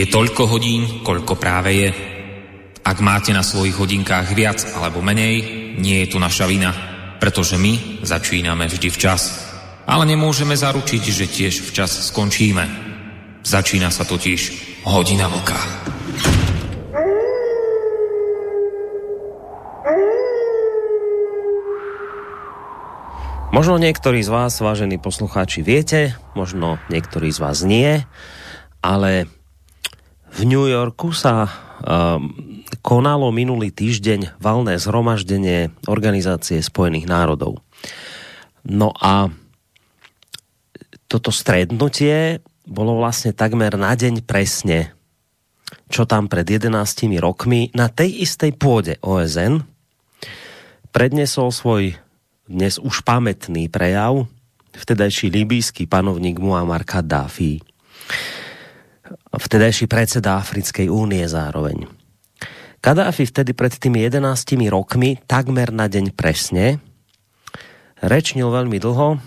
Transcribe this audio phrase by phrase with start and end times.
[0.00, 1.92] Je toľko hodín, koľko práve je.
[2.80, 5.44] Ak máte na svojich hodinkách viac alebo menej,
[5.76, 6.72] nie je to naša vina,
[7.20, 9.44] pretože my začíname vždy včas.
[9.84, 12.64] Ale nemôžeme zaručiť, že tiež včas skončíme.
[13.44, 14.40] Začína sa totiž
[14.88, 15.60] hodina vlka.
[23.52, 28.00] Možno niektorí z vás, vážení poslucháči, viete, možno niektorí z vás nie,
[28.80, 29.28] ale
[30.30, 31.46] v New Yorku sa
[31.82, 32.30] um,
[32.80, 37.60] konalo minulý týždeň valné zhromaždenie Organizácie spojených národov.
[38.64, 39.28] No a
[41.10, 44.94] toto strednutie bolo vlastne takmer na deň presne,
[45.90, 46.70] čo tam pred 11
[47.18, 49.66] rokmi na tej istej pôde OSN
[50.90, 51.94] prednesol svoj
[52.50, 54.26] dnes už pamätný prejav
[54.74, 57.62] vtedajší libýsky panovník Muammar Gaddafi
[59.34, 61.86] vtedajší predseda Africkej únie zároveň.
[62.80, 64.24] Kadáfi vtedy pred tými 11
[64.72, 66.80] rokmi, takmer na deň presne,
[68.00, 69.20] rečnil veľmi dlho,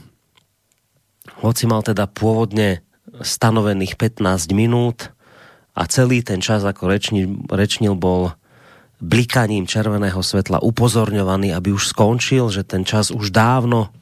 [1.46, 2.82] hoci mal teda pôvodne
[3.22, 5.14] stanovených 15 minút
[5.78, 8.34] a celý ten čas, ako rečnil, rečnil bol
[9.04, 13.94] blikaním červeného svetla upozorňovaný, aby už skončil, že ten čas už dávno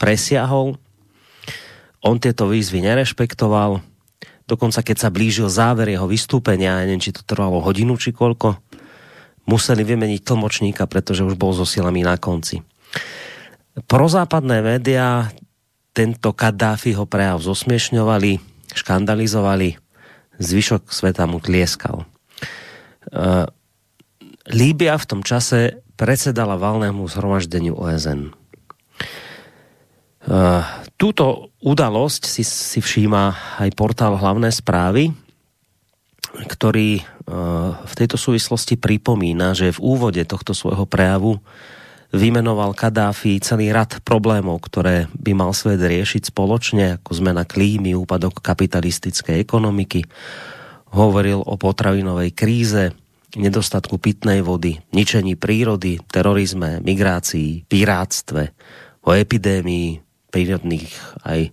[0.00, 0.80] presiahol.
[2.00, 3.84] On tieto výzvy nerešpektoval,
[4.44, 8.60] Dokonca keď sa blížil záver jeho vystúpenia, ja neviem, či to trvalo hodinu či koľko,
[9.48, 12.60] museli vymeniť tlmočníka, pretože už bol so silami na konci.
[13.88, 15.32] Prozápadné médiá
[15.96, 18.38] tento Kadáfiho prejav zosmiešňovali,
[18.74, 19.80] škandalizovali,
[20.42, 22.04] zvyšok sveta mu tlieskal.
[23.12, 23.46] Uh,
[24.44, 28.36] Líbia v tom čase predsedala valnému zhromaždeniu OSN.
[30.24, 30.64] Uh,
[30.96, 35.12] túto udalosť si, si všíma aj portál hlavné správy,
[36.48, 41.44] ktorý uh, v tejto súvislosti pripomína, že v úvode tohto svojho prejavu
[42.14, 48.38] vymenoval Kadáfi celý rad problémov, ktoré by mal svet riešiť spoločne, ako zmena klímy, úpadok
[48.38, 50.06] kapitalistickej ekonomiky.
[50.94, 52.94] Hovoril o potravinovej kríze,
[53.34, 58.42] nedostatku pitnej vody, ničení prírody, terorizme, migrácii, pirátstve,
[59.04, 60.03] o epidémii,
[60.34, 60.90] prírodných
[61.22, 61.50] aj e,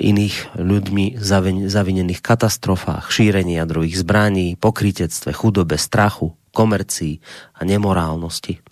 [0.00, 1.20] iných ľuďmi
[1.68, 7.20] zavinených katastrofách, šírení jadrových zbraní, pokrytectve, chudobe, strachu, komercii
[7.60, 8.64] a nemorálnosti.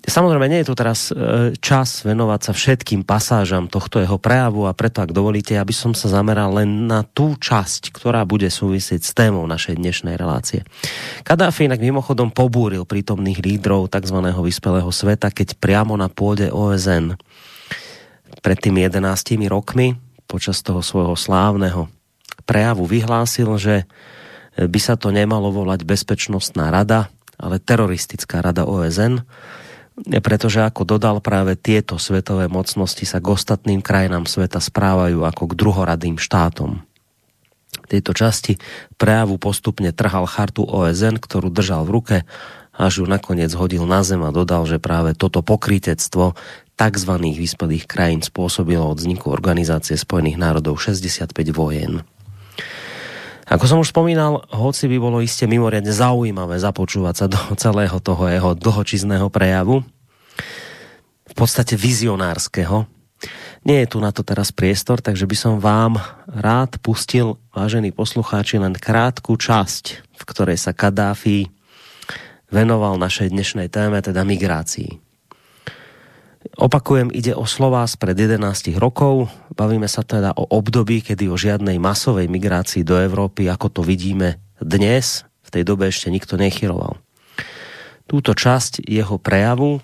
[0.00, 4.72] Samozrejme, nie je tu teraz e, čas venovať sa všetkým pasážam tohto jeho prejavu a
[4.72, 9.12] preto, ak dovolíte, aby som sa zameral len na tú časť, ktorá bude súvisieť s
[9.12, 10.64] témou našej dnešnej relácie.
[11.20, 14.16] Kadáfi inak mimochodom pobúril prítomných lídrov tzv.
[14.24, 17.20] vyspelého sveta, keď priamo na pôde OSN
[18.38, 19.02] pred tými 11
[19.50, 19.98] rokmi
[20.30, 21.90] počas toho svojho slávneho
[22.46, 23.86] prejavu vyhlásil, že
[24.58, 29.22] by sa to nemalo volať Bezpečnostná rada, ale teroristická rada OSN,
[30.24, 35.56] pretože ako dodal práve tieto svetové mocnosti sa k ostatným krajinám sveta správajú ako k
[35.58, 36.82] druhoradým štátom.
[37.86, 38.58] Tejto časti
[38.98, 42.16] prejavu postupne trhal chartu OSN, ktorú držal v ruke,
[42.74, 46.38] až ju nakoniec hodil na zem a dodal, že práve toto pokrytectvo
[46.80, 47.12] tzv.
[47.20, 52.00] vyspelých krajín spôsobilo od vzniku Organizácie spojených národov 65 vojen.
[53.50, 58.24] Ako som už spomínal, hoci by bolo iste mimoriadne zaujímavé započúvať sa do celého toho
[58.30, 59.84] jeho dlhočizného prejavu,
[61.30, 62.88] v podstate vizionárskeho,
[63.60, 68.56] nie je tu na to teraz priestor, takže by som vám rád pustil, vážení poslucháči,
[68.56, 71.52] len krátku časť, v ktorej sa Kadáfi
[72.48, 75.09] venoval našej dnešnej téme, teda migrácii.
[76.40, 78.40] Opakujem, ide o slová pred 11
[78.80, 79.28] rokov.
[79.52, 84.40] Bavíme sa teda o období, kedy o žiadnej masovej migrácii do Európy, ako to vidíme
[84.56, 86.96] dnes, v tej dobe ešte nikto nechyroval.
[88.08, 89.80] Túto časť jeho prejavu e,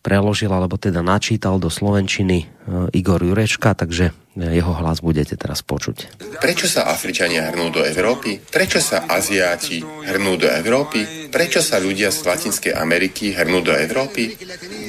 [0.00, 5.60] preložil, alebo teda načítal do Slovenčiny eh, Igor Jurečka, takže eh, jeho hlas budete teraz
[5.60, 6.20] počuť.
[6.40, 8.40] Prečo sa Afričania hrnú do Európy?
[8.40, 11.28] Prečo sa Aziati hrnú do Európy?
[11.28, 14.34] Prečo sa ľudia z Latinskej Ameriky hrnú do Európy?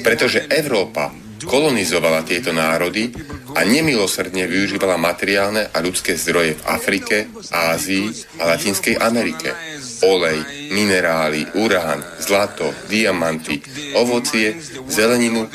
[0.00, 3.12] Pretože Európa kolonizovala tieto národy
[3.52, 7.16] a nemilosrdne využívala materiálne a ľudské zdroje v Afrike,
[7.52, 8.08] Ázii
[8.40, 9.72] a Latinskej Amerike
[10.02, 10.38] olej,
[10.74, 13.62] minerály, urán, zlato, diamanty,
[13.94, 14.58] ovocie,
[14.90, 15.46] zeleninu,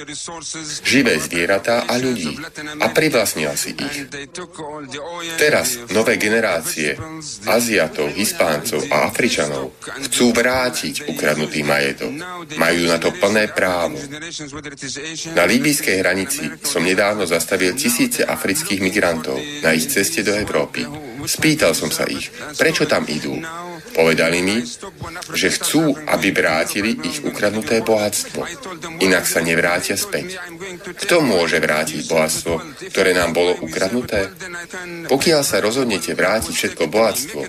[0.83, 2.39] živé zvieratá a ľudí
[2.79, 4.07] a privlastnila si ich.
[5.35, 6.95] Teraz nové generácie
[7.45, 9.75] Aziatov, Hispáncov a Afričanov
[10.07, 12.11] chcú vrátiť ukradnutý majetok.
[12.55, 13.99] Majú na to plné právo.
[15.35, 15.43] Na
[15.77, 20.89] líbyjskej hranici som nedávno zastavil tisíce afrických migrantov na ich ceste do Európy.
[21.27, 23.35] Spýtal som sa ich, prečo tam idú.
[23.91, 24.63] Povedali mi,
[25.33, 28.45] že chcú, aby vrátili ich ukradnuté bohatstvo.
[29.03, 30.39] Inak sa nevrátia späť.
[31.03, 32.53] Kto môže vrátiť bohatstvo,
[32.93, 34.31] ktoré nám bolo ukradnuté?
[35.11, 37.39] Pokiaľ sa rozhodnete vrátiť všetko bohatstvo,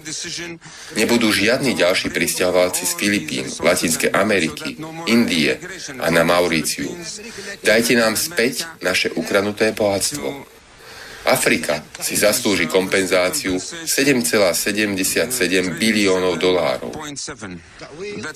[0.99, 4.75] nebudú žiadni ďalší pristahovalci z Filipín, Latinskej Ameriky,
[5.07, 5.55] Indie
[6.03, 6.91] a na Mauríciu.
[7.63, 10.58] Dajte nám späť naše ukradnuté bohatstvo.
[11.29, 15.29] Afrika si zaslúži kompenzáciu 7,77
[15.77, 16.97] biliónov dolárov.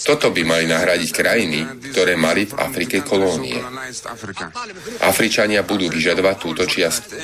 [0.05, 1.61] Toto by mali nahradiť krajiny,
[1.93, 3.57] ktoré mali v Afrike kolónie.
[5.01, 7.17] Afričania budú vyžadovať túto čiastku.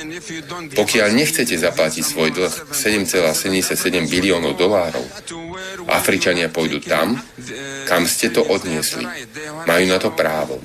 [0.73, 5.05] Pokiaľ nechcete zaplatiť svoj dlh 7,77 biliónov dolárov,
[5.89, 7.21] Afričania pôjdu tam,
[7.85, 9.05] kam ste to odniesli.
[9.65, 10.61] Majú na to právo.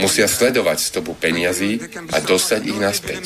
[0.00, 1.78] Musia sledovať stopu peniazí
[2.10, 3.22] a dostať ich naspäť.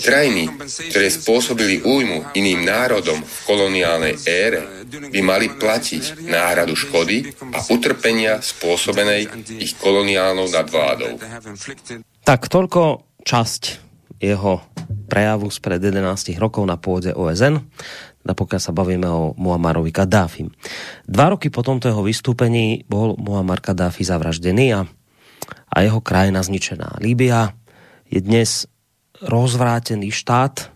[0.00, 0.44] Krajiny,
[0.90, 8.40] ktoré spôsobili újmu iným národom v koloniálnej ére, by mali platiť náhradu škody a utrpenia
[8.40, 9.28] spôsobenej
[9.60, 11.20] ich koloniálnou nadvládou.
[12.24, 13.62] Tak toľko časť
[14.20, 14.64] jeho
[15.08, 17.60] prejavu spred 11 rokov na pôde OSN
[18.20, 20.52] pokiaľ sa bavíme o Muammarovi Kadáfim.
[21.08, 24.80] Dva roky po tomto jeho vystúpení bol Muammar Kadáfi zavraždený a,
[25.72, 27.00] a jeho krajina zničená.
[27.00, 27.56] Líbia
[28.10, 28.68] je dnes
[29.24, 30.72] rozvrátený štát,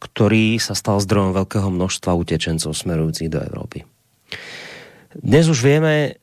[0.00, 3.84] ktorý sa stal zdrojom veľkého množstva utečencov smerujúcich do Európy.
[5.12, 6.16] Dnes už vieme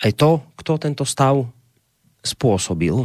[0.00, 1.44] aj to, kto tento stav
[2.24, 3.04] spôsobil.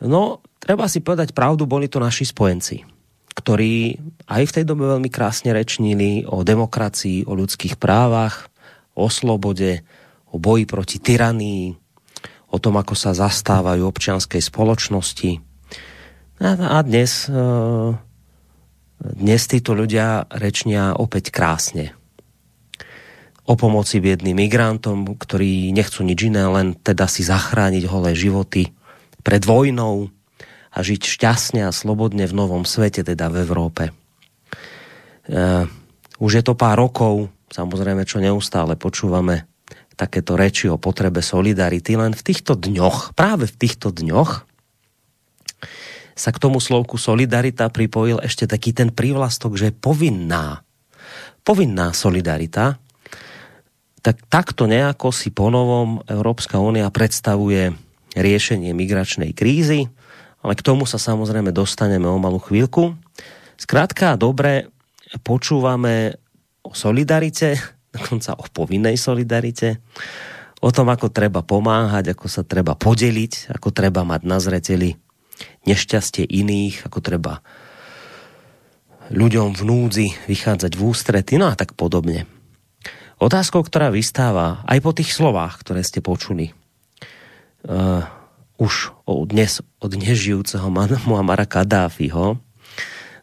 [0.00, 0.22] No,
[0.58, 3.00] treba si povedať pravdu, boli to naši spojenci
[3.40, 3.96] ktorí
[4.28, 8.52] aj v tej dobe veľmi krásne rečnili o demokracii, o ľudských právach,
[8.92, 9.80] o slobode,
[10.28, 11.72] o boji proti tyranii,
[12.50, 15.49] o tom, ako sa zastávajú občianskej spoločnosti.
[16.40, 17.36] A dnes, e,
[19.00, 21.92] dnes títo ľudia rečnia opäť krásne.
[23.44, 28.72] O pomoci biedným migrantom, ktorí nechcú nič iné, len teda si zachrániť holé životy
[29.20, 30.08] pred vojnou,
[30.70, 33.84] a žiť šťastne a slobodne v novom svete, teda v Európe.
[33.90, 33.92] E,
[36.22, 39.50] už je to pár rokov, samozrejme, čo neustále počúvame
[39.98, 44.48] takéto reči o potrebe solidarity, len v týchto dňoch, práve v týchto dňoch,
[46.20, 50.60] sa k tomu slovku solidarita pripojil ešte taký ten prívlastok, že povinná.
[51.40, 52.76] Povinná solidarita.
[54.04, 57.72] Tak takto nejako si ponovom Európska únia predstavuje
[58.12, 59.88] riešenie migračnej krízy
[60.40, 62.96] ale k tomu sa samozrejme dostaneme o malú chvíľku.
[63.60, 64.72] Zkrátka, dobre,
[65.20, 66.16] počúvame
[66.64, 67.60] o solidarite,
[67.96, 69.80] dokonca o povinnej solidarite,
[70.60, 74.96] o tom, ako treba pomáhať, ako sa treba podeliť, ako treba mať na zreteli
[75.68, 77.44] nešťastie iných, ako treba
[79.10, 82.30] ľuďom v núdzi vychádzať v ústrety, no a tak podobne.
[83.20, 86.56] Otázkou, ktorá vystáva aj po tých slovách, ktoré ste počuli,
[87.68, 88.06] uh,
[88.56, 90.68] už od dnes, od nežijúceho
[91.04, 92.40] Muamara Kadáfiho.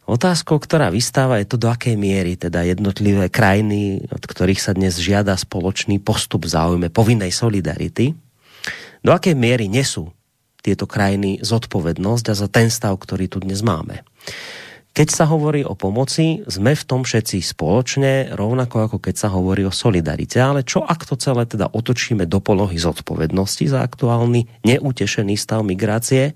[0.08, 4.96] Otázkou, ktorá vystáva, je to, do akej miery teda jednotlivé krajiny, od ktorých sa dnes
[4.98, 8.16] žiada spoločný postup v záujme povinnej solidarity,
[9.02, 10.10] do akej miery nesú
[10.68, 14.04] tieto krajiny zodpovednosť a za ten stav, ktorý tu dnes máme.
[14.92, 19.62] Keď sa hovorí o pomoci, sme v tom všetci spoločne, rovnako ako keď sa hovorí
[19.62, 20.42] o solidarite.
[20.42, 26.34] Ale čo ak to celé teda otočíme do polohy zodpovednosti za aktuálny neutešený stav migrácie?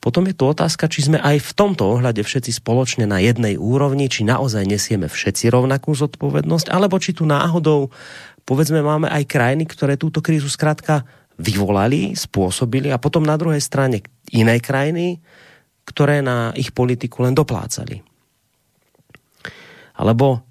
[0.00, 4.08] Potom je tu otázka, či sme aj v tomto ohľade všetci spoločne na jednej úrovni,
[4.08, 7.92] či naozaj nesieme všetci rovnakú zodpovednosť, alebo či tu náhodou,
[8.48, 11.04] povedzme, máme aj krajiny, ktoré túto krízu skrátka
[11.40, 15.18] vyvolali, spôsobili a potom na druhej strane iné krajiny,
[15.88, 18.04] ktoré na ich politiku len doplácali.
[19.96, 20.44] Alebo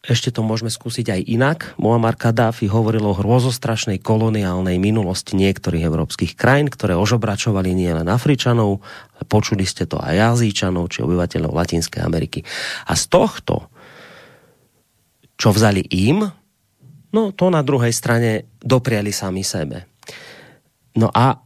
[0.00, 1.58] ešte to môžeme skúsiť aj inak.
[1.76, 9.24] Muammar Kadáfi hovoril o hrozostrašnej koloniálnej minulosti niektorých európskych krajín, ktoré ožobračovali nielen Afričanov, ale
[9.28, 12.40] počuli ste to aj Azíčanov či obyvateľov Latinskej Ameriky.
[12.88, 13.68] A z tohto,
[15.36, 16.24] čo vzali im,
[17.12, 19.89] no to na druhej strane dopriali sami sebe.
[20.98, 21.38] No a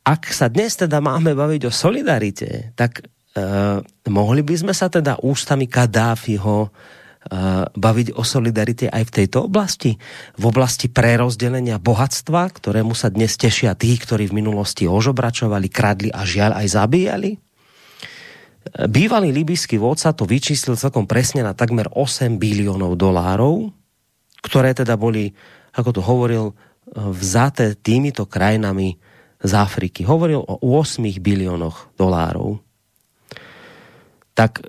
[0.00, 3.78] ak sa dnes teda máme baviť o solidarite, tak uh,
[4.08, 6.70] mohli by sme sa teda ústami Kadáfiho uh,
[7.70, 9.94] baviť o solidarite aj v tejto oblasti?
[10.40, 16.26] V oblasti prerozdelenia bohatstva, ktorému sa dnes tešia tí, ktorí v minulosti ožobračovali, kradli a
[16.26, 17.30] žiaľ aj zabíjali?
[18.70, 23.72] Bývalý libyský vodca to vyčíslil celkom presne na takmer 8 biliónov dolárov,
[24.44, 25.32] ktoré teda boli,
[25.72, 26.52] ako to hovoril,
[26.94, 28.98] vzaté týmito krajinami
[29.40, 30.04] z Afriky.
[30.04, 32.60] Hovoril o 8 biliónoch dolárov.
[34.34, 34.66] Tak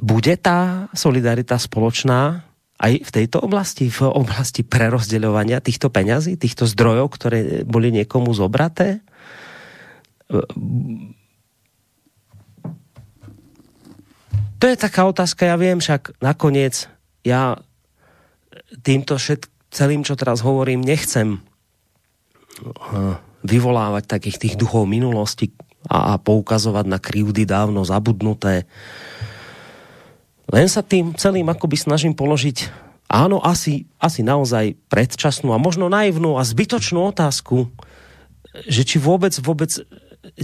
[0.00, 2.48] bude tá solidarita spoločná
[2.80, 7.38] aj v tejto oblasti, v oblasti prerozdeľovania týchto peňazí, týchto zdrojov, ktoré
[7.68, 9.04] boli niekomu zobraté?
[14.60, 16.88] To je taká otázka, ja viem, však nakoniec
[17.20, 17.60] ja
[18.80, 23.14] týmto všet, celým, čo teraz hovorím, nechcem eh,
[23.46, 25.54] vyvolávať takých tých duchov minulosti
[25.88, 28.68] a, poukazovať na krivdy dávno zabudnuté.
[30.50, 32.68] Len sa tým celým akoby snažím položiť
[33.10, 37.66] áno, asi, asi naozaj predčasnú a možno naivnú a zbytočnú otázku,
[38.70, 39.72] že či vôbec, vôbec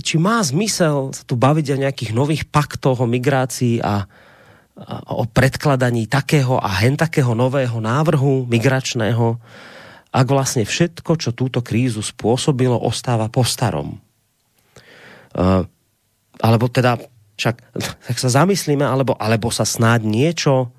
[0.02, 4.11] či má zmysel tu baviť o nejakých nových paktoch o migrácii a
[5.09, 9.40] o predkladaní takého a hen takého nového návrhu migračného,
[10.12, 13.97] ak vlastne všetko, čo túto krízu spôsobilo, ostáva po starom.
[15.33, 15.64] Uh,
[16.40, 17.00] alebo teda,
[17.40, 17.56] však
[18.04, 20.73] tak sa zamyslíme, alebo, alebo sa snáď niečo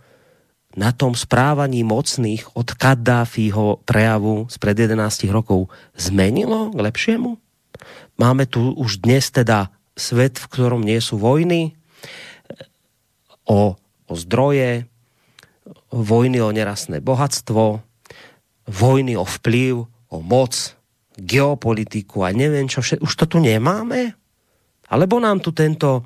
[0.77, 7.42] na tom správaní mocných od Kaddáfího prejavu z pred 11 rokov zmenilo k lepšiemu?
[8.18, 11.74] Máme tu už dnes teda svet, v ktorom nie sú vojny,
[13.48, 13.74] o,
[14.08, 14.88] o zdroje,
[15.92, 17.84] vojny o nerastné bohatstvo,
[18.68, 20.56] vojny o vplyv, o moc,
[21.18, 22.80] geopolitiku a neviem čo.
[22.80, 24.14] Už to tu nemáme?
[24.88, 26.06] Alebo nám tu tento,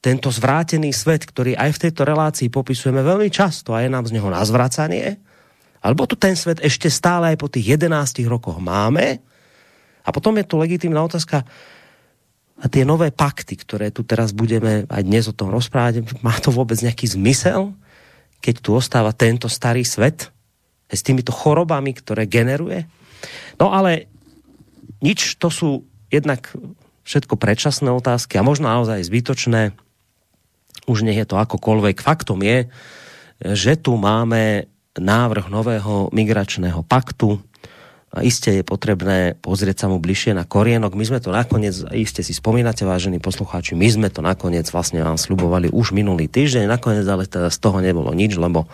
[0.00, 4.16] tento zvrátený svet, ktorý aj v tejto relácii popisujeme veľmi často a je nám z
[4.16, 5.20] neho nazvracanie,
[5.82, 9.20] alebo tu ten svet ešte stále aj po tých 11 rokoch máme
[10.02, 11.42] a potom je tu legitimná otázka,
[12.62, 16.54] a tie nové pakty, ktoré tu teraz budeme aj dnes o tom rozprávať, má to
[16.54, 17.74] vôbec nejaký zmysel,
[18.38, 20.30] keď tu ostáva tento starý svet
[20.86, 22.86] s týmito chorobami, ktoré generuje?
[23.58, 24.06] No ale
[25.02, 25.70] nič, to sú
[26.06, 26.54] jednak
[27.02, 29.74] všetko predčasné otázky a možno naozaj zbytočné.
[30.86, 31.98] Už nech je to akokoľvek.
[31.98, 32.70] Faktom je,
[33.42, 37.42] že tu máme návrh nového migračného paktu,
[38.12, 40.92] a iste je potrebné pozrieť sa mu bližšie na korienok.
[40.92, 45.16] My sme to nakoniec, iste si spomínate, vážení poslucháči, my sme to nakoniec vlastne vám
[45.16, 48.68] slubovali už minulý týždeň, nakoniec ale teda z toho nebolo nič, lebo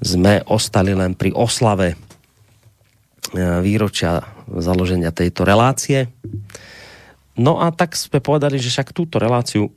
[0.00, 1.96] sme ostali len pri oslave e,
[3.60, 6.08] výročia založenia tejto relácie.
[7.36, 9.68] No a tak sme povedali, že však túto reláciu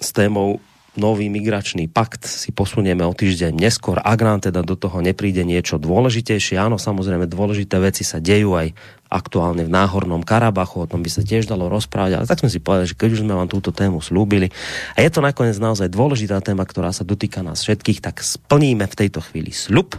[0.00, 5.02] s témou nový migračný pakt si posunieme o týždeň neskôr, ak nám teda do toho
[5.02, 6.54] nepríde niečo dôležitejšie.
[6.58, 8.70] Áno, samozrejme, dôležité veci sa dejú aj
[9.10, 12.58] aktuálne v Náhornom Karabachu, o tom by sa tiež dalo rozprávať, ale tak sme si
[12.58, 14.50] povedali, že keď už sme vám túto tému slúbili
[14.98, 18.98] a je to nakoniec naozaj dôležitá téma, ktorá sa dotýka nás všetkých, tak splníme v
[18.98, 19.94] tejto chvíli slub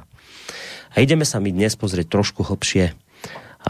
[0.92, 3.05] a ideme sa mi dnes pozrieť trošku hlbšie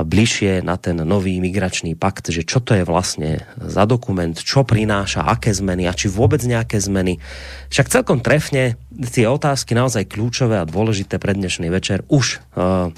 [0.03, 5.23] bližšie na ten nový migračný pakt, že čo to je vlastne za dokument, čo prináša,
[5.23, 7.23] aké zmeny a či vôbec nejaké zmeny.
[7.71, 12.91] Však celkom trefne tie otázky naozaj kľúčové a dôležité pre dnešný večer už uh,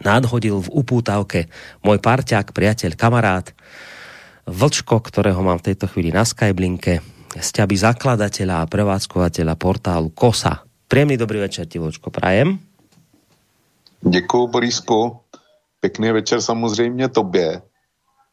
[0.00, 1.52] nadhodil v upútavke
[1.84, 3.52] môj parťák, priateľ, kamarát
[4.48, 7.04] Vlčko, ktorého mám v tejto chvíli na Skyblinke,
[7.36, 10.64] sťaby zakladateľa a prevádzkovateľa portálu KOSA.
[10.90, 12.58] Príjemný dobrý večer ti, Vlčko, prajem.
[14.00, 15.19] Děkuji, Borisku.
[15.80, 17.62] Pěkný večer samozřejmě tobě,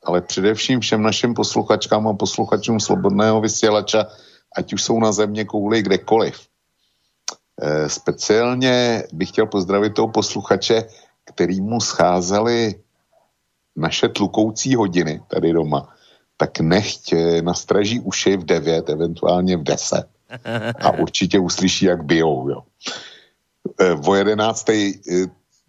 [0.03, 4.05] ale především všem našim posluchačkám a posluchačům Slobodného vysílača,
[4.55, 6.47] ať už jsou na země kouli kdekoliv.
[7.61, 10.83] E, speciálně bych chtěl pozdravit toho posluchače,
[11.25, 12.75] který mu scházely
[13.75, 15.93] naše tlukoucí hodiny tady doma,
[16.37, 20.03] tak nechť eh, nastraží uši v 9, eventuálně v 10.
[20.79, 22.49] A určitě uslyší, jak bijou.
[22.49, 22.63] Jo.
[23.79, 24.69] E, o 11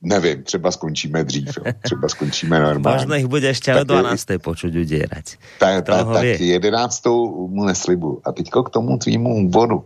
[0.02, 1.72] nevím, třeba skončíme dřív, jo.
[1.82, 2.98] třeba skončíme normálně.
[2.98, 4.26] Možná jich bude ještě o 12.
[4.42, 5.36] počuť udírať.
[5.58, 7.06] Tak, tak, tak 11.
[7.48, 8.20] mu neslibu.
[8.24, 9.84] A teďko k tomu tvýmu úvodu.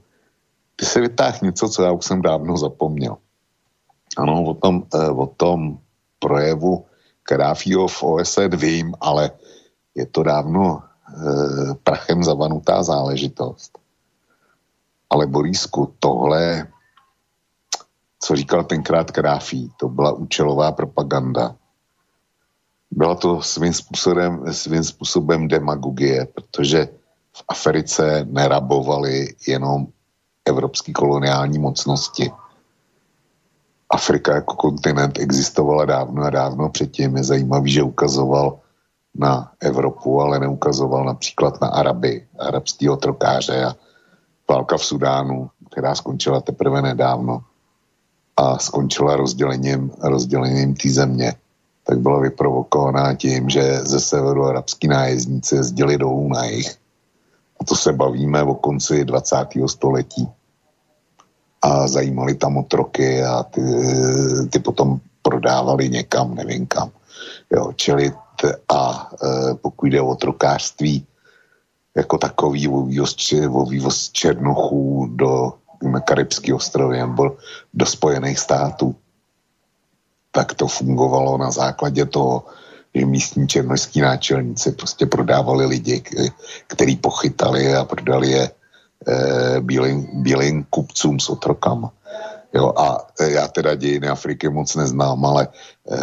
[0.76, 3.16] Ty se vytáh něco, co já už jsem dávno zapomněl.
[4.18, 5.78] Ano, o tom, eh, o tom
[6.18, 6.84] projevu
[7.22, 9.30] Kadáfího v OSD vím, ale
[9.94, 13.78] je to dávno eh, prachem zavanutá záležitost.
[15.10, 16.66] Ale Borísku, tohle
[18.22, 21.54] co říkal tenkrát Kráfí, to byla účelová propaganda.
[22.90, 26.88] Byla to svým způsobem, svým způsobem demagogie, protože
[27.36, 29.86] v Africe nerabovali jenom
[30.44, 32.30] evropský koloniální mocnosti.
[33.90, 37.16] Afrika jako kontinent existovala dávno a dávno předtím.
[37.16, 38.58] Je zajímavý, že ukazoval
[39.14, 43.76] na Evropu, ale neukazoval například na Araby, arabský otrokáře a
[44.48, 47.44] válka v Sudánu, která skončila teprve nedávno
[48.36, 51.34] a skončila rozdělením, rozdělením té země,
[51.84, 56.76] tak byla vyprovokovaná tím, že ze severu arabský nájezdníci jezdili dolů na jich.
[57.60, 59.36] A to se bavíme o konci 20.
[59.66, 60.28] století.
[61.62, 63.62] a zajímali tam otroky a ty,
[64.50, 66.90] ty potom prodávali někam, nevím kam.
[67.54, 68.12] Jo, čili
[68.68, 71.06] a e, pokud jde o otrokářství
[71.96, 73.16] jako takový, o vývoz,
[73.50, 75.52] o vývoz černochů do
[76.04, 77.36] Karibský ostrovy nebo
[77.74, 78.94] do Spojených států,
[80.32, 82.44] tak to fungovalo na základě toho,
[82.94, 86.02] že místní černožský náčelníci prostě prodávali lidi,
[86.66, 91.92] který pochytali a prodali je e, bílým, bílým kupcům s otrokama.
[92.54, 95.98] Jo, a já teda dějiny Afriky moc neznám, ale e,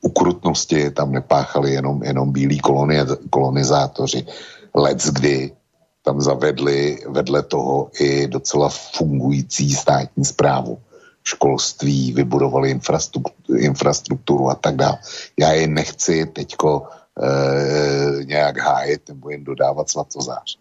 [0.00, 2.60] ukrutnosti tam nepáchali jenom, jenom bílí
[3.30, 4.26] kolonizátoři.
[4.74, 5.52] Let's kdy
[6.02, 10.78] tam zavedli vedle toho i docela fungující státní zprávu
[11.24, 14.98] školství, vybudovali infrastrukturu, infrastrukturu a tak dále.
[15.38, 16.88] Já je nechci teďko
[17.22, 20.58] e, nějak hájet nebo jen dodávat svatozář.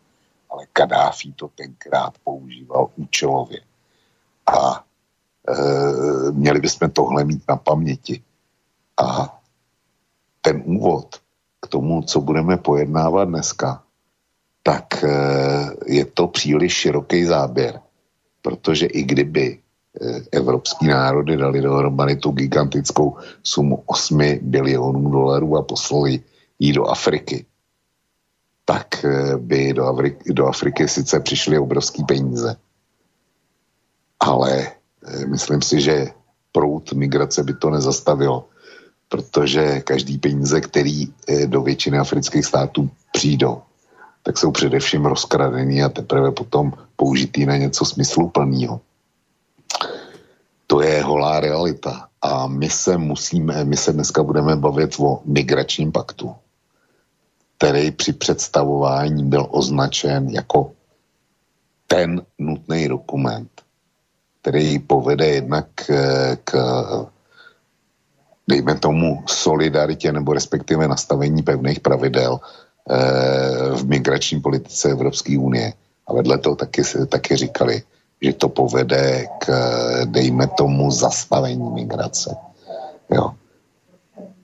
[0.49, 3.59] Ale Kadáfi to tenkrát používal účelově.
[4.47, 4.83] A
[5.47, 8.21] e, měli bychom tohle mít na paměti.
[8.97, 9.37] A
[10.41, 11.15] ten úvod
[11.61, 13.83] k tomu, co budeme pojednávat dneska,
[14.63, 15.09] tak e,
[15.85, 17.79] je to příliš široký záběr,
[18.41, 19.59] protože i kdyby
[19.91, 26.23] Eh, evropský národy dali dohromady tu gigantickou sumu 8 bilionů dolarů a poslali
[26.59, 27.45] ji do Afriky,
[28.65, 32.55] tak eh, by do Afriky, do Afriky sice přišly obrovský peníze,
[34.19, 34.67] ale
[35.07, 36.07] eh, myslím si, že
[36.51, 38.47] prout migrace by to nezastavilo,
[39.09, 41.13] protože každý peníze, který
[41.45, 43.61] do většiny afrických států přijdou,
[44.23, 48.81] tak jsou především rozkradený a teprve potom použitý na něco smysluplného
[50.71, 52.07] to je holá realita.
[52.21, 56.35] A my se musíme, my se dneska budeme bavit o migračním paktu,
[57.57, 60.71] který při představování byl označen jako
[61.87, 63.51] ten nutný dokument,
[64.41, 65.91] který povede jednak k,
[66.43, 66.55] k
[68.47, 72.70] dejme tomu solidaritě nebo respektive nastavení pevných pravidel eh,
[73.75, 75.73] v migrační politice Evropské unie.
[76.07, 77.83] A vedle toho taky, taky říkali,
[78.21, 79.45] že to povede k,
[80.05, 82.35] dejme tomu, zastavení migrace.
[83.13, 83.31] Jo.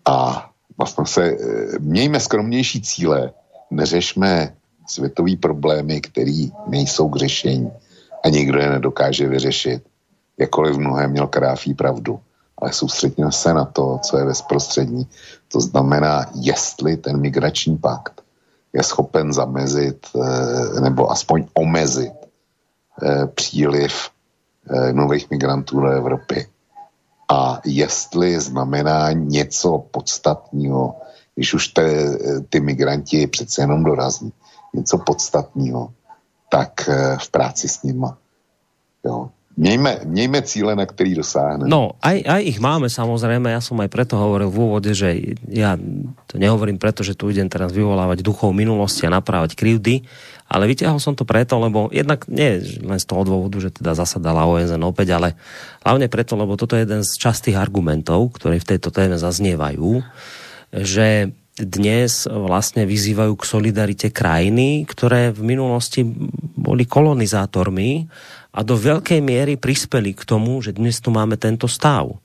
[0.05, 1.37] A vlastně se,
[1.79, 3.31] mějme skromnější cíle,
[3.71, 4.53] neřešme
[4.87, 7.71] světový problémy, které nejsou k řešení
[8.25, 9.83] a nikdo je nedokáže vyřešit.
[10.39, 12.19] Jakkoliv v mnohem měl Kadáfí pravdu,
[12.57, 15.07] ale soustředíme se na to, co je bezprostřední.
[15.51, 18.21] To znamená, jestli ten migrační pakt
[18.73, 22.27] je schopen zamezit eh, nebo aspoň omezit
[23.03, 24.09] Eh, příliv
[24.69, 26.47] eh, nových migrantů do Evropy.
[27.29, 30.95] A jestli znamená něco podstatného,
[31.35, 32.17] když už te,
[32.49, 34.33] ty migranti přece jenom dorazí,
[34.73, 35.93] něco podstatného,
[36.49, 38.17] tak v práci s nima.
[39.05, 39.29] Jo.
[39.57, 41.65] Mějme, mějme cíle, na který dosáhneme.
[41.65, 45.73] No, aj, aj ich máme samozrejme, ja som aj preto hovoril v úvode, že ja
[46.29, 50.05] to nehovorím preto, že tu idem teraz vyvolávať duchov minulosti a naprávať krivdy,
[50.45, 54.45] ale vyťahol som to preto, lebo jednak nie len z toho dôvodu, že teda zasadala
[54.45, 55.33] OSN opäť, ale
[55.81, 60.05] hlavne preto, lebo toto je jeden z častých argumentov, ktoré v tejto téme zaznievajú,
[60.69, 66.05] že dnes vlastne vyzývajú k solidarite krajiny, ktoré v minulosti
[66.53, 68.05] boli kolonizátormi
[68.57, 72.17] a do veľkej miery prispeli k tomu, že dnes tu máme tento stav.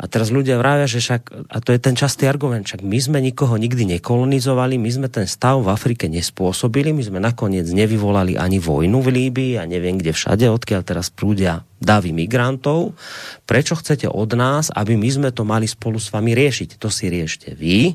[0.00, 3.20] A teraz ľudia vravia, že však, a to je ten častý argument, však my sme
[3.20, 8.56] nikoho nikdy nekolonizovali, my sme ten stav v Afrike nespôsobili, my sme nakoniec nevyvolali ani
[8.56, 12.96] vojnu v Líbii a neviem kde všade, odkiaľ teraz prúdia davy migrantov.
[13.44, 16.80] Prečo chcete od nás, aby my sme to mali spolu s vami riešiť?
[16.80, 17.92] To si riešte vy.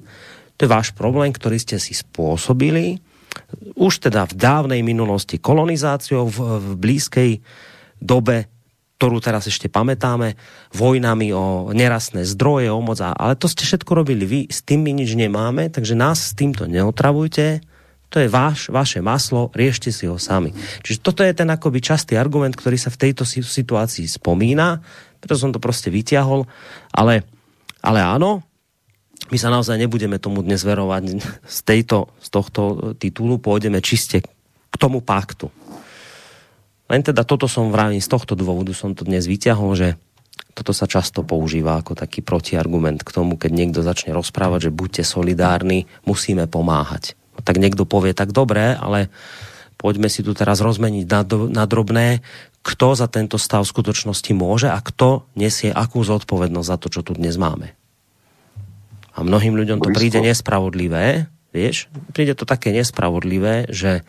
[0.62, 3.02] To je váš problém, ktorý ste si spôsobili
[3.76, 7.32] už teda v dávnej minulosti kolonizáciou, v, v blízkej
[8.00, 8.48] dobe,
[8.96, 10.40] ktorú teraz ešte pamätáme,
[10.72, 14.92] vojnami o nerastné zdroje, o moc, ale to ste všetko robili vy, s tým my
[15.04, 17.60] nič nemáme, takže nás s týmto neotravujte,
[18.08, 20.56] to je váš, vaše maslo, riešte si ho sami.
[20.86, 24.80] Čiže toto je ten akoby častý argument, ktorý sa v tejto situácii spomína,
[25.20, 26.46] preto som to prostě vyťahol,
[26.94, 27.26] ale,
[27.82, 28.46] ale áno,
[29.32, 31.04] my sa naozaj nebudeme tomu dnes verovať
[31.42, 32.62] z, tejto, z tohto
[33.00, 34.22] titulu, pôjdeme čiste
[34.70, 35.50] k tomu paktu.
[36.86, 39.98] Len teda toto som vravím, z tohto dôvodu som to dnes vyťahol, že
[40.54, 45.04] toto sa často používa ako taký protiargument k tomu, keď niekto začne rozprávať, že buďte
[45.04, 47.18] solidárni, musíme pomáhať.
[47.36, 49.12] No, tak niekto povie, tak dobré, ale
[49.76, 51.06] poďme si tu teraz rozmeniť
[51.52, 52.24] na, drobné,
[52.64, 57.18] kto za tento stav skutočnosti môže a kto nesie akú zodpovednosť za to, čo tu
[57.18, 57.76] dnes máme.
[59.16, 64.04] A mnohým ľuďom to príde nespravodlivé, vieš, príde to také nespravodlivé, že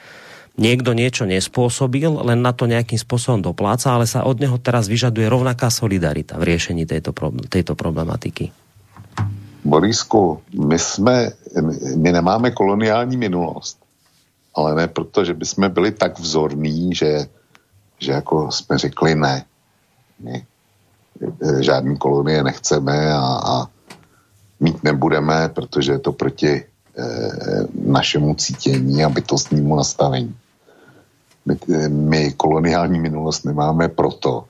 [0.58, 5.30] niekto niečo nespôsobil, len na to nejakým spôsobom dopláca, ale sa od neho teraz vyžaduje
[5.30, 7.14] rovnaká solidarita v riešení tejto,
[7.46, 8.50] tejto problematiky.
[9.66, 11.30] Borisku, my, jsme,
[11.96, 13.78] my nemáme koloniální minulost,
[14.54, 17.26] ale ne proto, že bychom byli tak vzorní, že,
[17.98, 19.44] že jako jsme řekli ne.
[20.20, 20.46] My
[21.60, 23.54] žádný kolonie nechceme a, a
[24.60, 26.64] mít nebudeme, protože je to proti e,
[27.74, 30.34] našemu cítění a bytostnímu nastavení.
[31.46, 31.56] My,
[31.88, 34.44] my koloniální minulost nemáme proto,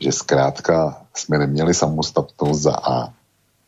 [0.00, 3.12] že zkrátka jsme neměli samostatnost za A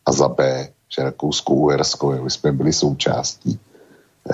[0.05, 3.59] a za B, že Rakousko-Uhersko, jsme byli součástí,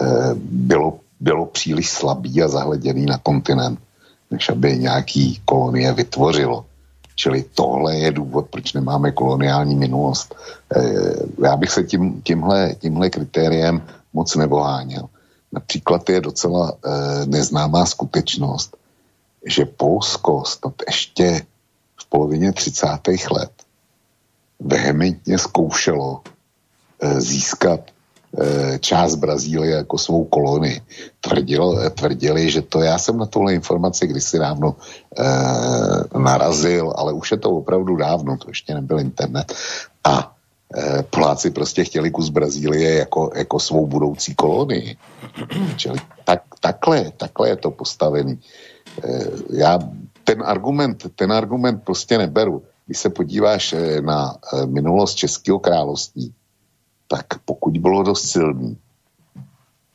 [0.02, 0.06] e,
[0.42, 3.80] bylo, bylo příliš slabý a zahleděný na kontinent,
[4.32, 6.66] než aby nějaký kolonie vytvořilo.
[7.18, 10.36] Čili tohle je důvod, proč nemáme koloniální minulost.
[10.76, 10.82] E,
[11.44, 13.82] já bych se tím, tímhle, tímhle kritériem
[14.14, 15.10] moc nevoháněl.
[15.52, 18.78] Například je docela e, neznámá skutečnost,
[19.46, 21.42] že Polsko snad ještě
[22.00, 22.88] v polovině 30.
[23.32, 23.52] let
[24.60, 26.22] vehementně zkoušelo
[27.02, 27.80] e, získat
[28.80, 30.82] část Brazílie jako svou kolonii.
[31.22, 37.32] Tvrdil, tvrdili, že to, já jsem na tohle informaci kdysi dávno e, narazil, ale už
[37.32, 39.54] je to opravdu dávno, to ještě nebyl internet.
[40.04, 40.36] A
[40.78, 44.98] e, Poláci prostě chtěli kus Brazílie jako, jako svou budoucí kolonii.
[45.76, 48.40] Čili tak, takhle, takhle je to postavený.
[49.04, 49.80] E, já
[50.24, 52.64] ten argument, ten argument prostě neberu.
[52.86, 56.34] Když se podíváš e, na minulost Českého království,
[57.08, 58.78] tak pokud bylo dost silný,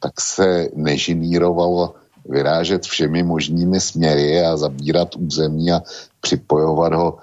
[0.01, 1.94] tak se nežinírovalo
[2.29, 5.83] vyrážet všemi možnými směry a zabírat území a
[6.20, 7.18] připojovat ho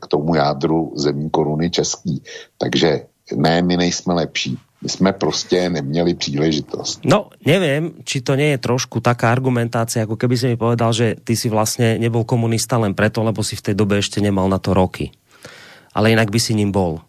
[0.00, 2.22] k tomu jádru zemní koruny český.
[2.58, 4.58] Takže ne, my nejsme lepší.
[4.82, 7.00] My jsme prostě neměli příležitost.
[7.04, 11.32] No, nevím, či to je trošku taká argumentácia, ako keby si mi povedal, že ty
[11.32, 14.76] si vlastně nebol komunista len preto, lebo si v tej dobe ešte nemal na to
[14.76, 15.08] roky.
[15.96, 17.00] Ale jinak by si ním bol.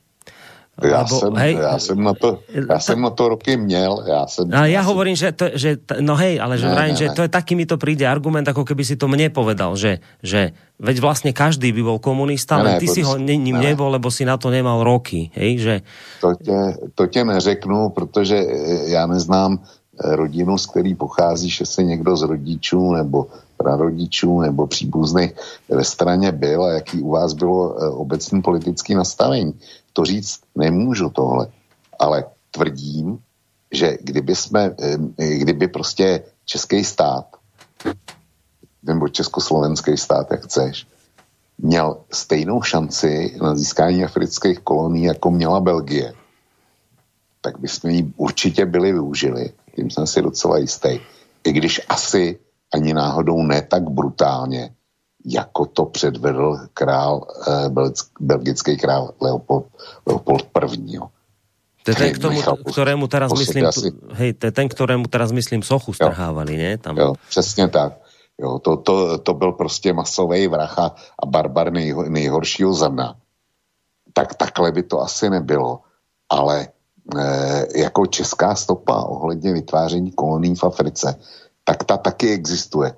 [0.83, 4.03] Já, Lebo, jsem, hej, já, jsem na to, já jsem na to roky měl.
[4.07, 6.93] Já jsem, a já, já hovorím, že, to, že no hej, ale že, ne, vrajím,
[6.93, 7.15] ne, že ne.
[7.15, 10.51] to je taký mi to príde argument, ako keby si to mne povedal, že, že
[10.75, 13.71] veď vlastne každý by bol komunista, len ty si ho ne, ním ne.
[13.71, 15.31] nebol, lebo si na to nemal roky.
[15.31, 15.75] Hej, že...
[16.19, 16.59] To, tě,
[16.95, 18.45] to tě neřeknu, protože e,
[18.91, 24.67] já neznám e, rodinu, z který pochází, že se někdo z rodičů nebo prarodičů nebo
[24.67, 25.31] příbuzných
[25.71, 29.55] ve straně byl a jaký u vás bylo e, obecní politický nastavení
[29.95, 31.47] to říct nemůžu tohle,
[31.99, 33.19] ale tvrdím,
[33.71, 34.75] že kdyby jsme,
[35.17, 37.25] kdyby prostě český stát,
[38.83, 40.87] nebo československý stát, jak chceš,
[41.57, 46.13] měl stejnou šanci na získání afrických kolonií, jako měla Belgie,
[47.41, 49.49] tak bychom ji určitě byli využili.
[49.75, 50.99] Tím jsem si docela jistý.
[51.43, 52.39] I když asi
[52.73, 54.75] ani náhodou ne tak brutálně,
[55.25, 57.69] jako to předvedl král, eh,
[58.19, 59.65] belgický král Leopold,
[60.05, 60.45] Leopold
[60.87, 60.99] I.
[61.85, 63.93] To je ten, k tomu, ktorému teraz myslím, asi...
[64.17, 66.81] hej, to je ten, ktorému teraz myslím sochu strhávali, ne?
[66.81, 66.97] Tam.
[66.97, 68.01] Jo, přesně tak.
[68.41, 73.15] Jo, to, to, to byl prostě masový vracha a barbar nej, nejhoršího zrna.
[74.13, 75.85] Tak takhle by to asi nebylo.
[76.29, 76.67] Ale
[77.17, 81.15] e, jako česká stopa ohledně vytváření kolonií v Africe,
[81.63, 82.97] tak ta taky existuje.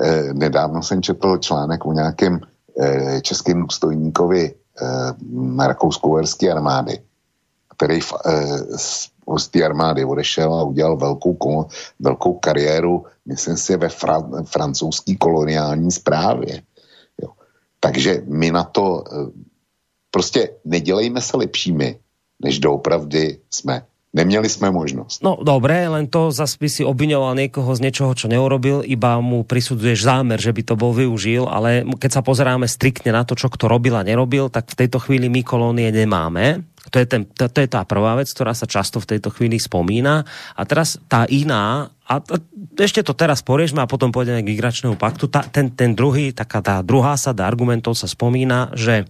[0.00, 2.40] Eh, nedávno jsem četl článek o nějakém
[2.80, 6.98] eh, českém důstojníkovi eh, rakousko-uherské armády,
[7.76, 8.00] který
[8.76, 11.66] z, té armády odešel a udělal velkou,
[12.00, 16.62] velkou kariéru, myslím si, ve fran, francouzské koloniální správě.
[17.22, 17.28] Jo.
[17.80, 19.04] Takže my na to
[20.10, 21.98] prostě nedělejme se lepšími,
[22.40, 23.86] než doopravdy jsme.
[24.12, 25.24] Neměli jsme možnost.
[25.24, 29.40] No dobré, len to zase by si obviňoval někoho z něčoho, čo neurobil, iba mu
[29.40, 33.48] prisudzuješ zámer, že by to bol využil, ale keď sa pozeráme striktne na to, čo
[33.48, 36.60] kto robil a nerobil, tak v tejto chvíli my kolónie nemáme.
[36.92, 39.56] To je, ten, to, to je tá prvá vec, ktorá sa často v tejto chvíli
[39.56, 40.28] spomína.
[40.52, 42.20] A teraz tá iná, a
[42.76, 46.60] ešte to teraz poriešme a potom pôjdeme k migračnému paktu, tá, ten, ten druhý, taká
[46.60, 49.08] tá druhá sada argumentov sa spomína, že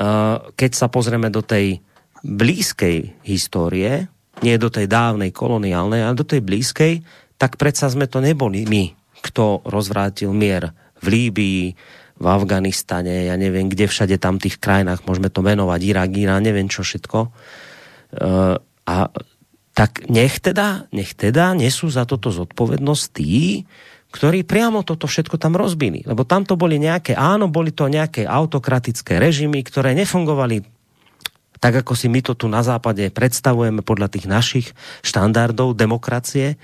[0.00, 1.84] uh, keď sa pozrieme do tej
[2.24, 4.08] blízkej histórie,
[4.40, 7.04] nie do tej dávnej koloniálnej, ale do tej blízkej,
[7.36, 10.72] tak predsa sme to neboli my, kto rozvrátil mier
[11.04, 11.62] v Líbii,
[12.14, 16.70] v Afganistane, ja neviem, kde všade tam tých krajinách, môžeme to menovať, Irak, Irán, neviem
[16.70, 17.18] čo všetko.
[18.14, 18.56] Uh,
[18.86, 18.96] a
[19.74, 23.66] tak nech teda, nech teda nesú za toto zodpovednosť tí,
[24.14, 26.06] ktorí priamo toto všetko tam rozbili.
[26.06, 30.62] Lebo tam to boli nejaké, áno, boli to nejaké autokratické režimy, ktoré nefungovali
[31.64, 34.66] tak ako si my to tu na západe predstavujeme podľa tých našich
[35.00, 36.60] štandardov demokracie.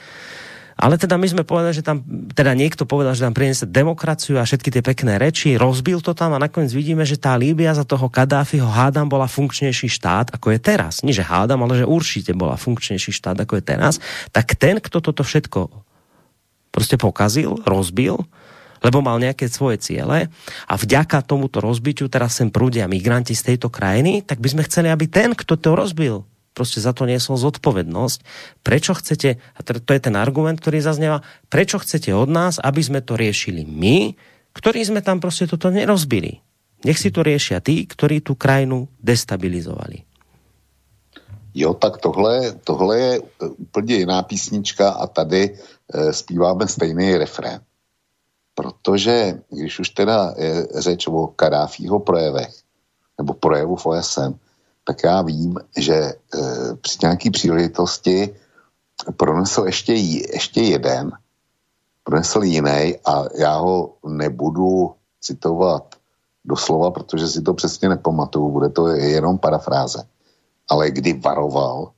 [0.77, 4.45] Ale teda my sme povedali, že tam, teda niekto povedal, že tam priniesie demokraciu a
[4.45, 8.13] všetky tie pekné reči, rozbil to tam a nakoniec vidíme, že tá Líbia za toho
[8.13, 11.01] Kadáfiho hádam bola funkčnejší štát, ako je teraz.
[11.01, 14.01] Nie, že hádam, ale že určite bola funkčnejší štát, ako je teraz.
[14.33, 15.69] Tak ten, kto toto všetko
[16.71, 18.21] prostě pokazil, rozbil,
[18.81, 20.29] lebo mal nejaké svoje ciele
[20.67, 24.89] a vďaka tomuto rozbitiu teraz sem prúdia migranti z tejto krajiny, tak by sme chceli,
[24.89, 28.19] aby ten, kto to rozbil, prostě za to niesol zodpovednosť.
[28.61, 33.01] Prečo chcete, a to je ten argument, ktorý zaznieva, prečo chcete od nás, aby sme
[33.01, 34.13] to riešili my,
[34.53, 36.43] ktorí sme tam prostě toto nerozbili.
[36.85, 40.05] Nech si to riešia tí, ktorí tu krajinu destabilizovali.
[41.55, 43.21] Jo, tak tohle, tohle je
[43.59, 47.61] úplně jiná písnička a tady e, zpíváme stejný refrén.
[48.61, 52.53] Protože když už teda je řeč o Kadáfího projevech,
[53.19, 54.33] nebo projevu v OSN,
[54.85, 56.15] tak já vím, že e,
[56.81, 58.35] při nějaké příležitosti
[59.17, 61.13] pronesl ještě, ještě jeden,
[62.05, 65.95] pronesl jiný a já ho nebudu citovat
[66.45, 70.05] doslova, protože si to přesně nepamatuju, bude to jenom parafráze.
[70.69, 71.93] Ale kdy varoval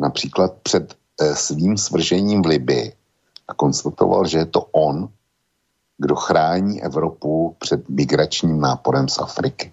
[0.00, 2.92] například před e, svým svržením v Libii
[3.48, 5.08] a konstatoval, že je to on,
[5.98, 9.72] kdo chrání Evropu před migračním náporem z Afriky.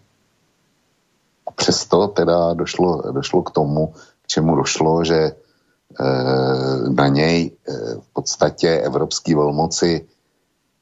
[1.56, 5.34] Přesto teda došlo, došlo k tomu, k čemu došlo, že e,
[6.90, 10.08] na něj e, v podstatě evropský velmoci,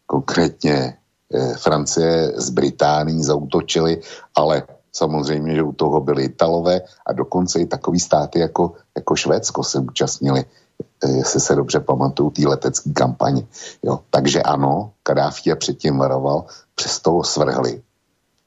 [0.06, 4.02] konkrétně e, Francie s Británií zautočili,
[4.36, 9.64] ale samozřejmě, že u toho byli Italové a dokonce i takový státy jako, jako Švédsko
[9.64, 10.46] se účastnili,
[11.18, 13.48] jestli se dobře pamatuju, té letecké kampaně.
[13.84, 17.82] Jo, takže ano, Kadáfi je předtím varoval, přesto ho svrhli.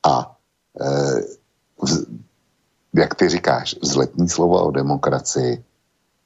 [0.07, 0.37] A
[0.81, 1.21] e,
[2.95, 5.65] jak ty říkáš, vzletní slova o demokracii,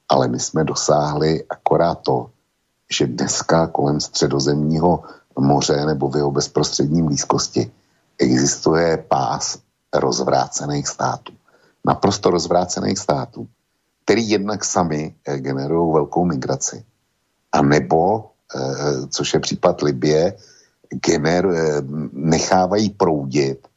[0.08, 2.30] ale my jsme dosáhli akorát to,
[2.92, 5.02] že dneska kolem středozemního
[5.38, 7.70] moře nebo v jeho bezprostřední blízkosti
[8.18, 9.58] existuje pás
[9.94, 11.32] rozvrácených států.
[11.86, 13.48] Naprosto rozvrácených států,
[14.08, 16.84] který jednak sami eh, generují velkou migraci.
[17.52, 20.32] A nebo, eh, což je případ Libie,
[20.88, 23.68] gener, eh, nechávají proudit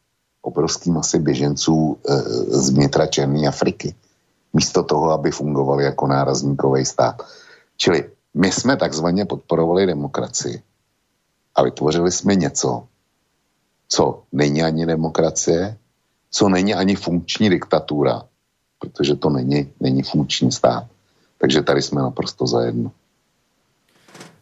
[0.41, 1.97] obrovský masy běženců
[2.47, 3.95] z vnitra Černé Afriky.
[4.53, 7.21] Místo toho, aby fungovali jako nárazníkový stát.
[7.77, 10.63] Čili my jsme takzvaně podporovali demokracii
[11.55, 12.87] a vytvořili jsme něco,
[13.87, 15.77] co není ani demokracie,
[16.31, 18.30] co není ani funkční diktatura,
[18.81, 20.89] protože to není, není funkční stát.
[21.37, 22.91] Takže tady jsme naprosto zajedno.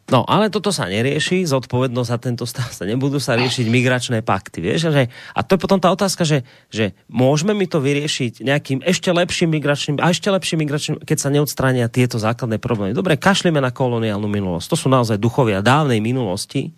[0.10, 4.58] No, ale toto sa nerieši, zodpovednosť za tento stav sa nebudú sa riešiť migračné pakty,
[4.58, 4.90] vieš?
[4.90, 6.42] Že, a to je potom tá otázka, že,
[6.74, 11.30] že môžeme mi to vyriešiť nejakým ešte lepším migračným, a ešte lepším migračným, keď sa
[11.30, 12.98] neodstránia tieto základné problémy.
[12.98, 14.74] Dobre, kašlíme na koloniálnu minulosť.
[14.74, 16.74] To sú naozaj duchovia dávnej minulosti,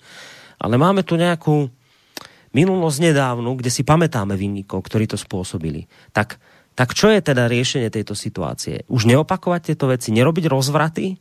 [0.60, 1.71] ale máme tu nejakú
[2.52, 5.88] minulosť nedávnu, kde si pamätáme vinníkov, ktorí to spôsobili.
[6.12, 6.36] Tak,
[6.82, 8.89] tak čo je teda riešenie tejto situácie?
[8.89, 11.13] Už neopakovať tieto veci, nerobiť rozvraty,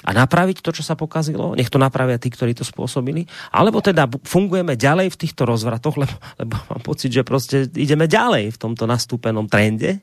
[0.00, 1.52] a napraviť to, čo sa pokazilo?
[1.52, 3.28] Nech to napravia tí, ktorí to spôsobili?
[3.52, 8.56] Alebo teda fungujeme ďalej v týchto rozvratoch, lebo, lebo mám pocit, že prostě ideme ďalej
[8.56, 10.00] v tomto nastúpenom trende.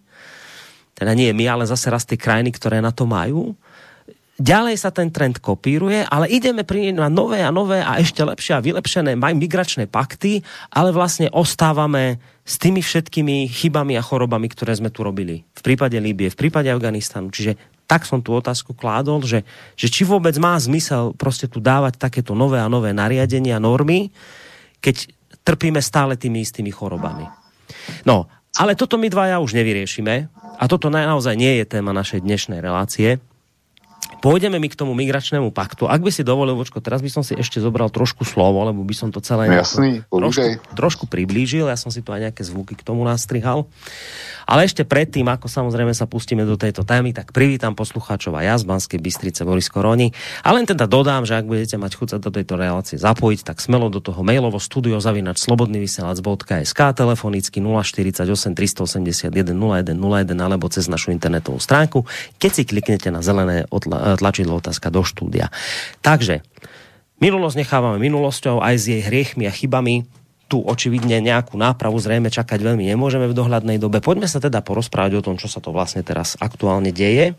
[0.93, 3.57] Teda nie my, ale zase raz tie krajiny, ktoré na to majú.
[4.37, 8.53] Ďalej sa ten trend kopíruje, ale ideme pri na nové a nové a ešte lepšie
[8.53, 14.93] a vylepšené migračné pakty, ale vlastne ostávame s tými všetkými chybami a chorobami, ktoré sme
[14.93, 15.41] tu robili.
[15.57, 17.33] V prípade Líbie, v prípade Afganistanu.
[17.33, 17.57] Čiže
[17.89, 19.41] tak som tu otázku kládol, že,
[19.73, 24.13] že či vôbec má zmysel prostě tu dávať takéto nové a nové nariadenia, normy,
[24.85, 25.09] keď
[25.41, 27.25] trpíme stále tými istými chorobami.
[28.05, 30.29] No, ale toto my dvaja už nevyriešime
[30.61, 33.17] a toto naozaj nie je téma našej dnešnej relácie.
[34.17, 35.85] Pôjdeme mi k tomu migračnému paktu.
[35.85, 38.95] Ak by si dovolil, Vočko, teraz by som si ešte zobral trošku slovo, lebo by
[38.97, 41.69] som to celé Jasný, trošku, trošku priblížil.
[41.69, 43.69] Ja som si tu aj nejaké zvuky k tomu nastrihal.
[44.47, 48.55] Ale ešte predtým, ako samozrejme sa pustíme do tejto témy, tak privítam poslucháčov a ja
[48.55, 50.15] z Banskej Bystrice Boris Koroni.
[50.39, 53.59] A len teda dodám, že ak budete mať chuť sa do tejto relácie zapojiť, tak
[53.59, 58.23] smelo do toho mailovo studio zavinač slobodnyvysielac.sk telefonicky 048
[58.55, 62.07] 381 0101 alebo cez našu internetovú stránku,
[62.39, 63.67] keď si kliknete na zelené
[64.19, 65.49] tlačidlo otázka do štúdia.
[66.05, 66.45] Takže
[67.17, 70.05] Minulosť nechávame minulosťou aj s jej hriechmi a chybami
[70.47, 73.99] tu očividne nejakú nápravu zrejme čakať veľmi nemôžeme v dohľadnej dobe.
[73.99, 77.33] Poďme sa teda porozprávať o tom, čo sa to vlastne teraz aktuálne deje.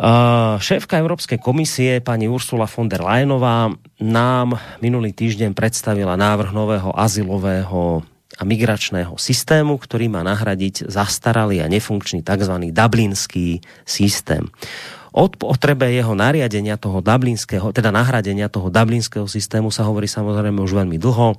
[0.00, 3.68] Uh, šéfka Európskej komisie pani Ursula von der Leyenová
[4.00, 8.00] nám minulý týždeň predstavila návrh nového azylového
[8.40, 12.72] a migračného systému, ktorý má nahradiť zastaralý a nefunkčný tzv.
[12.72, 14.48] dublinský systém.
[15.10, 20.72] O potrebe jeho nariadenia toho dublinského, teda nahradenia toho dublinského systému sa hovorí samozrejme už
[20.86, 21.34] veľmi dlho.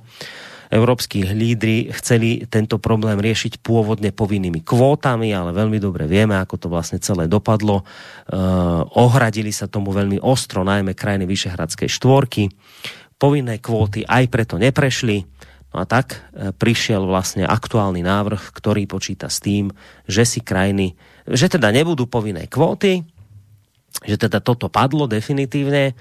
[0.72, 6.66] Európsky lídry chceli tento problém riešiť pôvodne povinnými kvótami, ale veľmi dobre vieme, ako to
[6.72, 7.84] vlastne celé dopadlo.
[7.84, 7.84] E,
[8.96, 12.48] ohradili sa tomu veľmi ostro, najmä krajiny Vyšehradskej štvorky.
[13.20, 15.28] Povinné kvóty aj preto neprešli.
[15.76, 19.68] No a tak e, prišiel vlastne aktuálny návrh, ktorý počíta s tým,
[20.08, 20.96] že si krajiny,
[21.28, 23.11] že teda nebudú povinné kvóty,
[24.02, 25.92] že teda toto padlo definitívne,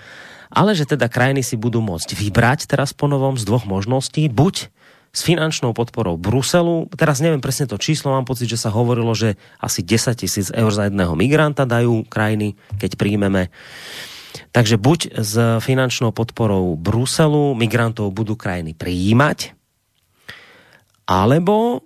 [0.51, 4.71] ale že teda krajiny si budú môcť vybrať teraz po novom z dvoch možností, buď
[5.11, 9.35] s finančnou podporou Bruselu, teraz neviem presne to číslo, mám pocit, že sa hovorilo, že
[9.59, 13.51] asi 10 tisíc eur za jedného migranta dajú krajiny, keď príjmeme.
[14.55, 19.51] Takže buď s finančnou podporou Bruselu migrantov budú krajiny prijímať,
[21.03, 21.83] alebo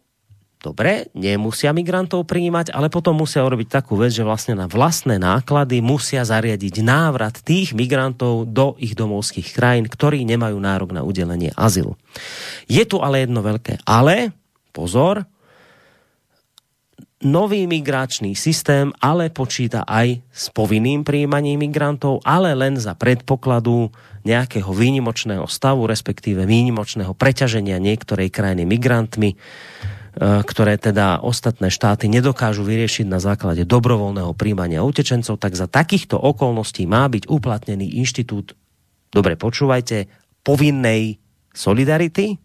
[0.65, 5.77] Dobre, nemusia migrantov prijímať, ale potom musia urobiť takú vec, že vlastne na vlastné náklady
[5.77, 11.93] musia zariadiť návrat tých migrantov do ich domovských krajín, ktorí nemajú nárok na udelenie azylu.
[12.65, 14.33] Je tu ale jedno veľké ale,
[14.73, 15.29] pozor,
[17.21, 23.93] nový migračný systém ale počíta aj s povinným prijímaním migrantov, ale len za predpokladu
[24.25, 29.37] nejakého výnimočného stavu, respektíve výnimočného preťaženia niektorej krajiny migrantmi,
[30.15, 36.87] ktoré teda ostatné štáty nedokážu vyriešiť na základe dobrovoľného príjmania utečencov, tak za takýchto okolností
[36.87, 38.55] má byť uplatnený inštitút,
[39.11, 40.07] dobre počúvajte,
[40.47, 41.19] povinnej
[41.51, 42.39] solidarity.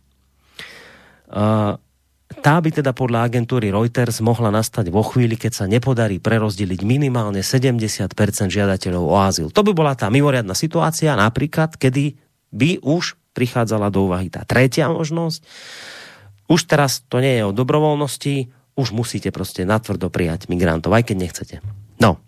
[1.30, 1.72] Eh,
[2.30, 7.42] tá by teda podľa agentúry Reuters mohla nastať vo chvíli, keď sa nepodarí prerozdeliť minimálne
[7.42, 8.14] 70%
[8.50, 9.48] žiadateľov o azyl.
[9.50, 12.14] To by bola tá mimoriadná situácia, napríklad, kedy
[12.54, 15.42] by už prichádzala do úvahy tá tretia možnosť,
[16.50, 21.16] už teraz to nie je o dobrovoľnosti, už musíte prostě natvrdo prijať migrantov, aj keď
[21.16, 21.56] nechcete.
[22.02, 22.18] No.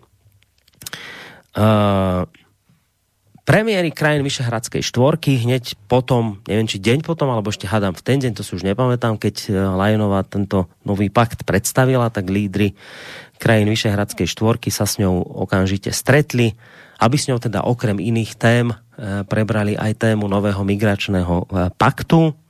[1.53, 2.25] Uh,
[3.43, 8.17] premiéry krajín Vyšehradskej štvorky hneď potom, neviem či deň potom, alebo ešte hadám v ten
[8.23, 12.73] deň, to si už nepamätám, keď eh, Lajenová tento nový pakt predstavila, tak lídry
[13.37, 16.55] krajín Vyšehradskej štvorky sa s ňou okamžite stretli,
[17.03, 22.42] aby s ňou teda okrem iných tém eh, prebrali aj tému nového migračného paktu,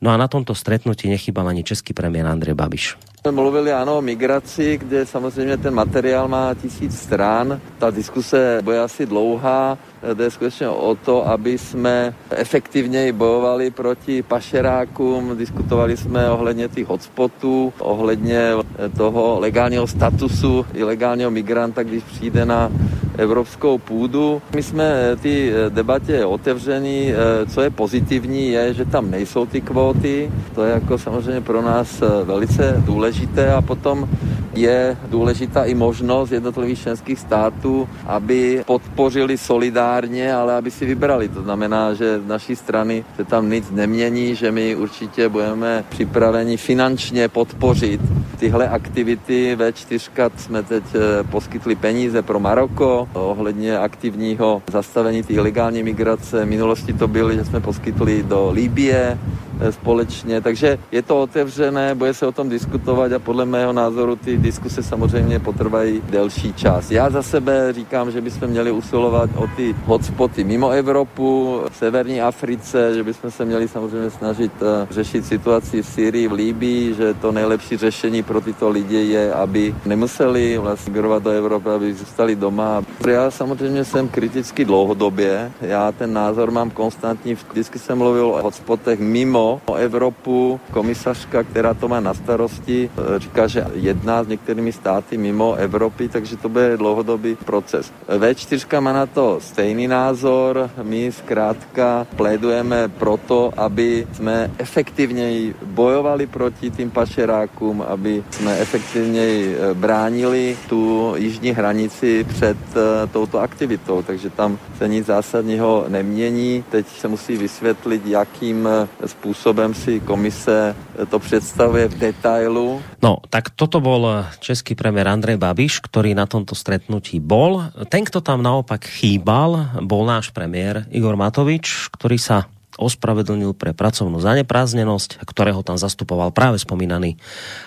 [0.00, 2.96] No a na tomto stretnutí nechybal ani český premiér Andrej Babiš.
[3.30, 7.60] Mluvili ano o migraci, kde samozřejmě ten materiál má tisíc stran.
[7.78, 9.78] Ta diskuse bude asi dlouhá.
[10.14, 15.36] Jde skutečně o to, aby jsme efektivněji bojovali proti pašerákům.
[15.36, 18.50] Diskutovali jsme ohledně těch hotspotů, ohledně
[18.96, 22.70] toho legálního statusu ilegálního migranta, když přijde na
[23.18, 24.42] evropskou půdu.
[24.54, 27.12] My jsme ty debatě otevření.
[27.48, 30.30] Co je pozitivní, je, že tam nejsou ty kvóty.
[30.54, 33.15] To je jako samozřejmě pro nás velice důležité
[33.56, 34.08] a potom
[34.56, 41.28] je důležitá i možnost jednotlivých členských států, aby podpořili solidárně, ale aby si vybrali.
[41.28, 46.56] To znamená, že z naší strany se tam nic nemění, že my určitě budeme připraveni
[46.56, 48.00] finančně podpořit
[48.38, 49.56] tyhle aktivity.
[49.56, 56.44] V4 jsme teď eh, poskytli peníze pro Maroko ohledně aktivního zastavení té ilegální migrace.
[56.44, 59.18] V minulosti to bylo, že jsme poskytli do Líbie
[59.60, 64.16] eh, společně, takže je to otevřené, bude se o tom diskutovat a podle mého názoru
[64.16, 66.90] ty diskuse samozřejmě potrvají delší čas.
[66.90, 72.20] Já za sebe říkám, že bychom měli usilovat o ty hotspoty mimo Evropu, v severní
[72.20, 77.14] Africe, že bychom se měli samozřejmě snažit eh, řešit situaci v Syrii, v Líbii, že
[77.14, 82.36] to nejlepší řešení pro tyto lidi je, aby nemuseli vlastně migrovat do Evropy, aby zůstali
[82.36, 82.82] doma.
[83.08, 89.00] Já samozřejmě jsem kriticky dlouhodobě, já ten názor mám konstantní, vždycky jsem mluvil o hotspotech
[89.00, 95.54] mimo Evropu, komisařka, která to má na starosti, říká, že jedná s některými státy mimo
[95.54, 97.92] Evropy, takže to bude dlouhodobý proces.
[98.08, 106.70] V4 má na to stejný názor, my zkrátka plédujeme proto, aby jsme efektivněji bojovali proti
[106.70, 114.30] tým pašerákům, aby jsme efektivněji eh, bránili tu jižní hranici před eh, touto aktivitou, takže
[114.30, 116.64] tam se nic zásadního nemění.
[116.70, 120.76] Teď se musí vysvětlit, jakým eh, způsobem si komise
[121.10, 122.75] to představuje v detailu.
[123.00, 127.70] No, tak toto bol český premiér Andrej Babiš, ktorý na tomto stretnutí bol.
[127.92, 134.20] Ten, kto tam naopak chýbal, bol náš premiér Igor Matovič, ktorý sa ospravedlnil pre pracovnú
[134.20, 137.16] zanepráznenosť, ktorého tam zastupoval práve spomínaný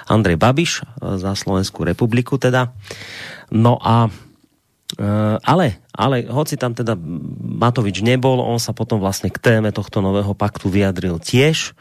[0.06, 2.72] Andrej Babiš e, za Slovenskou republiku teda.
[3.50, 6.94] No a e, ale, ale hoci tam teda
[7.42, 11.74] Matovič nebol, on sa potom vlastne k téme tohto nového paktu vyjadril tiež,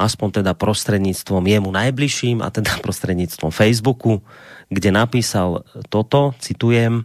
[0.00, 4.24] aspoň teda prostredníctvom jemu najbližším a teda prostredníctvom Facebooku,
[4.72, 7.04] kde napísal toto, citujem,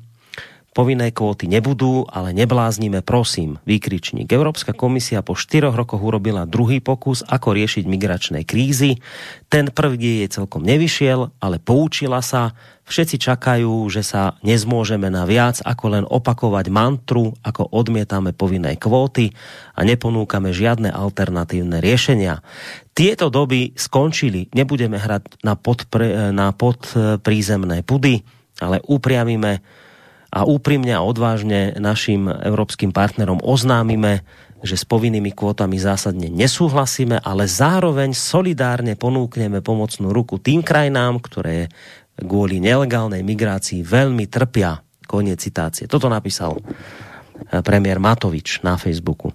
[0.75, 4.27] Povinné kvóty nebudú, ale nebláznime, prosím, výkričník.
[4.27, 8.99] Európska komisia po štyroch rokoch urobila druhý pokus, ako riešiť migračné krízy.
[9.47, 12.59] Ten prvý jej celkom nevyšiel, ale poučila sa.
[12.91, 19.31] Všetci čakajú, že sa nezmôžeme na viac, ako len opakovať mantru, ako odmietame povinné kvóty
[19.79, 22.43] a neponúkame žiadne alternatívne riešenia.
[22.91, 24.51] Tieto doby skončili.
[24.51, 28.27] Nebudeme hrať na, podpre, na podprízemné pudy,
[28.59, 29.63] ale upriamime
[30.35, 34.27] a úprimne a odvážne našim európskym partnerom oznámime,
[34.59, 41.71] že s povinnými kvótami zásadne nesúhlasíme, ale zároveň solidárne ponúkneme pomocnú ruku tým krajinám, ktoré
[42.19, 44.83] kvôli nelegálnej migrácii veľmi trpia.
[45.05, 45.85] Koniec citácie.
[45.85, 49.31] Toto napísal eh, premiér Matovič na Facebooku.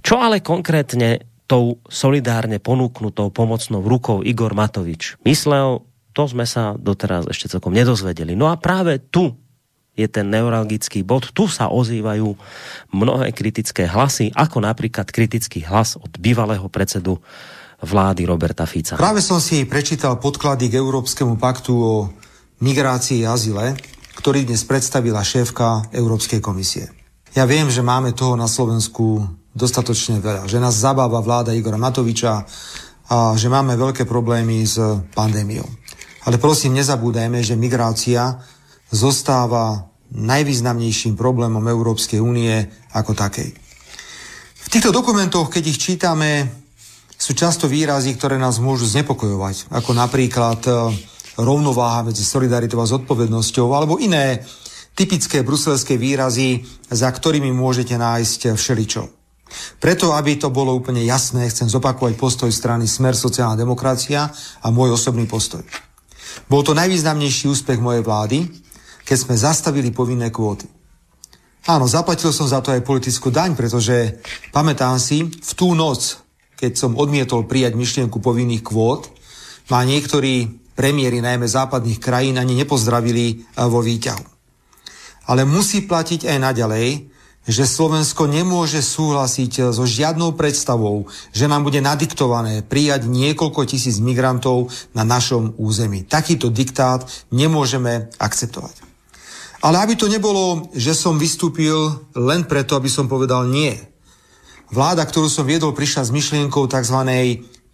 [0.00, 5.82] Čo ale konkrétne tou solidárne ponúknutou pomocnou rukou Igor Matovič myslel,
[6.14, 8.38] to sme sa doteraz ešte celkom nedozvedeli.
[8.38, 9.34] No a práve tu
[9.98, 11.34] je ten neuralgický bod.
[11.34, 12.38] Tu sa ozývajú
[12.94, 17.18] mnohé kritické hlasy, ako napríklad kritický hlas od bývalého predsedu
[17.82, 18.94] vlády Roberta Fica.
[18.94, 21.94] Práve som si prečítal podklady k Európskemu paktu o
[22.62, 23.74] migrácii a azile,
[24.18, 26.90] ktorý dnes predstavila šéfka Európskej komisie.
[27.34, 29.22] Ja viem, že máme toho na Slovensku
[29.54, 32.46] dostatočne veľa, že nás zabáva vláda Igora Matoviča
[33.08, 34.78] a že máme veľké problémy s
[35.14, 35.66] pandémiou.
[36.26, 38.42] Ale prosím, nezabúdajme, že migrácia
[38.88, 42.64] zostáva najvýznamnejším problémom Európskej únie
[42.96, 43.52] ako takej.
[44.58, 46.48] V týchto dokumentoch, keď ich čítame,
[47.18, 50.72] sú často výrazy, ktoré nás môžu znepokojovať, ako napríklad e,
[51.34, 54.46] rovnováha medzi solidaritou a zodpovednosťou, alebo iné
[54.94, 59.02] typické bruselské výrazy, za ktorými môžete nájsť všeličo.
[59.80, 64.28] Preto, aby to bolo úplne jasné, chcem zopakovať postoj strany Smer sociálna demokracia
[64.62, 65.64] a môj osobný postoj.
[66.46, 68.38] Bol to najvýznamnejší úspech mojej vlády,
[69.08, 70.68] keď sme zastavili povinné kvóty.
[71.68, 74.20] Áno, zaplatil som za to aj politickú daň, pretože
[74.52, 76.20] pamätám si, v tú noc,
[76.60, 79.08] keď som odmietol prijať myšlienku povinných kvót,
[79.68, 84.24] ma niektorí premiéry, najmä západných krajín, ani nepozdravili eh, vo výťahu.
[85.28, 86.88] Ale musí platiť aj naďalej,
[87.48, 91.04] že Slovensko nemôže súhlasiť eh, so žiadnou predstavou,
[91.36, 96.08] že nám bude nadiktované prijať niekoľko tisíc migrantov na našom území.
[96.08, 98.87] Takýto diktát nemôžeme akceptovať.
[99.58, 101.74] Ale aby to nebolo, že som vystúpil
[102.14, 103.74] len preto, aby som povedal nie.
[104.70, 106.98] Vláda, ktorú som viedol, prišla s myšlienkou tzv.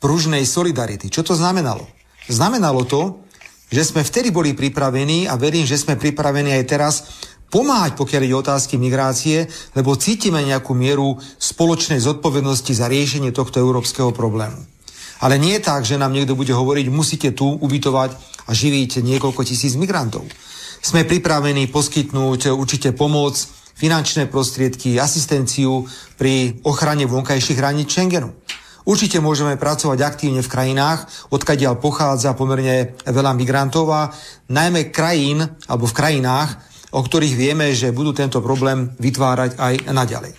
[0.01, 1.13] pružnej solidarity.
[1.13, 1.85] Čo to znamenalo?
[2.31, 3.21] Znamenalo to,
[3.69, 6.95] že sme vtedy boli pripravení a verím, že sme pripravení aj teraz
[7.51, 14.11] pomáhať, pokiaľ ide otázky migrácie, lebo cítime nejakú mieru spoločnej zodpovednosti za riešenie tohto európskeho
[14.15, 14.59] problému.
[15.23, 18.11] Ale nie je tak, že nám niekto bude hovoriť, musíte tu ubytovať
[18.45, 20.27] a živiť niekoľko tisíc migrantov.
[20.85, 23.41] Sme pripravení poskytnúť určite pomoc,
[23.73, 25.89] finančné prostriedky, asistenciu
[26.21, 28.37] pri ochrane vonkajších hraníc Schengenu.
[28.85, 34.13] Určite môžeme pracovať aktívne v krajinách, odkiaľ pochádza pomerne veľa migrantov a
[34.53, 36.61] najmä krajín, alebo v krajinách,
[36.93, 40.37] o ktorých vieme, že budú tento problém vytvárať aj naďalej.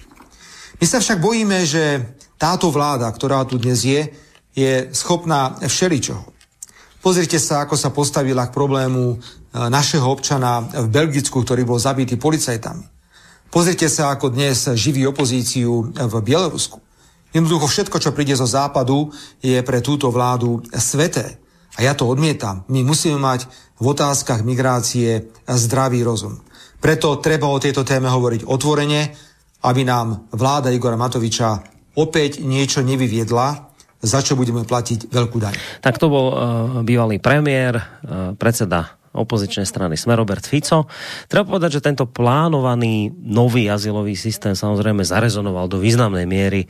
[0.78, 2.06] My sa však bojíme, že
[2.38, 4.14] táto vláda, ktorá tu dnes je,
[4.54, 6.35] je schopná všeličoho.
[7.06, 9.22] Pozrite sa, ako sa postavila k problému
[9.56, 12.84] E, našeho občana v Belgicku, ktorý bol zabitý policajtami.
[13.48, 16.84] Pozrite sa, ako dnes živí opozíciu v Bielorusku.
[17.32, 21.40] Jednoducho všetko, čo príde zo západu, je pre túto vládu sveté.
[21.80, 22.68] A ja to odmietam.
[22.68, 23.48] My musíme mať
[23.80, 26.44] v otázkach migrácie zdravý rozum.
[26.84, 29.16] Preto treba o tejto téme hovoriť otvorene,
[29.64, 31.64] aby nám vláda Igora Matoviča
[31.96, 33.65] opäť niečo nevyviedla,
[34.06, 35.58] za čo budeme platiť veľkú daň.
[35.82, 36.38] Tak to bol uh,
[36.86, 37.84] bývalý premiér, uh,
[38.38, 40.92] predseda opozičnej strany sme Robert Fico.
[41.32, 46.68] Treba povedať, že tento plánovaný nový azylový systém samozrejme zarezonoval do významnej miery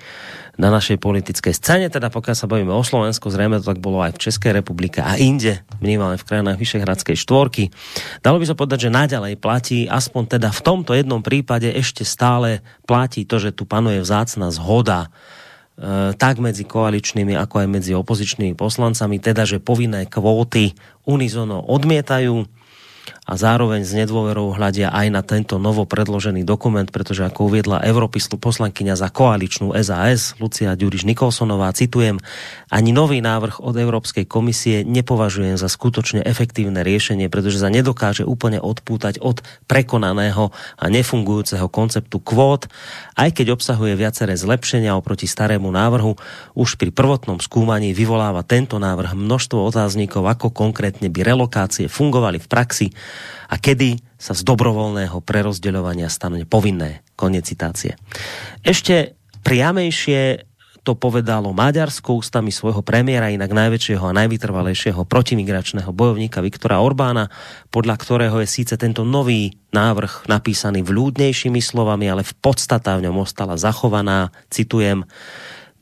[0.56, 4.16] na našej politickej scéne, teda pokiaľ sa bavíme o Slovensku, zrejme to tak bolo aj
[4.16, 7.76] v Českej republike a inde, minimálne v krajinách Vyšehradskej štvorky.
[8.24, 12.64] Dalo by sa povedať, že naďalej platí, aspoň teda v tomto jednom prípade ešte stále
[12.88, 15.12] platí to, že tu panuje vzácna zhoda
[16.16, 20.72] tak medzi koaličnými, ako aj medzi opozičnými poslancami, teda, že povinné kvóty
[21.04, 22.48] unizono odmietajú
[23.26, 28.22] a zároveň s nedôverou hľadia aj na tento novo predložený dokument, pretože ako uviedla Európy
[28.22, 32.22] poslankyňa za koaličnú SAS Lucia Ďuriš Nikolsonová, citujem,
[32.70, 38.62] ani nový návrh od Európskej komisie nepovažujem za skutočne efektívne riešenie, pretože sa nedokáže úplne
[38.62, 42.70] odpútať od prekonaného a nefungujúceho konceptu kvót,
[43.18, 46.14] aj keď obsahuje viaceré zlepšenia oproti starému návrhu,
[46.54, 52.48] už pri prvotnom skúmaní vyvoláva tento návrh množstvo otáznikov, ako konkrétne by relokácie fungovali v
[52.52, 52.88] praxi
[53.50, 57.06] a kedy sa z dobrovoľného prerozdeľovania stane povinné.
[57.16, 57.96] Konec citácie.
[58.66, 60.50] Ešte priamejšie
[60.86, 67.34] to povedalo Maďarsko ústami svojho premiéra, inak najväčšieho a najvytrvalejšieho protimigračného bojovníka Viktora Orbána,
[67.74, 73.18] podľa ktorého je síce tento nový návrh napísaný vľúdnejšími slovami, ale v podstata v ňom
[73.18, 75.10] ostala zachovaná, citujem,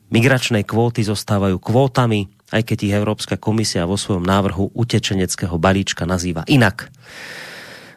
[0.08, 6.44] migračné kvóty zostávajú kvótami, aj keď ich Európska komisia vo svojom návrhu utečeneckého balíčka nazýva
[6.50, 6.92] inak.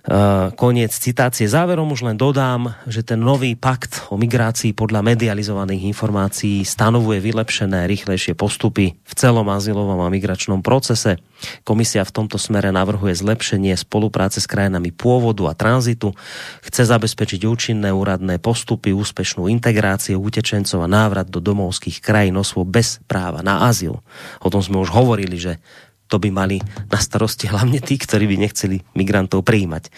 [0.08, 1.52] Eh, koniec citácie.
[1.52, 7.84] Záverom už len dodám, že ten nový pakt o migrácii podľa medializovaných informácií stanovuje vylepšené,
[7.92, 11.20] rýchlejšie postupy v celom azylovom a migračnom procese.
[11.68, 16.16] Komisia v tomto smere navrhuje zlepšenie spolupráce s krajinami pôvodu a tranzitu,
[16.64, 23.04] chce zabezpečiť účinné úradné postupy, úspešnú integráciu utečencov a návrat do domovských krajín osôb bez
[23.12, 24.00] práva na azyl.
[24.40, 25.60] O tom sme už hovorili, že
[26.08, 29.92] to by mali na starosti hlavne tí, ktorí by nechceli migrantov prijímať.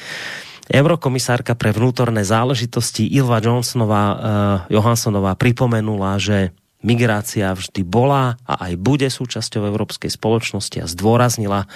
[0.69, 4.17] Eurokomisárka pre vnútorné záležitosti Ilva Johnsonová, uh,
[4.69, 11.67] Johanssonová pripomenula, že Migrácia vždy bola a aj bude súčasťou európskej spoločnosti a zdôraznila,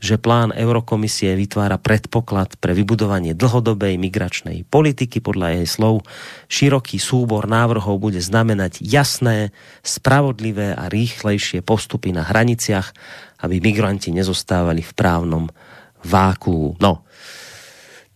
[0.00, 5.20] že plán Eurokomisie vytvára predpoklad pre vybudovanie dlhodobej migračnej politiky.
[5.20, 6.08] Podľa jej slov
[6.48, 9.52] široký súbor návrhov bude znamenať jasné,
[9.84, 12.96] spravodlivé a rýchlejšie postupy na hraniciach,
[13.44, 15.44] aby migranti nezostávali v právnom
[16.00, 16.80] váku.
[16.80, 17.05] No,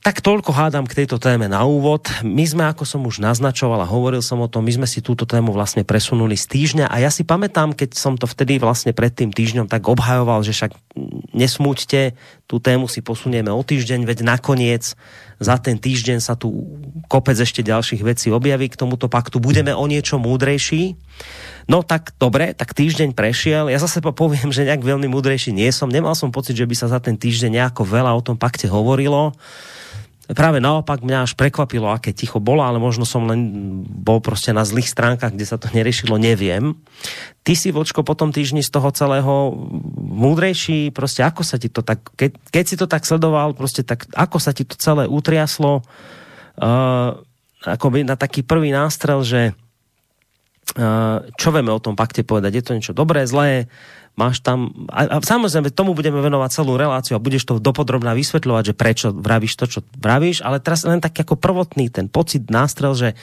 [0.01, 2.09] tak toľko hádam k tejto téme na úvod.
[2.25, 5.29] My sme, ako som už naznačoval a hovoril som o tom, my sme si túto
[5.29, 9.13] tému vlastne presunuli z týždňa a ja si pamätám, keď som to vtedy vlastne pred
[9.13, 10.73] tým týždňom tak obhajoval, že však
[11.37, 12.17] nesmúďte,
[12.49, 14.97] tú tému si posunieme o týždeň, veď nakoniec
[15.37, 16.49] za ten týždeň sa tu
[17.13, 19.37] kopec ešte ďalších vecí objaví k tomuto paktu.
[19.37, 20.97] Budeme o niečo múdrejší.
[21.69, 23.69] No tak dobre, tak týždeň prešiel.
[23.69, 25.93] Ja zase poviem, že nejak veľmi múdrejší nie som.
[25.93, 29.37] Nemal som pocit, že by sa za ten týždeň nejako veľa o tom pakte hovorilo
[30.33, 33.41] práve naopak mňa až prekvapilo, aké ticho bolo, ale možno som len
[33.87, 36.79] bol prostě na zlých stránkach, kde sa to neriešilo, neviem.
[37.43, 39.55] Ty si, Vočko, po tom týždni z toho celého
[39.99, 44.07] múdrejší, prostě ako sa ti to tak, keď, keď si to tak sledoval, prostě tak
[44.15, 45.83] ako sa ti to celé utriaslo,
[46.63, 49.53] uh, by na taký prvý nástrel, že
[50.79, 53.67] uh, čo vieme o tom pakte povedať, je to niečo dobré, zlé,
[54.19, 58.63] máš tam, a, a samozrejme tomu budeme venovať celú reláciu a budeš to dopodrobná vysvetľovať,
[58.73, 62.95] že prečo vravíš to, čo vravíš, ale teraz len tak jako prvotný ten pocit, nástrel,
[62.95, 63.17] že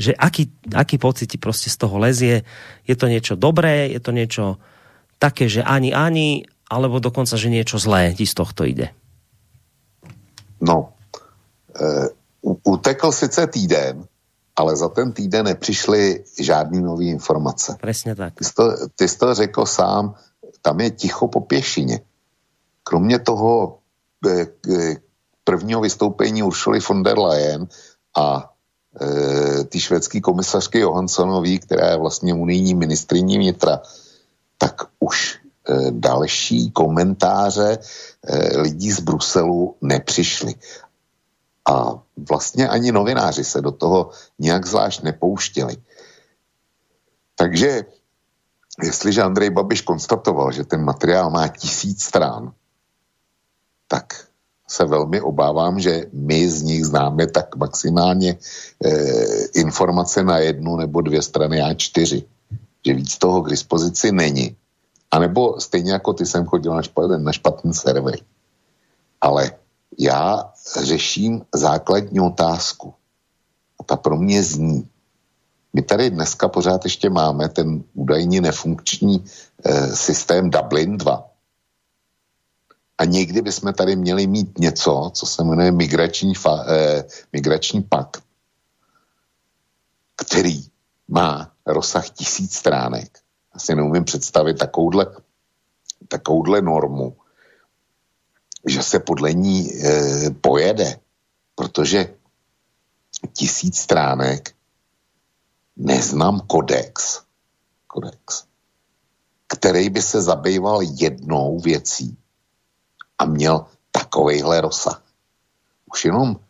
[0.00, 2.42] že aký, aký pocit ti prostě z toho lezie,
[2.88, 4.56] je to niečo dobré, je to niečo
[5.20, 8.96] také, že ani ani, alebo dokonca, že niečo zlé ti z tohto ide?
[10.64, 10.96] No,
[11.76, 12.08] e,
[12.64, 14.08] utekl sice týden,
[14.60, 17.76] ale za ten týden nepřišly žádný nové informace.
[17.82, 18.34] Přesně tak.
[18.34, 20.14] Ty jsi, to, ty jsi to řekl sám,
[20.62, 22.00] tam je ticho po pěšině.
[22.84, 23.78] Kromě toho
[24.28, 24.96] eh, eh,
[25.44, 27.68] prvního vystoupení Uršuly von der Leyen
[28.16, 28.50] a
[29.00, 33.82] e, ty švédský komisařky Johanssonový, která je vlastně unijní ministriní vnitra,
[34.58, 40.54] tak už e, další komentáře e, lidí z Bruselu nepřišly.
[41.68, 45.76] A vlastně ani novináři se do toho nějak zvlášť nepouštěli.
[47.36, 47.84] Takže
[48.82, 52.52] jestliže Andrej Babiš konstatoval, že ten materiál má tisíc strán,
[53.88, 54.30] tak
[54.70, 58.90] se velmi obávám, že my z nich známe tak maximálně e,
[59.54, 62.24] informace na jednu nebo dvě strany A4.
[62.86, 64.56] Že víc toho k dispozici není.
[65.10, 68.16] A nebo stejně jako ty jsem chodil na špatný, na špatný server.
[69.20, 69.50] Ale
[69.98, 72.94] já řeším základní otázku.
[73.80, 74.88] A ta pro mě zní.
[75.72, 79.24] My tady dneska pořád ještě máme ten údajně nefunkční
[79.64, 81.30] e, systém Dublin 2.
[82.98, 88.22] A někdy bychom tady měli mít něco, co se jmenuje migrační, fa, e, migrační pakt,
[90.16, 90.64] který
[91.08, 93.18] má rozsah tisíc stránek.
[93.52, 95.06] Asi neumím představit takovouhle,
[96.08, 97.16] takovouhle normu,
[98.66, 101.00] že se podle ní e, pojede,
[101.54, 102.14] protože
[103.32, 104.54] tisíc stránek
[105.76, 107.20] neznám kodex,
[107.86, 108.44] kodex,
[109.46, 112.16] který by se zabýval jednou věcí
[113.18, 115.02] a měl takovejhle rozsah.
[115.92, 116.40] Už jenom,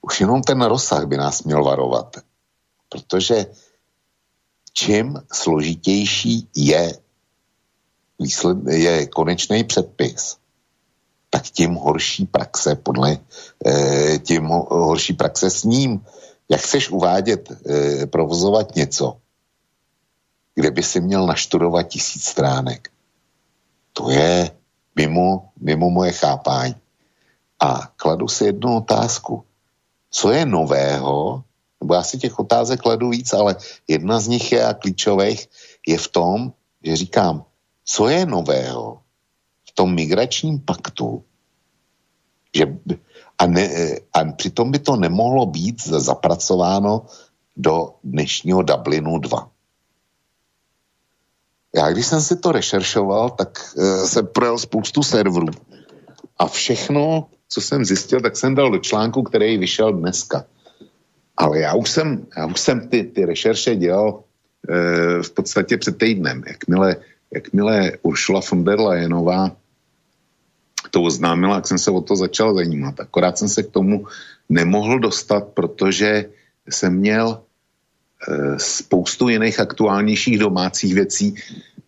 [0.00, 2.16] už jenom ten rozsah by nás měl varovat,
[2.88, 3.46] protože
[4.72, 6.98] čím složitější je,
[8.18, 10.37] výsled, je konečný předpis,
[11.30, 13.18] tak tím horší praxe podle,
[13.66, 16.00] eh, tím horší praxe s ním.
[16.48, 19.16] Jak chceš uvádět, eh, provozovat něco,
[20.54, 22.88] kde by si měl naštudovat tisíc stránek?
[23.92, 24.50] To je
[24.96, 26.74] mimo, mimo moje chápání.
[27.60, 29.44] A kladu si jednu otázku.
[30.10, 31.42] Co je nového,
[31.80, 33.56] nebo já si těch otázek kladu víc, ale
[33.88, 35.46] jedna z nich je a klíčových
[35.86, 36.52] je v tom,
[36.82, 37.44] že říkám,
[37.84, 39.02] co je nového
[39.78, 41.22] tom migračním paktu,
[42.50, 42.66] že,
[43.38, 43.70] a, ne,
[44.10, 47.06] a přitom by to nemohlo být zapracováno
[47.54, 49.50] do dnešního Dublinu 2.
[51.76, 55.46] Já když jsem si to rešeršoval, tak uh, jsem projel spoustu serverů
[56.38, 60.44] a všechno, co jsem zjistil, tak jsem dal do článku, který vyšel dneska.
[61.36, 65.98] Ale já už jsem, já už jsem ty, ty rešerše dělal uh, v podstatě před
[65.98, 66.42] týdnem.
[66.46, 66.96] Jakmile,
[67.30, 69.54] jakmile Uršula von der Leyenová
[70.90, 73.00] to oznámila, jak jsem se o to začal zajímat.
[73.00, 74.06] Akorát jsem se k tomu
[74.48, 76.30] nemohl dostat, protože
[76.68, 77.42] jsem měl
[78.18, 81.34] Eh, spoustu jiných aktuálnějších domácích věcí,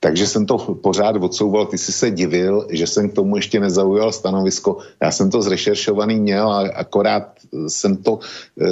[0.01, 1.67] takže jsem to pořád odsouval.
[1.67, 4.79] Ty jsi se divil, že jsem k tomu ještě nezaujal stanovisko.
[5.03, 7.35] Já jsem to zrešeršovaný měl a akorát
[7.69, 8.19] jsem to
[8.61, 8.67] e,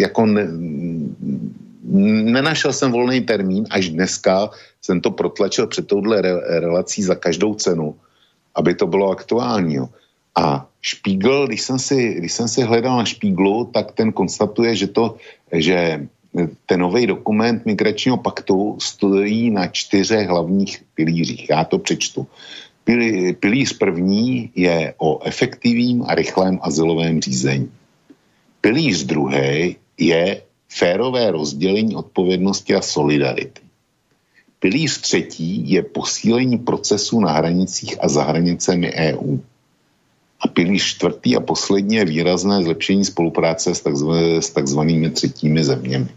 [0.00, 0.48] jako ne,
[2.30, 4.50] nenašel jsem volný termín, až dneska
[4.82, 7.96] jsem to protlačil před touhle re, relací za každou cenu,
[8.54, 9.78] aby to bylo aktuální.
[10.36, 14.86] A Špígl, když jsem, si, když jsem si hledal na Špíglu, tak ten konstatuje, že
[14.86, 15.16] to,
[15.52, 16.06] že
[16.66, 21.50] ten nový dokument migračního paktu stojí na čtyřech hlavních pilířích.
[21.50, 22.26] Já to přečtu.
[23.40, 27.70] Pilíř první je o efektivním a rychlém azylovém řízení.
[28.60, 33.63] Pilíř druhý je férové rozdělení odpovědnosti a solidarity.
[34.64, 39.38] Pilíř třetí je posílení procesů na hranicích a za hranicemi EU.
[40.40, 43.74] A pilíř čtvrtý a poslední je výrazné zlepšení spolupráce
[44.40, 46.08] s takzvanými třetími zeměmi.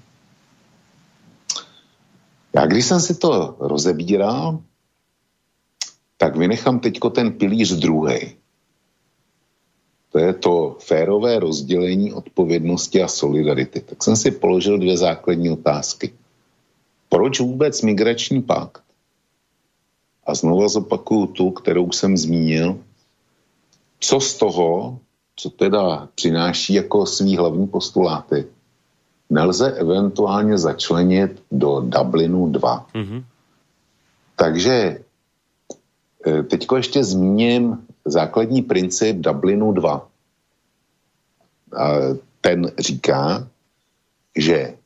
[2.56, 4.60] Já když jsem si to rozebíral,
[6.18, 8.36] tak vynechám teďko ten pilíř druhý.
[10.12, 13.82] To je to férové rozdělení odpovědnosti a solidarity.
[13.82, 16.14] Tak jsem si položil dvě základní otázky.
[17.10, 18.84] Proč vůbec migrační pakt?
[20.28, 22.78] A znova zopakuju tu, kterou jsem zmínil.
[23.99, 24.99] Co z toho,
[25.36, 28.45] co teda přináší jako svý hlavní postuláty,
[29.30, 32.88] nelze eventuálně začlenit do Dublinu 2.
[32.93, 33.24] Mm-hmm.
[34.36, 34.99] Takže
[36.28, 40.08] e, teďko ještě zmíním základní princip Dublinu 2.
[42.41, 43.47] Ten říká,
[44.36, 44.76] že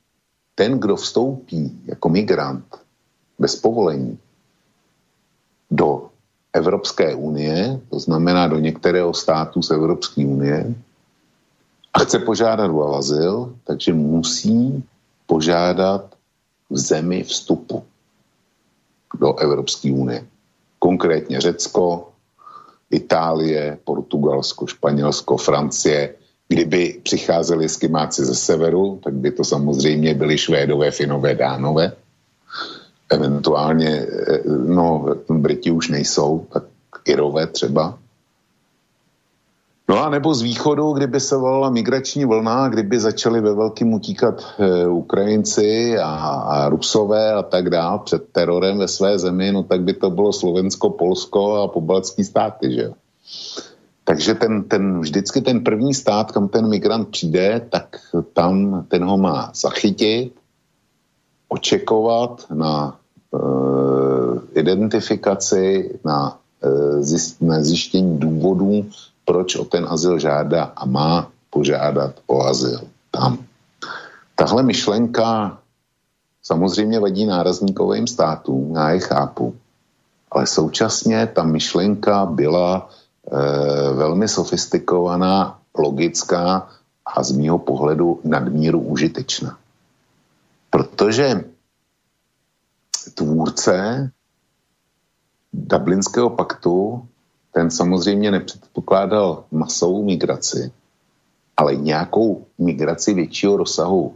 [0.56, 2.66] ten, kdo vstoupí jako migrant
[3.40, 4.20] bez povolení
[5.72, 6.10] do
[6.54, 10.76] Evropské unie, to znamená do některého státu z Evropské unie,
[11.94, 14.84] a chce požádat o azyl, takže musí
[15.26, 16.16] požádat
[16.70, 17.84] v zemi vstupu
[19.20, 20.28] do Evropské unie.
[20.80, 22.12] Konkrétně Řecko,
[22.92, 26.16] Itálie, Portugalsko, Španělsko, Francie.
[26.52, 31.92] Kdyby přicházeli skimáci ze severu, tak by to samozřejmě byli Švédové, Finové, Dánové.
[33.10, 36.64] Eventuálně, eh, no, Briti už nejsou, tak
[37.06, 37.98] Irové třeba.
[39.90, 44.44] No a nebo z východu, kdyby se volala migrační vlna, kdyby začali ve velkým utíkat
[44.60, 46.12] e, Ukrajinci a,
[46.48, 50.34] a Rusové a tak dále před terorem ve své zemi, no tak by to bylo
[50.34, 52.94] Slovensko, Polsko a pobaltský státy, že jo.
[54.12, 57.96] Takže ten, ten, vždycky ten první stát, kam ten migrant přijde, tak
[58.34, 60.36] tam ten ho má zachytit,
[61.48, 63.00] očekovat na
[63.32, 63.40] e,
[64.60, 68.86] identifikaci, na, e, zjist, na zjištění důvodů,
[69.26, 72.82] proč o ten azyl žádá a má požádat o azyl
[73.12, 73.38] tam.
[74.36, 75.58] Tahle myšlenka
[76.44, 79.56] samozřejmě vadí nárazníkovým státům, já je chápu,
[80.32, 82.90] ale současně ta myšlenka byla
[83.94, 86.70] velmi sofistikovaná, logická
[87.06, 89.58] a z mýho pohledu nadmíru užitečná.
[90.70, 91.44] Protože
[93.16, 94.12] tvůrce
[95.54, 97.08] Dublinského paktu
[97.52, 100.72] ten samozřejmě nepředpokládal masovou migraci,
[101.58, 104.16] ale nějakou migraci většího rozsahu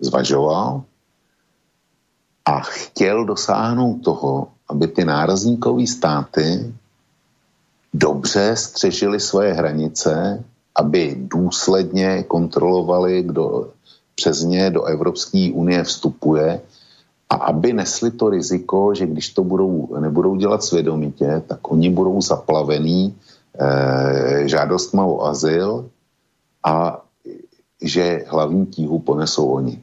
[0.00, 0.84] zvažoval
[2.44, 6.74] a chtěl dosáhnout toho, aby ty nárazníkové státy
[7.94, 13.70] dobře střežili svoje hranice, aby důsledně kontrolovali, kdo
[14.14, 16.60] přes ně do Evropské unie vstupuje
[17.30, 22.22] a aby nesli to riziko, že když to budou, nebudou dělat svědomitě, tak oni budou
[22.22, 23.14] zaplavení
[23.60, 25.88] eh, žádostma o azyl
[26.64, 27.00] a
[27.82, 29.82] že hlavní tíhu ponesou oni.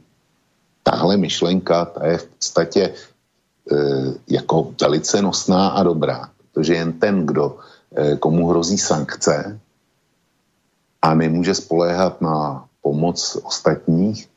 [0.82, 2.82] Tahle myšlenka, ta je v podstatě
[3.72, 7.56] eh, jako velice nosná a dobrá, protože jen ten, kdo,
[8.20, 9.60] komu hrozí sankce,
[11.02, 14.28] a nemůže spoléhat na pomoc ostatních,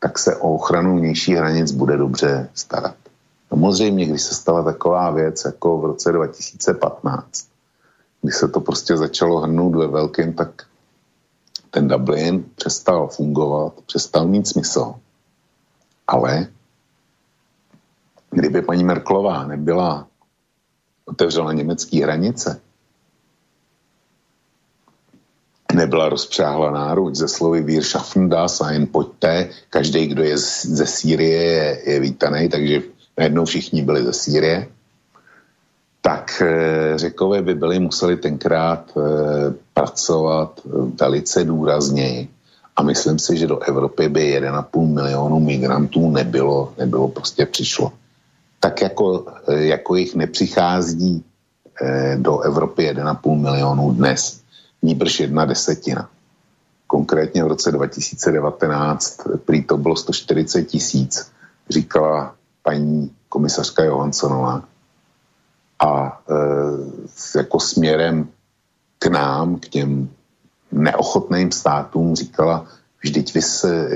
[0.00, 2.94] tak se o ochranu vnějších hranic bude dobře starat.
[3.48, 7.48] Samozřejmě, když se stala taková věc jako v roce 2015,
[8.22, 10.66] když se to prostě začalo hrnout ve velkém, tak
[11.70, 14.94] ten Dublin přestal fungovat, přestal mít smysl.
[16.06, 16.46] Ale
[18.30, 20.06] kdyby paní Merklová nebyla
[21.04, 22.60] otevřela německé hranice,
[25.78, 30.86] nebyla rozpřáhla náruč ze slovy Wir schaffen das a jen pojďte, každý, kdo je ze
[30.86, 32.82] Sýrie, je, je vítaný, takže
[33.18, 34.66] najednou všichni byli ze Sýrie,
[36.02, 39.00] tak e, řekové by byli museli tenkrát e,
[39.74, 40.60] pracovat
[41.00, 42.28] velice důrazněji.
[42.76, 47.92] A myslím si, že do Evropy by 1,5 milionu migrantů nebylo, nebylo prostě přišlo.
[48.60, 51.24] Tak jako, jako jich nepřichází
[52.16, 54.37] do Evropy 1,5 milionu dnes
[54.82, 56.10] níbrž jedna desetina.
[56.86, 61.30] Konkrétně v roce 2019 prý to bylo 140 tisíc,
[61.70, 64.62] říkala paní komisařka Johanssonová.
[65.78, 68.28] A e, jako směrem
[68.98, 70.08] k nám, k těm
[70.72, 72.66] neochotným státům říkala,
[73.02, 73.90] vždyť vy se,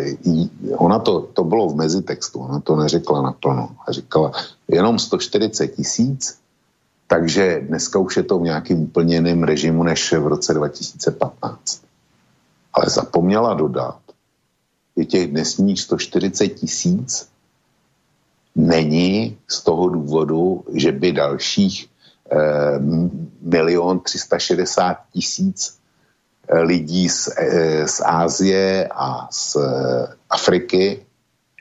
[0.76, 3.76] ona to, to bylo v mezitextu, ona to neřekla naplno.
[3.88, 4.32] A říkala,
[4.68, 6.41] jenom 140 tisíc
[7.12, 11.82] takže dneska už je to v nějakým úplně jiném režimu než v roce 2015.
[12.72, 14.00] Ale zapomněla dodat,
[14.96, 17.28] že těch dnesních 140 tisíc
[18.56, 21.88] není z toho důvodu, že by dalších
[22.32, 22.38] eh,
[23.42, 25.78] milion 360 tisíc
[26.48, 29.56] eh, lidí z, eh, z Ázie a z
[30.30, 31.06] Afriky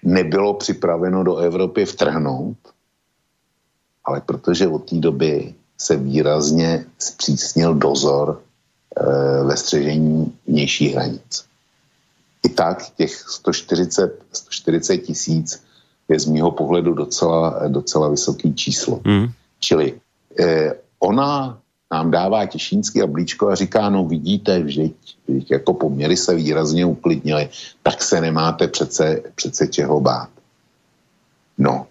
[0.04, 2.58] nebylo připraveno do Evropy vtrhnout,
[4.06, 8.42] ale protože od té doby se výrazně zpřísnil dozor
[8.98, 11.46] e, ve střežení vnějších hranic.
[12.44, 15.64] I tak těch 140, 140 tisíc
[16.10, 19.02] je z mýho pohledu docela, docela vysoký číslo.
[19.06, 19.28] Mm.
[19.60, 20.00] Čili
[20.40, 21.58] e, ona
[21.92, 24.96] nám dává těšínský jablíčko a říká, no vidíte, vždyť,
[25.28, 27.50] vždyť jako poměry se výrazně uklidnily,
[27.84, 30.30] tak se nemáte přece, přece čeho bát.
[31.58, 31.88] No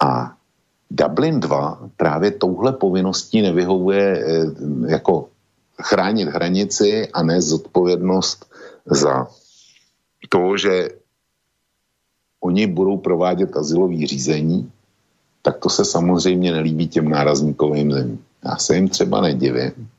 [0.00, 0.37] a
[0.90, 4.46] Dublin 2 právě touhle povinností nevyhovuje eh,
[4.90, 5.28] jako
[5.82, 8.50] chránit hranici a ne zodpovědnost
[8.86, 9.26] za
[10.28, 10.88] to, že
[12.40, 14.72] oni budou provádět asilový řízení,
[15.42, 18.24] tak to se samozřejmě nelíbí těm nárazníkovým zemím.
[18.44, 19.90] Já se jim třeba nedivím,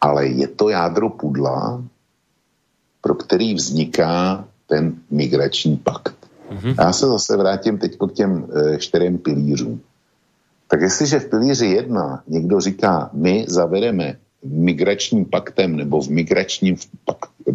[0.00, 1.84] ale je to jádro pudla,
[3.00, 6.15] pro který vzniká ten migrační pakt.
[6.50, 6.74] Mm-hmm.
[6.78, 9.80] Já se zase vrátím teď k těm e, čtyřem pilířům.
[10.68, 16.76] Tak jestliže v pilíři jedna někdo říká, my zavedeme migračním paktem nebo v migračním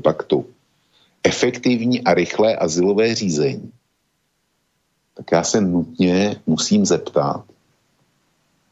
[0.02, 0.46] paktu
[1.24, 3.72] efektivní a rychlé asilové řízení,
[5.16, 7.44] tak já se nutně musím zeptat,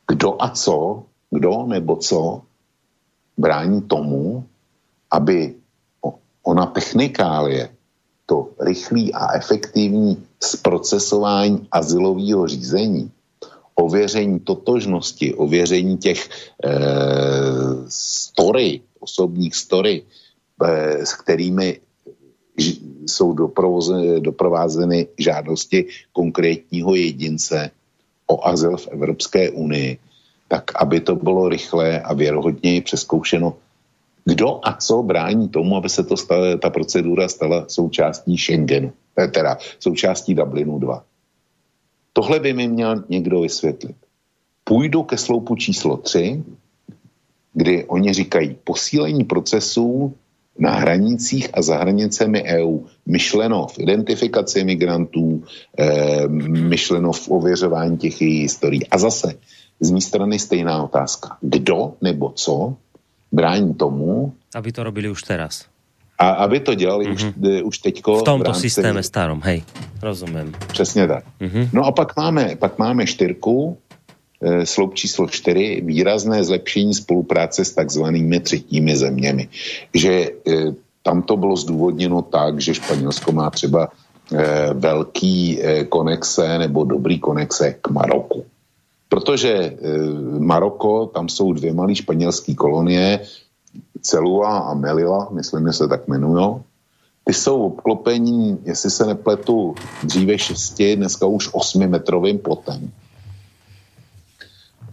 [0.08, 2.42] kdo a co, kdo nebo co
[3.38, 4.48] brání tomu,
[5.12, 5.56] aby
[6.44, 7.70] ona technikálie
[8.30, 13.12] to rychlý a efektivní zprocesování asilového řízení,
[13.76, 16.70] ověření totožnosti, ověření těch e,
[17.90, 20.04] story, osobních story,
[20.62, 21.80] e, s kterými
[23.08, 23.34] jsou
[24.20, 27.72] doprovázeny žádosti konkrétního jedince
[28.28, 29.98] o azyl v Evropské unii,
[30.48, 33.58] tak aby to bylo rychlé a věrohodněji přeskoušeno
[34.30, 39.28] kdo a co brání tomu, aby se to stala, ta procedura stala součástí Schengenu, eh,
[39.28, 41.04] teda součástí Dublinu 2.
[42.14, 43.96] Tohle by mi měl někdo vysvětlit.
[44.64, 46.44] Půjdu ke sloupu číslo 3,
[47.54, 50.14] kdy oni říkají posílení procesů
[50.60, 55.44] na hranicích a za hranicemi EU, myšleno v identifikaci migrantů,
[55.80, 56.28] e,
[56.68, 58.88] myšleno v ověřování těch jejich historií.
[58.88, 59.40] A zase
[59.80, 61.38] z mé strany stejná otázka.
[61.42, 62.76] Kdo nebo co
[63.32, 64.34] brání tomu...
[64.56, 65.66] Aby to robili už teraz.
[66.20, 67.14] A aby to dělali mm-hmm.
[67.14, 67.62] už, mhm.
[67.64, 68.18] už teďko...
[68.20, 69.64] V tomto v systéme starom, hej,
[70.02, 70.52] rozumím.
[70.68, 71.24] Přesně tak.
[71.42, 71.70] Mm-hmm.
[71.74, 73.78] No a pak máme, pak máme štyrku,
[74.42, 79.50] e, sloup číslo čtyři, výrazné zlepšení spolupráce s takzvanými třetími zeměmi.
[79.94, 80.30] Že e,
[81.04, 85.60] tam to bylo zdůvodněno tak, že Španělsko má třeba e, velký
[85.90, 88.46] konexe nebo dobrý konexe k Maroku.
[89.10, 89.78] Protože e,
[90.40, 93.20] Maroko, tam jsou dvě malé španělské kolonie,
[94.02, 96.62] Celua a Melila, myslím, že se tak jmenují.
[97.24, 102.92] Ty jsou obklopení, jestli se nepletu, dříve šesti, dneska už osmimetrovým plotem.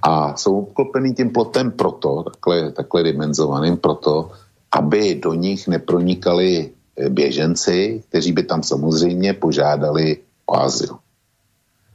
[0.03, 4.31] A jsou obklopený tím plotem proto, takhle, takhle dimenzovaným proto,
[4.73, 10.99] aby do nich nepronikali eh, běženci, kteří by tam samozřejmě požádali o azyl.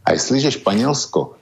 [0.06, 1.34] A jestliže Španělsko,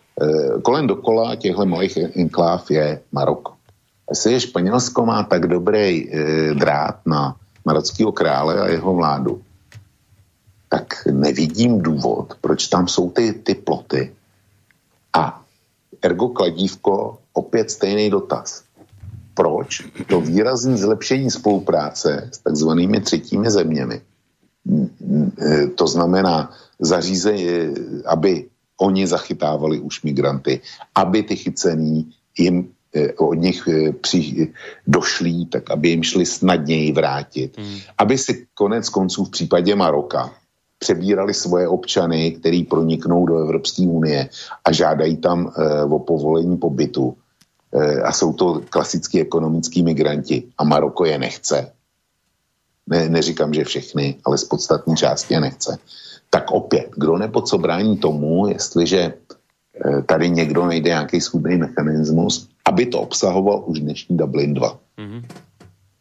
[0.61, 3.51] kolem dokola těchto malých enkláv je Maroko.
[3.51, 6.11] A jestliže Španělsko má tak dobrý
[6.53, 9.41] drát na marockého krále a jeho vládu,
[10.69, 14.13] tak nevidím důvod, proč tam jsou ty, ty ploty.
[15.13, 15.41] A
[16.01, 18.63] ergo kladívko, opět stejný dotaz.
[19.33, 24.01] Proč to výrazné zlepšení spolupráce s takzvanými třetími zeměmi,
[25.75, 27.47] to znamená zařízení,
[28.05, 28.45] aby
[28.79, 30.61] oni zachytávali už migranty,
[30.95, 34.53] aby ty chycený jim eh, od nich eh, při,
[34.87, 37.57] došlí, tak aby jim šli snadněji vrátit.
[37.57, 37.77] Hmm.
[37.97, 40.31] Aby si konec konců v případě Maroka
[40.79, 44.29] přebírali svoje občany, který proniknou do Evropské unie
[44.65, 47.15] a žádají tam e, o povolení pobytu.
[47.73, 50.43] E, a jsou to klasický ekonomický migranti.
[50.57, 51.71] A Maroko je nechce.
[52.89, 55.77] Ne, neříkám, že všechny, ale z podstatní části je nechce.
[56.29, 59.13] Tak opět, kdo nebo co brání tomu, jestliže e,
[60.01, 64.79] tady někdo najde nějaký schudný mechanismus, aby to obsahoval už dnešní Dublin 2.
[64.97, 65.23] Mm-hmm.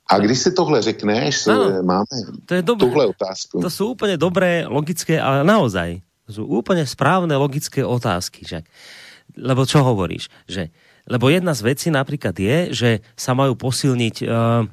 [0.09, 2.05] A když si tohle řekneš, ano, máme
[2.47, 2.89] to je dobré.
[2.89, 3.61] tuhle otázku.
[3.61, 8.49] To jsou úplně dobré, logické, ale naozaj, to jsou úplně správné logické otázky.
[8.49, 8.63] Že?
[9.37, 10.33] Lebo čo hovoríš?
[10.49, 10.73] Že,
[11.09, 14.65] lebo jedna z vecí napríklad je, že sa majú posilniť uh,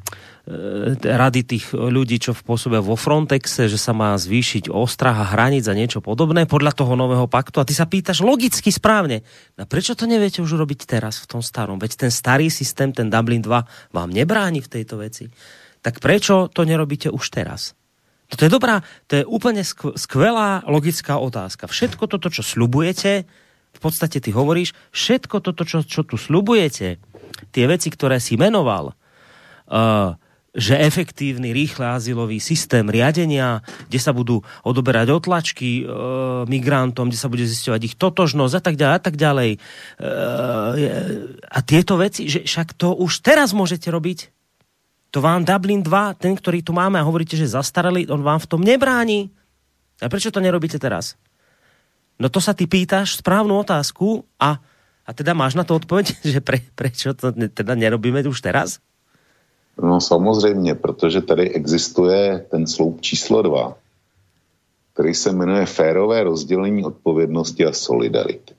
[1.01, 6.05] rady tých ľudí, čo pôsobia vo Frontexe, že sa má zvýšiť ostraha hraníc a niečo
[6.05, 7.57] podobné podľa toho nového paktu.
[7.57, 9.25] A ty sa pýtaš logicky správne,
[9.57, 11.81] no prečo to neviete už urobiť teraz v tom starom?
[11.81, 15.33] Veď ten starý systém, ten Dublin 2, vám nebráni v tejto veci.
[15.81, 17.73] Tak prečo to nerobíte už teraz?
[18.29, 19.61] To je dobrá, to je úplne
[19.97, 21.69] skvelá logická otázka.
[21.69, 23.25] Všetko toto, čo slubujete,
[23.75, 26.97] v podstate ty hovoríš, všetko toto, čo, čo tu slubujete,
[27.53, 28.97] tie veci, ktoré si menoval,
[29.69, 30.17] uh,
[30.55, 33.59] že efektívny, rýchle azylový systém riadenia,
[33.91, 35.91] kde sa budú odoberať otlačky e,
[36.47, 39.51] migrantom, kde sa bude zisťovať ich totožnosť a tak ďalej a tak ďalej.
[39.51, 39.57] E,
[41.43, 44.31] a tieto veci, že však to už teraz môžete robiť.
[45.11, 48.49] To vám Dublin 2, ten, ktorý tu máme a hovoríte, že zastarali, on vám v
[48.49, 49.31] tom nebráni.
[49.99, 51.19] A prečo to nerobíte teraz?
[52.15, 54.59] No to sa ty pýtaš správnu otázku a,
[55.03, 58.79] a teda máš na to odpoveď, že pre, prečo to teda nerobíme už teraz?
[59.83, 63.77] No samozřejmě, protože tady existuje ten sloup číslo dva,
[64.93, 68.55] který se jmenuje férové rozdělení odpovědnosti a solidarity.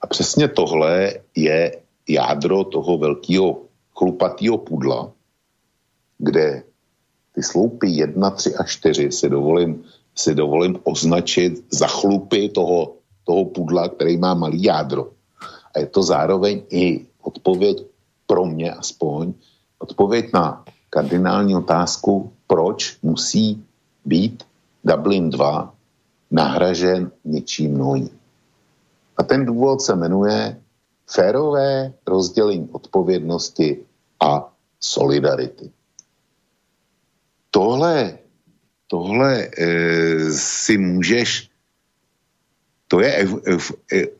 [0.00, 1.76] A přesně tohle je
[2.08, 3.62] jádro toho velkého
[3.96, 5.12] chlupatého pudla,
[6.18, 6.62] kde
[7.34, 12.94] ty sloupy 1, 3 a 4 si dovolím, si dovolím označit za chlupy toho,
[13.24, 15.12] toho pudla, který má malý jádro.
[15.74, 17.84] A je to zároveň i odpověď
[18.26, 19.34] pro mě aspoň
[19.78, 23.64] odpověď na kardinální otázku, proč musí
[24.04, 24.44] být
[24.84, 25.74] Dublin 2
[26.30, 28.10] nahražen něčím novým.
[29.16, 30.60] A ten důvod se jmenuje
[31.10, 33.78] férové rozdělení odpovědnosti
[34.20, 35.70] a solidarity.
[37.50, 38.18] Tohle,
[38.86, 39.70] tohle e,
[40.32, 41.50] si můžeš,
[42.88, 43.72] to je euf, euf,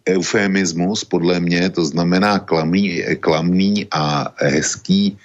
[0.08, 5.18] eufemismus podle mě, to znamená klamný, klamný a hezký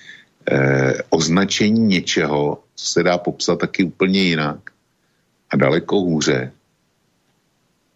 [0.52, 4.60] eh, označení něčeho, co se dá popsat taky úplně jinak
[5.50, 6.52] a daleko hůře,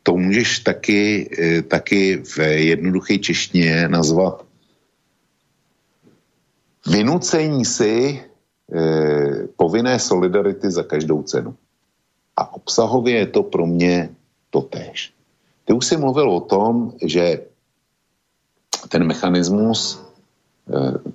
[0.03, 4.47] to můžeš taky, eh, taky v jednoduché češtině nazvat
[6.87, 8.23] vynucení si
[8.73, 11.55] eh, povinné solidarity za každou cenu.
[12.37, 14.09] A obsahově je to pro mě
[14.49, 15.13] totéž.
[15.65, 17.41] Ty už jsi mluvil o tom, že
[18.89, 20.06] ten mechanismus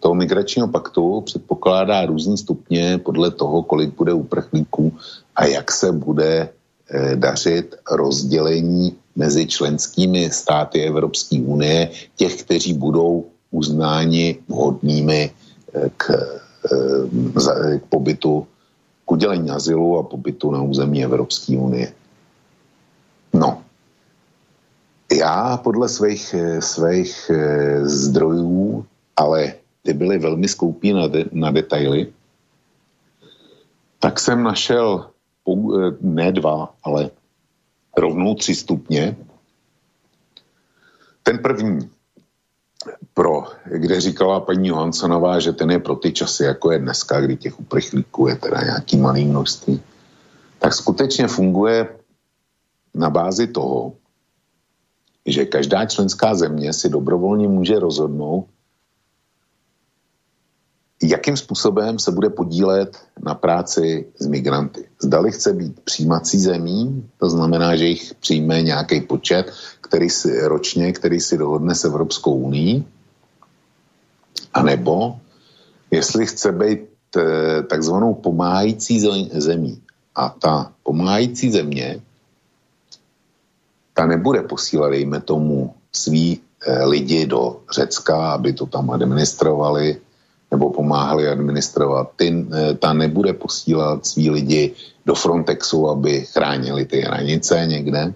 [0.01, 4.93] toho migračního paktu předpokládá různý stupně podle toho, kolik bude uprchlíků
[5.37, 6.49] a jak se bude
[6.91, 15.31] eh, dařit rozdělení mezi členskými státy Evropské unie těch, kteří budou uznáni vhodnými
[15.75, 16.05] eh, k,
[17.79, 18.47] k pobytu,
[19.05, 21.93] k udělení azylu a pobytu na území Evropské unie.
[23.35, 23.63] No,
[25.13, 27.31] já podle svých, svých
[27.83, 28.87] zdrojů
[29.17, 32.13] ale ty byly velmi skoupí na, de, na detaily,
[33.99, 35.11] tak jsem našel
[35.49, 35.55] eh,
[36.01, 37.11] ne dva, ale
[37.97, 39.17] rovnou tři stupně.
[41.23, 41.91] Ten první,
[43.15, 47.37] pro, kde říkala paní Johanssonová, že ten je pro ty časy, jako je dneska, kdy
[47.37, 49.83] těch uprchlíků je teda nějaký malý množství,
[50.59, 51.97] tak skutečně funguje
[52.95, 53.93] na bázi toho,
[55.27, 58.47] že každá členská země si dobrovolně může rozhodnout,
[61.03, 64.89] jakým způsobem se bude podílet na práci s migranty.
[65.03, 70.93] Zdali chce být přijímací zemí, to znamená, že jich přijme nějaký počet, který si ročně,
[70.93, 72.85] který si dohodne s Evropskou unii,
[74.55, 75.17] anebo
[75.91, 76.81] jestli chce být
[77.17, 79.01] eh, takzvanou pomáhající
[79.35, 79.83] zemí.
[80.15, 82.01] A ta pomáhající země,
[83.95, 90.01] ta nebude posílat, dejme tomu, svý eh, lidi do Řecka, aby to tam administrovali,
[90.53, 92.13] nebo pomáhali administrovat.
[92.17, 94.63] Ty, eh, ta nebude posílat svý lidi
[95.07, 98.13] do Frontexu, aby chránili ty hranice někde.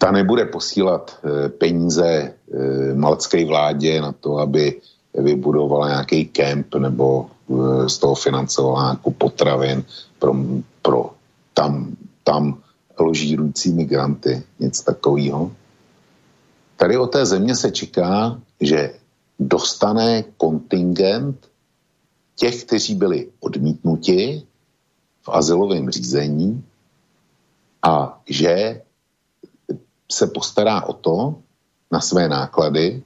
[0.00, 4.80] Ta nebude posílat eh, peníze eh, malcké vládě na to, aby
[5.14, 7.30] vybudovala nějaký kemp nebo
[7.86, 9.84] z toho financovala nějakou potravin
[10.18, 10.34] pro,
[10.82, 11.10] pro
[11.54, 11.92] tam,
[12.24, 12.58] tam
[12.98, 15.52] ložírující migranty, nic takového.
[16.76, 18.94] Tady o té země se čeká, že
[19.38, 21.50] dostane kontingent
[22.34, 24.46] těch, kteří byli odmítnuti
[25.22, 26.64] v azylovém řízení
[27.82, 28.82] a že
[30.12, 31.34] se postará o to
[31.92, 33.02] na své náklady,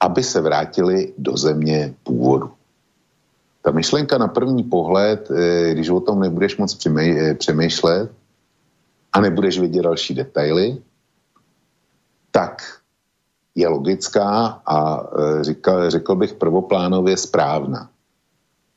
[0.00, 2.52] aby se vrátili do země původu.
[3.62, 8.10] Ta myšlenka na první pohled, eh, když o tom nebudeš moc eh, přemýšlet
[9.12, 10.82] a nebudeš vidět další detaily,
[12.30, 12.81] tak
[13.54, 15.02] je logická a
[15.40, 17.88] e, říkal, řekl bych prvoplánově správná.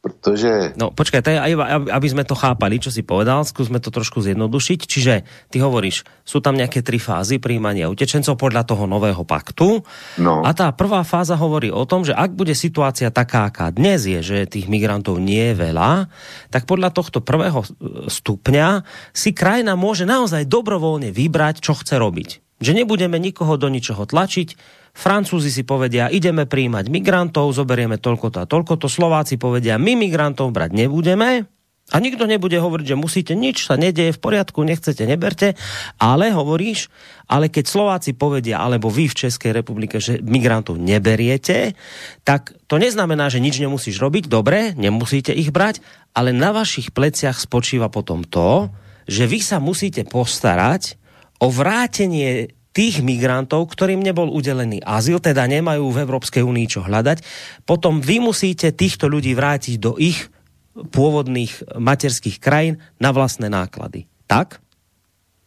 [0.06, 0.78] Protože...
[0.78, 1.58] No počkaj, to je,
[1.90, 4.80] aby sme to chápali, čo si povedal, skúsme to trošku zjednodušiť.
[4.86, 5.14] Čiže
[5.50, 9.82] ty hovoríš, sú tam nejaké tri fázy príjmania utečencov podľa toho nového paktu.
[10.22, 10.46] No.
[10.46, 14.22] A tá prvá fáza hovorí o tom, že ak bude situácia taká, aká dnes je,
[14.22, 16.06] že tých migrantov nie je veľa,
[16.54, 17.66] tak podľa tohto prvého
[18.06, 24.08] stupňa si krajina môže naozaj dobrovoľne vybrať, čo chce robiť že nebudeme nikoho do ničoho
[24.08, 24.56] tlačiť.
[24.96, 28.88] Francúzi si povedia, ideme príjmať migrantov, zoberieme toľko to a toľko to.
[28.88, 31.52] Slováci povedia, my migrantov brať nebudeme.
[31.94, 35.54] A nikto nebude hovoriť, že musíte, nič sa nedeje v poriadku, nechcete, neberte.
[36.02, 36.90] Ale hovoríš,
[37.30, 41.78] ale keď Slováci povedia, alebo vy v Českej republike, že migrantov neberiete,
[42.26, 45.86] tak to neznamená, že nič nemusíš robiť, dobre, nemusíte ich brať,
[46.18, 48.74] ale na vašich pleciach spočíva potom to,
[49.06, 50.98] že vy sa musíte postarať
[51.40, 57.24] o vrátenie tých migrantov, ktorým nebol udelený azyl, teda nemajú v Európskej únii čo hľadať,
[57.64, 60.28] potom vy musíte týchto ľudí vrátiť do ich
[60.76, 64.12] pôvodných materských krajín na vlastné náklady.
[64.28, 64.60] Tak?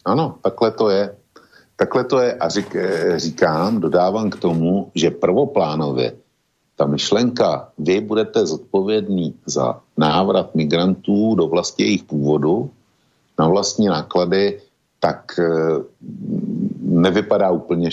[0.08, 1.04] Ano, takhle to je.
[1.76, 6.12] Takhle to je a řík, eh, říkám, dodávám k tomu, že prvoplánově
[6.78, 12.70] ta myšlenka, vy budete zodpovědní za návrat migrantů do vlasti jejich původu
[13.38, 14.62] na vlastní náklady,
[14.98, 15.78] tak eh,
[16.82, 17.90] nevypadá úplně,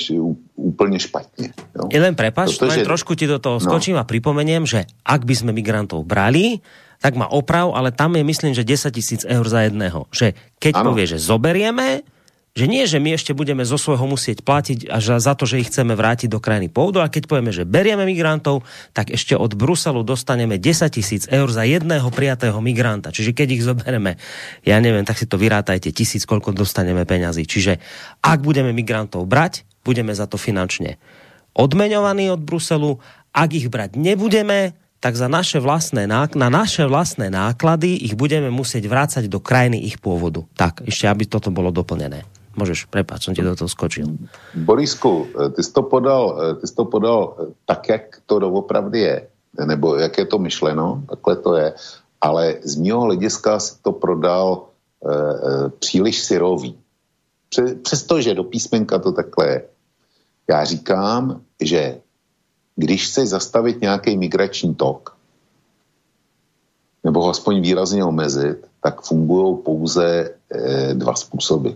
[0.56, 1.54] úplně špatně.
[1.76, 2.02] Jo?
[2.02, 3.64] Len prepač, Protože, len trošku ti do toho no.
[3.64, 4.02] skočím no.
[4.02, 6.60] a pripomeniem, že ak by sme migrantov brali,
[6.98, 10.10] tak má oprav, ale tam je myslím, že 10 tisíc eur za jedného.
[10.10, 10.86] Že keď ano.
[10.92, 12.02] povie, že zoberieme,
[12.56, 15.68] že nie, že my ešte budeme zo svojho musieť platiť až za to, že ich
[15.68, 18.64] chceme vrátiť do krajiny pôvodu a keď povieme, že berieme migrantov,
[18.96, 23.12] tak ešte od Bruselu dostaneme 10 tisíc eur za jedného prijatého migranta.
[23.12, 24.16] Čiže keď ich zoberieme,
[24.64, 27.44] ja neviem, tak si to vyrátajte, tisíc, koľko dostaneme peňazí.
[27.44, 27.84] Čiže
[28.24, 30.96] ak budeme migrantov brať, budeme za to finančne
[31.60, 33.04] odmeňovaní od Bruselu.
[33.36, 38.88] Ak ich brať nebudeme, tak za naše vlastné, na naše vlastné náklady ich budeme musieť
[38.88, 40.48] vrácať do krajiny ich pôvodu.
[40.56, 42.35] Tak, ešte aby toto bolo doplnené.
[42.58, 44.06] Můžeš, prepáč, jsem ti do toho skočil.
[44.56, 48.40] Borisku, eh, ty jsi to podal, eh, ty jsi to podal eh, tak, jak to
[48.40, 49.28] doopravdy je,
[49.66, 51.74] nebo jak je to myšleno, takhle to je,
[52.22, 54.68] ale z mého hlediska si to prodal
[55.06, 56.78] e, příliš syrový.
[57.82, 59.66] Přestože do písmenka to takhle je.
[60.50, 62.02] Já říkám, že
[62.76, 65.16] když chci zastavit nějaký migrační tok,
[67.04, 71.70] nebo ho aspoň výrazně omezit, tak fungují pouze e, dva způsoby.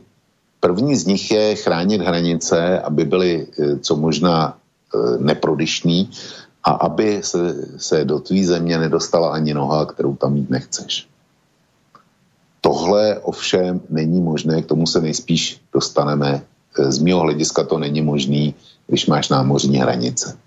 [0.60, 6.10] První z nich je chránit hranice, aby byly eh, co možná eh, neprodyšní
[6.64, 11.08] a aby se, se do tvý země nedostala ani noha, kterou tam mít nechceš.
[12.62, 16.44] Tohle ovšem není možné, k tomu se nejspíš dostaneme.
[16.80, 18.56] Eh, z mého hlediska to není možný,
[18.88, 20.38] když máš námořní hranice.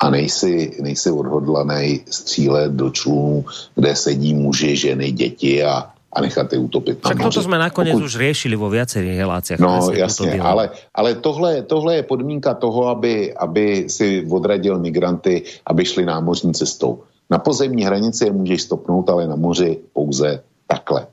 [0.00, 3.44] A nejsi, nejsi odhodlaný střílet do člunů,
[3.74, 7.22] kde sedí muži, ženy, děti a, a nechat je utopit moři.
[7.22, 8.04] toto jsme nakonec Pokud...
[8.04, 9.60] už řešili vo viacerých reláciách.
[9.60, 15.84] No jasně, ale, ale tohle, tohle je podmínka toho, aby, aby si odradil migranty, aby
[15.84, 17.02] šli námořní cestou.
[17.30, 21.06] Na pozemní hranici je můžeš stopnout, ale na moři pouze takhle.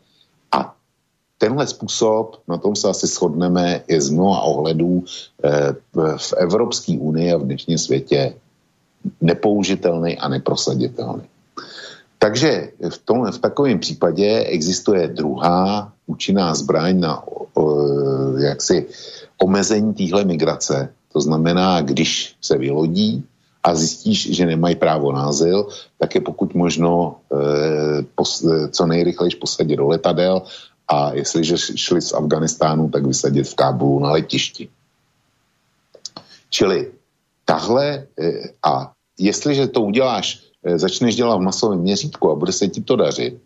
[0.51, 0.73] A
[1.37, 5.03] tenhle způsob, na tom se asi shodneme, je z mnoha ohledů
[5.43, 5.75] eh,
[6.17, 8.33] v Evropské unii a v dnešním světě
[9.21, 11.30] nepoužitelný a neprosaditelný.
[12.21, 17.49] Takže v, tom, v takovém případě existuje druhá účinná zbraň na o,
[18.37, 18.85] jaksi
[19.41, 20.93] omezení téhle migrace.
[21.13, 23.25] To znamená, když se vylodí
[23.63, 25.67] a zjistíš, že nemají právo na azyl,
[25.97, 30.41] tak je pokud možno e, pos, co nejrychleji posadit do letadel
[30.87, 34.69] a jestliže šli z Afganistánu, tak vysadit v Kábulu na letišti.
[36.49, 36.91] Čili
[37.45, 42.67] tahle e, a jestliže to uděláš, e, začneš dělat v masovém měřítku a bude se
[42.67, 43.37] ti to dařit,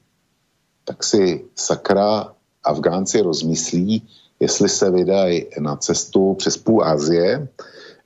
[0.86, 4.03] tak si sakra Afgánci rozmyslí,
[4.39, 7.47] jestli se vydají na cestu přes půl Asie,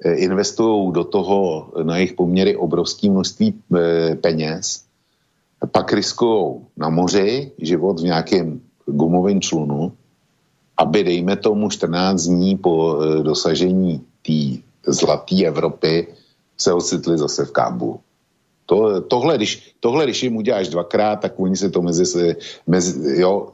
[0.06, 3.62] e, investují do toho na jejich poměry obrovské množství
[4.22, 4.84] peněz,
[5.72, 9.92] pak riskují na moři život v nějakém gumovém člunu,
[10.78, 16.08] aby dejme tomu 14 dní po dosažení té zlaté Evropy
[16.58, 18.00] se ocitli zase v Kábulu.
[18.70, 22.36] To, tohle, když, tohle, když jim uděláš dvakrát, tak oni se to mezi,
[22.68, 23.50] mezi jo,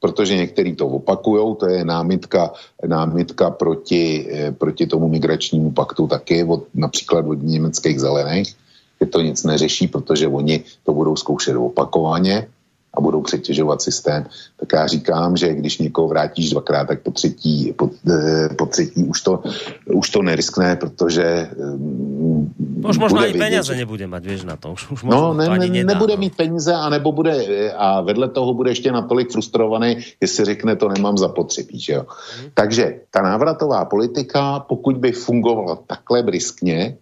[0.00, 2.52] protože některý to opakujou, to je námitka,
[2.86, 8.54] námitka proti, e, proti tomu migračnímu paktu taky, od, například od německých zelených,
[9.00, 12.48] že to nic neřeší, protože oni to budou zkoušet opakovaně
[12.94, 14.26] a budou přetěžovat systém,
[14.56, 19.04] tak já říkám, že když někoho vrátíš dvakrát, tak po třetí, po, eh, po třetí
[19.04, 19.42] už to,
[19.86, 22.54] už to neriskne, protože um,
[22.88, 24.72] už možná i peněze nebude mít, víš na to.
[24.72, 26.20] Už, už no, ne, to ne, nebude no.
[26.20, 27.44] mít peníze a nebo bude,
[27.76, 32.06] a vedle toho bude ještě natolik frustrovaný, jestli řekne, to nemám zapotřebí, že jo.
[32.40, 32.50] Hmm.
[32.54, 36.96] Takže ta návratová politika, pokud by fungovala takhle briskně,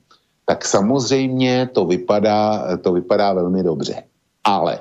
[0.46, 4.02] tak samozřejmě to vypadá, to vypadá velmi dobře.
[4.44, 4.78] Ale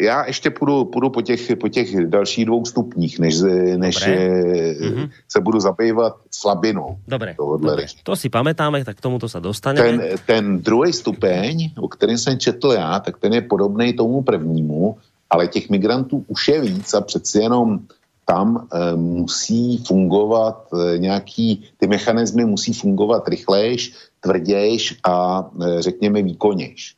[0.00, 3.40] já ještě půjdu, půjdu po, těch, po těch dalších dvou stupních, než,
[3.76, 5.10] než mm-hmm.
[5.28, 6.98] se budu zabývat slabinou.
[7.08, 7.86] Dobre, dobre.
[8.02, 9.98] to si pamätáme, tak k tomuto se dostaneme.
[9.98, 14.96] Ten, ten druhý stupeň, o kterém jsem četl já, tak ten je podobný tomu prvnímu,
[15.30, 17.80] ale těch migrantů už je víc a přeci jenom
[18.24, 26.22] tam e, musí fungovat e, nějaký, ty mechanismy musí fungovat rychlejš, tvrdějš a e, řekněme
[26.22, 26.96] výkonnějš.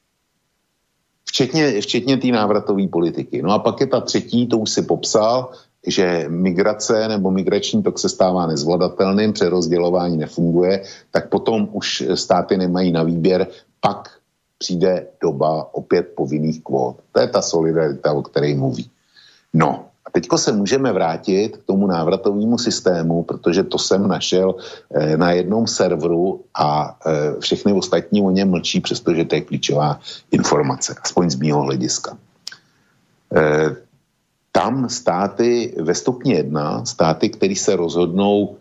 [1.29, 3.43] Včetně, včetně té návratové politiky.
[3.43, 5.51] No a pak je ta třetí, to už si popsal,
[5.87, 12.93] že migrace nebo migrační tok se stává nezvladatelným, přerozdělování nefunguje, tak potom už státy nemají
[12.93, 13.47] na výběr,
[13.81, 14.11] pak
[14.59, 16.97] přijde doba opět povinných kvót.
[17.13, 18.91] To je ta solidarita, o které mluví.
[19.55, 19.85] No,
[20.17, 25.69] teďko se můžeme vrátit k tomu návratovému systému, protože to jsem našel eh, na jednom
[25.69, 30.01] serveru a eh, všechny ostatní o něm mlčí, přestože to je klíčová
[30.33, 32.17] informace, aspoň z mého hlediska.
[33.29, 33.77] Eh,
[34.57, 38.57] tam státy ve stupni jedna, státy, které se rozhodnou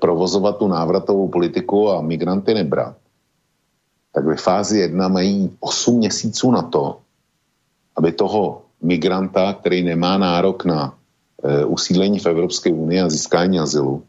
[0.00, 2.96] provozovat tu návratovou politiku a migranty nebrat,
[4.10, 6.98] tak ve fázi jedna mají 8 měsíců na to,
[7.94, 10.94] aby toho migranta, který nemá nárok na
[11.44, 14.02] e, usídlení v Evropské unii a získání azylu,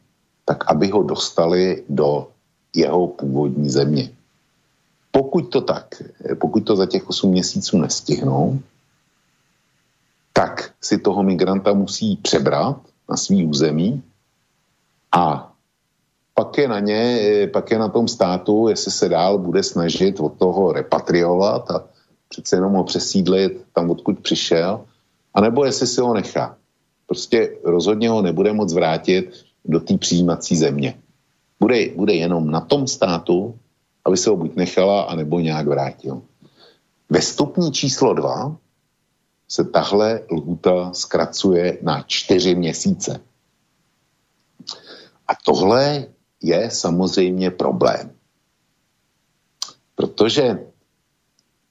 [0.45, 2.27] tak aby ho dostali do
[2.75, 4.09] jeho původní země.
[5.11, 8.59] Pokud to tak, eh, pokud to za těch 8 měsíců nestihnou,
[10.33, 12.79] tak si toho migranta musí přebrat
[13.09, 14.03] na svý území
[15.11, 15.51] a
[16.33, 20.19] pak je na ně, eh, pak je na tom státu, jestli se dál bude snažit
[20.19, 21.83] od toho repatriovat a
[22.31, 24.85] přece jenom ho přesídlit tam, odkud přišel,
[25.33, 26.57] anebo jestli si ho nechá.
[27.07, 30.95] Prostě rozhodně ho nebude moc vrátit do té přijímací země.
[31.59, 33.59] Bude, bude jenom na tom státu,
[34.05, 36.21] aby se ho buď nechala, anebo nějak vrátil.
[37.09, 38.55] Ve stupni číslo dva
[39.47, 43.19] se tahle lhuta zkracuje na čtyři měsíce.
[45.27, 46.07] A tohle
[46.41, 48.11] je samozřejmě problém.
[49.95, 50.70] Protože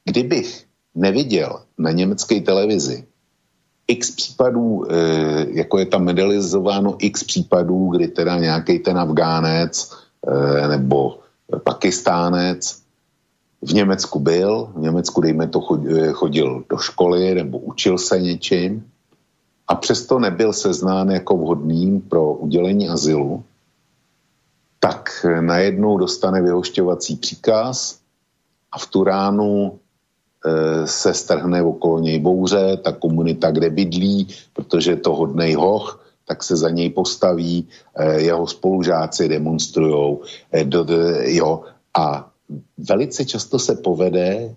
[0.05, 3.07] Kdybych neviděl na německé televizi
[3.91, 9.93] x případů, eh, jako je tam medalizováno x případů, kdy teda nějaký ten Afgánec
[10.27, 11.19] eh, nebo
[11.65, 12.81] Pakistánec
[13.63, 18.87] v Německu byl, v Německu, dejme to, eh, chodil do školy nebo učil se něčím
[19.69, 23.43] a přesto nebyl seznán jako vhodným pro udělení azylu,
[24.79, 27.99] tak najednou dostane vyhošťovací příkaz
[28.73, 29.79] a v tu ránu
[30.85, 36.01] se strhne okolo něj bouře, ta komunita, kde bydlí, protože je to hodnej hoch,
[36.31, 40.23] tak se za něj postaví, eh, jeho spolužáci demonstrujou,
[40.55, 40.63] eh,
[41.35, 42.31] jo, a
[42.79, 44.55] velice často se povede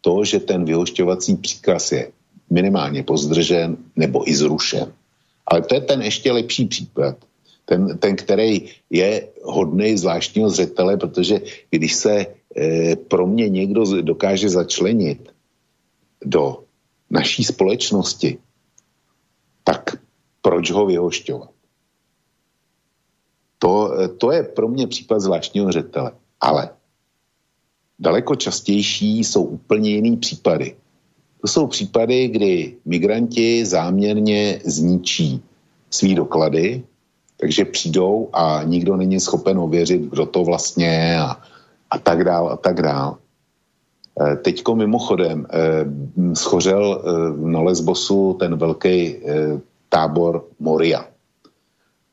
[0.00, 2.02] to, že ten vyhošťovací příkaz je
[2.50, 4.92] minimálně pozdržen nebo i zrušen.
[5.44, 7.16] Ale to je ten ještě lepší případ.
[7.64, 11.40] ten, ten který je hodný zvláštního zřetele, protože
[11.72, 12.43] když se
[13.08, 15.32] pro mě někdo dokáže začlenit
[16.24, 16.64] do
[17.10, 18.38] naší společnosti,
[19.64, 19.96] tak
[20.42, 21.50] proč ho vyhošťovat?
[23.58, 26.12] To, to je pro mě případ zvláštního řetele.
[26.40, 26.70] Ale
[27.98, 30.76] daleko častější jsou úplně jiný případy.
[31.40, 35.42] To jsou případy, kdy migranti záměrně zničí
[35.90, 36.84] svý doklady,
[37.36, 41.42] takže přijdou a nikdo není schopen ověřit, kdo to vlastně je a,
[41.94, 43.22] a tak dál a tak dál.
[44.14, 45.86] Eh, teďko mimochodem eh,
[46.34, 47.02] schořel eh,
[47.46, 49.22] na Lesbosu ten velký
[49.88, 51.06] tábor Moria.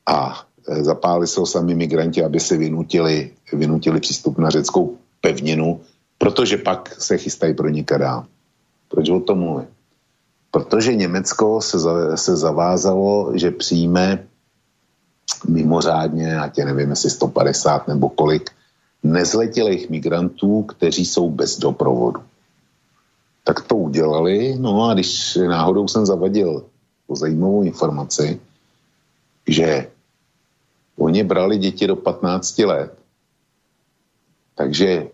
[0.06, 5.80] A zapálili se ho sami migranti, aby se vynutili, vynutili přístup na řeckou pevninu,
[6.18, 7.66] protože pak se chystají pro
[7.98, 8.26] dál.
[8.88, 9.66] Proč o tom mluvím?
[10.50, 14.26] Protože Německo se, za, se zavázalo, že přijme
[15.48, 18.50] mimořádně, ať je nevím, jestli 150 nebo kolik,
[19.02, 22.22] nezletilých migrantů, kteří jsou bez doprovodu.
[23.44, 26.64] Tak to udělali, no a když náhodou jsem zavadil
[27.06, 28.40] o zajímavou informaci,
[29.48, 29.90] že
[30.96, 32.98] oni brali děti do 15 let,
[34.54, 35.08] takže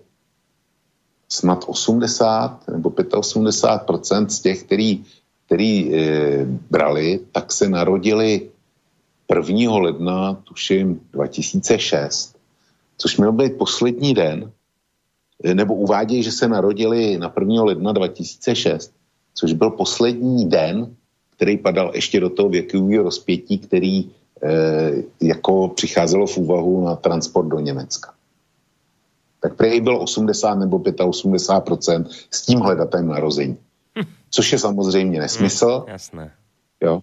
[1.29, 5.05] snad 80 nebo 85% z těch, který,
[5.47, 8.51] který e, brali, tak se narodili
[9.49, 9.77] 1.
[9.79, 12.38] ledna, tuším, 2006
[12.99, 14.51] což měl být poslední den,
[15.45, 17.65] eh, nebo uvádějí, že se narodili na 1.
[17.65, 18.93] ledna 2006,
[19.35, 20.95] což byl poslední den,
[21.37, 24.11] který padal ještě do toho věkového rozpětí, který
[24.43, 24.93] eh,
[25.23, 28.15] jako přicházelo v úvahu na transport do Německa.
[29.41, 31.81] Tak prej byl 80 nebo 85
[32.31, 33.57] s tím hledatem narození.
[34.31, 35.85] Což je samozřejmě nesmysl.
[35.87, 36.33] Hm, jasné.
[36.81, 37.01] Jo.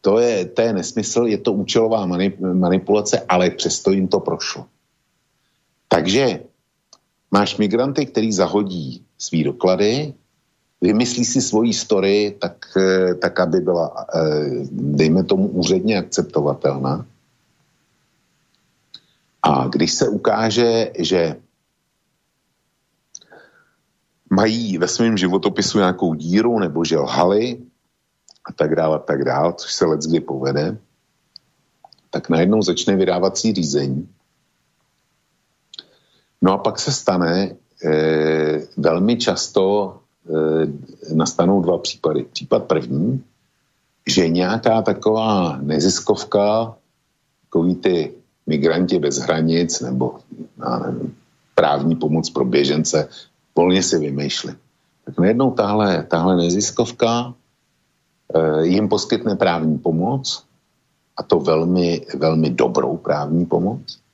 [0.00, 2.06] To je, to je nesmysl, je to účelová
[2.40, 4.66] manipulace, ale přesto jim to prošlo.
[5.96, 6.40] Takže
[7.30, 10.14] máš migranty, který zahodí svý doklady,
[10.80, 17.06] vymyslí si svoji story tak, eh, tak aby byla, eh, dejme tomu, úředně akceptovatelná.
[19.42, 21.40] A když se ukáže, že
[24.28, 27.56] mají ve svém životopisu nějakou díru nebo že lhali
[28.44, 30.76] a tak dále a tak dále, což se let povede,
[32.12, 34.08] tak najednou začne vydávací řízení
[36.46, 39.96] No a pak se stane, eh, velmi často
[40.30, 40.66] eh,
[41.14, 42.22] nastanou dva případy.
[42.22, 43.22] Případ první,
[44.06, 46.74] že nějaká taková neziskovka,
[47.44, 48.14] takový ty
[48.46, 50.22] migranti bez hranic nebo
[50.86, 51.14] nevím,
[51.54, 53.08] právní pomoc pro běžence,
[53.56, 54.54] volně si vymýšlí.
[55.04, 57.34] Tak najednou tahle, tahle neziskovka
[58.34, 60.46] eh, jim poskytne právní pomoc,
[61.16, 64.05] a to velmi, velmi dobrou právní pomoc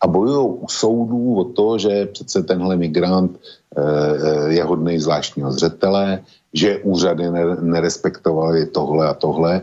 [0.00, 3.38] a bojují u soudů o to, že přece tenhle migrant
[3.76, 6.22] e, je hodný zvláštního zřetele,
[6.54, 7.24] že úřady
[7.60, 9.60] nerespektovaly tohle a tohle.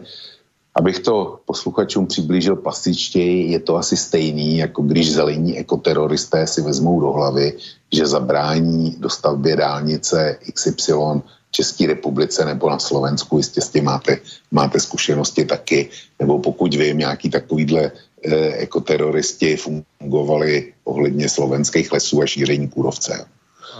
[0.75, 6.99] Abych to posluchačům přiblížil plastičtěji, je to asi stejný, jako když zelení ekoteroristé si vezmou
[6.99, 7.53] do hlavy,
[7.93, 10.93] že zabrání dostavbě dálnice XY
[11.55, 14.17] České republice nebo na Slovensku, jistě s tím máte,
[14.51, 15.89] máte zkušenosti taky,
[16.19, 17.91] nebo pokud vím, nějaký takovýhle
[18.25, 23.25] eh, ekoteroristi fungovali ohledně slovenských lesů a šíření kůrovce.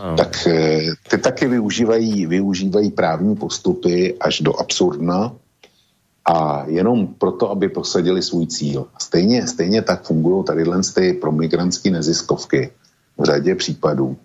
[0.04, 0.16] Oh.
[0.16, 5.32] Tak eh, ty taky využívají, využívají právní postupy až do absurdna
[6.26, 8.86] a jenom proto, aby prosadili svůj cíl.
[9.02, 10.64] Stejně, stejně tak fungují tady
[10.96, 12.70] ty promigrantské neziskovky
[13.18, 14.18] v řadě případů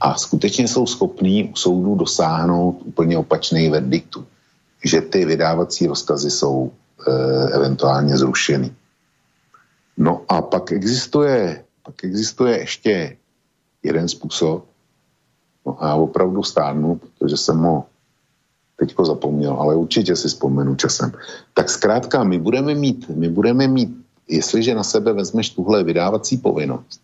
[0.00, 4.26] a skutečně jsou schopní u soudu dosáhnout úplně opačný verdiktu,
[4.84, 7.12] že ty vydávací rozkazy jsou e,
[7.52, 8.70] eventuálně zrušeny.
[9.98, 13.16] No a pak existuje, pak existuje ještě
[13.82, 14.64] jeden způsob,
[15.66, 17.84] no a já opravdu stárnu, protože jsem ho
[18.76, 21.12] teďko zapomněl, ale určitě si vzpomenu časem.
[21.54, 23.90] Tak zkrátka, my budeme mít, my budeme mít,
[24.28, 27.00] jestliže na sebe vezmeš tuhle vydávací povinnost,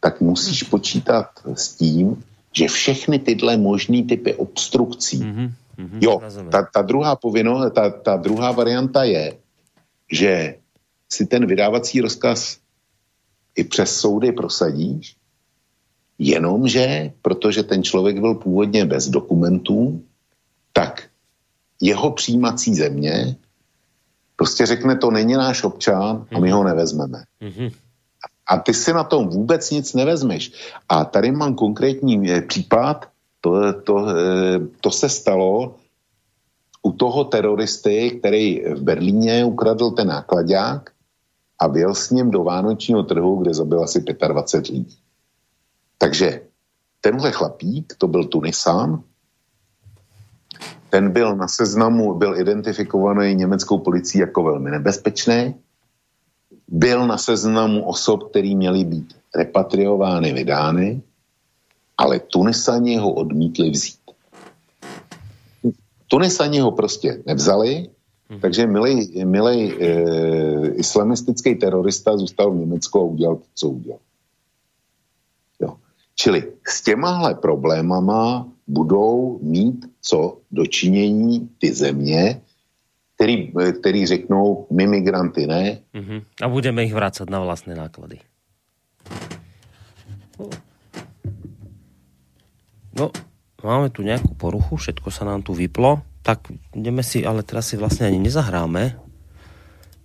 [0.00, 2.22] tak musíš počítat s tím,
[2.52, 8.16] že všechny tyhle možný typy obstrukcí, mm-hmm, mm-hmm, jo, ta, ta druhá povinnost, ta, ta
[8.16, 9.36] druhá varianta je,
[10.12, 10.54] že
[11.12, 12.58] si ten vydávací rozkaz
[13.56, 15.16] i přes soudy prosadíš,
[16.18, 20.02] jenomže, protože ten člověk byl původně bez dokumentů,
[20.72, 21.08] tak
[21.80, 23.36] jeho přijímací země
[24.38, 27.24] prostě řekne, to není náš občan a my ho nevezmeme.
[27.42, 27.72] Mm-hmm.
[28.46, 30.52] A ty si na tom vůbec nic nevezmeš.
[30.88, 33.06] A tady mám konkrétní eh, případ,
[33.40, 35.74] to, to, eh, to se stalo
[36.82, 40.90] u toho teroristy, který v Berlíně ukradl ten nákladák
[41.58, 44.98] a vyjel s ním do Vánočního trhu, kde zabil asi 25 lidí.
[45.98, 46.40] Takže
[47.00, 49.02] tenhle chlapík, to byl Tunisán,
[50.90, 55.54] ten byl na seznamu, byl identifikovaný německou policií jako velmi nebezpečný,
[56.68, 61.02] byl na seznamu osob, který měly být repatriovány, vydány,
[61.98, 63.98] ale Tunisani ho odmítli vzít.
[66.08, 67.90] Tunisani ho prostě nevzali.
[68.28, 69.88] Takže milý, milý e,
[70.76, 74.00] islamistický terorista zůstal v Německu a udělal to, co udělal.
[75.60, 75.76] Jo.
[76.14, 82.40] Čili s těmahle problémama budou mít co dočinění ty země,
[83.14, 85.80] který, který řeknou, my migranty ne.
[85.94, 86.22] Uh-huh.
[86.42, 88.20] A budeme ich vracet na vlastné náklady.
[92.98, 93.10] No,
[93.64, 97.76] máme tu nějakou poruchu, všetko sa nám tu vyplo, tak ideme si, ale teraz si
[97.80, 99.00] vlastně ani nezahráme.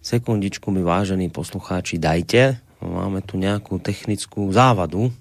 [0.02, 2.58] Sekundičku mi vážení poslucháči dajte.
[2.80, 5.12] Máme tu nějakou technickou závadu.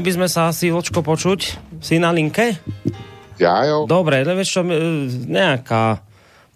[0.00, 1.60] Mali by sme sa asi, Vočko, počuť?
[1.84, 2.56] Si na linke?
[3.36, 3.84] Ja jo.
[3.84, 4.64] Dobre, vieš čo,
[5.28, 6.00] nejaká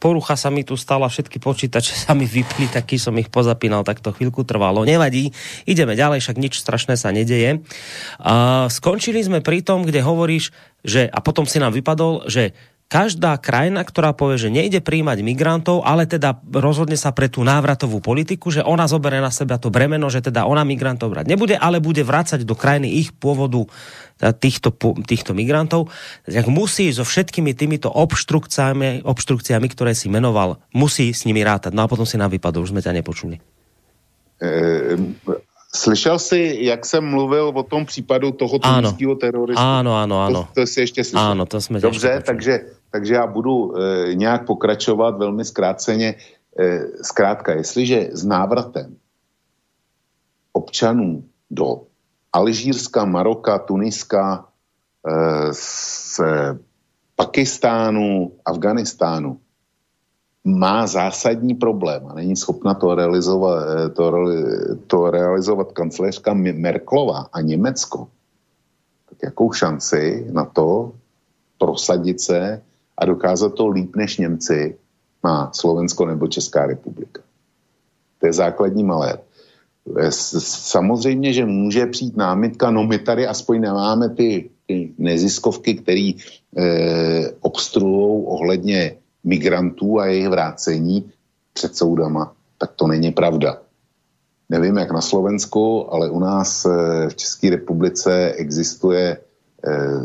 [0.01, 4.01] porucha sa mi tu stala, všetky počítače sa mi vypli, taký som ich pozapínal, tak
[4.01, 4.89] to chvíľku trvalo.
[4.89, 5.29] Nevadí,
[5.69, 7.61] ideme ďalej, však nič strašné sa nedeje.
[8.16, 10.49] Uh, skončili sme pri tom, kde hovoríš,
[10.81, 12.57] že, a potom si nám vypadol, že
[12.89, 17.98] každá krajina, ktorá povie, že nejde príjmať migrantov, ale teda rozhodne sa pre tú návratovú
[17.98, 21.82] politiku, že ona zobere na seba to bremeno, že teda ona migrantov brať nebude, ale
[21.82, 23.66] bude vrácať do krajiny ich pôvodu
[24.39, 24.70] týchto,
[25.05, 25.90] týchto migrantov,
[26.23, 31.74] tak musí so všetkými týmito obštrukciami, obštrukciami, ktoré si menoval, musí s nimi rátať.
[31.74, 33.43] No a potom si nám vypadol, už sme ťa nepočuli.
[34.39, 34.94] E,
[35.74, 39.62] Slyšel jsi, jak jsem mluvil o tom případu toho tuniského teroristu?
[39.62, 40.42] Ano, ano, ano.
[40.42, 41.28] To, to jsi ještě slyšel?
[41.28, 42.60] Ano, to jsme Dobře, takže,
[42.90, 46.14] takže já budu e, nějak pokračovat velmi zkráceně.
[46.59, 48.96] E, zkrátka, jestliže s návratem
[50.52, 51.80] občanů do
[52.32, 54.44] Alžírska, Maroka, Tuniska,
[55.06, 56.20] e, z
[57.16, 59.40] Pakistánu, Afganistánu
[60.45, 64.12] má zásadní problém a není schopna to realizovat, eh, to,
[64.87, 68.09] to realizovat kancléřka Merklova a Německo,
[69.09, 70.93] tak jakou šanci na to
[71.59, 72.62] prosadit se
[72.99, 74.77] a dokázat to líp než Němci
[75.23, 77.23] má Slovensko nebo Česká republika.
[78.21, 79.19] To je základní malér.
[79.99, 86.12] Eh, samozřejmě, že může přijít námitka, no my tady aspoň nemáme ty, ty neziskovky, které
[86.57, 91.12] eh, obstruují ohledně migrantů a jejich vrácení
[91.52, 93.59] před soudama, tak to není pravda.
[94.48, 99.18] Nevím, jak na Slovensku, ale u nás eh, v České republice existuje
[99.66, 100.01] eh,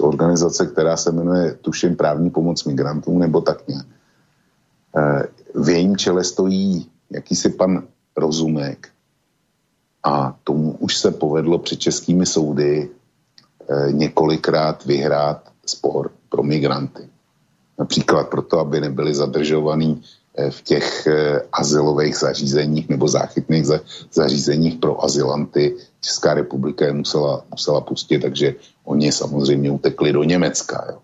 [0.00, 3.86] organizace, která se jmenuje, tuším, právní pomoc migrantům, nebo tak nějak.
[4.96, 5.22] Eh,
[5.54, 7.82] v jejím čele stojí jakýsi pan
[8.16, 8.88] Rozumek
[10.02, 12.88] a tomu už se povedlo před českými soudy
[13.90, 17.08] několikrát vyhrát spor pro migranty.
[17.78, 20.02] Například proto, aby nebyli zadržovaní
[20.36, 23.66] eh, v těch eh, azylových zařízeních nebo záchytných
[24.12, 25.76] zařízeních pro azylanty.
[26.00, 28.54] Česká republika je musela, musela pustit, takže
[28.84, 30.86] oni samozřejmě utekli do Německa.
[30.90, 30.98] Jo.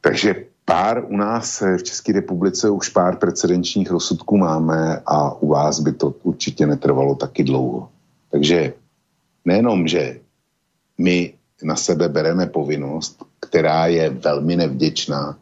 [0.00, 0.34] Takže
[0.64, 5.80] pár u nás eh, v České republice už pár precedenčních rozsudků máme a u vás
[5.80, 7.88] by to určitě netrvalo taky dlouho.
[8.30, 8.72] Takže
[9.44, 10.20] nejenom, že
[10.98, 13.22] my na sebe bereme povinnost,
[13.56, 15.38] která je velmi nevděčná,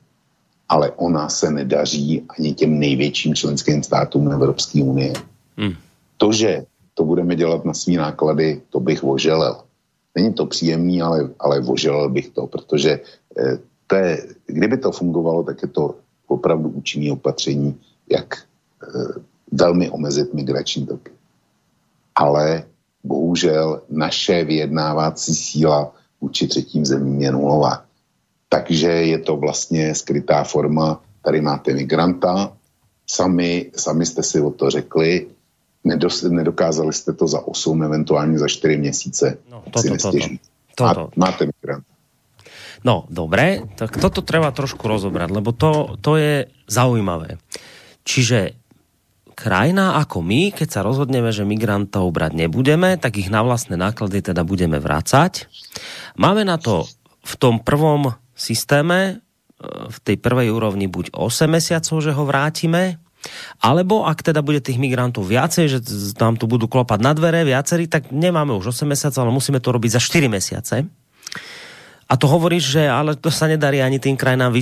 [0.69, 5.13] ale ona se nedaří ani těm největším členským státům Evropské unie.
[5.59, 5.75] Hmm.
[6.17, 6.63] To, že
[6.95, 9.67] to budeme dělat na svý náklady, to bych voželel.
[10.15, 13.03] Není to příjemný, ale, ale voželel bych to, protože
[13.39, 15.95] eh, to je, kdyby to fungovalo, tak je to
[16.31, 17.75] opravdu účinné opatření,
[18.07, 19.19] jak eh,
[19.53, 21.11] velmi omezit migrační toky.
[22.15, 22.63] Ale
[23.05, 27.84] bohužel naše vyjednávací síla vůči třetím zemím je nulová.
[28.49, 32.53] Takže je to vlastně skrytá forma, tady máte migranta,
[33.07, 35.27] sami, sami jste si o to řekli,
[35.85, 39.39] nedos, nedokázali jste to za 8, eventuálně za 4 měsíce.
[39.51, 40.19] No, to, si to, to,
[40.75, 41.11] to, to.
[41.17, 41.87] Máte migranta.
[42.85, 47.41] No, dobré, tak toto treba trošku rozobrať, lebo to, to je zaujímavé.
[48.05, 48.61] Čiže
[49.33, 54.21] krajina ako my, keď sa rozhodneme, že migrantov brať nebudeme, tak ich na vlastné náklady
[54.21, 55.49] teda budeme vracať
[56.15, 56.87] Máme na to
[57.27, 59.15] v tom prvom systéme, e,
[59.89, 62.99] v tej prvej úrovni buď 8 mesiacov, že ho vrátime,
[63.65, 65.79] alebo ak teda bude tých migrantov viacej, že
[66.21, 69.73] nám tu budú klopať na dvere viacerí, tak nemáme už 8 mesiacov, ale musíme to
[69.73, 70.85] robiť za 4 mesiace.
[72.05, 74.53] A to hovoríš, že ale to sa nedarí ani tým krajinám,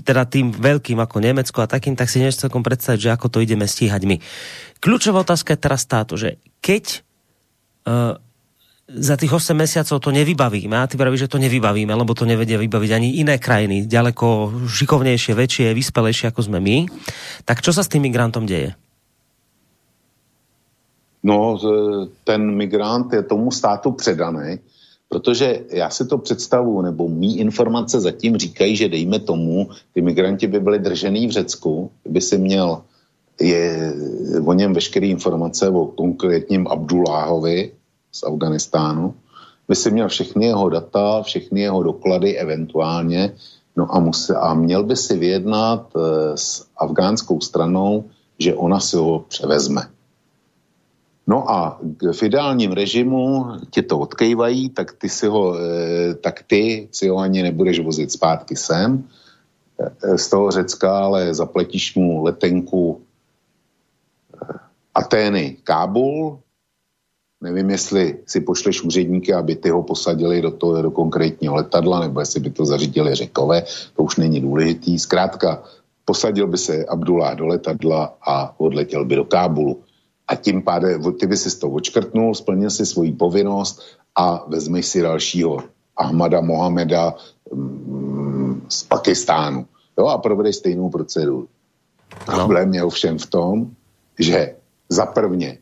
[0.00, 3.38] teda tým veľkým ako Nemecko a takým, tak si nevieš celkom predstaviť, že ako to
[3.44, 4.16] ideme stíhať my.
[4.80, 7.04] Kľúčová otázka je teraz táto, že keď
[7.84, 8.16] uh,
[8.86, 12.54] za tých 8 mesiacov to nevybavíme, a ty pravíš, že to nevybavíme, lebo to nevedia
[12.58, 16.86] vybaviť ani iné krajiny, ďaleko šikovnejšie, väčšie, vyspelejšie ako sme my,
[17.42, 18.78] tak čo sa s tým migrantom deje?
[21.26, 21.58] No,
[22.22, 24.62] ten migrant je tomu státu předaný
[25.08, 30.46] Protože já si to představu, nebo mý informace zatím říkají, že dejme tomu, ty migranti
[30.46, 32.82] by byli držený v Řecku, by si měl
[33.40, 33.94] je
[34.46, 37.72] o něm veškeré informace o konkrétním Abdulláhovi
[38.16, 39.14] z Afganistánu,
[39.68, 43.32] by si měl všechny jeho data, všechny jeho doklady eventuálně,
[43.76, 46.00] no a, musí, a měl by si vyjednat e,
[46.36, 48.04] s afgánskou stranou,
[48.38, 49.88] že ona si ho převezme.
[51.26, 51.80] No a
[52.12, 57.18] v ideálním režimu ti to odkejvají, tak ty si ho, eh, tak ty si ho
[57.18, 59.02] ani nebudeš vozit zpátky sem
[59.78, 63.02] eh, z toho Řecka, ale zaplatíš mu letenku
[64.38, 64.58] eh,
[64.94, 66.38] Atény, Kábul,
[67.40, 72.20] Nevím, jestli si pošleš úředníky, aby ty ho posadili do toho do konkrétního letadla, nebo
[72.20, 73.62] jestli by to zařídili řekové,
[73.96, 74.98] to už není důležitý.
[74.98, 75.62] Zkrátka,
[76.04, 79.80] posadil by se Abdullah do letadla a odletěl by do Kábulu
[80.28, 83.82] a tím pádem ty by si to očkrtnul, splnil si svoji povinnost
[84.16, 85.62] a vezmeš si dalšího
[85.96, 87.14] Ahmada Mohameda
[87.52, 89.66] mm, z Pakistánu.
[89.98, 91.48] Jo, a provedeš stejnou proceduru.
[92.24, 93.70] Problém je ovšem v tom,
[94.18, 94.56] že
[94.88, 95.58] za prvně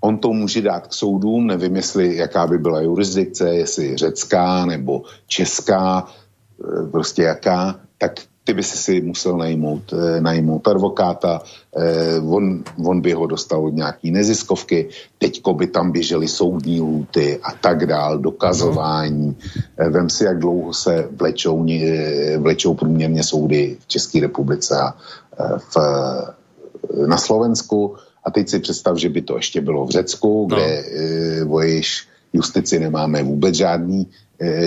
[0.00, 5.02] on to může dát k soudům, nevím, jestli jaká by byla jurisdikce, jestli řecká nebo
[5.26, 8.12] česká, e, prostě jaká, tak
[8.46, 11.42] ty by si si musel najmout, eh, najmout advokáta,
[11.76, 17.42] eh, on, on by ho dostal od nějaký neziskovky, teďko by tam běžely soudní lůty
[17.42, 19.34] a tak dál, dokazování.
[19.90, 21.66] Vem si, jak dlouho se vlečou,
[22.38, 24.94] vlečou průměrně soudy v České republice a
[25.58, 25.74] v,
[27.06, 27.98] na Slovensku.
[28.26, 30.84] A teď si představ, že by to ještě bylo v Řecku, kde
[31.46, 31.56] no.
[31.56, 31.60] o
[32.32, 34.06] justici nemáme vůbec žádný,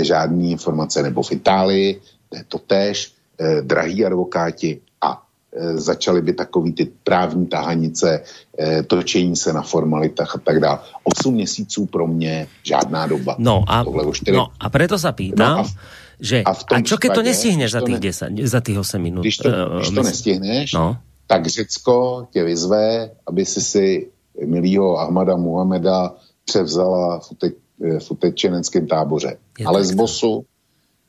[0.01, 1.99] žádný informace, nebo v Itálii,
[2.29, 3.11] to je to tež
[3.41, 8.23] eh, drahí advokáti a eh, začaly by takový ty právní tahanice,
[8.59, 10.79] eh, točení se na formalitách a tak dále.
[11.03, 13.35] 8 měsíců pro mě žádná doba.
[13.39, 13.83] No a,
[14.31, 17.23] no a preto sa pýtam, no a že a, v tom a čo keď to
[17.23, 19.23] nestihneš za tých, 10, za tých 8 minut?
[19.23, 20.99] Když to, uh, když to nestihneš, no.
[21.31, 24.09] Tak Řecko tě vyzve, aby si si
[24.45, 26.15] milýho Ahmada Muhameda
[26.45, 27.51] převzala v, ute,
[27.99, 29.37] v utečeneckém táboře.
[29.59, 30.45] Je Ale z bosu.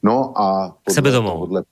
[0.03, 1.63] No a podle tohohle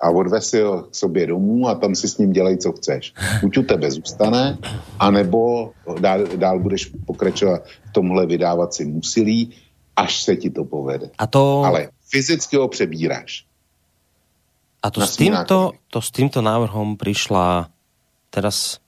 [0.00, 3.14] a odvez si ho k sobě domů a tam si s ním dělej, co chceš.
[3.42, 4.58] Buď u tebe zůstane,
[4.98, 5.70] anebo
[6.00, 9.50] dál, dál budeš pokračovat v tomhle vydávacím úsilí,
[9.96, 11.10] až se ti to povede.
[11.18, 11.62] A to...
[11.66, 13.47] Ale fyzicky ho přebíráš.
[14.78, 17.66] A to s, týmto, to s týmto návrhom prišla
[18.30, 18.78] teraz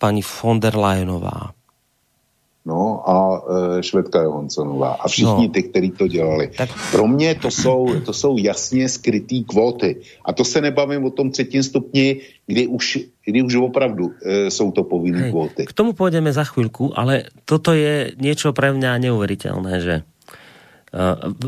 [0.00, 1.52] pani von der Leyenová
[2.62, 3.16] no a
[3.78, 5.52] e, Švedka Johanssonová a všichni no.
[5.52, 6.50] ty, kteří to dělali.
[6.56, 6.70] Tak...
[6.90, 9.96] Pro mě to jsou, to jsou jasně skrytý kvóty.
[10.24, 14.70] A to se nebavím o tom třetím stupni, kdy už, kdy už opravdu e, jsou
[14.70, 15.66] to povinné kvóty.
[15.66, 19.94] K tomu půjdeme za chvíľku, ale toto je něco pre mňa neuveriteľné, že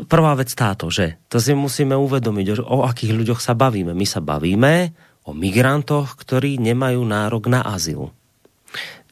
[0.08, 3.92] prvá vec táto, že to si musíme uvedomiť, o akých ľuďoch sa bavíme.
[3.92, 4.96] My sa bavíme
[5.28, 8.08] o migrantoch, ktorí nemajú nárok na azyl.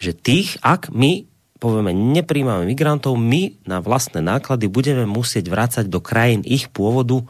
[0.00, 1.28] Že tých, ak my
[1.62, 7.22] povieme, nepríjmame migrantov, my na vlastné náklady budeme musieť vrácať do krajín ich pôvodu,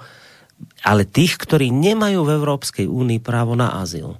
[0.80, 4.16] ale tých, ktorí nemajú v Európskej únii právo na azyl.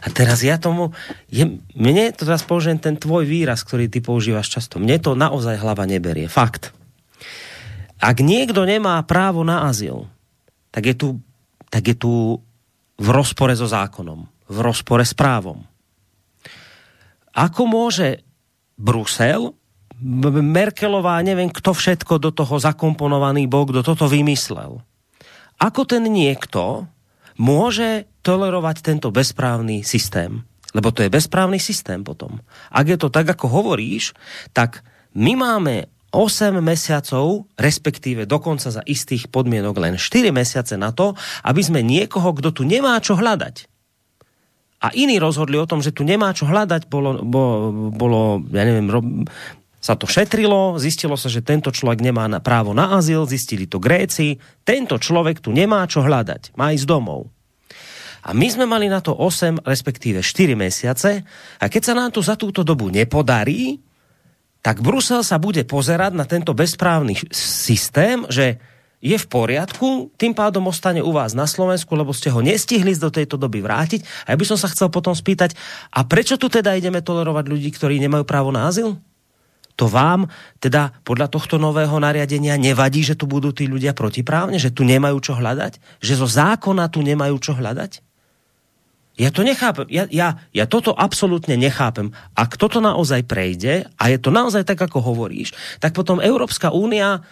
[0.00, 0.94] A teraz ja tomu,
[1.26, 4.78] je, mne to teraz použijem ten tvoj výraz, ktorý ty používaš často.
[4.78, 6.30] Mne to naozaj hlava neberie.
[6.30, 6.70] Fakt.
[7.96, 10.08] Ak niekto nemá právo na azyl,
[10.68, 11.08] tak je tu,
[11.72, 12.12] tak je tu
[12.96, 15.64] v rozpore so zákonom, v rozpore s právom.
[17.36, 18.24] Ako môže
[18.76, 19.56] Brusel,
[19.96, 24.84] Merkelová, neviem kto všetko do toho zakomponovaný bol, kto toto vymyslel.
[25.56, 26.84] Ako ten niekto
[27.40, 30.44] môže tolerovať tento bezprávny systém?
[30.76, 32.44] Lebo to je bezprávny systém potom.
[32.68, 34.12] Ak je to tak, ako hovoríš,
[34.52, 34.84] tak
[35.16, 41.12] my máme 8 mesiacov, respektíve dokonca za istých podmienok len 4 mesiace na to,
[41.44, 43.68] aby sme niekoho, kdo tu nemá čo hľadať,
[44.76, 48.20] a iní rozhodli o tom, že tu nemá čo hľadať, bolo, bolo, bolo
[48.52, 49.00] ja neviem, ro,
[49.80, 53.80] sa to šetrilo, zistilo sa, že tento človek nemá na právo na azyl, zistili to
[53.80, 54.36] Gréci,
[54.66, 57.32] tento človek tu nemá čo hľadať, má ísť domov.
[58.26, 61.22] A my sme mali na to 8, respektíve 4 mesiace
[61.62, 63.78] a keď sa nám to za túto dobu nepodarí,
[64.66, 68.58] tak Brusel sa bude pozerať na tento bezprávny systém, že
[68.98, 73.06] je v poriadku, tým pádom ostane u vás na Slovensku, lebo ste ho nestihli do
[73.06, 74.02] tejto doby vrátiť.
[74.26, 75.54] A ja by som sa chcel potom spýtať,
[75.94, 78.98] a prečo tu teda ideme tolerovať ľudí, ktorí nemajú právo na azyl?
[79.76, 80.26] To vám
[80.58, 85.20] teda podľa tohto nového nariadenia nevadí, že tu budú tí ľudia protiprávne, že tu nemajú
[85.22, 86.02] čo hľadať?
[86.02, 88.05] Že zo zákona tu nemajú čo hľadať?
[89.16, 89.88] Ja to nechápem.
[89.88, 92.12] Ja, ja, ja toto absolútne nechápem.
[92.36, 97.24] Ak toto naozaj prejde, a je to naozaj tak, ako hovoríš, tak potom Európska únia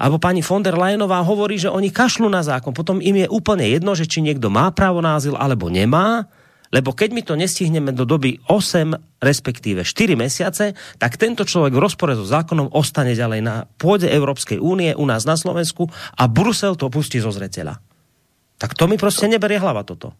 [0.00, 2.72] alebo pani von der Leyenová hovorí, že oni kašľú na zákon.
[2.72, 6.24] Potom im je úplne jedno, že či niekto má právo na azyl alebo nemá,
[6.72, 11.82] lebo keď my to nestihneme do doby 8, respektíve 4 mesiace, tak tento človek v
[11.82, 16.80] rozpore so zákonom ostane ďalej na pôde Európskej únie u nás na Slovensku a Brusel
[16.80, 17.76] to pustí zo zreteľa.
[18.56, 20.12] Tak to mi prostě neberie hlava toto.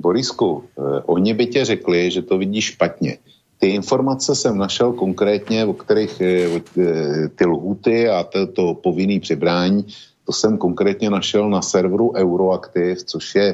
[0.00, 3.18] Borisku, eh, oni by tě řekli, že to vidí špatně.
[3.58, 9.20] Ty informace jsem našel konkrétně, o kterých eh, eh, ty lhuty a to, to povinný
[9.20, 9.86] přibrání,
[10.24, 13.48] to jsem konkrétně našel na serveru Euroactiv, což je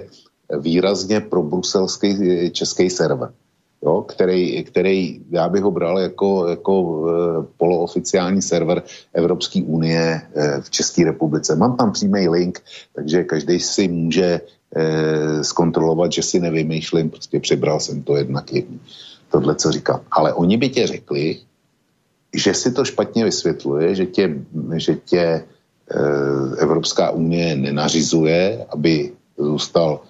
[0.60, 2.14] výrazně pro bruselský
[2.52, 3.32] český server,
[3.82, 6.74] jo, který, který já bych ho bral jako, jako
[7.56, 8.82] polooficiální server
[9.14, 10.22] Evropské unie
[10.60, 11.56] v České republice.
[11.56, 12.62] Mám tam přímý link,
[12.94, 14.40] takže každý si může
[14.76, 18.80] eh, zkontrolovat, že si nevymýšlím, prostě přebral jsem to jednak jedný.
[19.30, 20.00] Tohle, co říkám.
[20.10, 21.38] Ale oni by tě řekli,
[22.34, 24.24] že si to špatně vysvětluje, že tě,
[24.76, 30.00] že tě eh, Evropská unie nenařizuje, aby zůstal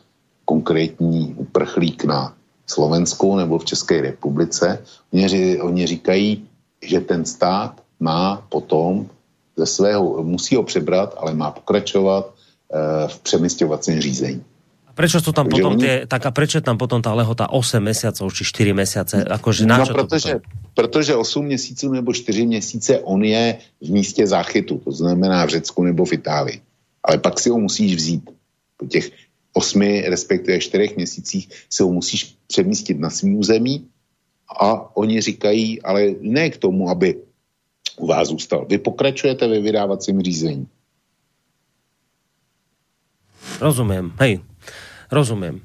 [0.44, 2.34] konkrétní uprchlík na
[2.66, 4.78] Slovensku nebo v České republice.
[5.12, 6.46] Oni, oni říkají,
[6.82, 9.06] že ten stát má potom
[9.56, 12.36] ze svého, musí ho přebrat, ale má pokračovat
[12.72, 14.44] Eh, v přemysťovacím řízení.
[14.96, 15.84] Prečo to tam potom oni...
[15.84, 19.16] tie, tak a prečo tam potom ta lehota 8 měsíců či 4 měsíce?
[19.28, 20.40] Akože na no, protože,
[20.72, 25.84] protože 8 měsíců nebo 4 měsíce on je v místě záchytu, to znamená v Řecku
[25.84, 26.58] nebo v Itálii.
[27.04, 28.24] Ale pak si ho musíš vzít.
[28.76, 29.12] Po těch
[29.52, 33.84] 8, respektive 4 měsících si ho musíš přemístit na svým území
[34.48, 37.20] a oni říkají, ale ne k tomu, aby
[37.96, 38.66] u vás zůstal.
[38.68, 40.66] Vy pokračujete ve vydávacím řízení.
[43.60, 44.40] Rozumím, hej,
[45.12, 45.62] rozumím.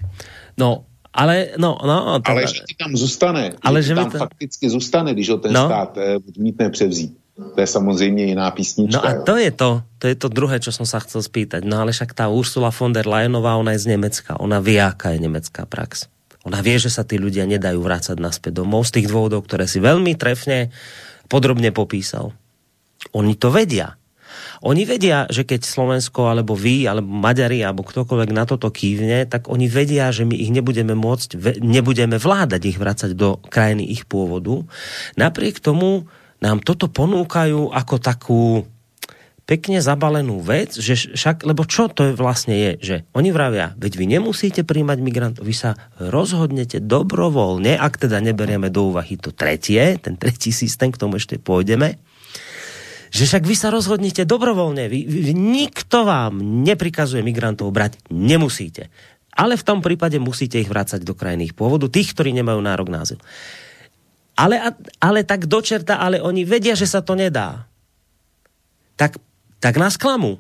[0.58, 2.20] No, ale, no, no.
[2.20, 2.32] To...
[2.32, 4.18] Ale že ti tam zůstane, ale že, že tam to...
[4.18, 5.66] fakticky zůstane, když ho ten no.
[5.66, 7.18] stát eh, odmítne převzít.
[7.56, 9.02] To je samozřejmě jiná písnička.
[9.02, 11.66] No a to je to, to je to druhé, čo som sa chcel spýtať.
[11.66, 14.38] No ale však tá Ursula von der Leyenová, ona je z Nemecka.
[14.38, 16.12] Ona vie, aká je nemecká prax.
[16.46, 19.82] Ona vie, že sa tí ľudia nedajú vrácať naspäť domov z tých dôvodov, ktoré si
[19.82, 20.70] veľmi trefne
[21.30, 22.34] podrobne popísal.
[23.14, 23.98] Oni to vedia.
[24.62, 29.50] Oni vedia, že keď Slovensko, alebo vy, alebo Maďari, alebo ktokoľvek na toto kývne, tak
[29.50, 34.62] oni vedia, že my ich nebudeme môcť, nebudeme vládať ich vracať do krajiny ich pôvodu.
[35.18, 36.06] Napriek tomu
[36.46, 38.42] nám toto ponúkajú ako takú
[39.50, 44.06] pekne zabalenú vec, že však, lebo čo to vlastne je, že oni vravia, veď vy
[44.08, 50.16] nemusíte príjmať migrantov, vy sa rozhodnete dobrovoľne, ak teda neberieme do úvahy to tretie, ten
[50.16, 51.98] tretí systém, k tomu ešte pôjdeme,
[53.12, 58.88] že však vy sa rozhodnete dobrovoľne, vy, vy, nikto vám neprikazuje migrantov brať, nemusíte.
[59.36, 63.04] Ale v tom prípade musíte ich vrácať do krajných pôvodu, tých, ktorí nemajú nárok na
[63.04, 63.20] azyl.
[64.40, 64.58] Ale,
[65.04, 67.68] ale tak dočerta, ale oni vedia, že sa to nedá.
[68.96, 69.20] Tak,
[69.60, 70.40] tak nás klamú.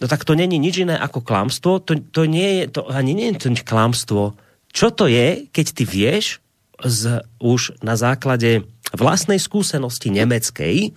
[0.00, 3.30] No tak to není nič iné ako klamstvo, to, to nie je, to ani nie
[3.30, 4.34] je to klamstvo.
[4.74, 6.40] Čo to je, keď ty vieš
[6.80, 8.64] z, už na základe
[8.94, 10.94] vlastnej skúsenosti nemeckej,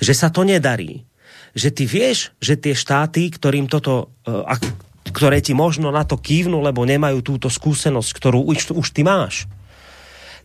[0.00, 1.04] že sa to nedarí.
[1.56, 4.54] Že ty vieš, že tie štáty, ktorým toto, e,
[5.10, 9.50] ktoré ti možno na to kývnu, lebo nemajú túto skúsenosť, ktorú už, už ty máš,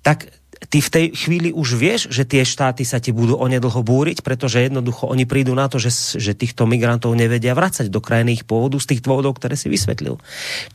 [0.02, 0.30] tak
[0.70, 4.64] ty v tej chvíli už vieš, že tie štáty sa ti budú onedlho búriť, pretože
[4.64, 8.80] jednoducho oni prídu na to, že, že týchto migrantov nevedia vracať do krajiny ich pôvodu
[8.82, 10.18] z tých dôvodov, ktoré si vysvetlil.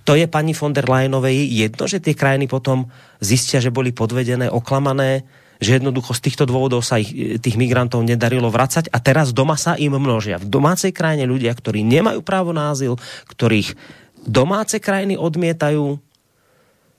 [0.07, 4.53] To je pani von der Leyenovej jedno, že tie krajiny potom zistia, že boli podvedené,
[4.53, 5.27] oklamané,
[5.61, 9.77] že jednoducho z týchto dôvodov sa ich, tých migrantov nedarilo vracať a teraz doma sa
[9.77, 10.41] im množia.
[10.41, 12.97] V domácej krajine ľudia, ktorí nemajú právo na azyl,
[13.29, 13.77] ktorých
[14.25, 16.01] domáce krajiny odmietajú,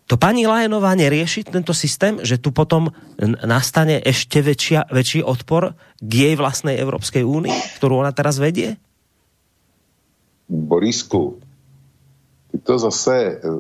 [0.05, 2.91] to pani Lajenová nerieši tento systém, že tu potom
[3.47, 8.75] nastane ešte väčšia, väčší odpor k jej vlastnej Európskej únii, ktorú ona teraz vedie?
[10.51, 11.39] Borisku,
[12.51, 13.55] ty to zase, e,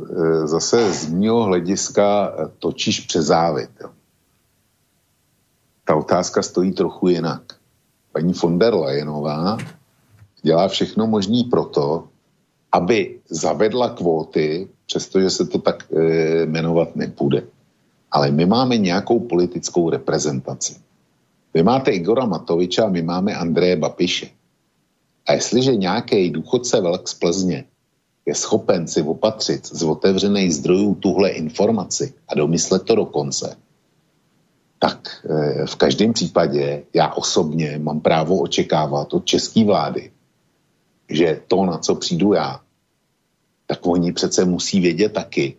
[0.51, 3.71] zase z mého hlediska točíš přes závit.
[3.79, 3.95] Jo
[5.91, 7.41] ta otázka stojí trochu jinak.
[8.11, 9.57] Paní von der Leyenová
[10.41, 12.07] dělá všechno možné proto,
[12.71, 17.43] aby zavedla kvóty, přestože se to tak e, jmenovat nepůjde.
[18.11, 20.79] Ale my máme nějakou politickou reprezentaci.
[21.53, 24.27] Vy máte Igora Matoviča a my máme Andreje Bapiše.
[25.27, 27.65] A jestliže nějaký důchodce velk z Plzně
[28.25, 33.57] je schopen si opatřit z otevřených zdrojů tuhle informaci a domyslet to do konce,
[34.81, 40.11] tak e, v každém případě já osobně mám právo očekávat od české vlády,
[41.09, 42.59] že to, na co přijdu já,
[43.67, 45.55] tak oni přece musí vědět taky.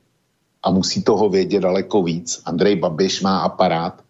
[0.62, 2.42] A musí toho vědět daleko víc.
[2.44, 4.02] Andrej Babiš má aparát,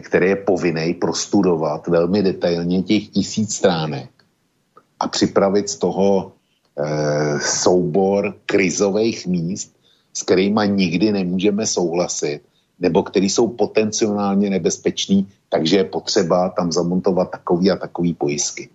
[0.00, 4.10] který je povinný prostudovat velmi detailně těch tisíc stránek
[5.00, 6.32] a připravit z toho
[6.76, 9.72] e, soubor krizových míst,
[10.12, 12.49] s kterými nikdy nemůžeme souhlasit,
[12.80, 18.68] nebo který jsou potenciálně nebezpečný, takže je potřeba tam zamontovat takový a takový pojistky.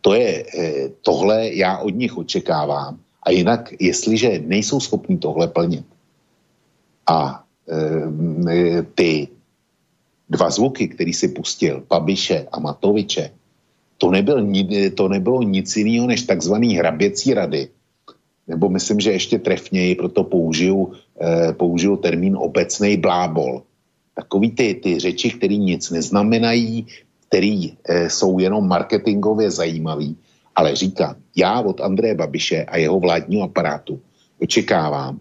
[0.00, 2.98] To je, e, tohle já od nich očekávám.
[3.22, 5.84] A jinak, jestliže nejsou schopní tohle plnit
[7.06, 9.28] a e, ty
[10.28, 13.30] dva zvuky, který si pustil, Babiše a Matoviče,
[13.98, 14.46] to, nebyl,
[14.94, 17.68] to nebylo nic jiného než takzvaný hraběcí rady,
[18.48, 23.62] nebo myslím, že ještě trefněji, proto použiju, eh, použiju termín obecný blábol.
[24.14, 26.86] Takový ty, ty řeči, které nic neznamenají,
[27.28, 30.16] které eh, jsou jenom marketingově zajímavý,
[30.56, 34.00] ale říkám, já od Andreje Babiše a jeho vládního aparátu
[34.40, 35.20] očekávám,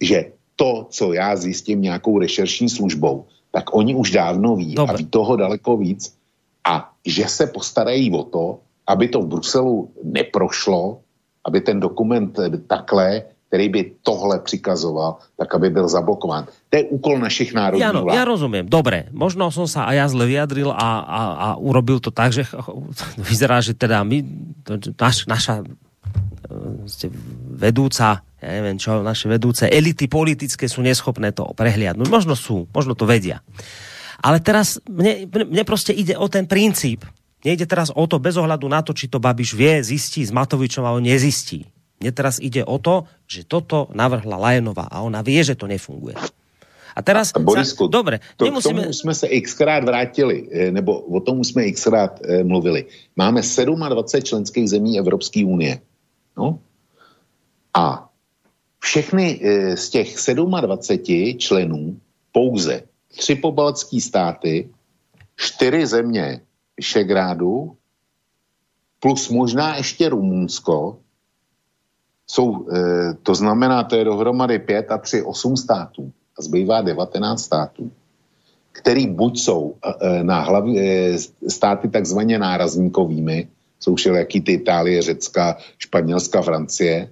[0.00, 4.94] že to, co já zjistím nějakou rešeršní službou, tak oni už dávno ví Dobre.
[4.94, 6.16] a ví toho daleko víc
[6.64, 11.00] a že se postarají o to, aby to v Bruselu neprošlo,
[11.46, 12.34] aby ten dokument
[12.66, 16.50] takhle, který by tohle přikazoval, tak aby byl zablokován.
[16.70, 18.18] To je úkol našich národních Jano, vlád.
[18.18, 19.06] Ja rozumím, dobre.
[19.14, 22.42] Možno som sa aj ja zle vyjadril a, a, a urobil to tak, že
[23.30, 24.18] vyzerá, že teda my,
[24.66, 27.06] to, naš, naša e,
[27.54, 32.06] vedúca ja neviem čo, naše vedúce elity politické sú neschopné to prehliadnúť.
[32.06, 33.40] Možno sú, možno to vedia.
[34.20, 37.02] Ale teraz mne, mne proste ide o ten princíp.
[37.46, 40.82] Nejde teraz o to bez ohľadu na to, či to Babiš vie, zistí s Matovičom
[40.82, 41.62] a on nezistí.
[42.02, 46.18] Mne teraz ide o to, že toto navrhla Lajenová a ona vie, že to nefunguje.
[46.96, 47.30] A teraz...
[47.30, 48.82] A Borisku, dobre, to, nemusíme...
[48.82, 52.90] k tomu jsme se xkrát vrátili, eh, nebo o tom jsme xkrát eh, mluvili.
[53.16, 55.78] Máme 27 členských zemí Evropské unie.
[56.36, 56.58] No?
[57.74, 58.10] A
[58.80, 62.00] všechny eh, z těch 27 členů
[62.32, 62.82] pouze
[63.16, 64.68] tři pobaltské státy,
[65.36, 66.40] čtyři země
[66.76, 67.76] Vyšegrádu,
[69.00, 70.98] plus možná ještě Rumunsko,
[72.26, 77.42] jsou, eh, to znamená, to je dohromady 5 a 3, 8 států a zbývá 19
[77.42, 77.90] států,
[78.72, 83.48] který buď jsou eh, na hlavě státy takzvaně nárazníkovými,
[83.80, 87.10] jsou všelijaký ty Itálie, Řecka, Španělska, Francie,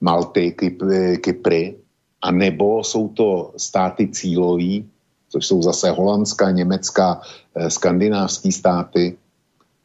[0.00, 1.76] Malty, Kypry, Kypry,
[2.22, 4.90] a nebo jsou to státy cílový,
[5.28, 7.20] což jsou zase Holandská, Německá,
[7.54, 9.16] eh, skandinávské státy,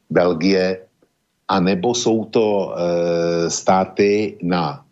[0.09, 0.79] Belgie,
[1.47, 4.85] a nebo jsou to eh, státy na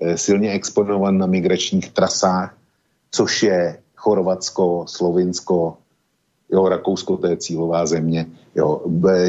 [0.00, 2.56] eh, silně exponované na migračních trasách,
[3.10, 5.76] což je Chorvatsko, Slovinsko,
[6.52, 8.26] jo, Rakousko, to je cílová země.
[8.54, 8.82] Jo.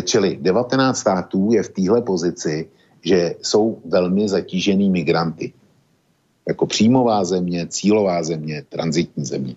[0.04, 2.70] Čili 19 států je v téhle pozici,
[3.02, 5.54] že jsou velmi zatížený migranty.
[6.48, 9.56] Jako příjmová země, cílová země, transitní země.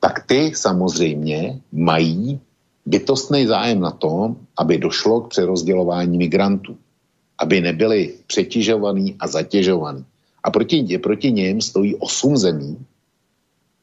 [0.00, 2.40] Tak ty samozřejmě mají
[2.86, 6.76] bytostný zájem na tom, aby došlo k přerozdělování migrantů.
[7.38, 10.04] Aby nebyli přetěžovaní a zatěžovaní.
[10.44, 12.78] A proti, proti něm stojí osm zemí,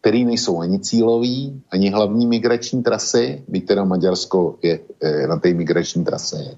[0.02, 5.54] který nejsou ani cílový, ani hlavní migrační trasy, byť teda Maďarsko je e, na té
[5.54, 6.58] migrační trase,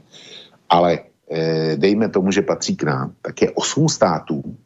[0.70, 1.00] ale
[1.30, 4.58] Eh, dejme tomu, že patří k nám, tak je osm států,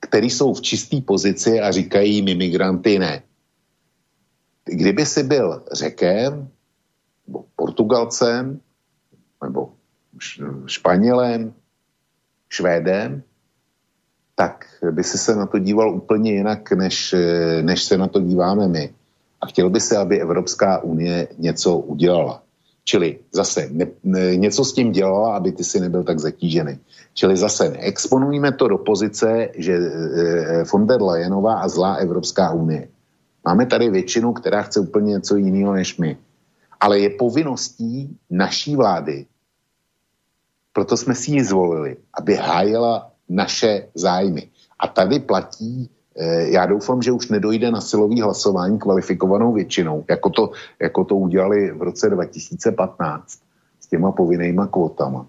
[0.00, 3.22] který jsou v čisté pozici a říkají mi migranty ne.
[4.66, 6.48] Kdyby si byl řekem,
[7.26, 8.60] nebo Portugalcem,
[9.42, 9.72] nebo
[10.66, 11.54] Španělem,
[12.48, 13.22] Švédem,
[14.34, 17.14] tak by si se na to díval úplně jinak, než,
[17.62, 18.94] než se na to díváme my.
[19.40, 22.42] A chtěl by se, aby Evropská unie něco udělala.
[22.84, 26.78] Čili zase ne, ne, něco s tím dělala, aby ty si nebyl tak zatížený.
[27.14, 32.88] Čili zase neexponujeme to do pozice, že e, von der Leyenová a zlá Evropská unie.
[33.46, 36.18] Máme tady většinu, která chce úplně něco jiného než my.
[36.80, 39.26] Ale je povinností naší vlády,
[40.72, 44.48] proto jsme si ji zvolili, aby hájila naše zájmy.
[44.78, 50.30] A tady platí Eh, já doufám, že už nedojde na silový hlasování kvalifikovanou většinou, jako
[50.30, 50.50] to,
[50.80, 53.38] jako to udělali v roce 2015
[53.80, 55.26] s těma povinnýma kvotama.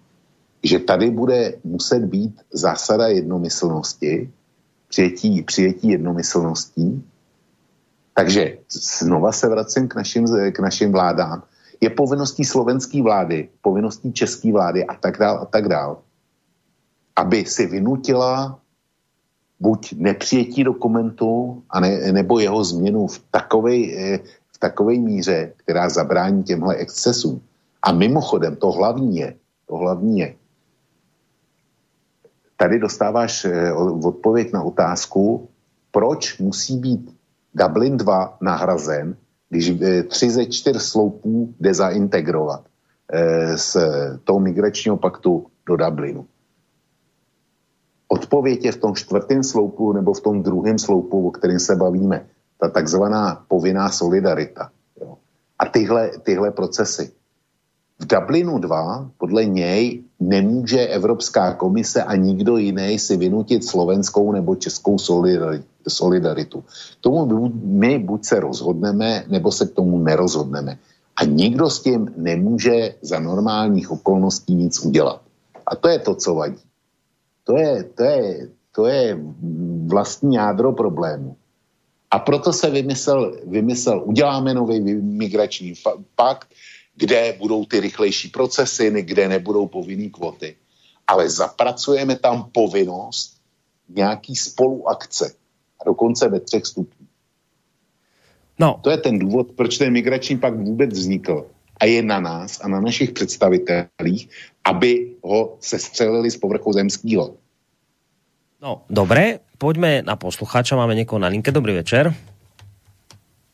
[0.63, 4.31] Že tady bude muset být zásada jednomyslnosti,
[4.87, 7.03] přijetí, přijetí jednomyslností.
[8.17, 11.43] Takže znova se vracím k našim, k našim vládám.
[11.81, 16.01] Je povinností slovenské vlády, povinností české vlády a tak dál a tak dál,
[17.15, 18.57] aby si vynutila
[19.59, 24.19] buď nepřijetí dokumentu, a ne, nebo jeho změnu v takové eh,
[24.49, 27.41] v takové míře, která zabrání těmhle excesům.
[27.81, 29.35] A mimochodem, to hlavní je,
[29.69, 30.35] to hlavní je,
[32.57, 33.73] tady dostáváš eh,
[34.03, 35.49] odpověď na otázku,
[35.91, 37.16] proč musí být
[37.57, 39.15] Dublin 2 nahrazen,
[39.49, 42.65] když eh, tři ze čtyř sloupů jde zaintegrovat
[43.55, 43.77] z
[44.23, 46.25] toho migračního paktu do Dublinu.
[48.07, 52.25] Odpověď je v tom čtvrtém sloupu nebo v tom druhém sloupu, o kterém se bavíme.
[52.59, 54.71] Ta takzvaná povinná solidarita.
[55.01, 55.17] Jo.
[55.59, 57.11] A tyhle, tyhle procesy.
[57.99, 64.55] V Dublinu 2 podle něj nemůže Evropská komise a nikdo jiný si vynutit slovenskou nebo
[64.55, 64.97] českou
[65.87, 66.61] solidaritu.
[66.61, 70.77] K tomu my buď se rozhodneme, nebo se k tomu nerozhodneme.
[71.15, 75.21] A nikdo s tím nemůže za normálních okolností nic udělat.
[75.65, 76.63] A to je to, co vadí.
[77.43, 79.17] To je, to je, to je
[79.87, 81.35] vlastní jádro problému.
[82.11, 85.73] A proto se vymyslel, vymyslel uděláme nový migrační
[86.15, 86.47] pakt,
[86.97, 90.55] kde budou ty rychlejší procesy, kde nebudou povinný kvoty.
[91.07, 93.37] Ale zapracujeme tam povinnost
[93.89, 95.33] nějaký spoluakce.
[95.81, 97.09] A dokonce ve třech stupních.
[98.59, 98.79] No.
[98.83, 101.45] To je ten důvod, proč ten migrační pakt vůbec vznikl.
[101.79, 104.29] A je na nás a na našich představitelích,
[104.65, 107.37] aby ho sestřelili z povrchu zemského.
[108.61, 112.13] No, dobre, poďme na poslucháča, máme niekoho na linke, dobrý večer.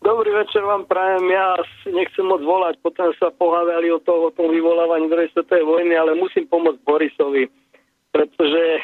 [0.03, 1.31] Dobrý večer vám prajem,
[1.79, 5.95] si nechcem moc volať, potom sa pohádali o, toho, o tom vyvolávaní druhej svetovej vojny,
[5.95, 7.47] ale musím pomôcť Borisovi,
[8.11, 8.81] pretože e,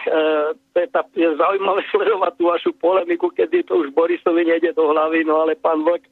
[0.71, 4.87] to je, tá, je zaujímavé sledovať tú vašu polemiku, kedy to už Borisovi nejde do
[4.95, 6.11] hlavy, no ale pán Vlk e,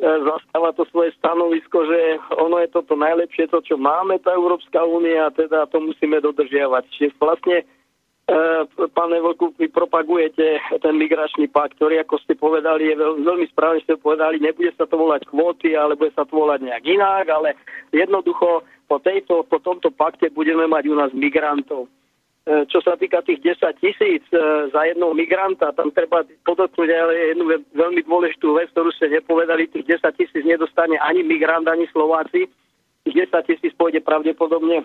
[0.00, 5.28] zastáva to svoje stanovisko, že ono je toto najlepšie, to čo máme, tá Európska únia,
[5.36, 6.88] teda to musíme dodržiavať.
[6.96, 7.77] Čiže vlastne Eh,
[8.92, 13.80] pán Evoku, vy propagujete ten migračný pakt, ktorý, ako ste povedali, je veľ, veľmi správne
[13.80, 17.56] ste povedali, nebude sa to volať kvóty, ale bude sa to volať nejak inak, ale
[17.88, 21.88] jednoducho po, tejto, po tomto pakte budeme mať u nás migrantov.
[22.48, 24.40] Eh, čo sa týka tých 10 tisíc eh,
[24.72, 27.44] za jedného migranta, tam treba podotknúť ale jednu
[27.76, 32.48] veľmi dôležitú vec, ktorú ste nepovedali, tých 10 tisíc nedostane ani migrant, ani Slováci.
[33.04, 34.80] Tých 10 tisíc pôjde pravdepodobne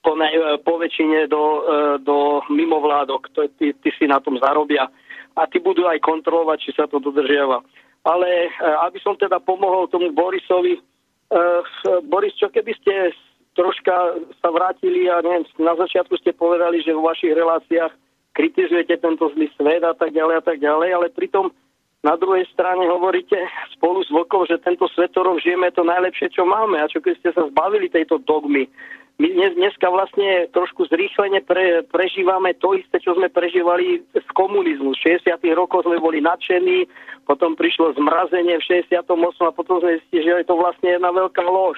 [0.00, 0.28] po, ne,
[0.64, 1.60] po väčšine do, e,
[2.04, 3.30] do mimovládok.
[3.36, 4.88] To, ty, ty si na tom zarobia.
[5.36, 7.60] A ty budú aj kontrolovať, či sa to dodržiava.
[8.04, 8.50] Ale e,
[8.88, 10.80] aby som teda pomohol tomu Borisovi,
[12.10, 13.14] Boris, čo keby ste
[13.54, 17.92] troška sa vrátili a neviem, na začiatku ste povedali, že vo vašich reláciách
[18.34, 21.50] kritizujete tento zlý svet a tak ďalej a tak ďalej, ale pritom
[22.00, 23.36] na druhej strane hovoríte
[23.76, 26.80] spolu s Vlkom, že tento svetorov žijeme to najlepšie, čo máme.
[26.80, 28.64] A čo keď ste sa zbavili tejto dogmy,
[29.20, 34.96] my dnes, dneska vlastne trošku zrýchlene pre, prežívame to isté, čo sme prežívali z komunizmu.
[34.96, 35.28] V 60.
[35.52, 36.88] rokoch sme boli nadšení,
[37.28, 39.04] potom prišlo zmrazenie v 68.
[39.44, 41.76] a potom sme zistili, že je to vlastne jedna veľká lož.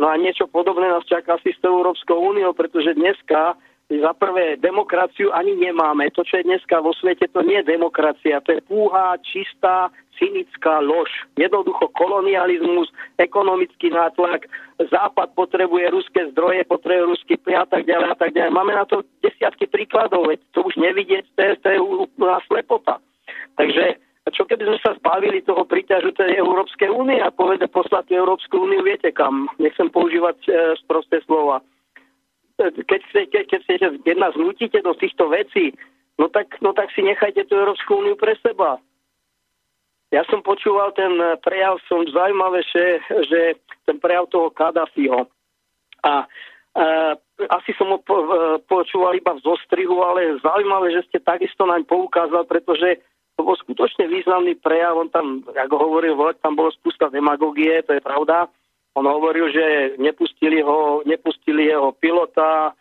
[0.00, 3.60] No a niečo podobné nás čaká asi s tou Európskou úniou, pretože dneska
[3.92, 6.08] za prvé demokraciu ani nemáme.
[6.16, 8.40] To, čo je dneska vo svete, to nie je demokracia.
[8.40, 11.10] To je púha, čistá, cynická lož.
[11.38, 12.88] Jednoducho kolonializmus,
[13.18, 18.50] ekonomický nátlak, Západ potrebuje ruské zdroje, potrebuje ruský plyn a tak ďalej a tak ďalej.
[18.50, 22.98] Máme na to desiatky príkladov, veď to už nevidieť, to je, to je úplná slepota.
[23.54, 24.02] Takže
[24.34, 28.82] čo keby sme sa zbavili toho príťažu tej Európskej únie a povede poslať Európsku úniu,
[28.82, 30.50] viete kam, nechcem používať e,
[30.82, 31.62] sprosté slova
[32.56, 35.74] keď, chcete, keď, chcete, keď nás nutíte do týchto vecí,
[36.18, 38.78] no tak, no tak si nechajte tú Európsku úniu pre seba.
[40.14, 41.10] Ja som počúval ten
[41.42, 43.40] prejav, som zaujímavé, že, že
[43.82, 45.26] ten prejav toho Kadafiho.
[46.06, 46.30] A
[46.74, 47.14] Uh,
[47.54, 51.86] asi som ho po, uh, počúval iba v zostrihu, ale zaujímavé, že ste takisto naň
[51.86, 52.98] poukázal, pretože
[53.38, 54.98] to bol skutočne významný prejav.
[54.98, 58.50] On tam, ako hovoril tam bolo spústa demagogie, to je pravda.
[58.98, 62.74] On hovoril, že nepustili ho, nepustili jeho pilota,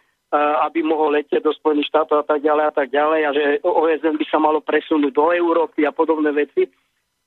[0.65, 4.17] aby mohol letieť do Spojených štátov a tak ďalej a tak ďalej a že OSN
[4.17, 6.65] by sa malo presunúť do Európy a podobné veci.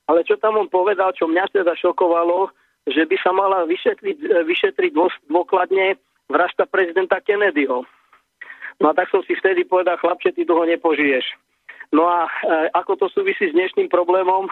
[0.07, 2.51] Ale čo tam on povedal, čo mňa teda šokovalo,
[2.87, 4.91] že by sa mala vyšetriť, vyšetriť
[5.27, 5.99] dôkladne
[6.31, 7.83] vražda prezidenta Kennedyho.
[8.79, 11.25] No a tak som si vtedy povedal, chlapče, ty toho nepožiješ.
[11.91, 12.31] No a e,
[12.75, 14.51] ako to súvisí s dnešným problémom,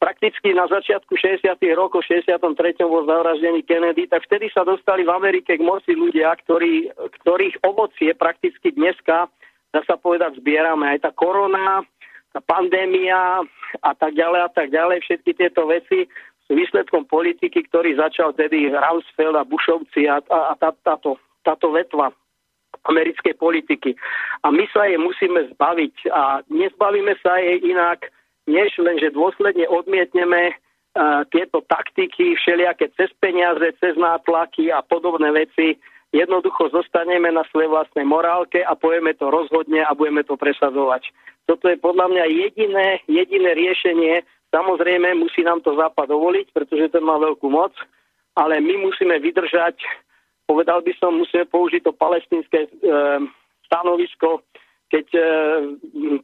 [0.00, 1.44] prakticky na začiatku 60.
[1.76, 2.40] rokov, 63.
[2.88, 6.88] bol zavraždený Kennedy, tak vtedy sa dostali v Amerike k moci ľudia, ktorí,
[7.20, 9.28] ktorých ovocie prakticky dneska,
[9.76, 10.88] dá sa povedať, zbierame.
[10.88, 11.84] Aj tá korona,
[12.38, 13.42] pandémia
[13.82, 16.06] a tak ďalej a tak ďalej, všetky tieto veci
[16.46, 21.70] sú výsledkom politiky, ktorý začal tedy Rumsfeld a Bushovci a, a, a tá, táto, táto
[21.74, 22.10] vetva
[22.90, 23.94] americkej politiky.
[24.42, 28.10] A my sa jej musíme zbaviť a nezbavíme sa jej inak,
[28.50, 35.30] než len, že dôsledne odmietneme uh, tieto taktiky, všelijaké cez peniaze, cez nátlaky a podobné
[35.30, 35.78] veci.
[36.10, 41.06] Jednoducho zostaneme na svojej vlastnej morálke a pojeme to rozhodne a budeme to presadzovať.
[41.46, 44.22] Toto je podľa mňa jediné, jediné riešenie.
[44.50, 47.74] Samozrejme, musí nám to Západ dovoliť, pretože ten má veľkú moc,
[48.34, 49.78] ale my musíme vydržať
[50.50, 52.70] povedal by som, musíme použiť to palestinské e,
[53.70, 54.42] stanovisko,
[54.90, 55.22] keď e,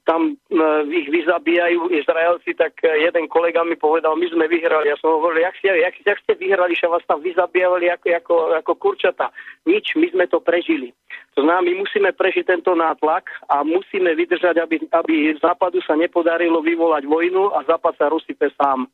[0.03, 0.61] tam e,
[0.91, 4.91] ich vyzabíjajú Izraelci, tak jeden kolega mi povedal, my sme vyhrali.
[4.91, 8.35] Ja som hovoril, jak, ste, jak, jak ste vyhrali, že vás tam vyzabíjali ako, ako,
[8.59, 9.31] ako kurčata.
[9.71, 10.91] Nič, my sme to prežili.
[11.39, 16.59] To znamená, my musíme prežiť tento nátlak a musíme vydržať, aby, aby Západu sa nepodarilo
[16.59, 18.91] vyvolať vojnu a Západ sa rozsype sám.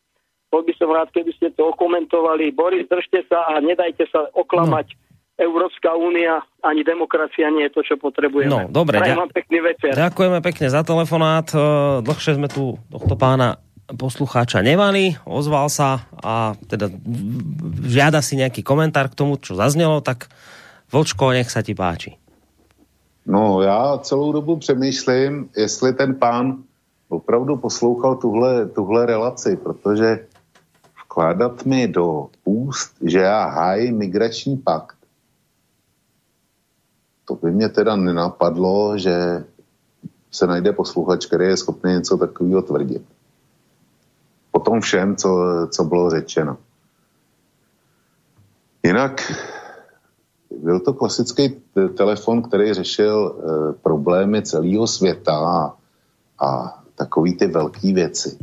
[0.53, 2.53] Bol by som rád, keby ste to okomentovali.
[2.53, 4.93] Boris, držte sa a nedajte sa oklamať.
[4.93, 8.53] No Európska únia ani demokracia nie je to, čo potrebujeme.
[8.53, 9.01] No, dobre.
[9.01, 9.93] Ďa- vám pekný večer.
[9.97, 11.49] Ďakujeme pekne za telefonát.
[11.51, 11.59] E,
[12.05, 13.57] dlhšie sme tu tohto pána
[13.93, 16.89] poslucháča nemali, ozval sa a teda
[17.85, 20.33] žiada si nejaký komentár k tomu, čo zaznelo, tak
[20.93, 22.21] Vlčko, nech sa ti páči.
[23.27, 26.57] No, já celou dobu přemýšlím, jestli ten pán
[27.09, 30.27] opravdu poslouchal tuhle, tuhle relaci, protože
[31.05, 34.97] vkládat mi do úst, že já hájím migrační pakt,
[37.33, 39.45] to by mě teda nenapadlo, že
[40.31, 43.03] se najde posluchač, který je schopný něco takového tvrdit.
[44.51, 45.31] Po tom všem, co,
[45.71, 46.57] co bylo řečeno.
[48.83, 49.33] Jinak
[50.63, 51.57] byl to klasický
[51.97, 55.77] telefon, který řešil e, problémy celého světa a,
[56.47, 58.39] a takový ty velké věci.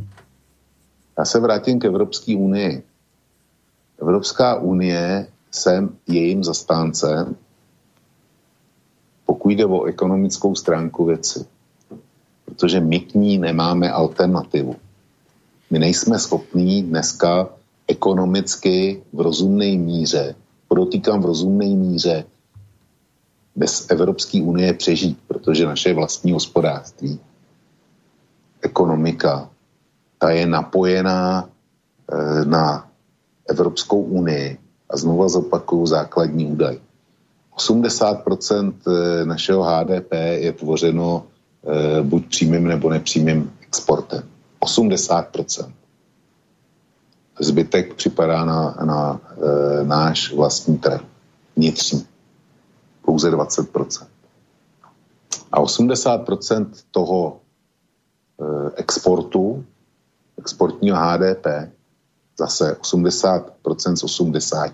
[1.18, 2.84] Já se vrátím k Evropské unii.
[4.02, 7.36] Evropská unie, jsem jejím zastáncem,
[9.30, 11.46] pokud jde o ekonomickou stránku věci.
[12.46, 14.76] Protože my k ní nemáme alternativu.
[15.70, 17.50] My nejsme schopní dneska
[17.88, 20.36] ekonomicky v rozumné míře,
[20.68, 22.26] podotýkám v rozumné míře,
[23.56, 27.20] bez Evropské unie přežít, protože naše vlastní hospodářství,
[28.62, 29.50] ekonomika,
[30.18, 32.90] ta je napojená e, na
[33.50, 34.58] Evropskou unii
[34.90, 36.89] a znova zopakuju základní údaj.
[37.60, 44.24] 80% eh, našeho HDP je tvořeno eh, buď přímým nebo nepřímým exportem.
[44.62, 45.72] 80%.
[47.40, 51.02] Zbytek připadá na, na e, náš vlastní trh,
[51.56, 52.08] vnitřní.
[53.06, 54.08] Pouze 20%.
[55.52, 57.40] A 80% toho
[58.76, 59.66] exportu,
[60.38, 61.48] exportního HDP,
[62.40, 64.72] zase 80% z 80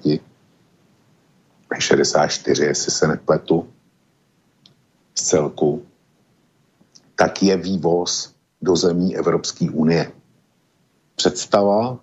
[1.80, 3.68] 64, jestli se nepletu,
[5.16, 5.86] z celku,
[7.16, 10.12] tak je vývoz do zemí Evropské unie.
[11.16, 12.00] Představa,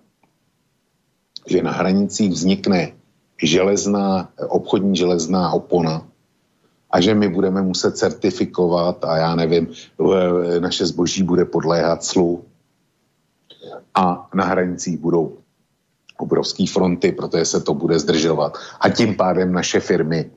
[1.47, 2.91] že na hranicích vznikne
[3.43, 6.07] železná, obchodní železná opona
[6.89, 9.67] a že my budeme muset certifikovat a já nevím,
[10.59, 12.45] naše zboží bude podléhat clu
[13.95, 15.37] a na hranicích budou
[16.17, 18.57] obrovské fronty, protože se to bude zdržovat.
[18.79, 20.31] A tím pádem naše firmy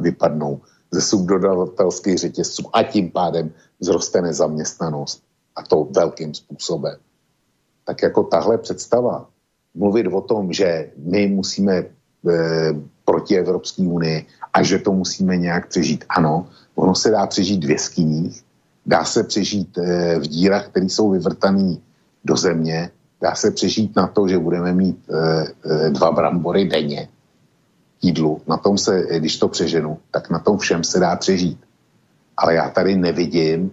[0.00, 0.60] vypadnou
[0.90, 3.50] ze subdodavatelských řetězců a tím pádem
[3.80, 5.22] vzroste nezaměstnanost.
[5.56, 6.96] A to velkým způsobem.
[7.84, 9.28] Tak jako tahle představa,
[9.74, 11.86] mluvit o tom, že my musíme e,
[13.04, 16.04] proti Evropské unii a že to musíme nějak přežít.
[16.08, 18.44] Ano, ono se dá přežít v jeskyních,
[18.86, 21.76] dá se přežít e, v dírách, které jsou vyvrtané
[22.24, 22.90] do země,
[23.24, 27.08] dá se přežít na to, že budeme mít e, dva brambory denně
[28.02, 28.40] jídlu.
[28.46, 31.58] Na tom se, když to přeženu, tak na tom všem se dá přežít.
[32.36, 33.70] Ale já tady nevidím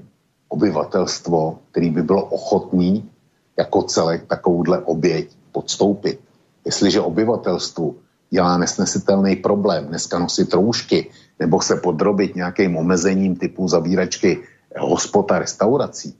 [0.47, 3.09] obyvatelstvo, který by bylo ochotný
[3.57, 6.19] jako celek takovouhle oběť podstoupit.
[6.65, 7.95] Jestliže obyvatelstvu
[8.29, 14.47] dělá nesnesitelný problém dneska nosit roušky nebo se podrobit nějakým omezením typu zabíračky
[14.79, 16.15] hospod a restaurací,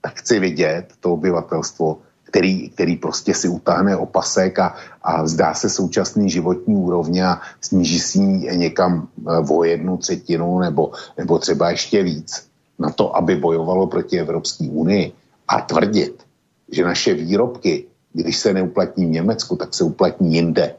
[0.00, 1.98] tak chci vidět to obyvatelstvo,
[2.34, 8.00] který, který prostě si utáhne opasek a, a vzdá se současný životní úrovně a sníží
[8.00, 8.18] si
[8.58, 12.50] někam eh, o jednu třetinu nebo, nebo třeba ještě víc.
[12.78, 15.14] na to, aby bojovalo proti Evropské unii
[15.46, 16.26] a tvrdit,
[16.74, 20.74] že naše výrobky, když se neuplatní v Německu, tak se uplatní jinde.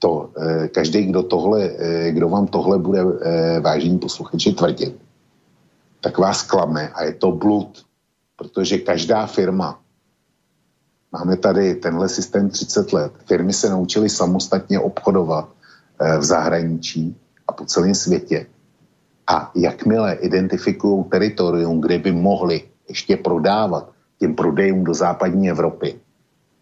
[0.00, 4.96] To eh, každý, kdo, tohle, eh, kdo vám tohle bude eh, vážení posluchači tvrdit,
[6.00, 7.84] tak vás klame a je to blud,
[8.36, 9.76] protože každá firma,
[11.12, 15.48] máme tady tenhle systém 30 let, firmy se naučily samostatně obchodovat
[16.18, 17.16] v zahraničí
[17.48, 18.46] a po celém světě.
[19.26, 26.00] A jakmile identifikují teritorium, kde by mohli ještě prodávat těm prodejům do západní Evropy,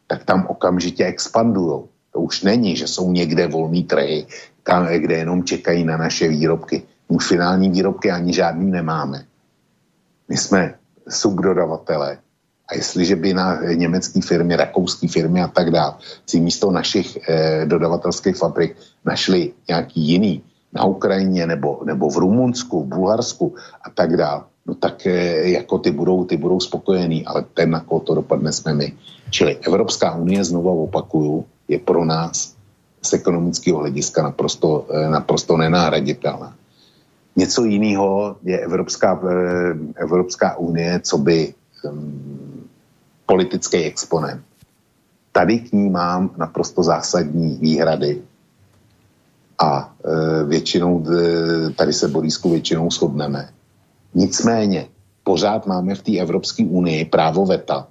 [0.06, 1.82] tak tam okamžitě expandují.
[2.12, 4.26] To už není, že jsou někde volný trhy,
[4.62, 6.82] tam, kde jenom čekají na naše výrobky.
[7.08, 9.24] Už finální výrobky ani žádný nemáme.
[10.28, 10.74] My jsme
[11.08, 12.18] subdodavatelé.
[12.68, 15.94] A jestliže by na německé firmy, rakouské firmy a tak dále
[16.26, 22.82] si místo našich eh, dodavatelských fabrik našli nějaký jiný na Ukrajině nebo, nebo v Rumunsku,
[22.82, 27.44] v Bulharsku a tak dále, no tak eh, jako ty budou, ty budou spokojení, ale
[27.54, 28.92] ten, na koho to dopadne, jsme my.
[29.30, 32.54] Čili Evropská unie, znovu opakuju, je pro nás
[33.02, 36.54] z ekonomického hlediska naprosto, eh, naprosto nenáhraditelná.
[37.36, 42.45] Něco jiného je Evropská, eh, Evropská unie, co by um,
[43.26, 44.42] politický exponent.
[45.32, 48.22] Tady k ní mám naprosto zásadní výhrady
[49.58, 53.48] a e, většinou, e, tady se Borisku většinou shodneme.
[54.14, 54.88] Nicméně,
[55.24, 57.88] pořád máme v té Evropské unii právo veta,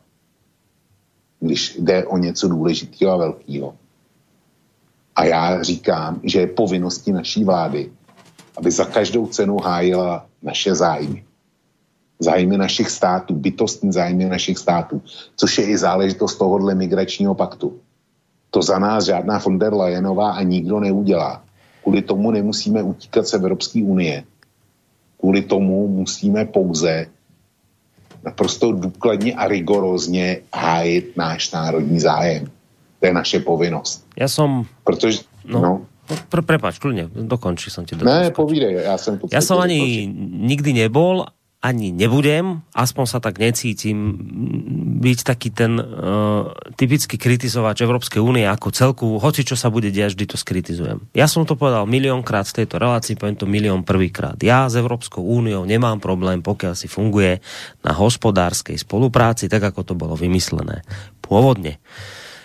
[1.40, 3.76] když jde o něco důležitého a velkého.
[5.16, 7.92] A já říkám, že je povinností naší vlády,
[8.58, 11.26] aby za každou cenu hájila naše zájmy.
[12.20, 15.02] Zájmy našich států, bytostní zájmy našich států,
[15.36, 17.80] což je i záležitost tohohle migračního paktu.
[18.50, 21.44] To za nás žádná von der Leyenová a nikdo neudělá.
[21.84, 24.24] Kvůli tomu nemusíme utíkat z Evropské unie.
[25.20, 27.06] Kvůli tomu musíme pouze
[28.24, 32.46] naprosto důkladně a rigorózně hájit náš národní zájem.
[33.00, 34.08] To je naše povinnost.
[34.18, 34.64] Já jsem...
[34.84, 37.98] Protože, no, no Pre, prepač, kľudne, dokončí som ti.
[37.98, 40.06] Ne, povídej, ja som Ja som ani
[40.46, 41.26] nikdy nebol
[41.66, 44.14] ani nebudem, aspoň sa tak necítim,
[45.02, 50.14] byť taký ten uh, typický kritizovač Európskej únie ako celku, hoci čo sa bude diať,
[50.14, 51.02] vždy to skritizujem.
[51.18, 54.38] Ja som to povedal miliónkrát v tejto relácii, poviem to milión prvýkrát.
[54.46, 57.42] Ja s Európskou úniou nemám problém, pokiaľ si funguje
[57.82, 60.86] na hospodárskej spolupráci, tak ako to bolo vymyslené
[61.26, 61.82] pôvodne.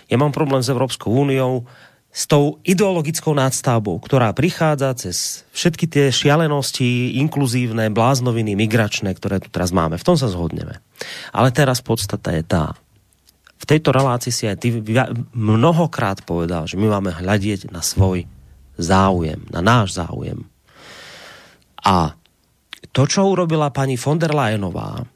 [0.09, 1.69] Ja mám problém s Európskou úniou,
[2.11, 9.47] s tou ideologickou nadstavbou, ktorá prichádza cez všetky tie šialenosti, inkluzívne, bláznoviny, migračné, ktoré tu
[9.47, 9.95] teraz máme.
[9.95, 10.83] V tom sa zhodneme.
[11.31, 12.75] Ale teraz podstata je tá.
[13.55, 14.75] V tejto relácii si aj ty
[15.31, 18.27] mnohokrát povedal, že my máme hľadieť na svoj
[18.75, 20.43] záujem, na náš záujem.
[21.79, 22.17] A
[22.91, 25.07] to, čo urobila pani von der Leyenová,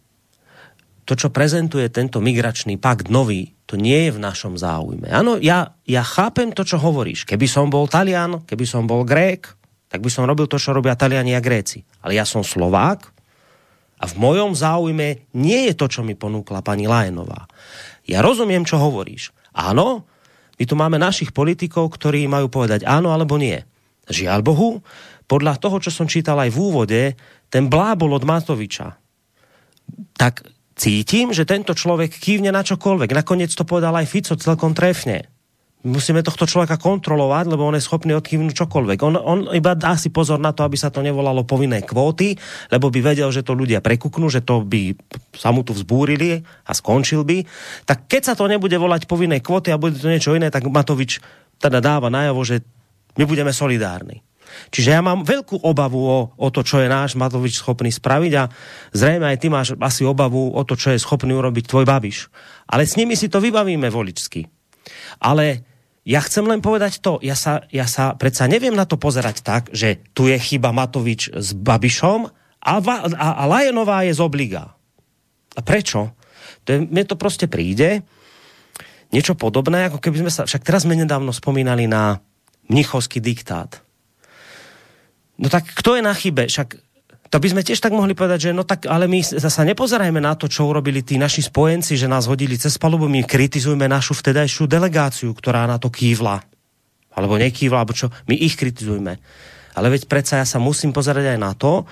[1.05, 5.09] to, čo prezentuje tento migračný pakt nový, to nie je v našom záujme.
[5.09, 7.29] Áno, ja, ja chápem to, čo hovoríš.
[7.29, 9.53] Keby som bol Talian, keby som bol Grék,
[9.89, 11.85] tak by som robil to, čo robia Taliani a Gréci.
[12.01, 13.05] Ale ja som Slovák
[14.01, 17.45] a v mojom záujme nie je to, čo mi ponúkla pani Lajenová.
[18.05, 19.29] Ja rozumiem, čo hovoríš.
[19.53, 20.09] Áno,
[20.57, 23.61] my tu máme našich politikov, ktorí majú povedať áno alebo nie.
[24.09, 24.69] Žiaľ Bohu,
[25.25, 27.01] podľa toho, čo som čítal aj v úvode,
[27.49, 28.93] ten blábol od Matoviča,
[30.17, 30.45] tak
[30.75, 33.15] cítim, že tento človek kývne na čokoľvek.
[33.15, 35.31] Nakoniec to povedal aj Fico celkom trefne.
[35.85, 38.99] Musíme tohto človeka kontrolovať, lebo on je schopný odkývnuť čokoľvek.
[39.05, 42.33] On, on iba dá si pozor na to, aby sa to nevolalo povinné kvóty,
[42.73, 44.97] lebo by vedel, že to ľudia prekuknú, že to by
[45.37, 47.45] sa mu tu vzbúrili a skončil by.
[47.85, 51.21] Tak keď sa to nebude volať povinné kvóty a bude to niečo iné, tak Matovič
[51.61, 52.65] teda dáva najavo, že
[53.21, 54.25] my budeme solidárni.
[54.71, 58.49] Čiže ja mám veľkú obavu o, o to, čo je náš Matovič schopný spraviť a
[58.91, 62.27] zrejme aj ty máš asi obavu o to, čo je schopný urobiť tvoj Babiš.
[62.69, 64.47] Ale s nimi si to vybavíme voličsky.
[65.21, 65.63] Ale
[66.05, 69.63] ja chcem len povedať to, ja sa, ja sa predsa neviem na to pozerať tak,
[69.73, 72.29] že tu je chyba Matovič s Babišom
[72.61, 74.77] a, a, a Lajenová je z obliga.
[75.55, 76.13] A prečo?
[76.65, 78.01] To je, mne to prostě príde
[79.13, 82.19] niečo podobné, ako keby sme sa, však teraz sme nedávno spomínali na
[82.67, 83.84] mnichovský diktát.
[85.35, 86.47] No tak kto je na chybe?
[86.47, 86.79] Však
[87.33, 90.37] to by sme tiež tak mohli povedať, že no tak, ale my zasa nepozerajme na
[90.39, 94.69] to, čo urobili tí naši spojenci, že nás hodili cez palubu, my kritizujeme našu vtedajšiu
[94.69, 96.39] delegáciu, ktorá na to kývla.
[97.11, 99.19] Alebo nekývla, alebo čo, my ich kritizujeme.
[99.75, 101.83] Ale veď predsa ja sa musím pozerať aj na to,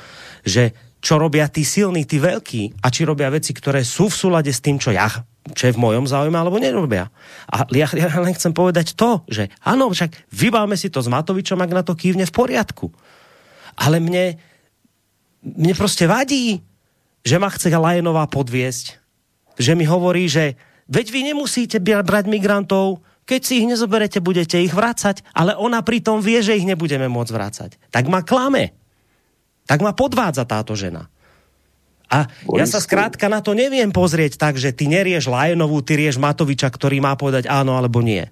[0.47, 0.71] že
[1.03, 4.63] čo robia tí silní, tí veľkí a či robia veci, ktoré sú v súlade s
[4.63, 5.11] tým, čo ja
[5.43, 7.11] čo je v mojom záujme, alebo nerobia.
[7.51, 11.59] A ja, ja len chcem povedať to, že áno, však vybáme si to s Matovičom,
[11.59, 12.95] ak na to kývne v poriadku
[13.77, 14.37] ale mne,
[15.43, 16.61] mne prostě vadí,
[17.23, 18.99] že ma chce Lajenová podviesť,
[19.59, 20.59] že mi hovorí, že
[20.91, 26.19] veď vy nemusíte brať migrantov, keď si ich nezoberete, budete ich vrácať, ale ona pritom
[26.19, 27.69] vie, že ich nebudeme môcť vrácať.
[27.87, 28.75] Tak ma klame.
[29.63, 31.07] Tak ma podvádza táto žena.
[32.11, 32.59] A Borisku.
[32.59, 36.67] ja sa skrátka na to neviem pozrieť tak, že ty nerieš Lajenovú, ty rieš Matoviča,
[36.67, 38.27] ktorý má povedať áno alebo nie.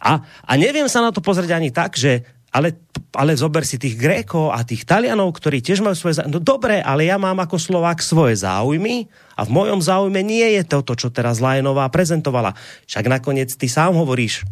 [0.00, 2.72] A, a neviem sa na to pozrieť ani tak, že ale,
[3.10, 6.30] ale zober si tých Grékov a tých Talianov, ktorí tiež majú svoje záujmy.
[6.30, 10.62] No dobre, ale ja mám ako Slovák svoje záujmy a v mojom záujme nie je
[10.62, 12.54] toto, čo teraz Lajenová prezentovala.
[12.86, 14.46] Však nakoniec ty sám hovoríš,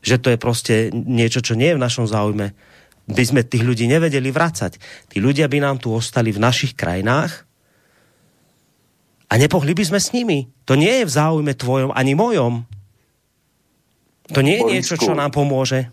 [0.00, 2.56] že to je prostě niečo, čo nie je v našom záujme.
[3.12, 4.80] By sme tých ľudí nevedeli vracať.
[5.12, 7.44] Tí ľudia by nám tu ostali v našich krajinách
[9.28, 10.48] a nepohli by sme s nimi.
[10.64, 12.64] To nie je v záujme tvojom ani mojom.
[14.32, 15.92] To nie je niečo, čo nám pomôže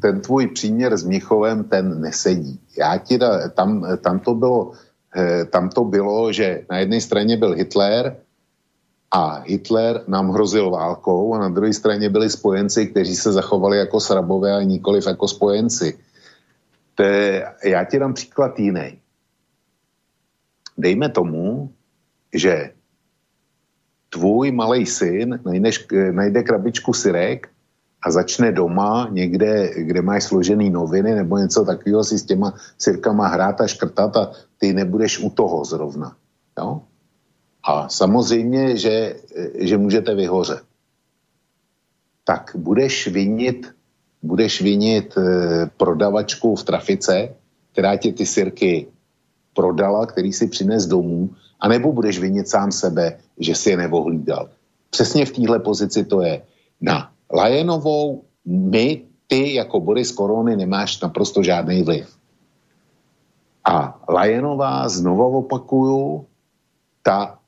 [0.00, 2.60] ten tvůj příměr s Mnichovem, ten nesedí.
[2.78, 4.72] Já ti da, tam, tam, to bylo,
[5.16, 8.16] eh, tam to bylo, že na jedné straně byl Hitler
[9.10, 14.00] a Hitler nám hrozil válkou a na druhé straně byli spojenci, kteří se zachovali jako
[14.00, 15.98] srabové a nikoliv jako spojenci.
[16.94, 18.98] To je, já ti dám příklad jiný.
[20.78, 21.70] Dejme tomu,
[22.34, 22.70] že
[24.08, 27.49] tvůj malý syn najdeš, najde krabičku syrek
[28.02, 33.28] a začne doma někde, kde máš složený noviny nebo něco takového si s těma sirkama
[33.28, 36.16] hrát a škrtat a ty nebudeš u toho zrovna.
[36.58, 36.80] Jo?
[37.64, 39.16] A samozřejmě, že,
[39.54, 40.62] že můžete vyhořet.
[42.24, 43.68] Tak budeš vinit,
[44.22, 45.20] budeš vinit e,
[45.76, 47.28] prodavačku v trafice,
[47.72, 48.86] která ti ty sirky
[49.54, 54.48] prodala, který si přines domů, anebo budeš vinit sám sebe, že si je nevohlídal.
[54.90, 56.42] Přesně v téhle pozici to je.
[56.80, 62.16] Na Lajenovou my, ty jako Boris Korony nemáš naprosto žádný vliv.
[63.64, 66.26] A Lajenová, znovu opakuju,
[67.02, 67.38] ta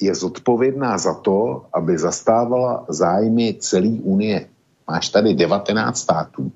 [0.00, 4.48] je zodpovědná za to, aby zastávala zájmy celé Unie.
[4.88, 6.52] Máš tady 19 států,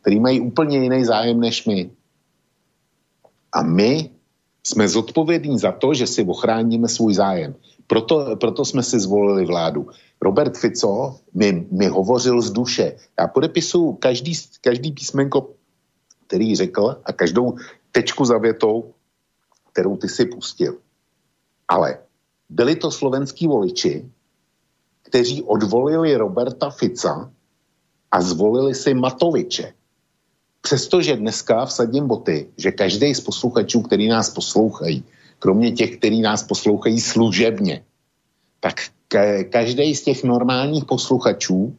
[0.00, 1.90] který mají úplně jiný zájem než my.
[3.52, 4.15] A my
[4.66, 7.54] jsme zodpovědní za to, že si ochráníme svůj zájem.
[7.86, 9.86] Proto, proto jsme si zvolili vládu.
[10.20, 12.96] Robert Fico mi, mi hovořil z duše.
[13.18, 15.54] Já podepisuju každý, každý písmenko,
[16.26, 17.54] který řekl a každou
[17.92, 18.94] tečku za větou,
[19.72, 20.82] kterou ty si pustil.
[21.68, 21.98] Ale
[22.50, 24.10] byli to slovenský voliči,
[25.02, 27.30] kteří odvolili Roberta Fica
[28.10, 29.74] a zvolili si Matoviče.
[30.66, 35.04] Přestože dneska vsadím boty, že každý z posluchačů, který nás poslouchají,
[35.38, 37.86] kromě těch, kteří nás poslouchají služebně,
[38.60, 38.74] tak
[39.50, 41.70] každý z těch normálních posluchačů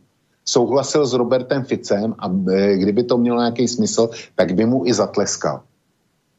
[0.45, 4.93] souhlasil s Robertem Ficem a e, kdyby to mělo nějaký smysl, tak by mu i
[4.93, 5.67] zatleskal.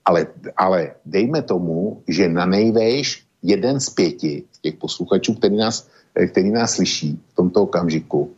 [0.05, 0.27] Ale,
[0.57, 6.51] ale dejme tomu, že na nejvejš jeden z pěti těch posluchačů, který nás, e, který
[6.51, 8.33] nás slyší v tomto okamžiku,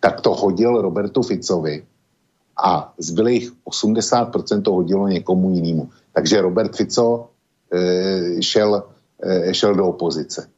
[0.00, 1.82] tak to hodil Robertu Ficovi
[2.64, 5.90] a zbylých 80% to hodilo někomu jinému.
[6.12, 7.30] Takže Robert Fico
[7.72, 8.82] e, šel,
[9.22, 10.48] e, šel do opozice.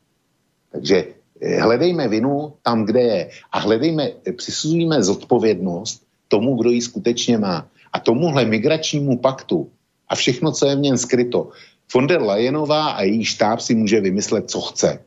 [0.72, 1.04] Takže
[1.42, 3.20] Eh, hledejme vinu tam, kde je
[3.52, 7.66] a hledejme, přisuzujeme zodpovědnost tomu, kdo ji skutečně má.
[7.92, 9.70] A tomuhle migračnímu paktu
[10.08, 11.50] a všechno, co je v něm skryto,
[11.94, 15.02] von der Leyenová a její štáb si může vymyslet, co chce.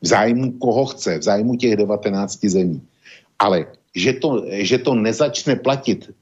[0.00, 2.80] V zájmu koho chce, v zájmu těch 19 zemí.
[3.38, 6.14] Ale že to, že to nezačne platit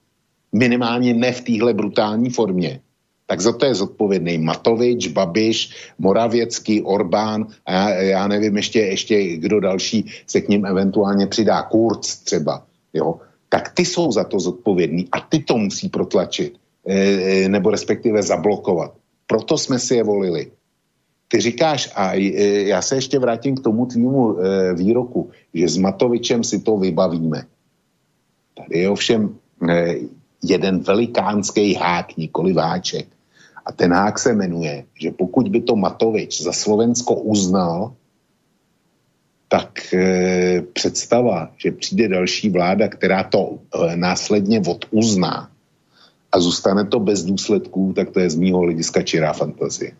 [0.52, 2.80] minimálně ne v téhle brutální formě,
[3.26, 9.36] tak za to je zodpovědný Matovič, Babiš, Moravěcký, Orbán a já, já nevím ještě, ještě
[9.36, 12.62] kdo další se k ním eventuálně přidá, Kurz třeba,
[12.92, 16.56] jo, tak ty jsou za to zodpovědní a ty to musí protlačit,
[16.88, 18.92] e, nebo respektive zablokovat.
[19.26, 20.50] Proto jsme si je volili.
[21.28, 25.76] Ty říkáš, a e, já se ještě vrátím k tomu tvýmu e, výroku, že s
[25.76, 27.44] Matovičem si to vybavíme.
[28.56, 29.36] Tady je ovšem
[30.42, 33.06] jeden velikánský hák, nikoli váček.
[33.66, 37.94] A ten hák se jmenuje, že pokud by to Matovič za Slovensko uznal,
[39.48, 45.50] tak e, představa, že přijde další vláda, která to e, následně oduzná
[46.32, 49.92] a zůstane to bez důsledků, tak to je z mýho hlediska čirá fantazie.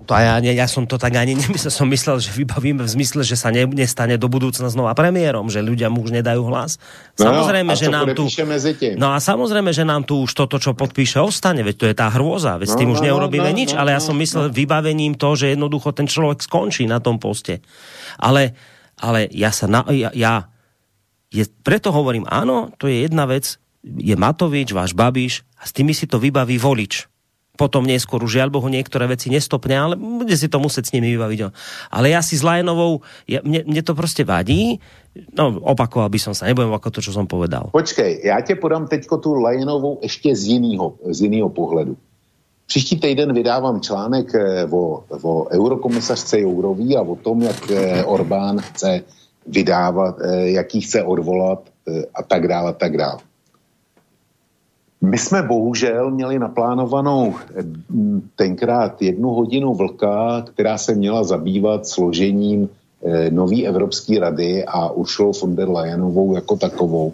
[0.00, 3.36] To ja, ja som to tak ani nemyslel, som myslel, že vybavíme v zmysle, že
[3.36, 6.80] sa ne, nestane do budúcna znova premiérom, že ľudia mu už nedajú hlas.
[7.20, 8.24] No samozrejme, no, že nám tu...
[8.96, 12.08] No a samozrejme, že nám tu už toto, čo podpíše, ostane, veď to je tá
[12.08, 14.22] hrôza, veď no, s tým no, už neurobíme no, nič, no, ale ja som no,
[14.24, 14.54] myslel no.
[14.56, 17.60] vybavením to, že jednoducho ten človek skončí na tom poste.
[18.16, 18.56] Ale,
[18.96, 20.48] ale ja sa na, ja, ja
[21.28, 25.92] je, preto hovorím, áno, to je jedna vec, je Matovič, váš Babiš a s tými
[25.92, 27.10] si to vybaví volič
[27.60, 31.12] potom neskôr už žiaľ Bohu niektoré veci nestopne, ale bude si to musieť s nimi
[31.12, 31.52] vybaviť.
[31.92, 34.80] Ale ja si s Lajenovou, ja, mne, mne to prostě vadí,
[35.36, 37.68] no opakoval by som sa, nebudem ako to, čo som povedal.
[37.76, 41.96] Počkej, já tě podám teďko tu Lajenovou ještě z jiného, z jiného pohledu.
[42.66, 48.58] Příští týden vydávám článek eh, o, o eurokomisařce Jourový a o tom, jak eh, Orbán
[48.58, 49.02] chce
[49.46, 51.60] vydávat, eh, jaký chce odvolat
[52.14, 53.18] a tak dále, a tak dále.
[55.00, 57.34] My jsme bohužel měli naplánovanou
[58.36, 62.68] tenkrát jednu hodinu vlka, která se měla zabývat složením
[63.30, 67.12] nový Evropské rady a Uršulou von der Leyenovou jako takovou.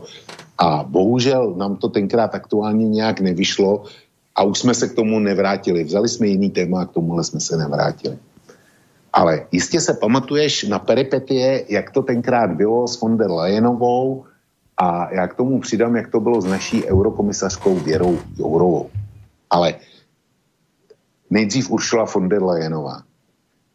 [0.59, 3.85] A bohužel nám to tenkrát aktuálně nějak nevyšlo,
[4.37, 5.85] a už jsme se k tomu nevrátili.
[5.85, 8.19] Vzali jsme jiný téma a k tomuhle jsme se nevrátili.
[9.13, 14.25] Ale jistě se pamatuješ na peripetie, jak to tenkrát bylo s von der Leyenovou
[14.77, 18.91] a já k tomu přidám, jak to bylo s naší eurokomisařkou Věrou Jourovou.
[19.51, 19.75] Ale
[21.31, 23.03] nejdřív Uršula von der Leyenová.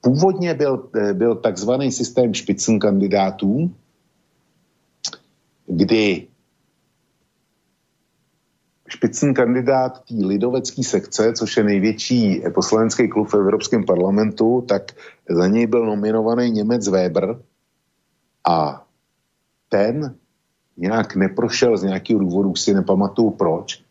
[0.01, 3.71] Původně byl, byl takzvaný systém špicen kandidátů,
[5.67, 6.27] kdy
[8.87, 14.91] špicný kandidát té lidovecké sekce, což je největší poslanecký klub v Evropském parlamentu, tak
[15.29, 17.39] za něj byl nominovaný Němec Weber
[18.47, 18.85] a
[19.69, 20.15] ten
[20.81, 23.81] nějak neprošel z nějakého důvodu, si nepamatuju proč,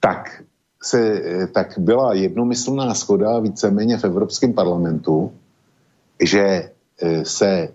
[0.00, 0.42] tak,
[0.82, 1.22] se,
[1.52, 5.32] tak byla jednomyslná schoda víceméně v Evropském parlamentu,
[6.20, 7.68] že e, se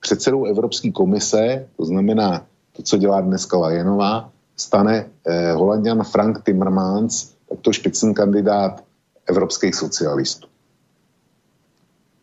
[0.00, 7.34] předsedou Evropské komise, to znamená to, co dělá dneska Lajenová, stane eh, Holandian Frank Timmermans
[7.60, 8.84] to špicen kandidát
[9.26, 10.48] evropských socialistů.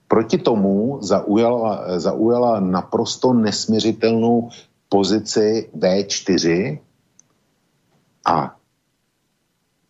[0.08, 4.50] Proti tomu zaujala, eh, zaujala naprosto nesměřitelnou
[4.90, 6.80] pozici V4
[8.26, 8.56] a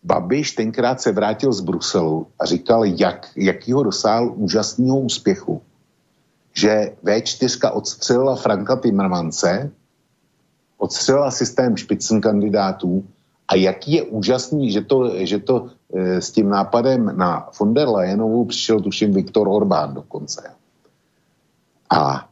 [0.02, 5.62] Babiš tenkrát se vrátil z Bruselu a říkal, jak, jakýho dosáhl úžasného úspěchu.
[6.52, 9.70] Že V4 odstřelila Franka Timmermanse,
[10.78, 13.04] odstřelila systém špicen kandidátů
[13.48, 17.88] a jaký je úžasný, že to, že to e, s tím nápadem na von der
[17.88, 20.50] Leyenovou přišel tuším Viktor Orbán dokonce.
[21.90, 22.28] A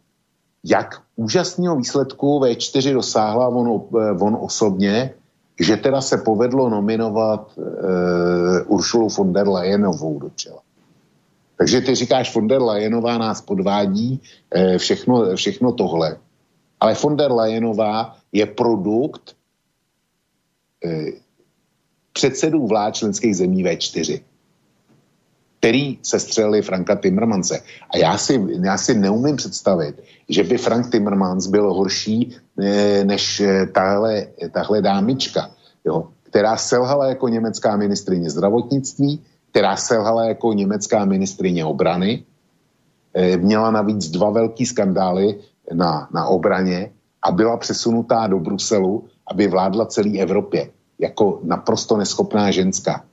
[0.64, 5.14] jak úžasného výsledku V4 dosáhla on, e, on osobně,
[5.60, 7.62] že teda se povedlo nominovat e,
[8.62, 10.62] Uršulu von der Leyenovou do čela.
[11.58, 14.22] Takže ty říkáš, von der Leyenová nás podvádí,
[14.54, 16.16] e, všechno, všechno tohle.
[16.80, 19.36] Ale von der Leyenová je produkt
[20.84, 21.12] eh,
[22.12, 24.22] předsedů vlád členských zemí V4,
[25.59, 27.60] který se střelili Franka Timmermanse.
[27.90, 33.40] A já si, já si neumím představit, že by Frank Timmermans byl horší eh, než
[33.40, 35.51] eh, tahle, tahle dámička,
[35.85, 39.20] jo, která selhala jako německá ministrině zdravotnictví,
[39.51, 42.22] která selhala jako německá ministrině obrany,
[43.14, 45.39] eh, měla navíc dva velký skandály
[45.72, 46.90] na, na obraně
[47.22, 53.05] a byla přesunutá do Bruselu, aby vládla celé Evropě jako naprosto neschopná ženská.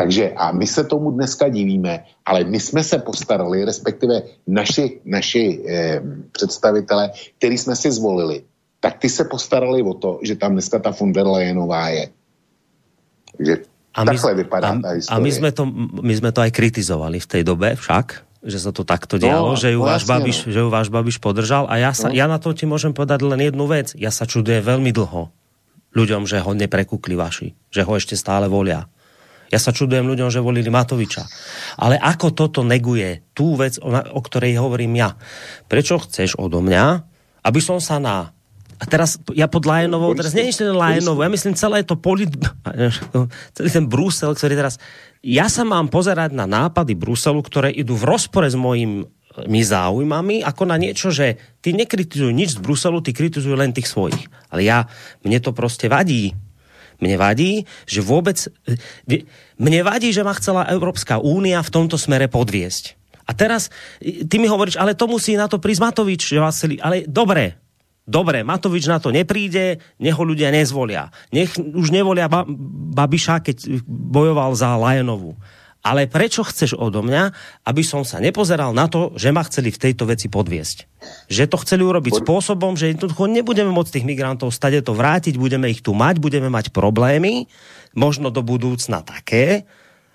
[0.00, 5.60] Takže a my se tomu dneska divíme, ale my jsme se postarali, respektive naši, naši
[5.60, 6.00] eh,
[6.32, 8.48] představitele, který jsme si zvolili,
[8.80, 12.08] tak ty se postarali o to, že tam dneska ta von der Leyenová je.
[13.36, 13.54] Takže
[13.94, 15.20] a my, takhle vypadá a, ta historie.
[15.20, 15.62] A my jsme, to,
[16.02, 18.06] my jsme to aj kritizovali v té době však,
[18.40, 20.52] že sa to takto dialo, no, že, ju váš Babiš, no.
[20.56, 22.16] že ju váš Babiš podržal a ja, sa, no.
[22.16, 23.92] ja na to ti môžem povedať len jednu vec.
[24.00, 25.28] Ja sa čudujem veľmi dlho
[25.92, 28.88] ľuďom, že ho neprekukli vaši, že ho ešte stále volia.
[29.50, 31.26] Ja sa čudujem ľuďom, že volili Matoviča.
[31.82, 33.90] Ale ako toto neguje tú vec, o,
[34.22, 35.18] ktorej hovorím ja?
[35.66, 36.84] Prečo chceš odo mňa,
[37.42, 38.30] aby som sa na
[38.80, 42.32] a teraz ja pod Lajenovou, teraz nie je Lajenovou, ja myslím celé to polit,
[43.56, 44.80] celý ten Brusel, ktorý teraz
[45.20, 49.04] ja sa mám pozerať na nápady Bruselu, ktoré idú v rozpore s mojimi
[49.60, 54.32] záujmami, ako na niečo, že ty nekritizujú nič z Bruselu, ty kritizujú len tých svojich.
[54.48, 54.88] Ale ja,
[55.20, 56.32] mne to prostě vadí.
[57.00, 58.36] Mne vadí, že vôbec...
[59.60, 62.96] Mne vadí, že ma chcela Európska únia v tomto smere podviesť.
[63.28, 63.68] A teraz
[64.02, 66.76] ty mi hovoríš, ale to musí na to prísť Matovič, že vás celý...
[66.80, 67.60] Ale dobre,
[68.10, 71.14] Dobre, Matovič na to nepríde, nech ho ľudia nezvolia.
[71.30, 72.42] Nech už nevolia ba
[72.90, 75.38] Babiša, keď bojoval za Lajenovu.
[75.80, 77.32] Ale prečo chceš odo mňa,
[77.64, 80.78] aby som sa nepozeral na to, že ma chceli v tejto veci podviesť?
[81.32, 85.72] Že to chceli urobiť spôsobom, že jednoducho nebudeme môcť tých migrantov stade to vrátiť, budeme
[85.72, 87.48] ich tu mať, budeme mať problémy,
[87.96, 89.64] možno do budúcna také,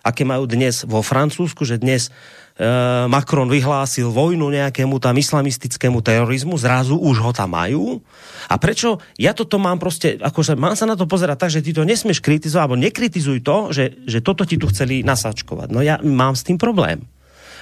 [0.05, 6.53] aké majú dnes vo Francúzsku, že dnes uh, Macron vyhlásil vojnu nejakému tam islamistickému terorizmu,
[6.61, 8.05] zrazu už ho tam majú.
[8.45, 11.73] A prečo ja toto mám prostě, akože mám sa na to pozerať tak, že ty
[11.73, 15.73] to nesmieš kritizovať, alebo nekritizuj to, že, že toto ti tu chceli nasačkovať.
[15.73, 17.01] No ja mám s tým problém.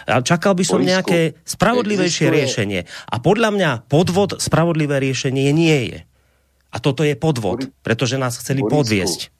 [0.03, 2.39] A čakal by som nejaké spravodlivejšie existuje...
[2.43, 2.79] riešenie.
[3.07, 5.99] A podľa mňa podvod spravodlivé riešenie nie je.
[6.73, 9.31] A toto je podvod, pretože nás chceli Borisku, podviesť.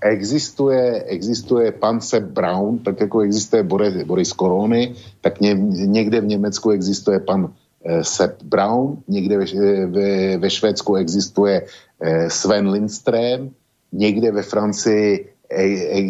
[0.00, 5.54] Existuje, existuje pan Brown, tak jako existuje Boris, Boris Korony, tak ně,
[5.86, 7.52] někde v Německu existuje pan
[7.84, 9.46] eh, Sepp Brown, někde ve,
[9.86, 11.66] ve, ve Švédsku existuje
[12.00, 13.50] eh, Sven Lindström,
[13.92, 15.62] někde ve Francii e,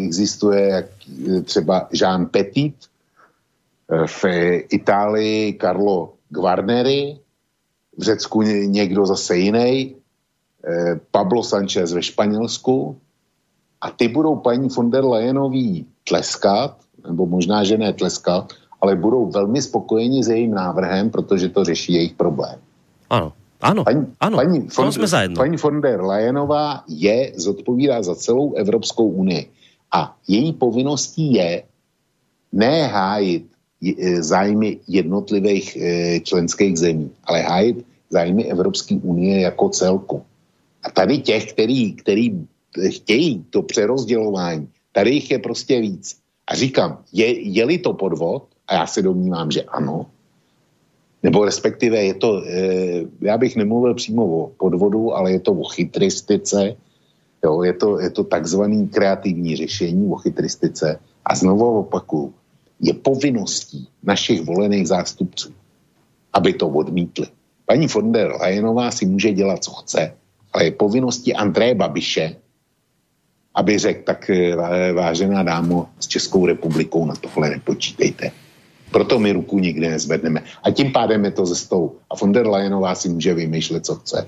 [0.07, 0.85] existuje jak,
[1.43, 2.75] třeba Jean Petit,
[3.91, 4.25] eh, v
[4.69, 7.17] Itálii Carlo Guarneri,
[7.97, 9.95] v Řecku někdo zase jiný,
[10.59, 12.99] Eh, Pablo Sanchez ve Španělsku
[13.81, 16.77] a ty budou paní von der Leyenový tleskat,
[17.07, 21.93] nebo možná, že ne tleskat, ale budou velmi spokojeni s jejím návrhem, protože to řeší
[21.93, 22.59] jejich problém.
[23.09, 25.35] Ano, ano, paní, ano, paní, von, jsme zajedno.
[25.35, 29.49] paní von der Leyenová je, zodpovídá za celou Evropskou unii
[29.91, 31.63] a její povinností je
[32.51, 33.45] ne hájit
[33.83, 40.23] eh, zájmy jednotlivých eh, členských zemí, ale hájit zájmy Evropské unie jako celku.
[40.83, 42.47] A tady těch, který, který
[42.89, 46.17] chtějí to přerozdělování, tady jich je prostě víc.
[46.47, 50.05] A říkám, je, je-li to podvod, a já se domnívám, že ano,
[51.23, 52.61] nebo respektive je to, e,
[53.21, 56.75] já bych nemluvil přímo o podvodu, ale je to o chytristice,
[57.43, 60.99] jo, je, to, je to takzvaný kreativní řešení o chytristice.
[61.25, 62.33] A znovu opakuju,
[62.79, 65.53] je povinností našich volených zástupců,
[66.33, 67.27] aby to odmítli.
[67.65, 70.15] Paní von der Leyenová si může dělat, co chce,
[70.53, 72.35] ale je povinností Andreje Babiše,
[73.59, 74.55] aby řekl, tak eh,
[74.95, 78.31] vážená dámo, s Českou republikou na tohle nepočítejte.
[78.89, 80.41] Proto my ruku nikdy nezvedneme.
[80.63, 81.99] A tím pádem je to ze stolu.
[82.09, 84.25] A von der Leyenová si může vymýšlet, co chce.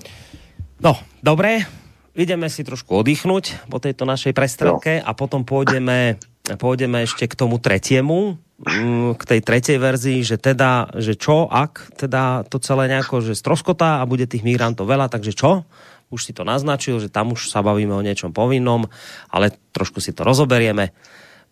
[0.78, 1.66] No, dobré.
[2.12, 5.04] Ideme si trošku oddychnúť po tejto našej prestrelke no.
[5.08, 6.20] a potom pôjdeme,
[6.60, 11.96] pôjdeme ešte k tomu tretiemu, mm, k tej tretej verzii, že teda, že čo, ak
[11.96, 15.64] teda to celé nejako, že stroskotá a bude tých migrantov veľa, takže čo?
[16.12, 18.84] Už si to naznačil, že tam už sa bavíme o niečom povinnom,
[19.32, 20.92] ale trošku si to rozoberieme.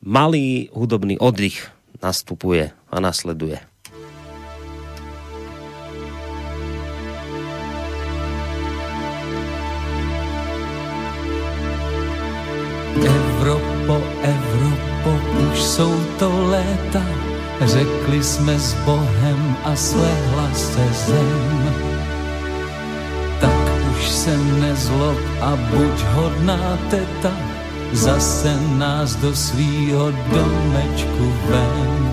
[0.05, 1.73] Malý hudobný oddych
[2.05, 3.57] nastupuje a nasleduje.
[13.01, 15.11] Evropo, Evropo,
[15.53, 17.05] už jsou to léta,
[17.65, 21.90] řekli jsme s Bohem a slehla se zem
[24.21, 27.33] se nezlob a buď hodná teta,
[27.93, 32.11] zase nás do svýho domečku ven.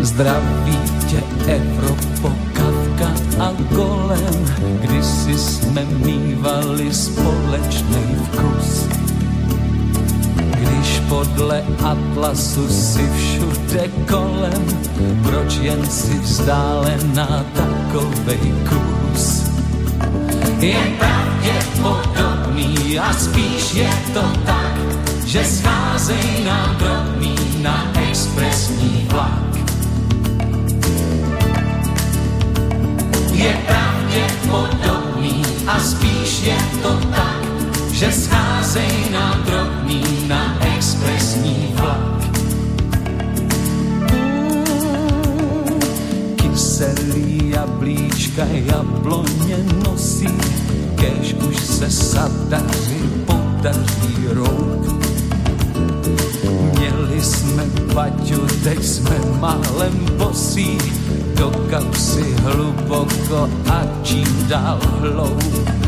[0.00, 0.78] Zdraví
[1.10, 3.10] tě Evropo, Kavka
[3.42, 4.46] a Golem,
[4.80, 8.86] kdysi jsme mývali společný vkus.
[11.08, 14.64] Podle atlasu si všude kolem,
[15.22, 19.42] proč jen si vzdálená takovej kus?
[20.60, 24.74] Je pravděpodobný a spíš je to tak,
[25.24, 29.56] že scházej nám drobný na expresní vlak.
[33.32, 37.47] Je pravděpodobný a spíš je to tak,
[37.98, 42.30] že scházej nám drobný na expresní vlak.
[46.38, 50.30] Kyselý jablíčka jabloně nosí,
[50.94, 54.86] kež už se sadaři podaří rouk.
[56.78, 57.64] Měli jsme
[57.94, 60.78] paťu, teď jsme málem bosí,
[61.34, 65.78] do kapsy hluboko a čím dál hloub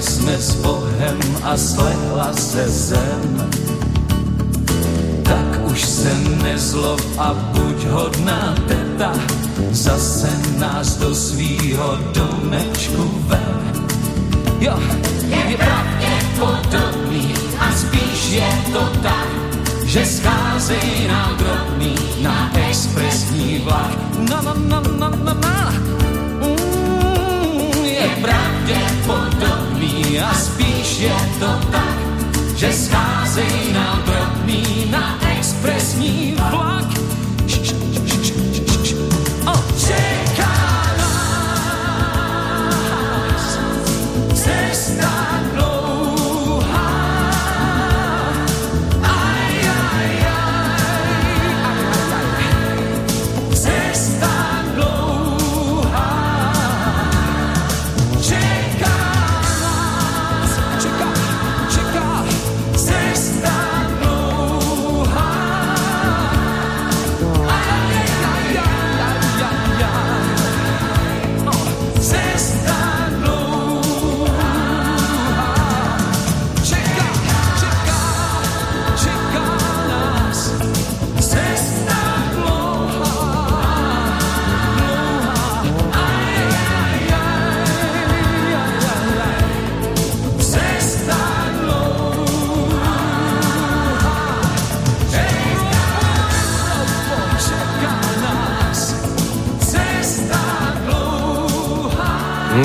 [0.00, 3.67] jsme s Bohem a slehla se zem
[5.70, 9.12] už se nezlob a buď hodná teta,
[9.70, 13.86] zase nás do svýho domečku ven.
[14.60, 14.78] Jo,
[15.28, 19.28] je pravděpodobný a spíš je to tak,
[19.84, 23.98] že scházej nám drobný na expresní vlak.
[24.30, 25.74] Na, na, na, na, na, na.
[26.42, 32.07] Mm, je pravděpodobný a spíš je to tak,
[32.58, 36.78] že scházej nám drobný na expresní vlak.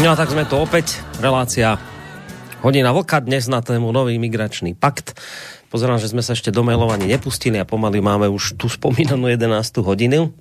[0.03, 1.79] No a tak sme tu opäť, relácia
[2.59, 5.15] Hodina vlka dnes na tému nový migračný pakt.
[5.71, 9.47] Pozerám, že sme sa ešte do mailovania nepustili a pomaly máme už tu spomínanú 11.
[9.79, 10.35] hodinu.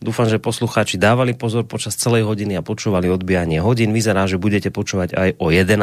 [0.00, 3.92] Dúfam, že poslucháči dávali pozor počas celej hodiny a počúvali odbijanie hodín.
[3.92, 5.76] Vyzerá, že budete počúvať aj o 11.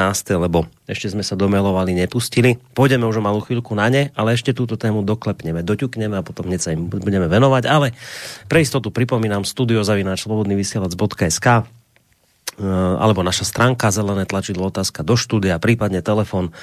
[0.49, 2.57] lebo ešte sme sa do mailovali nepustili.
[2.73, 6.49] Pôjdeme už o malú chvíľku na ne, ale ešte túto tému doklepneme, doťukneme a potom
[6.49, 7.69] hneď sa im budeme venovať.
[7.69, 7.93] Ale
[8.49, 11.82] pre istotu pripomínam studiozavináčslobodnyvysielac.sk Eh,
[12.61, 16.53] alebo naša stránka zelené tlačidlo otázka do štúdia, prípadne telefon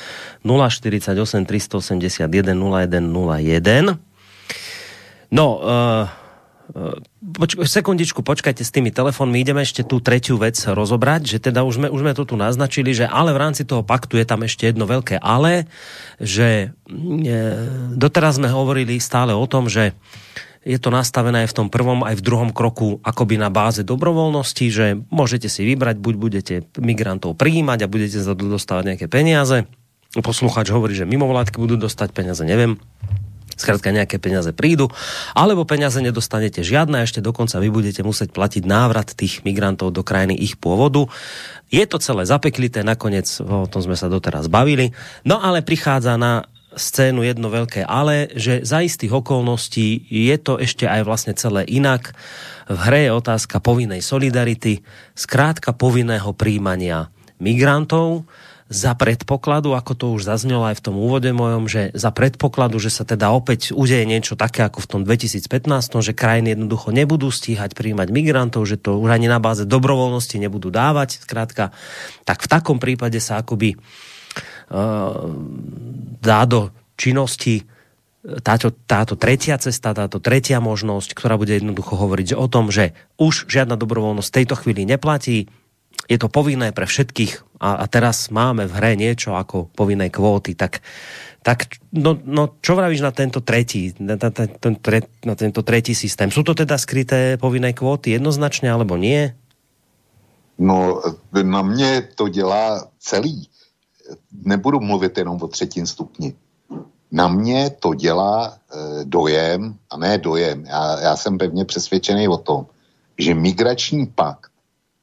[0.47, 3.99] 048 381 0101.
[5.31, 6.11] No, uh,
[7.21, 11.83] Poč- sekundičku, počkajte s tými telefónmi, ideme ešte tú tretiu vec rozobrať, že teda už
[11.83, 14.71] sme, už sme to tu naznačili, že ale v rámci toho paktu je tam ešte
[14.71, 15.67] jedno veľké ale,
[16.23, 17.37] že e,
[17.91, 19.99] doteraz sme hovorili stále o tom, že
[20.61, 24.87] je to nastavené v tom prvom, aj v druhom kroku akoby na báze dobrovoľnosti, že
[25.09, 29.65] môžete si vybrať, buď budete migrantov prijímať a budete za to dostávať nejaké peniaze.
[30.21, 32.77] Posluchač hovorí, že mimovládky budú dostať peniaze, neviem.
[33.57, 34.89] Skrátka nejaké peniaze prídu,
[35.37, 40.01] alebo peniaze nedostanete žiadne a ešte dokonca vy budete musieť platiť návrat tých migrantov do
[40.01, 41.09] krajiny ich pôvodu.
[41.69, 44.97] Je to celé zapeklité, nakoniec o tom sme sa doteraz bavili.
[45.29, 50.87] No ale prichádza na scénu jedno veľké ale, že za istých okolností je to ešte
[50.87, 52.15] aj vlastne celé inak.
[52.71, 54.87] V hre je otázka povinnej solidarity,
[55.19, 57.11] zkrátka povinného príjmania
[57.43, 58.29] migrantov
[58.71, 62.95] za predpokladu, ako to už zaznelo aj v tom úvode mojom, že za predpokladu, že
[62.95, 65.43] sa teda opäť udeje niečo také ako v tom 2015,
[65.99, 70.71] že krajiny jednoducho nebudú stíhať príjmať migrantov, že to už ani na báze dobrovoľnosti nebudú
[70.71, 71.75] dávať, zkrátka,
[72.23, 73.75] tak v takom prípade sa akoby
[76.21, 77.67] dá do činnosti
[78.45, 83.49] táto, táto tretia cesta, táto tretia možnosť, ktorá bude jednoducho hovoriť o tom, že už
[83.49, 85.49] žiadna dobrovoľnosť v tejto chvíli neplatí,
[86.07, 90.53] je to povinné pre všetkých a, a teraz máme v hre niečo ako povinné kvóty,
[90.53, 90.85] tak,
[91.41, 94.75] tak no, no, čo vravíš na tento tretí, na, na, ten,
[95.25, 96.29] na tento tretí systém?
[96.29, 99.35] Sú to teda skryté povinné kvóty jednoznačně, alebo nie?
[100.61, 101.03] No,
[101.43, 103.49] na mě to dělá celý
[104.33, 106.35] nebudu mluvit jenom o třetím stupni.
[107.13, 112.37] Na mě to dělá e, dojem, a ne dojem, já, já jsem pevně přesvědčený o
[112.37, 112.67] tom,
[113.19, 114.51] že migrační pakt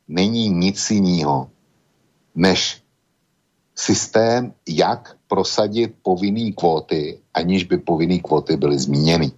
[0.08, 1.50] není nic jiného,
[2.36, 2.82] než
[3.76, 9.32] systém, jak prosadit povinný kvóty, aniž by povinný kvóty byly zmíněny.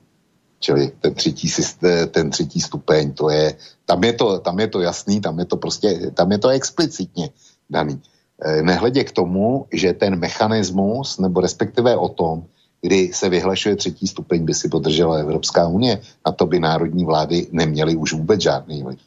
[0.59, 3.55] Čili ten třetí, systém, ten třetí stupeň, to je,
[3.85, 7.29] tam je to, tam je to jasný, tam je to prostě, tam je to explicitně
[7.69, 8.01] daný.
[8.41, 12.43] Eh, nehledě k tomu, že ten mechanismus, nebo respektive o tom,
[12.81, 17.47] kdy se vyhlašuje třetí stupeň, by si podržela Evropská unie, a to by národní vlády
[17.51, 18.99] neměly už vůbec žádný vliv.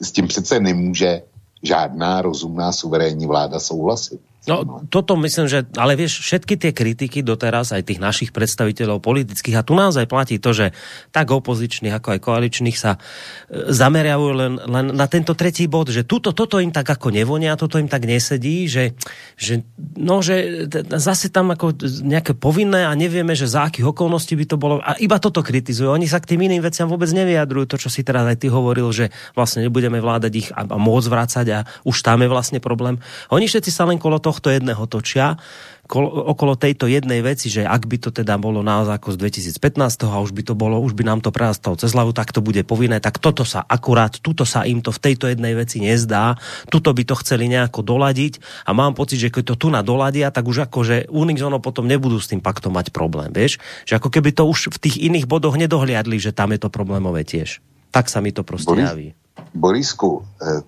[0.00, 1.22] S tím přece nemůže
[1.62, 4.20] žádná rozumná suverénní vláda souhlasit.
[4.44, 9.56] No, toto myslím, že, ale vieš, všetky tie kritiky doteraz, aj tých našich predstaviteľov politických,
[9.56, 10.76] a tu naozaj platí to, že
[11.16, 16.04] tak opozičných, ako aj koaličných sa e, zameriavajú len, len na tento tretí bod, že
[16.04, 18.92] tuto, toto im tak ako nevonia, toto im tak nesedí, že,
[19.40, 19.64] že,
[19.96, 24.60] no, že zase tam ako nejaké povinné a nevieme, že za akých okolností by to
[24.60, 24.84] bolo.
[24.84, 25.88] A iba toto kritizujú.
[25.88, 27.64] Oni sa k tým iným veciam vôbec nevyjadrujú.
[27.64, 31.08] To, čo si teraz aj ty hovoril, že vlastne nebudeme vládať ich a, a môcť
[31.08, 31.58] vrácať a
[31.88, 33.00] už tam je vlastne problém.
[33.32, 35.38] Oni všetci sa len kolo toho tohto jedného točia,
[35.94, 40.16] okolo tejto jednej veci, že ak by to teda bolo naozaj ako z 2015 a
[40.16, 42.98] už by to bolo, už by nám to prerastalo cez hlavu, tak to bude povinné,
[43.04, 46.40] tak toto sa akurát, tuto sa im to v tejto jednej veci nezdá,
[46.72, 50.32] tuto by to chceli nejako doladiť a mám pocit, že keď to tu na doladia,
[50.32, 53.60] tak už akože Unizono potom nebudú s tým paktom mať problém, vieš?
[53.84, 57.28] Že ako keby to už v tých iných bodoch nedohliadli, že tam je to problémové
[57.28, 57.60] tiež.
[57.92, 59.08] Tak sa mi to prostě Boris, javí.
[59.54, 60.64] Borisku, eh,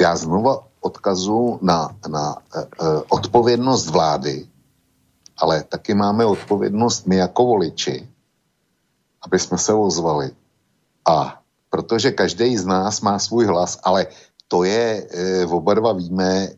[0.00, 4.46] já znova odkazu na, na uh, odpovědnost vlády,
[5.36, 8.08] ale taky máme odpovědnost my jako voliči,
[9.22, 10.30] aby jsme se ozvali.
[11.08, 11.40] A
[11.70, 14.06] protože každý z nás má svůj hlas, ale
[14.48, 16.48] to je, e, oba dva víme,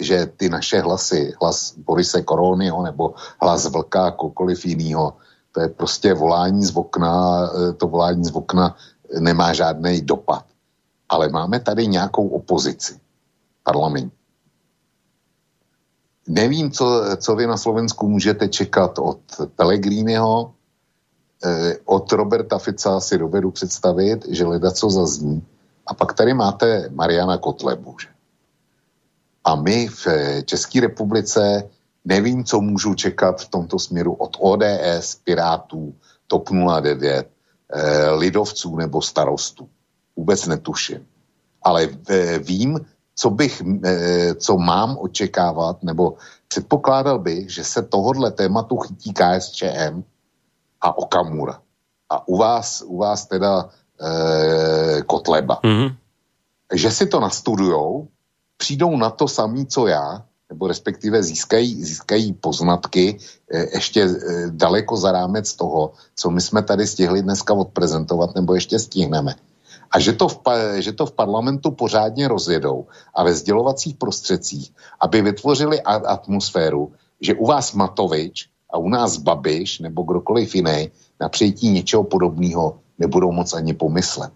[0.00, 5.16] že ty naše hlasy, hlas Borise Koronyho nebo hlas Vlka, kokoliv jinýho,
[5.52, 8.76] to je prostě volání z okna, to volání z okna
[9.20, 10.44] nemá žádný dopad.
[11.08, 13.00] Ale máme tady nějakou opozici
[13.62, 14.12] parlament.
[16.28, 19.20] Nevím, co, co vy na Slovensku můžete čekat od
[19.56, 20.54] Pellegriniho,
[21.44, 25.42] eh, od Roberta Fica si dovedu představit, že leda co zazní.
[25.86, 27.96] A pak tady máte Mariana Kotlebu.
[29.44, 30.06] A my v
[30.44, 31.68] České republice
[32.04, 35.94] nevím, co můžu čekat v tomto směru od ODS, Pirátů,
[36.26, 37.30] TOP 09,
[37.72, 39.68] eh, lidovců nebo starostů.
[40.16, 41.06] Vůbec netuším.
[41.62, 42.80] Ale eh, vím,
[43.14, 46.16] co bych, eh, co mám očekávat, nebo
[46.52, 50.04] předpokládal bych, že se tohodle tématu chytí KSČM
[50.80, 51.60] a Okamura.
[52.10, 55.60] A u vás, u vás teda e, Kotleba.
[55.64, 55.96] Mm-hmm.
[56.74, 58.08] Že si to nastudujou,
[58.56, 63.16] přijdou na to samý, co já, nebo respektive získají, získají poznatky
[63.48, 64.16] e, ještě e,
[64.52, 69.34] daleko za rámec toho, co my jsme tady stihli dneska odprezentovat, nebo ještě stihneme
[69.92, 70.40] a že to, v,
[70.80, 77.46] že to v parlamentu pořádně rozjedou a ve sdělovacích prostředcích, aby vytvořili atmosféru, že u
[77.46, 80.90] vás Matovič a u nás Babiš nebo kdokoliv jiný
[81.20, 84.32] na přijetí něčeho podobného nebudou moc ani pomyslet.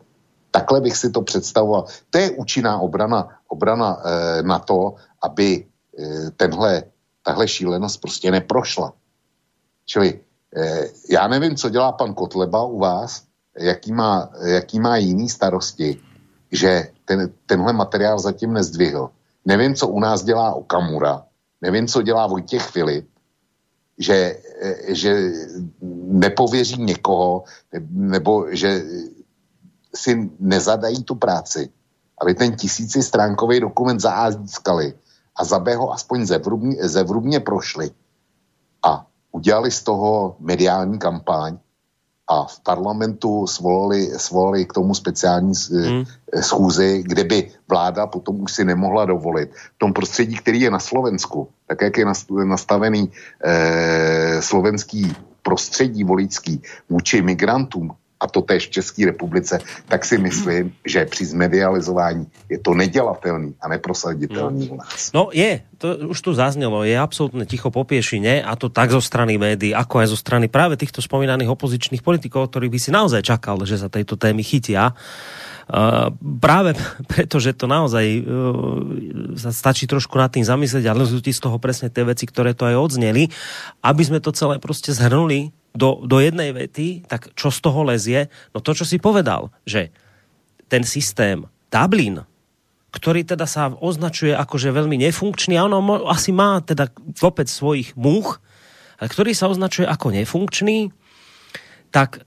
[0.50, 1.84] Takhle bych si to představoval.
[2.10, 5.64] To je účinná obrana, obrana e, na to, aby
[5.98, 6.82] e, tenhle,
[7.22, 8.92] tahle šílenost prostě neprošla.
[9.84, 10.20] Čili
[10.56, 13.25] e, já nevím, co dělá pan Kotleba u vás,
[13.58, 16.00] jaký má, jaký má jiný starosti,
[16.52, 19.10] že ten, tenhle materiál zatím nezdvihl.
[19.44, 21.24] Nevím, co u nás dělá Okamura,
[21.60, 23.08] nevím, co dělá Vojtěch Filip,
[23.98, 24.36] že,
[24.88, 25.32] že
[26.08, 27.44] nepověří někoho,
[27.90, 28.84] nebo že
[29.94, 31.68] si nezadají tu práci,
[32.20, 34.00] aby ten tisíci stránkový dokument
[34.30, 34.94] získali
[35.36, 37.90] a za ho aspoň zevrubně, zevrubně prošli
[38.82, 41.58] a udělali z toho mediální kampaň,
[42.28, 46.04] a v parlamentu svolali, svolali k tomu speciální hmm.
[46.40, 49.50] schůzi, kde by vláda potom už si nemohla dovolit.
[49.54, 52.04] V tom prostředí, který je na Slovensku, tak jak je
[52.44, 53.12] nastavený
[53.44, 60.72] eh, slovenský prostředí volický vůči migrantům, a to též v České republice, tak si myslím,
[60.86, 65.12] že při zmedializování je to nedělatelný a neprosaditelný u nás.
[65.12, 69.04] No je, to už tu zaznělo, je absolútne ticho po piešine a to tak zo
[69.04, 73.20] strany médií, ako aj zo strany práve týchto spomínaných opozičných politikov, ktorých by si naozaj
[73.20, 74.96] čakal, že sa tejto témy chytia.
[75.66, 76.78] Uh, práve
[77.10, 82.06] preto, že to naozaj uh, stačí trošku nad tým zamyslieť a z toho presne tie
[82.06, 83.28] veci, ktoré to aj odzneli,
[83.82, 88.32] aby sme to celé prostě zhrnuli do, do jednej vety, tak čo z toho lezie?
[88.56, 89.92] No to, čo si povedal, že
[90.66, 92.24] ten systém Dublin,
[92.90, 96.88] ktorý teda sa označuje ako že veľmi nefunkčný, a ono asi má teda
[97.20, 98.40] kopec svojich múch,
[98.96, 100.90] ale ktorý sa označuje ako nefunkčný,
[101.92, 102.24] tak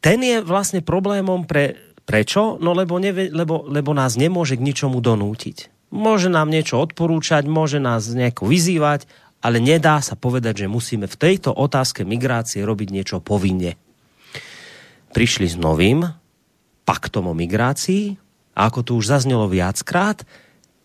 [0.00, 1.76] ten je vlastne problémom pre,
[2.08, 2.56] prečo?
[2.62, 5.68] No lebo, nevie, lebo, lebo nás nemôže k ničomu donútiť.
[5.92, 9.06] Môže nám niečo odporúčať, môže nás nejako vyzývať,
[9.40, 13.76] ale nedá sa povedať, že musíme v tejto otázke migrácie robiť niečo povinne.
[15.12, 16.04] Prišli s novým
[16.86, 18.16] paktom o migrácii
[18.56, 20.22] a ako tu už zaznelo viackrát,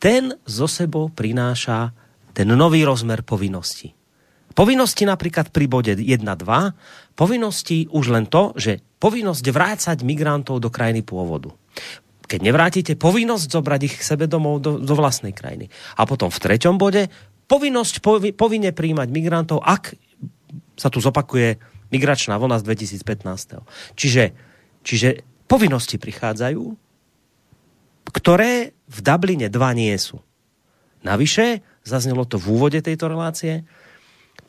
[0.02, 1.94] ten zo sebou prináša
[2.34, 3.94] ten nový rozmer povinnosti.
[4.52, 6.26] Povinnosti napríklad pri bode 1.2,
[7.16, 11.56] povinnosti už len to, že povinnosť vrácať migrantov do krajiny pôvodu.
[12.28, 15.68] Keď nevrátite, povinnosť zobrať ich k sebe domov do, do vlastnej krajiny.
[16.00, 17.12] A potom v treťom bode
[17.52, 18.00] povinnosť
[18.40, 20.00] povinne príjmať migrantov, ak
[20.80, 21.60] sa tu zopakuje
[21.92, 23.60] migračná vlna z 2015.
[24.00, 24.24] Čiže,
[24.88, 26.64] čiže povinnosti prichádzajú,
[28.08, 30.24] ktoré v Dubline 2 nie sú.
[31.04, 33.68] Navyše, zaznelo to v úvode tejto relácie,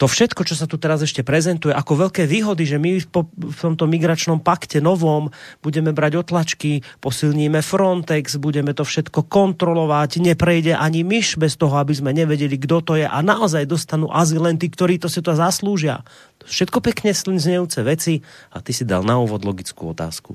[0.03, 3.55] to všetko, čo sa tu teraz ešte prezentuje ako veľké výhody, že my po, v
[3.55, 5.31] tomto migračnom pakte novom
[5.63, 11.95] budeme brať otlačky, posilníme Frontex, budeme to všetko kontrolovať, neprejde ani myš bez toho, aby
[11.95, 15.39] sme nevedeli, kto to je a naozaj dostanú azyl len tí, ktorí to si to
[15.39, 16.03] zaslúžia.
[16.43, 20.35] Všetko pekne znejúce veci a ty si dal na úvod logickú otázku.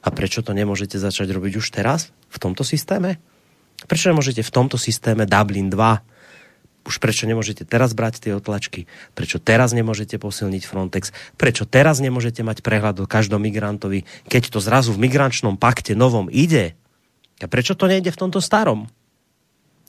[0.00, 3.20] A prečo to nemôžete začať robiť už teraz v tomto systéme?
[3.84, 6.15] Prečo nemôžete v tomto systéme Dublin 2
[6.86, 8.86] už prečo nemôžete teraz brať tie otlačky,
[9.18, 14.58] prečo teraz nemôžete posilniť Frontex, prečo teraz nemôžete mať prehľad o každom migrantovi, keď to
[14.62, 16.78] zrazu v migračnom pakte novom ide.
[17.42, 18.88] A prečo to nejde v tomto starom?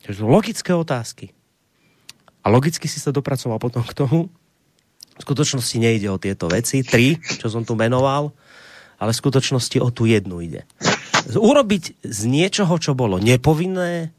[0.03, 1.31] To sú logické otázky.
[2.43, 4.27] A logicky si sa dopracoval potom k tomu,
[5.17, 8.31] v skutočnosti nejde o tieto veci, tri, čo som tu menoval,
[9.01, 10.63] ale v skutočnosti o tú jednu ide.
[11.33, 14.13] Urobiť z niečoho, čo bolo nepovinné,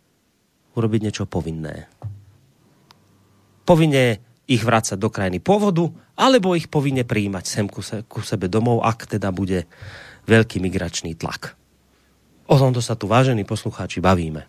[0.75, 1.91] urobiť niečo povinné
[3.69, 8.49] povinne ich vrácať do krajiny pôvodu, alebo ich povinne prijímať sem ku, se, ku sebe
[8.49, 9.69] domov, ak teda bude
[10.25, 11.53] veľký migračný tlak.
[12.49, 14.49] O tomto sa tu, vážení poslucháči, bavíme.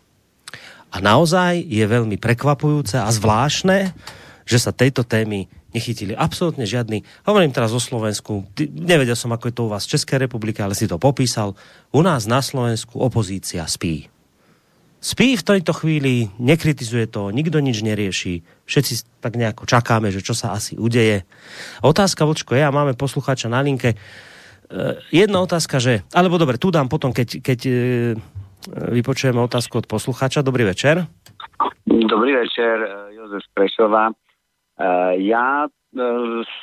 [0.89, 3.91] A naozaj je veľmi prekvapujúce a zvláštne,
[4.47, 7.05] že sa tejto témy nechytili absolútne žiadny.
[7.27, 8.47] Hovorím teraz o Slovensku.
[8.73, 11.53] Nevedel som, ako je to u vás v Českej republike, ale si to popísal.
[11.93, 14.09] U nás na Slovensku opozícia spí
[14.99, 20.35] spí v tejto chvíli, nekritizuje to, nikto nič nerieši, všetci tak nejako čakáme, že čo
[20.35, 21.23] sa asi udeje.
[21.79, 23.97] Otázka, Vočko, je, a máme poslucháča na linke, e,
[25.15, 27.73] jedna otázka, že, alebo dobre, tu dám potom, keď, keď e,
[28.99, 30.43] vypočujeme otázku od poslucháča.
[30.43, 31.07] Dobrý večer.
[31.87, 34.11] Dobrý večer, e, Jozef Prešová.
[35.19, 35.67] Ja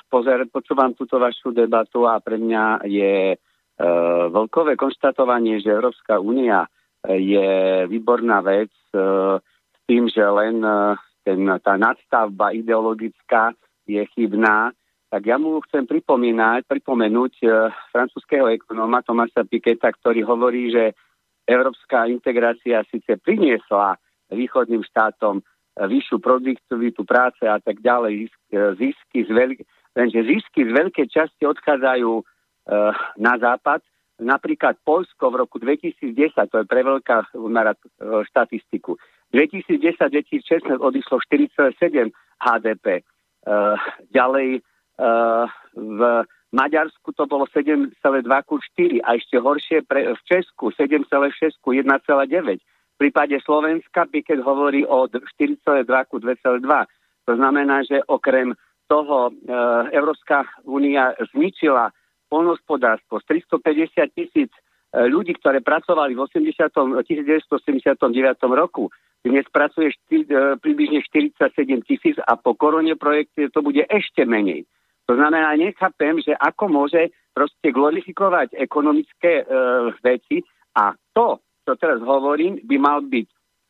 [0.08, 3.36] pozer, počúvam túto vašu debatu a pre mňa je
[4.32, 6.64] veľkové konštatovanie, že Európska únia
[7.04, 8.98] je výborná vec e,
[9.42, 13.54] s tým, že len e, ten, tá nadstavba ideologická
[13.86, 14.74] je chybná,
[15.06, 17.46] tak ja mu chcem pripomínať, pripomenúť e,
[17.94, 20.98] francúzského ekonóma Tomasa Piketa, ktorý hovorí, že
[21.46, 23.94] európska integrácia síce priniesla
[24.34, 25.38] východným štátom
[25.78, 28.32] vyššiu produktivitu práce a tak ďalej,
[28.80, 29.62] zisky z veľk-
[29.94, 32.10] lenže zisky z veľkej časti odchádzajú
[33.20, 33.84] na západ,
[34.16, 36.16] Napríklad Polsko v roku 2010,
[36.48, 37.26] to je pre veľká e,
[38.32, 38.96] štatistiku,
[39.34, 43.02] 2010-2016 odišlo 4,7 HDP.
[43.46, 43.78] Uh,
[44.10, 44.58] ďalej
[44.98, 45.46] uh,
[45.78, 46.00] v
[46.50, 47.94] Maďarsku to bolo 7,2
[48.42, 51.86] ku 4 a ešte horšie pre, v Česku 7,6 ku 1,9.
[52.58, 56.64] V prípade Slovenska Piket hovorí o 4,2 ku 2,2.
[57.26, 58.56] To znamená, že okrem
[58.90, 61.90] toho uh, Európska únia zničila
[62.28, 64.60] polnospodárstvo z 350 tisíc e,
[65.06, 67.06] ľudí, ktoré pracovali v 80.
[67.06, 67.98] 1979
[68.54, 68.90] roku,
[69.22, 74.66] dnes pracuje šty, e, približne 47 tisíc a po korone projekte to bude ešte menej.
[75.06, 79.44] To znamená, nechápem, že ako môže proste glorifikovať ekonomické e,
[80.02, 80.42] veci
[80.74, 83.26] a to, čo teraz hovorím, by mal byť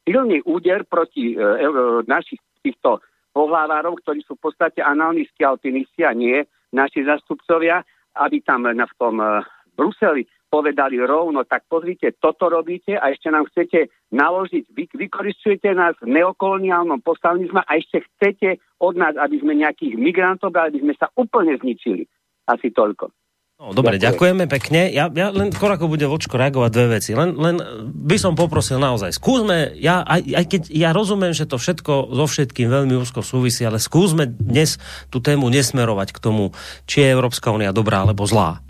[0.06, 1.68] silný úder proti e, e,
[2.06, 3.02] našich týchto
[3.34, 6.40] pohľávárov, ktorí sú v podstate analnisti alpinisti a nie
[6.72, 7.84] naši zastupcovia,
[8.16, 9.44] aby tam na, v tom uh,
[9.76, 15.98] Bruseli povedali rovno, tak pozrite, toto robíte a ešte nám chcete naložiť, vy, vykoristujete nás
[16.00, 21.12] v neokoloniálnom postavnizme a ešte chcete od nás, aby sme nejakých migrantov, aby sme sa
[21.18, 22.06] úplne zničili.
[22.46, 23.10] Asi toľko.
[23.56, 24.92] No, dobre, ďakujeme pekne.
[24.92, 27.16] Ja, ja len skôr ako bude Vočko reagovať dve veci.
[27.16, 27.56] Len, len
[27.88, 32.24] by som poprosil naozaj, skúsme, ja, aj, aj keď ja rozumiem, že to všetko so
[32.28, 34.76] všetkým veľmi úzko súvisí, ale skúsme dnes
[35.08, 36.52] tú tému nesmerovať k tomu,
[36.84, 38.60] či je Európska únia dobrá alebo zlá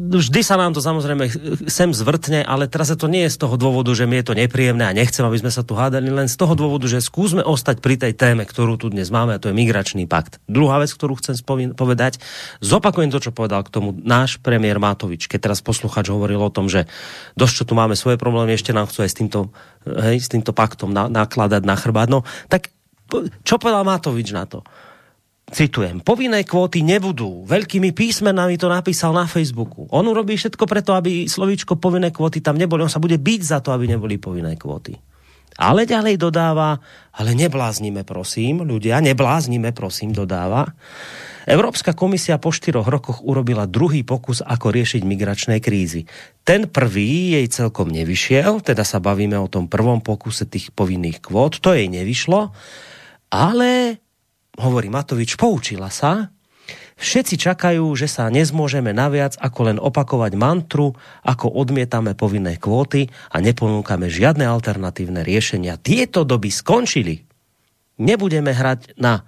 [0.00, 1.28] vždy sa nám to samozrejme
[1.68, 4.88] sem zvrtne, ale teraz to nie je z toho dôvodu, že mi je to nepríjemné
[4.88, 8.00] a nechcem, aby sme sa tu hádali, len z toho dôvodu, že skúsme ostať pri
[8.00, 10.40] tej téme, ktorú tu dnes máme, a to je migračný pakt.
[10.48, 11.36] Druhá vec, ktorú chcem
[11.76, 12.22] povedať,
[12.64, 16.72] zopakujem to, čo povedal k tomu náš premiér Matovič, keď teraz posluchač hovoril o tom,
[16.72, 16.88] že
[17.36, 19.40] dosť, čo tu máme svoje problémy, ešte nám chcú aj s týmto,
[19.84, 22.08] hej, s týmto paktom na, nakladať na chrbát.
[22.08, 22.72] No, tak
[23.42, 24.62] čo povedal Matovič na to?
[25.50, 27.44] Citujem, povinné kvóty nebudú.
[27.44, 29.84] Veľkými písmenami to napísal na Facebooku.
[29.90, 32.86] On urobí všetko preto, aby slovíčko povinné kvóty tam neboli.
[32.86, 34.96] On sa bude byť za to, aby neboli povinné kvóty.
[35.60, 36.80] Ale ďalej dodáva,
[37.12, 40.72] ale nebláznime prosím, ľudia, nebláznime prosím, dodáva.
[41.44, 46.06] Európska komisia po štyroch rokoch urobila druhý pokus, ako riešiť migračné krízy.
[46.46, 51.58] Ten prvý jej celkom nevyšiel, teda sa bavíme o tom prvom pokuse tých povinných kvót,
[51.60, 52.54] to jej nevyšlo,
[53.34, 54.00] ale
[54.58, 56.32] hovorí Matovič, poučila sa,
[57.00, 60.92] Všetci čakajú, že sa nezmôžeme naviac ako len opakovať mantru,
[61.24, 65.80] ako odmietame povinné kvóty a neponúkame žiadne alternatívne riešenia.
[65.80, 67.24] Tieto doby skončili.
[68.04, 69.24] Nebudeme hrať na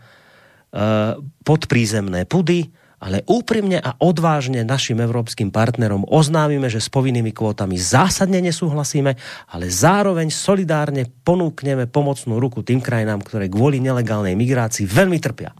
[1.48, 2.68] podprízemné pudy,
[3.02, 9.18] ale úprimne a odvážne našim európskym partnerom oznámime, že s povinnými kvótami zásadne nesúhlasíme,
[9.50, 15.50] ale zároveň solidárne ponúkneme pomocnú ruku tým krajinám, ktoré kvôli nelegálnej migrácii veľmi trpia.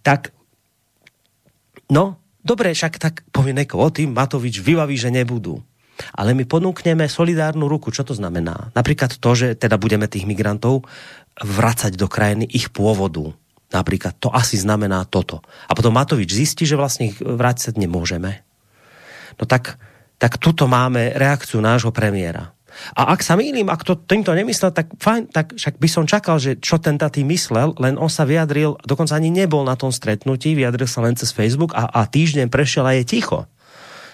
[0.00, 0.32] Tak,
[1.92, 5.60] no, dobre, však tak povinné kvóty Matovič vybaví, že nebudú.
[6.16, 7.88] Ale my ponúkneme solidárnu ruku.
[7.92, 8.72] Čo to znamená?
[8.72, 10.84] Napríklad to, že teda budeme tých migrantov
[11.40, 13.36] vracať do krajiny ich pôvodu
[13.74, 15.42] Napríklad to asi znamená toto.
[15.66, 18.46] A potom Matovič zistí, že vlastne vrátiť nemôžeme.
[19.36, 19.76] No tak,
[20.22, 22.54] tak tuto máme reakciu nášho premiéra.
[22.92, 26.36] A ak sa mýlim, ak to týmto nemyslel, tak fajn, tak však by som čakal,
[26.36, 30.52] že čo ten tatý myslel, len on sa vyjadril, dokonca ani nebol na tom stretnutí,
[30.52, 33.48] vyjadril sa len cez Facebook a, a týždeň prešiel a je ticho.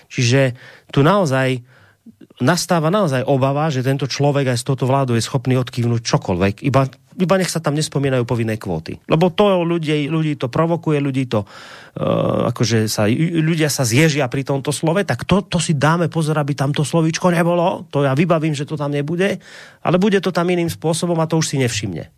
[0.06, 0.54] Čiže
[0.94, 1.66] tu naozaj
[2.42, 6.90] nastáva naozaj obava, že tento človek aj s touto vládou je schopný odkývnuť čokoľvek, iba
[7.18, 8.96] iba nech sa tam nespomínajú povinné kvóty.
[9.08, 13.08] Lebo to ľudí, ľudí to provokuje, ľudí to, uh, akože sa,
[13.42, 16.86] ľudia sa zježia pri tomto slove, tak to, to si dáme pozor, aby tam to
[16.86, 17.84] slovíčko nebolo.
[17.92, 19.40] To ja vybavím, že to tam nebude,
[19.84, 22.08] ale bude to tam iným spôsobom a to už si nevšimne.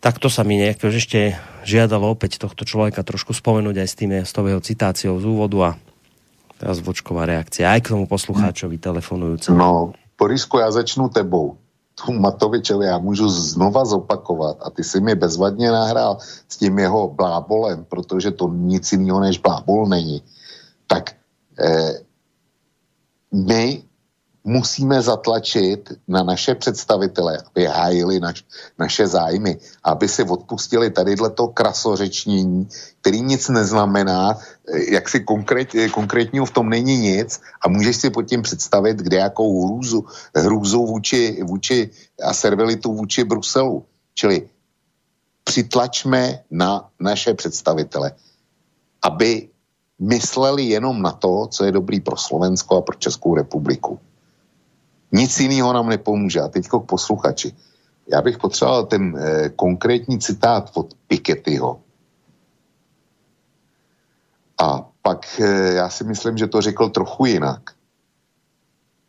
[0.00, 1.36] Tak to sa mi nejak ešte
[1.68, 5.58] žiadalo opäť tohto človeka trošku spomenúť aj s, tým, s tou jeho citáciou z úvodu
[5.60, 5.70] a
[6.56, 9.60] teraz vočková reakcia aj k tomu poslucháčovi telefonujúcemu.
[9.60, 11.56] No, Borisku, já začnu tebou
[12.06, 17.08] tu Matovičovi já můžu znova zopakovat a ty si mi bezvadně nahrál s tím jeho
[17.08, 20.22] blábolem, protože to nic jiného než blábol není,
[20.86, 21.12] tak
[21.58, 22.00] eh,
[23.32, 23.82] my
[24.44, 28.44] musíme zatlačit na naše představitele, aby hájili naš,
[28.78, 32.68] naše zájmy, aby si odpustili tady to krasořečnění,
[33.00, 37.96] který nic neznamená, eh, jak si konkrét, eh, konkrétního v tom není nic a můžeš
[37.96, 40.04] si pod tím představit, kde jakou hrůzu,
[40.36, 41.90] hrůzu vůči, vůči
[42.24, 43.84] a servilitu vůči Bruselu.
[44.14, 44.48] Čili
[45.44, 48.12] přitlačme na naše představitele,
[49.02, 49.48] aby
[50.00, 54.00] mysleli jenom na to, co je dobrý pro Slovensko a pro Českou republiku.
[55.12, 56.40] Nic jiného nám nepomůže.
[56.40, 57.52] A teď k posluchači.
[58.12, 61.80] Já bych potřeboval ten eh, konkrétní citát od Pikettyho.
[64.62, 67.70] A pak eh, já si myslím, že to řekl trochu jinak.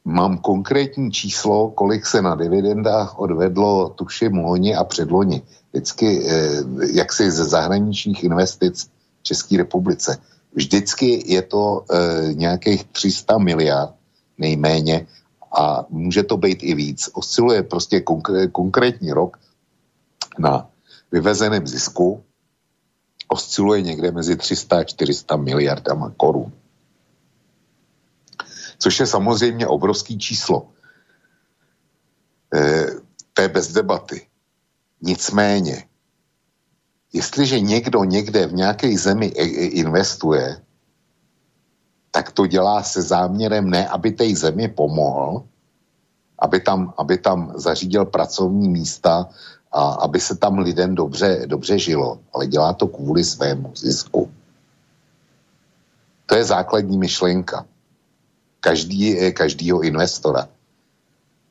[0.06, 5.42] Mám konkrétní číslo, kolik se na dividendách odvedlo tuším loni a předloni.
[5.72, 8.90] Vždycky eh, jaksi ze zahraničních investic
[9.20, 10.18] v České republice.
[10.54, 13.94] Vždycky je to eh, nějakých 300 miliard
[14.38, 15.08] nejméně
[15.52, 17.10] a může to být i víc.
[17.14, 19.40] Osciluje prostě konkr- konkrétní rok
[20.40, 20.70] na
[21.12, 22.24] vyvezeném zisku,
[23.28, 26.52] osciluje někde mezi 300 a 400 miliardama korun.
[28.78, 30.70] Což je samozřejmě obrovský číslo.
[32.56, 32.86] E,
[33.34, 34.28] to je bez debaty.
[35.02, 35.88] Nicméně,
[37.14, 39.26] jestliže někdo někde v nějaké zemi
[39.86, 40.62] investuje,
[42.12, 45.44] tak to dělá se záměrem ne, aby té zemi pomohl,
[46.40, 49.30] aby tam, aby tam zařídil pracovní místa
[49.72, 54.32] a aby se tam lidem dobře, dobře žilo, ale dělá to kvůli svému zisku.
[56.26, 57.66] To je základní myšlenka
[58.60, 60.48] každý, každýho investora.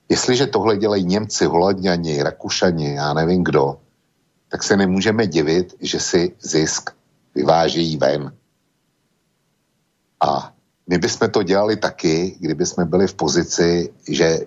[0.08, 3.78] Jestliže tohle dělají Němci, Holanděni, Rakušani, já nevím kdo,
[4.48, 6.90] tak se nemůžeme divit, že si zisk
[7.34, 8.32] vyvážejí ven.
[10.20, 10.52] A
[10.88, 14.38] my bychom to dělali taky, kdyby jsme byli v pozici, že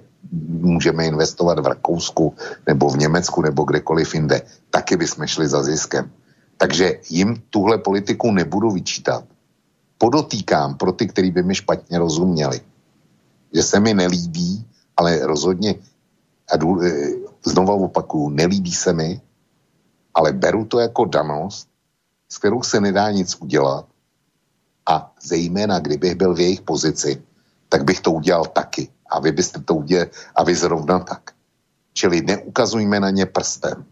[0.48, 2.36] můžeme investovat v Rakousku
[2.68, 4.42] nebo v Německu nebo kdekoliv jinde.
[4.70, 6.12] Taky bychom šli za ziskem.
[6.58, 9.24] Takže jim tuhle politiku nebudu vyčítat.
[9.98, 12.62] Podotýkám pro ty, kteří by mi špatně rozuměli,
[13.54, 14.66] že se mi nelíbí,
[14.98, 15.76] ale rozhodně,
[16.52, 16.92] a jdu, e,
[17.46, 19.22] znovu opakuju, nelíbí se mi,
[20.14, 21.68] ale beru to jako danost,
[22.30, 23.86] s kterou se nedá nic udělat
[24.86, 27.24] a zejména kdybych byl v jejich pozici,
[27.70, 28.90] tak bych to udělal taky.
[29.10, 31.32] A vy byste to udělali, a vy zrovna tak.
[31.94, 33.86] Čili neukazujme na ně prstem.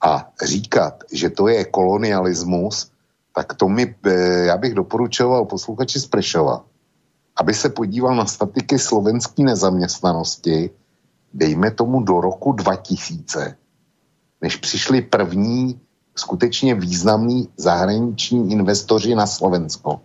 [0.00, 2.90] A říkat, že to je kolonialismus,
[3.34, 4.12] tak to mi, eh,
[4.44, 6.64] já bych doporučoval posluchači z Prešova,
[7.36, 10.70] aby se podíval na statiky slovenské nezaměstnanosti,
[11.34, 13.56] dejme tomu do roku 2000,
[14.40, 15.80] než přišli první
[16.14, 20.00] skutečně významní zahraniční investoři na Slovensko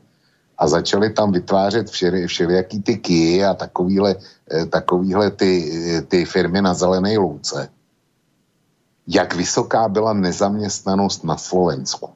[0.57, 4.15] a začali tam vytvářet všeli, všelijaký ty ky a takovýhle,
[4.51, 7.69] eh, takovýhle ty, eh, ty firmy na zelené louce.
[9.07, 12.09] Jak vysoká byla nezaměstnanost na Slovensku.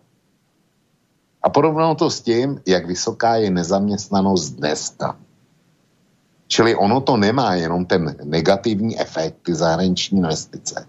[1.44, 5.18] A porovnal to s tím, jak vysoká je nezaměstnanost dneska.
[6.48, 10.86] Čili ono to nemá jenom ten negativní efekt, ty zahraniční investice.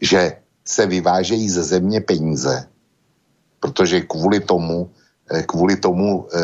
[0.00, 2.68] Že se vyvážejí ze země peníze,
[3.60, 4.90] protože kvůli tomu,
[5.30, 6.38] eh, kvůli tomu, eh,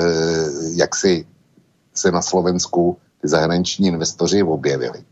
[0.75, 1.27] jak si
[1.95, 5.05] se na Slovensku ty zahraniční investoři objevili.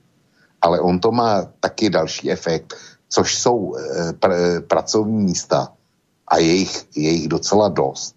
[0.61, 2.75] Ale on to má taky další efekt,
[3.09, 5.73] což jsou eh, pr- pracovní místa
[6.29, 8.17] a jejich, jejich docela dost.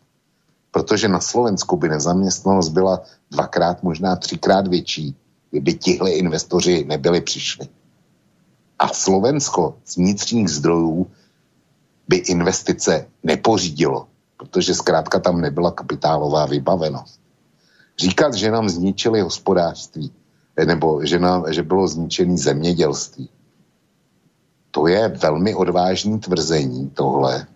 [0.71, 3.01] Protože na Slovensku by nezaměstnanost byla
[3.31, 5.15] dvakrát, možná třikrát větší,
[5.51, 7.67] kdyby tihle investoři nebyli přišli.
[8.79, 11.07] A Slovensko z vnitřních zdrojů
[12.07, 14.07] by investice nepořídilo,
[14.37, 17.19] protože zkrátka tam nebyla kapitálová vybavenost.
[17.99, 20.11] Říkat, že nám zničili hospodářství,
[20.65, 23.29] nebo že, nám, že bylo zničený zemědělství,
[24.71, 27.47] to je velmi odvážný tvrzení tohle,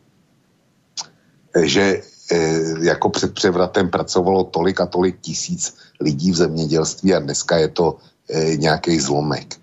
[1.63, 2.01] že
[2.31, 2.37] e,
[2.81, 7.97] jako před převratem pracovalo tolik a tolik tisíc lidí v zemědělství a dneska je to
[8.57, 9.60] nějaký zlomek.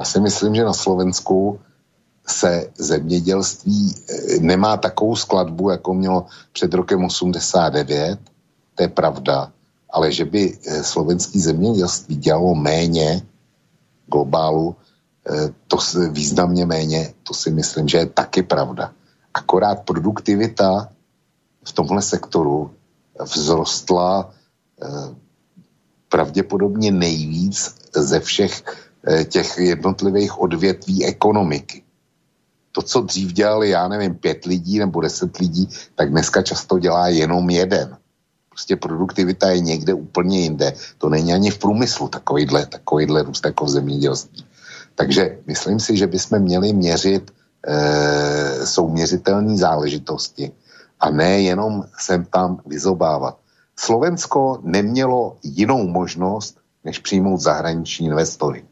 [0.00, 1.60] Já si myslím, že na Slovensku
[2.28, 8.18] se zemědělství e, nemá takovou skladbu, jako mělo před rokem 89,
[8.74, 9.52] to je pravda,
[9.90, 13.22] ale že by slovenský zemědělství dělalo méně
[14.06, 14.76] globálu,
[15.68, 15.76] to
[16.10, 18.92] významně méně, to si myslím, že je taky pravda.
[19.34, 20.88] Akorát produktivita
[21.64, 22.70] v tomhle sektoru
[23.24, 24.34] vzrostla
[24.82, 25.14] eh,
[26.08, 28.89] pravděpodobně nejvíc ze všech eh,
[29.28, 31.82] těch jednotlivých odvětví ekonomiky.
[32.72, 37.08] To, co dřív dělali, já nevím, pět lidí nebo deset lidí, tak dneska často dělá
[37.08, 37.96] jenom jeden.
[38.48, 40.72] Prostě produktivita je někde úplně jinde.
[40.98, 44.44] To není ani v průmyslu takovýhle, takovýhle růst jako v zemědělství.
[44.94, 47.30] Takže myslím si, že bychom měli měřit
[47.66, 50.52] e, souměřitelné záležitosti
[51.00, 53.38] a ne jenom sem tam vyzobávat.
[53.76, 58.64] Slovensko nemělo jinou možnost, než přijmout zahraniční investory.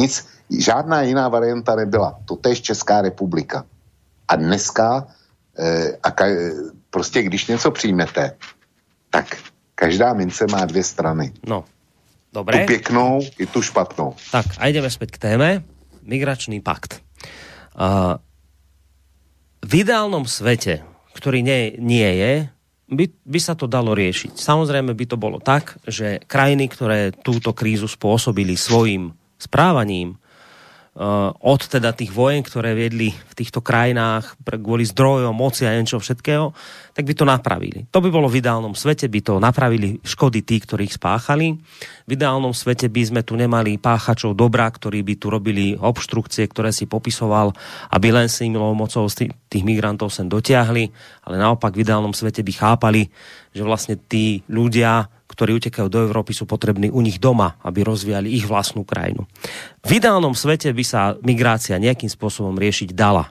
[0.00, 2.24] Nic, žádná jiná varianta nebyla.
[2.24, 3.64] To je Česká republika.
[4.28, 5.06] A dneska,
[5.58, 6.24] e, a ka,
[6.90, 8.32] prostě když něco přijmete,
[9.10, 9.36] tak
[9.74, 11.32] každá mince má dvě strany.
[11.46, 11.64] No,
[12.32, 12.60] dobré.
[12.60, 14.14] Tu pěknou i tu špatnou.
[14.32, 15.62] Tak a jdeme zpět k téme.
[16.02, 17.00] Migračný pakt.
[17.76, 18.16] Uh,
[19.60, 22.32] v ideálnom svete, ktorý nie, nie je,
[22.90, 24.34] by, by sa to dalo riešiť.
[24.34, 30.20] Samozrejme by to bolo tak, že krajiny, ktoré túto krízu spôsobili svojim správaním,
[31.00, 35.96] uh, od teda tých vojen, ktoré viedli v týchto krajinách kvôli zdrojom, moci a niečo
[35.96, 36.52] všetkého,
[36.92, 37.86] tak by to napravili.
[37.94, 41.56] To by bolo v ideálnom svete, by to napravili škody tí, ktorých spáchali.
[42.04, 46.74] V ideálnom svete by sme tu nemali páchačov dobra, ktorí by tu robili obštrukcie, ktoré
[46.74, 47.54] si popisoval,
[47.94, 49.06] aby len si milou mocou
[49.50, 50.90] tých migrantov sem dotiahli,
[51.24, 53.08] ale naopak v ideálnom svete by chápali,
[53.54, 58.34] že vlastne tí ľudia, ktorí utekajú do Európy, sú potrební u nich doma, aby rozvíjali
[58.34, 59.30] ich vlastnú krajinu.
[59.86, 63.30] V ideálnom svete by sa migrácia nejakým spôsobom riešiť dala.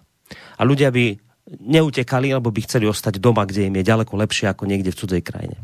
[0.55, 1.19] A ľudia by
[1.59, 5.21] neutekali, alebo by chceli ostať doma, kde im je ďaleko lepšie ako niekde v cudzej
[5.25, 5.59] krajine.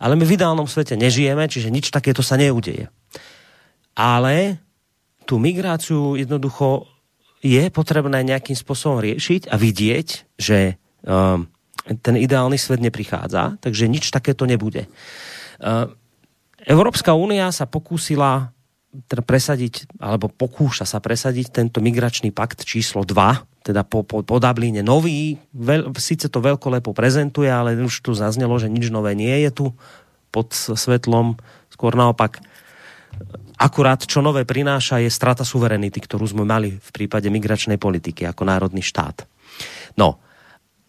[0.00, 2.88] Ale my v ideálnom svete nežijeme, čiže nič takéto sa neudeje.
[3.98, 4.62] Ale
[5.26, 6.86] tú migráciu jednoducho
[7.42, 11.50] je potrebné nejakým spôsobom riešiť a vidieť, že um,
[12.02, 14.86] ten ideálny svet neprichádza, takže nič takéto nebude.
[15.58, 15.90] Uh,
[16.64, 18.50] Európska únia sa pokúsila
[19.06, 24.36] teda presadiť, alebo pokúša sa presadiť tento migračný pakt číslo 2, teda po, po, po
[24.40, 29.44] Dubline nový, veľ, síce to veľkolepo prezentuje, ale už tu zaznelo, že nič nové nie
[29.44, 29.66] je tu
[30.32, 31.36] pod svetlom,
[31.68, 32.40] skôr naopak
[33.60, 38.48] akurát čo nové prináša je strata suverenity, ktorú sme mali v prípade migračnej politiky ako
[38.48, 39.26] národný štát.
[39.98, 40.22] No,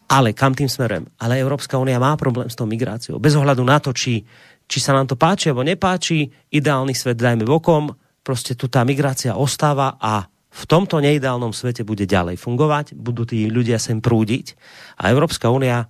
[0.09, 1.06] ale kam tým smerujem?
[1.22, 3.22] Ale Európska únia má problém s tou migráciou.
[3.22, 4.25] Bez ohľadu na to, či
[4.69, 9.33] či sa nám to páči alebo nepáči, ideálny svet dajme bokom, prostě tu tá migrácia
[9.33, 14.53] ostáva a v tomto neideálnom svete bude ďalej fungovať, budú tí ľudia sem prúdiť
[15.01, 15.89] a Európska únia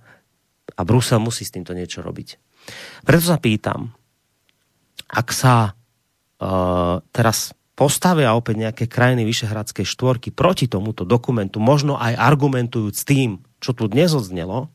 [0.76, 2.28] a Brusel musí s týmto niečo robiť.
[3.04, 3.92] Preto sa pýtam,
[5.10, 12.20] ak sa uh, teraz postavia opäť nejaké krajiny Vyšehradskej štvorky proti tomuto dokumentu, možno aj
[12.20, 14.68] argumentujúc tým, čo tu dnes odznelo,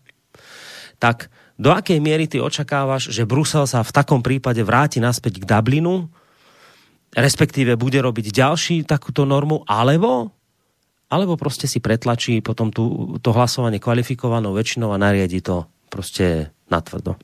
[0.98, 5.48] tak do akej miery ty očakávaš, že Brusel sa v takom prípade vráti naspäť k
[5.48, 6.12] Dublinu,
[7.16, 10.36] respektíve bude robiť ďalší takúto normu, alebo
[11.10, 17.16] alebo prostě si pretlačí potom tu, to hlasovanie kvalifikovanou väčšinou a nariadi to prostě natvrdo?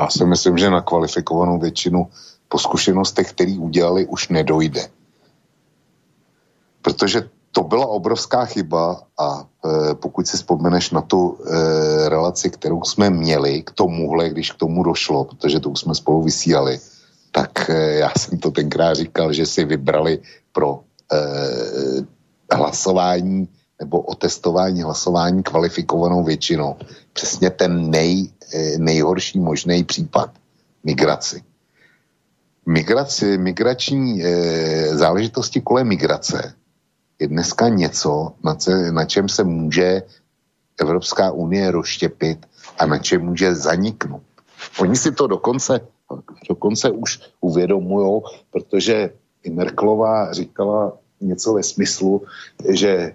[0.00, 2.10] Já si myslím, že na kvalifikovanou většinu
[2.48, 4.88] po zkušenostech, který udělali, už nedojde.
[6.82, 9.44] Protože to byla obrovská chyba a
[9.94, 14.82] pokud si vzpomeneš na tu e, relaci, kterou jsme měli k tomuhle, když k tomu
[14.82, 16.80] došlo, protože to už jsme spolu vysílali,
[17.30, 20.18] tak e, já jsem to tenkrát říkal, že si vybrali
[20.52, 20.80] pro
[22.52, 23.48] hlasování
[23.80, 26.76] nebo o testování hlasování kvalifikovanou většinou.
[27.12, 28.30] Přesně ten nej,
[28.78, 30.30] nejhorší možný případ
[30.84, 31.42] migraci.
[32.66, 36.54] Migraci, migrační e, záležitosti kolem migrace
[37.18, 40.02] je dneska něco, na, ce, na čem se může
[40.80, 42.46] Evropská unie rozštěpit
[42.78, 44.22] a na čem může zaniknout.
[44.80, 45.80] Oni si to dokonce,
[46.48, 49.10] dokonce už uvědomují, protože
[49.42, 52.22] i Merklová říkala něco ve smyslu,
[52.68, 53.14] že e,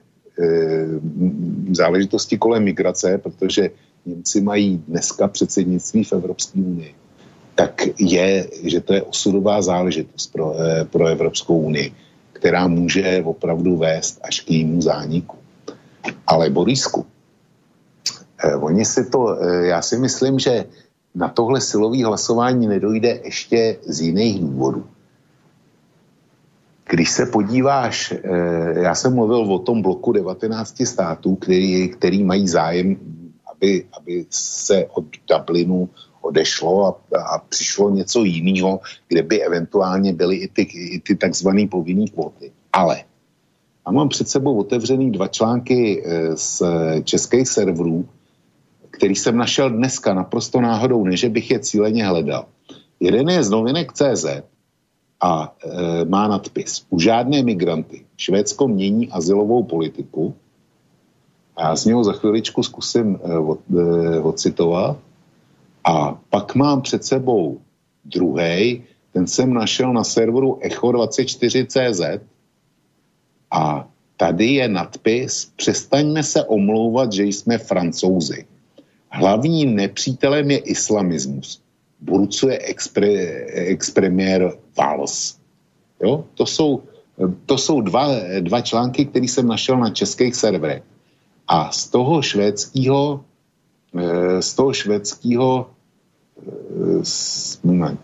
[1.71, 3.69] záležitosti kolem migrace, protože
[4.05, 6.95] Němci mají dneska předsednictví v Evropské unii,
[7.55, 11.93] tak je, že to je osudová záležitost pro, e, pro Evropskou unii,
[12.41, 15.37] která může opravdu vést až k jejímu zániku.
[16.27, 17.05] Ale Borisku,
[18.41, 20.65] e, oni si to, e, já si myslím, že
[21.15, 24.85] na tohle silové hlasování nedojde ještě z jiných důvodů.
[26.89, 28.19] Když se podíváš, eh,
[28.83, 32.97] já jsem mluvil o tom bloku 19 států, který, který mají zájem,
[33.51, 35.89] aby, aby se od Dublinu
[36.21, 41.67] odešlo a, a přišlo něco jiného, kde by eventuálně byly i ty, i ty takzvané
[41.67, 42.51] povinné kvóty.
[42.73, 43.03] Ale
[43.85, 46.61] a mám před sebou otevřený dva články eh, z
[47.03, 48.05] českých serverů,
[48.91, 52.45] který jsem našel dneska naprosto náhodou, než bych je cíleně hledal.
[52.99, 54.25] Jeden je z novinek CZ
[55.21, 56.85] a e, má nadpis.
[56.89, 58.05] U žádné migranty.
[58.17, 60.35] Švédsko mění asilovou politiku.
[61.55, 64.97] A já z něho za chviličku zkusím e, od, e, odcitovat.
[65.83, 67.61] A pak mám před sebou
[68.05, 72.21] druhý, ten jsem našel na serveru Echo24.cz
[73.51, 73.87] a
[74.17, 78.45] tady je nadpis Přestaňme se omlouvat, že jsme francouzi.
[79.09, 81.61] Hlavním nepřítelem je islamismus.
[81.99, 83.07] Burcuje expre,
[83.73, 85.37] expremiér Valls.
[86.03, 86.25] Jo?
[86.33, 86.83] To jsou,
[87.45, 88.07] to jsou dva,
[88.39, 90.83] dva články, které jsem našel na českých serverech.
[91.47, 93.25] A z toho švédského
[94.39, 95.69] z toho švédského
[96.37, 97.03] eh,
[97.63, 97.99] moment.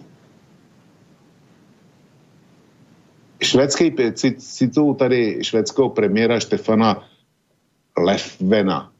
[3.41, 3.95] Švédský,
[4.37, 7.03] cituju tady švédského premiéra Štefana
[7.97, 8.91] Lefvena,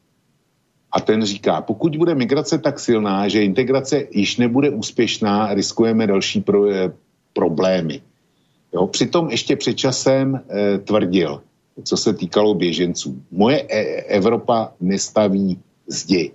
[0.92, 6.40] a ten říká, pokud bude migrace tak silná, že integrace již nebude úspěšná, riskujeme další
[6.40, 6.92] pro, e,
[7.32, 8.00] problémy.
[8.74, 11.42] Jo, přitom ještě před časem e, tvrdil,
[11.84, 13.22] co se týkalo běženců.
[13.30, 16.32] Moje e- Evropa nestaví zdi.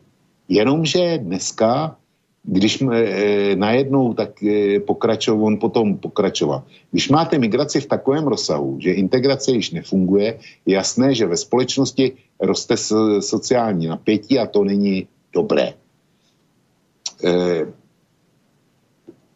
[0.54, 1.98] Jenomže dneska
[2.44, 6.64] když e, najednou tak e, pokračoval, on potom pokračoval.
[6.92, 12.12] Když máte migraci v takovém rozsahu, že integrace již nefunguje, je jasné, že ve společnosti
[12.40, 15.74] roste so, sociální napětí a to není dobré.
[17.24, 17.66] E,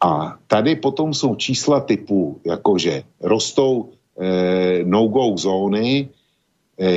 [0.00, 3.88] a tady potom jsou čísla typu, jakože rostou
[4.20, 6.08] e, no-go zóny,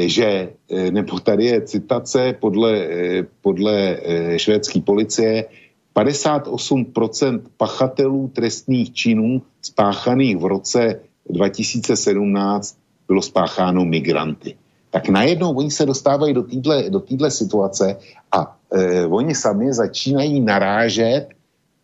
[0.08, 3.98] že, e, nebo tady je citace podle, e, podle
[4.38, 5.46] švédské policie,
[5.94, 12.78] 58% pachatelů trestných činů spáchaných v roce 2017
[13.08, 14.56] bylo spácháno migranty.
[14.90, 17.98] Tak najednou oni se dostávají do téhle do týhle situace
[18.32, 21.28] a e, oni sami začínají narážet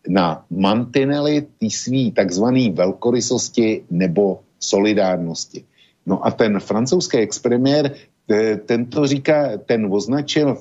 [0.08, 5.64] na mantinely té svý takzvané velkorysosti nebo solidárnosti.
[6.08, 7.94] No a ten francouzský expremiér,
[8.30, 10.56] e, ten to říká, ten označil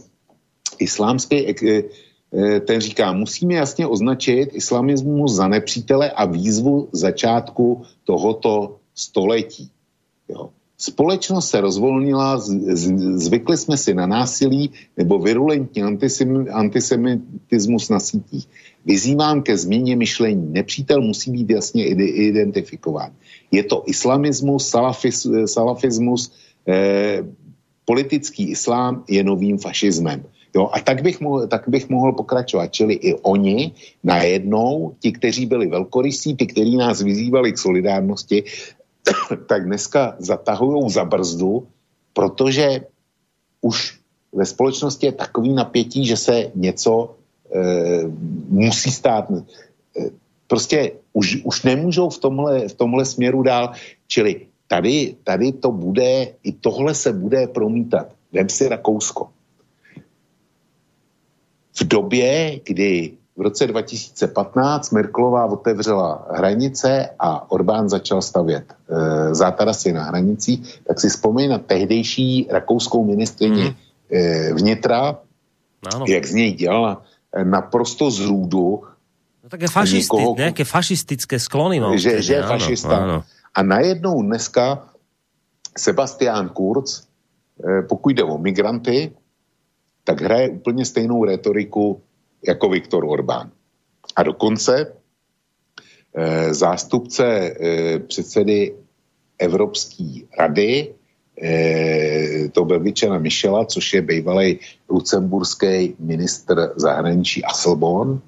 [0.79, 1.83] islámský e,
[2.33, 9.71] Eh, ten říká, musíme jasně označit islamismus za nepřítele a výzvu začátku tohoto století.
[10.29, 10.49] Jo.
[10.77, 12.37] Společnost se rozvolnila,
[13.17, 15.83] zvykli jsme si na násilí nebo virulentní
[16.51, 18.47] antisemitismus na sítích.
[18.85, 20.53] Vyzývám ke změně myšlení.
[20.53, 21.85] Nepřítel musí být jasně
[22.29, 23.11] identifikován.
[23.51, 26.31] Je to islamismus, salafis, salafismus,
[26.67, 27.25] eh,
[27.85, 30.23] politický islám je novým fašismem.
[30.55, 32.67] Jo, a tak bych, mohl, tak bych mohl pokračovat.
[32.67, 33.71] Čili i oni
[34.03, 38.43] najednou, ti, kteří byli velkorysí, ti, kteří nás vyzývali k solidárnosti,
[39.47, 41.67] tak dneska zatahují za brzdu,
[42.13, 42.81] protože
[43.61, 43.99] už
[44.33, 47.15] ve společnosti je takový napětí, že se něco
[47.55, 47.59] e,
[48.49, 49.31] musí stát.
[49.31, 49.43] E,
[50.47, 53.71] prostě už, už nemůžou v tomhle, v tomhle směru dál.
[54.07, 58.07] Čili tady, tady to bude, i tohle se bude promítat.
[58.33, 59.29] Vem si Rakousko
[61.79, 69.93] v době, kdy v roce 2015 Merklová otevřela hranice a Orbán začal stavět e, zátarasy
[69.93, 73.75] na hranicích, tak si vzpomíná na tehdejší rakouskou ministrině mm.
[74.11, 75.19] e, vnitra,
[75.93, 76.05] ano.
[76.07, 77.01] jak z něj dělala
[77.33, 78.83] e, naprosto zrůdu.
[79.43, 81.79] No také fašisti, někoho, nějaké fašistické sklony.
[81.79, 82.97] No, že, že je fašista.
[82.97, 83.23] Ano.
[83.55, 84.89] A najednou dneska
[85.77, 89.11] Sebastian Kurz, eh, pokud jde o migranty,
[90.03, 92.01] tak hraje úplně stejnou retoriku
[92.47, 93.51] jako Viktor Orbán.
[94.15, 94.93] A dokonce
[96.15, 98.75] eh, zástupce eh, předsedy
[99.39, 100.03] Evropské
[100.39, 100.93] rady,
[102.51, 104.59] to Belgičana Michela, což je bývalý
[104.89, 108.21] lucemburský ministr zahraničí Asselborn,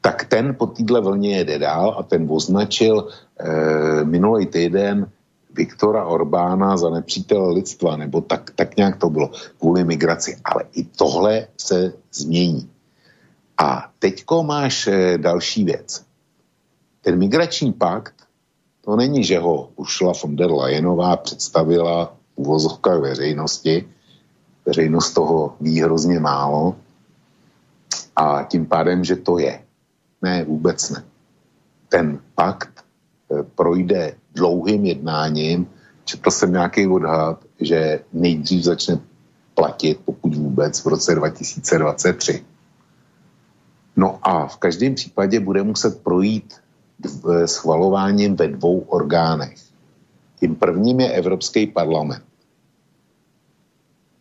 [0.00, 3.08] tak ten po téhle vlně jede dál a ten označil
[3.40, 5.10] eh, minulý týden
[5.54, 10.36] Viktora Orbána za nepřítele lidstva, nebo tak, tak nějak to bylo, kvůli migraci.
[10.44, 12.70] Ale i tohle se změní.
[13.58, 16.04] A teďko máš eh, další věc.
[17.00, 18.14] Ten migrační pakt,
[18.84, 23.88] to není, že ho ušla von der Leyenová představila v uvozovkách veřejnosti,
[24.66, 26.76] veřejnost toho ví hrozně málo
[28.16, 29.62] a tím pádem, že to je.
[30.22, 31.04] Ne, vůbec ne.
[31.88, 32.84] Ten pakt
[33.32, 35.66] eh, projde dlouhým jednáním.
[36.04, 38.98] Četl jsem nějaký odhad, že nejdřív začne
[39.54, 42.44] platit, pokud vůbec, v roce 2023.
[43.98, 46.54] No a v každém případě bude muset projít
[47.46, 49.58] schvalováním ve dvou orgánech.
[50.40, 52.22] Tím prvním je Evropský parlament.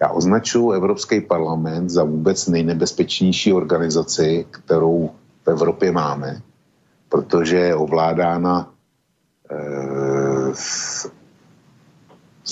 [0.02, 5.10] Já označuji Evropský parlament za vůbec nejnebezpečnější organizaci, kterou
[5.46, 6.42] v Evropě máme,
[7.10, 8.74] protože je ovládána
[9.52, 10.54] eh,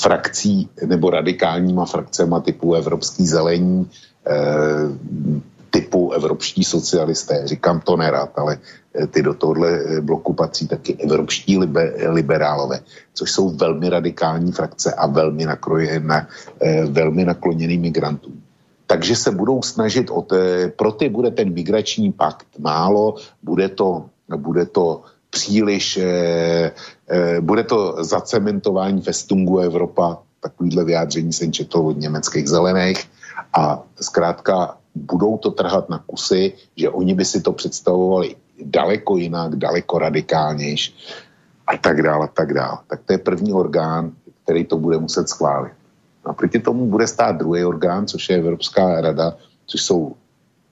[0.01, 3.89] frakcí nebo radikálníma frakcema typu Evropský zelení,
[4.27, 5.45] eh,
[5.75, 7.41] typu evropští socialisté.
[7.51, 8.57] Říkám to nerad, ale
[8.95, 12.79] eh, ty do tohle eh, bloku patří taky evropští liber, liberálové,
[13.13, 16.27] což jsou velmi radikální frakce a velmi, nakroje, na,
[16.63, 18.39] eh, velmi nakloněný migrantům.
[18.87, 24.05] Takže se budou snažit o té, pro ty bude ten migrační pakt málo, bude to,
[24.31, 26.71] bude to příliš, eh,
[27.09, 32.99] eh, bude to zacementování festungu Evropa, takovýhle vyjádření jsem četl od německých zelených
[33.51, 39.55] a zkrátka budou to trhat na kusy, že oni by si to představovali daleko jinak,
[39.55, 40.95] daleko radikálnější
[41.67, 42.77] a tak dále, a tak dále.
[42.87, 44.11] Tak to je první orgán,
[44.43, 45.73] který to bude muset schválit.
[46.25, 50.15] A proti tomu bude stát druhý orgán, což je Evropská rada, což jsou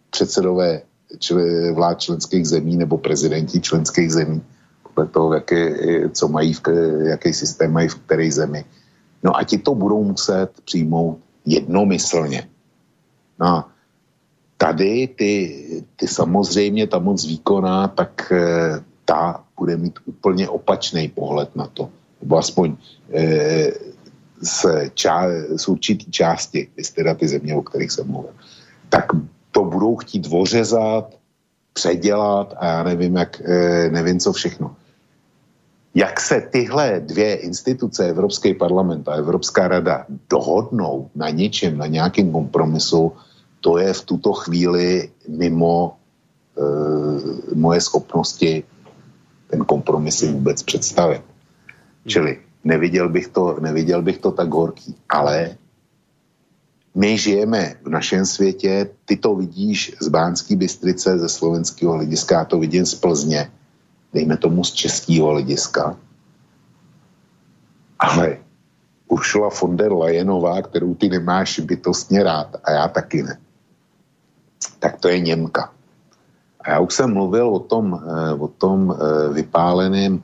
[0.10, 0.82] předsedové
[1.18, 4.42] čl- vlád členských zemí nebo prezidenti členských zemí,
[4.84, 5.74] podle toho, jaké,
[6.10, 6.61] co mají, v,
[7.06, 8.66] jaký systém mají v které zemi.
[9.24, 12.50] No a ti to budou muset přijmout jednomyslně.
[13.40, 13.73] No a
[14.64, 15.33] tady ty,
[15.95, 21.90] ty samozřejmě, ta moc výkonná, tak eh, ta bude mít úplně opačný pohled na to.
[22.22, 22.75] Nebo aspoň
[23.11, 23.72] eh,
[24.40, 28.32] z, ča, z určitý části, teda ty země, o kterých jsem mluvil,
[28.90, 29.11] tak
[29.51, 31.11] to budou chtít vořezat,
[31.74, 34.75] předělat a já nevím, jak, eh, nevím co všechno.
[35.95, 42.32] Jak se tyhle dvě instituce, Evropský parlament a Evropská rada, dohodnou na něčem, na nějakém
[42.32, 43.11] kompromisu,
[43.64, 45.95] to je v tuto chvíli mimo
[46.59, 48.64] e, moje schopnosti
[49.53, 51.22] ten kompromis si vůbec představit.
[52.08, 54.95] Čili neviděl bych to, neviděl bych to tak horký.
[55.09, 55.58] Ale
[56.95, 62.45] my žijeme v našem světě, ty to vidíš z Bánské Bystrice, ze slovenského hlediska, já
[62.45, 63.51] to vidím z Plzně,
[64.14, 65.98] dejme tomu z českého hlediska.
[68.00, 68.38] Ale
[69.08, 73.38] Ursula von der Leyenová, kterou ty nemáš bytostně rád, a já taky ne,
[74.84, 75.72] tak to je Němka.
[76.60, 80.24] A já už jsem mluvil o tom, eh, o tom eh, vypáleném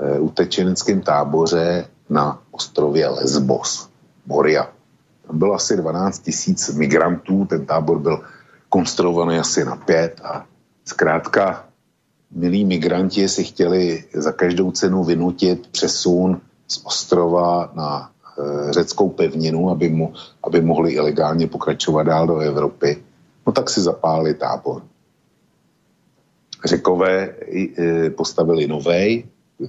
[0.00, 3.88] Eh, utečeneckém táboře na ostrově Lesbos,
[4.26, 4.68] Moria.
[5.26, 8.20] Tam bylo asi 12 tisíc migrantů, ten tábor byl
[8.68, 10.44] konstruovaný asi na pět a
[10.84, 11.64] zkrátka
[12.30, 19.70] milí migranti si chtěli za každou cenu vynutit přesun z ostrova na e, řeckou pevninu,
[19.70, 20.12] aby, mu,
[20.44, 23.02] aby mohli ilegálně pokračovat dál do Evropy.
[23.46, 24.82] No tak si zapálili tábor.
[26.64, 27.34] Řekové
[27.78, 29.24] e, postavili novej,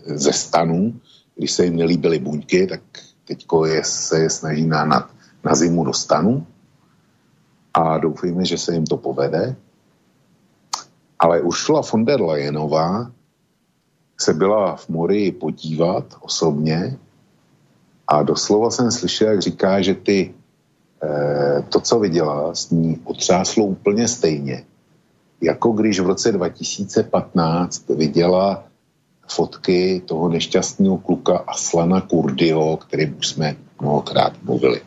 [0.05, 0.99] ze stanů,
[1.35, 2.81] když se jim nelíbily buňky, tak
[3.25, 4.85] teďko je, se je snaží na,
[5.43, 6.47] na, zimu do stanu
[7.73, 9.55] a doufejme, že se jim to povede.
[11.19, 13.11] Ale Ursula von der Leyenová
[14.19, 16.97] se byla v Morii podívat osobně
[18.07, 20.40] a doslova jsem slyšel, jak říká, že ty, e,
[21.69, 24.63] to, co viděla, s ní otřáslo úplně stejně,
[25.41, 28.63] jako když v roce 2015 viděla
[29.31, 34.81] fotky toho nešťastného kluka Aslana Kurdyho, kterým už jsme mnohokrát mluvili.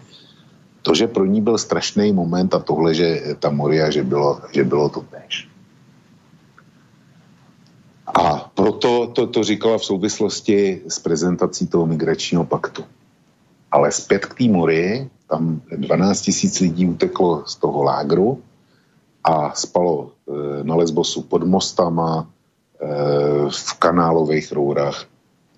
[0.82, 4.64] To, že pro ní byl strašný moment a tohle, že ta Moria, že bylo, že
[4.64, 5.48] bylo to tež.
[8.06, 12.84] A proto to, to říkala v souvislosti s prezentací toho migračního paktu.
[13.70, 18.42] Ale zpět k té Morii, tam 12 tisíc lidí uteklo z toho lágru
[19.24, 22.28] a spalo e, na Lesbosu pod mostama, e,
[23.48, 25.08] v kanálových rourách,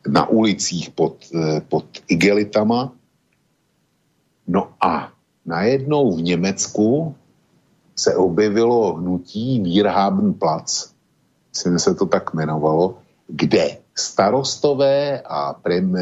[0.06, 2.94] na ulicích pod, e, pod igelitama.
[4.46, 5.10] No a
[5.46, 7.14] najednou v Německu
[7.96, 10.94] se objevilo hnutí Vierhabenplatz,
[11.52, 15.98] se to tak jmenovalo, kde starostové a prim,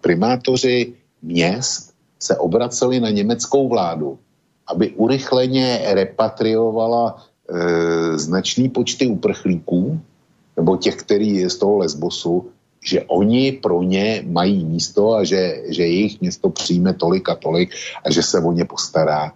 [0.00, 4.18] primátoři měst se obraceli na německou vládu,
[4.66, 10.00] aby urychleně repatriovala e, značný počty uprchlíků,
[10.56, 12.50] nebo těch, který je z toho Lesbosu,
[12.84, 17.70] že oni pro ně mají místo a že, že jejich město přijme tolik a tolik
[18.04, 19.32] a že se o ně postará,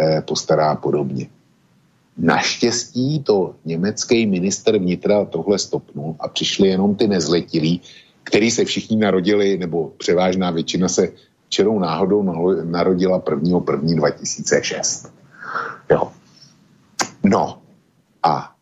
[0.00, 1.28] e, postará podobně.
[2.18, 7.80] Naštěstí to německý minister vnitra tohle stopnul a přišli jenom ty nezletilí,
[8.24, 11.12] který se všichni narodili, nebo převážná většina se
[11.48, 12.22] čerou náhodou
[12.64, 13.60] narodila 1.
[13.70, 13.94] 1.
[13.94, 15.12] 2006.
[15.90, 16.12] Jo.
[17.24, 17.58] No
[18.22, 18.52] a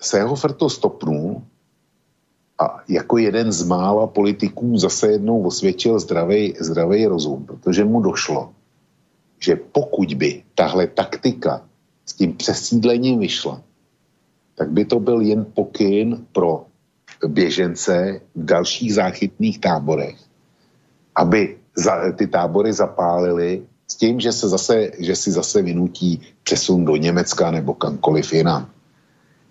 [0.00, 1.42] Seehofer to stopnul
[2.58, 8.52] a jako jeden z mála politiků zase jednou osvědčil zdravý, zdravý rozum, protože mu došlo,
[9.38, 11.62] že pokud by tahle taktika
[12.06, 13.62] s tím přesídlením vyšla,
[14.54, 16.66] tak by to byl jen pokyn pro
[17.26, 20.18] běžence v dalších záchytných táborech,
[21.14, 26.84] aby za, ty tábory zapálili s tím, že, se zase, že si zase vynutí přesun
[26.84, 28.70] do Německa nebo kamkoliv jinam.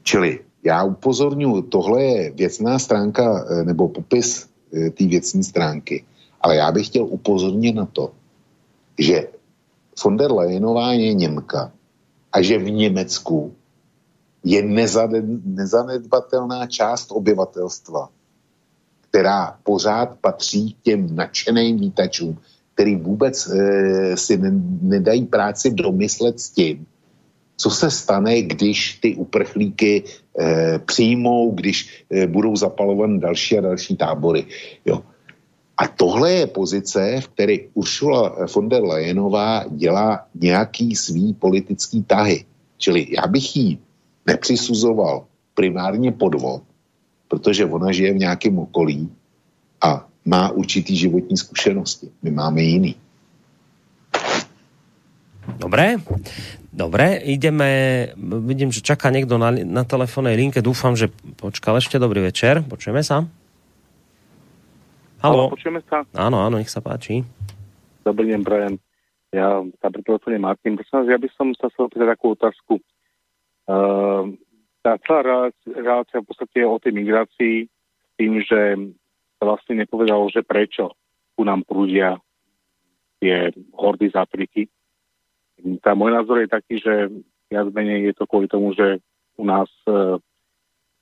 [0.03, 6.05] Čili já upozorňuji, tohle je věcná stránka eh, nebo popis eh, té věcní stránky,
[6.41, 8.11] ale já bych chtěl upozornit na to,
[8.99, 9.27] že
[10.03, 11.71] von der Leyenová je Němka
[12.31, 13.53] a že v Německu
[14.43, 14.61] je
[15.45, 18.09] nezanedbatelná část obyvatelstva,
[19.11, 22.39] která pořád patří těm nadšeným vítačům,
[22.73, 26.85] který vůbec e, si ne, nedají práci domyslet s tím,
[27.57, 30.03] co se stane, když ty uprchlíky
[30.39, 34.45] e, přijmou, když e, budou zapalované další a další tábory.
[34.85, 35.03] Jo.
[35.77, 42.45] A tohle je pozice, v které Ursula von der Leyenová dělá nějaký svý politický tahy.
[42.77, 43.79] Čili já bych jí
[44.27, 46.63] nepřisuzoval primárně podvod,
[47.31, 49.07] protože ona žije v nějakém okolí
[49.79, 52.11] a má určitý životní zkušenosti.
[52.21, 52.93] My máme jiný.
[55.57, 55.95] Dobré,
[56.71, 58.07] Dobre, ideme,
[58.39, 63.03] vidím, že čaká někdo na, na telefónnej linke, dúfam, že počkal ešte, dobrý večer, počujeme
[63.03, 63.27] sa?
[65.19, 65.51] Halo.
[65.51, 66.07] počujeme sa?
[66.15, 67.27] Áno, áno, nech sa páči.
[68.07, 68.79] Dobrý deň, Brian.
[69.35, 70.79] Ja sa pri telefóne Martin.
[70.79, 72.73] Prosím ja by som sa chcel opýtať takú otázku.
[73.67, 74.31] Uh,
[74.81, 77.57] tá celá relácia v podstate je o tej migrácii
[78.17, 78.77] tým, že
[79.41, 80.93] vlastne nepovedalo, že prečo
[81.37, 82.17] tu nám prúdia
[83.21, 84.65] tie hordy z Afriky
[85.81, 87.09] tá môj názor je taký, že
[87.51, 88.97] viac menej je to kvôli tomu, že
[89.37, 90.17] u nás e,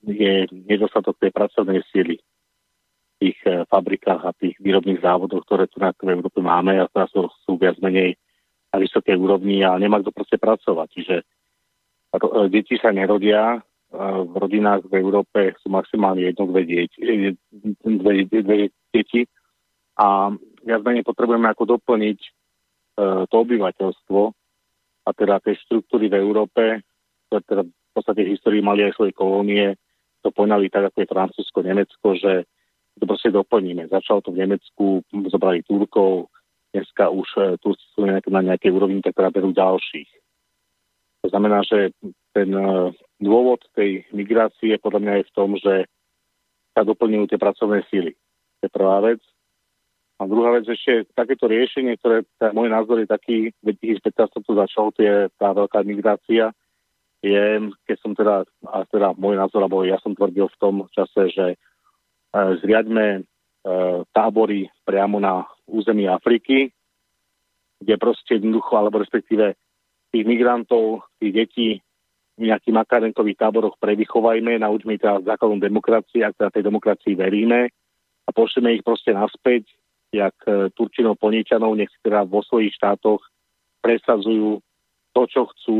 [0.04, 0.32] je
[0.68, 5.94] nedostatok tej pracovnej síly v tých e, fabrikách a tých výrobných závodoch, ktoré tu na
[5.96, 8.16] v Európe máme a teraz sú, sú viac menej
[8.70, 10.88] na vysokej úrovni a nemá kto proste pracovať.
[10.92, 11.24] Čiže e,
[12.52, 17.02] deti sa nerodia, v rodinách v Európe sú maximálne jedno, dve deti,
[17.82, 19.26] dve, dve deti
[19.98, 20.30] a
[20.62, 22.18] viac menej potrebujeme ako doplniť
[23.26, 24.20] to obyvateľstvo
[25.06, 26.86] a teda tie štruktúry v Európe,
[27.26, 29.74] ktoré teda v podstate histórii mali aj svoje kolónie,
[30.22, 32.32] to poňali tak, ako je Francúzsko, Nemecko, že
[33.00, 33.88] to proste doplníme.
[33.88, 35.00] Začalo to v Nemecku,
[35.32, 36.28] zobrali Turkov,
[36.70, 40.10] dneska už e, Turci sú na nejakej úrovni, tak teda berú ďalších.
[41.24, 41.96] To znamená, že
[42.36, 45.74] ten e, dôvod tej migrácie podľa mňa je v tom, že
[46.72, 48.16] sa doplňujú tie pracovné síly.
[48.60, 49.20] To je prvá vec.
[50.20, 54.92] A druhá vec ešte, takéto riešenie, ktoré môj názor je taký, v 2015 to začalo,
[54.92, 56.52] to je tá veľká migrácia,
[57.20, 57.44] je,
[57.84, 61.46] keď som teda, a teda môj názor, alebo ja som tvrdil v tom čase, že
[61.52, 61.56] e,
[62.64, 63.22] zriadme e,
[64.12, 66.72] tábory priamo na území Afriky,
[67.80, 69.56] kde proste jednoducho, alebo respektíve
[70.12, 71.68] tých migrantov, tých detí
[72.40, 77.68] v nejakých makarenkových táboroch prevychovajme, naučme ich teda základom demokracie, ak teda tej demokracii veríme
[78.24, 79.68] a pošleme ich proste naspäť
[80.10, 83.22] jak e, Turčinov Poničanov, nech si teda vo svojich štátoch
[83.84, 84.58] presadzujú
[85.14, 85.78] to, čo chcú,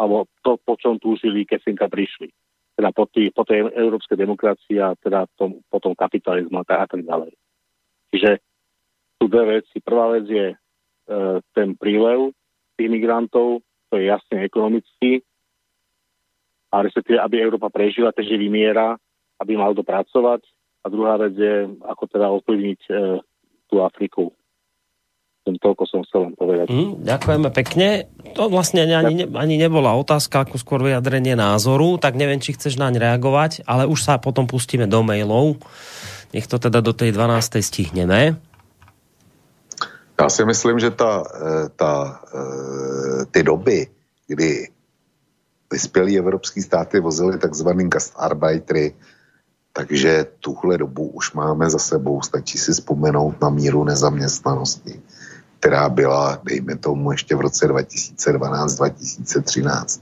[0.00, 2.32] alebo to, po čom túžili, keď sem prišli.
[2.74, 7.36] Teda po, tý, po tej európskej demokracii a teda tom, potom kapitalizmu a tak ďalej.
[8.10, 8.30] Čiže
[9.20, 9.76] sú dve veci.
[9.78, 10.56] Prvá vec je e,
[11.54, 12.34] ten prílev
[12.74, 13.62] tých migrantov,
[13.92, 15.22] to je jasne ekonomický,
[16.72, 18.96] a respektíve, aby Európa prežila, takže vymiera,
[19.36, 20.40] aby mal to pracovať.
[20.82, 22.92] A druhá vec je, ako teda ovplyvniť e,
[23.70, 24.32] tú Afriku.
[25.46, 26.66] Som toľko som chcel len povedať.
[26.70, 27.88] Mm, ďakujeme pekne.
[28.34, 32.78] To vlastne ani, ani, ani nebola otázka, ako skôr vyjadrenie názoru, tak neviem, či chceš
[32.78, 35.58] naň reagovať, ale už sa potom pustíme do mailov.
[36.32, 37.60] Nech to teda do tej 12.
[37.62, 38.40] stihneme.
[40.20, 43.86] Já si myslím, že ta, eh, ta, eh, ty doby,
[44.28, 44.70] kdy
[45.72, 48.94] vyspělí evropský státy vozili takzvaný gastarbeitery,
[49.72, 52.22] takže tuhle dobu už máme za sebou.
[52.22, 55.02] Stačí si vzpomenout na míru nezaměstnanosti,
[55.60, 60.00] která byla, dejme tomu, ještě v roce 2012-2013.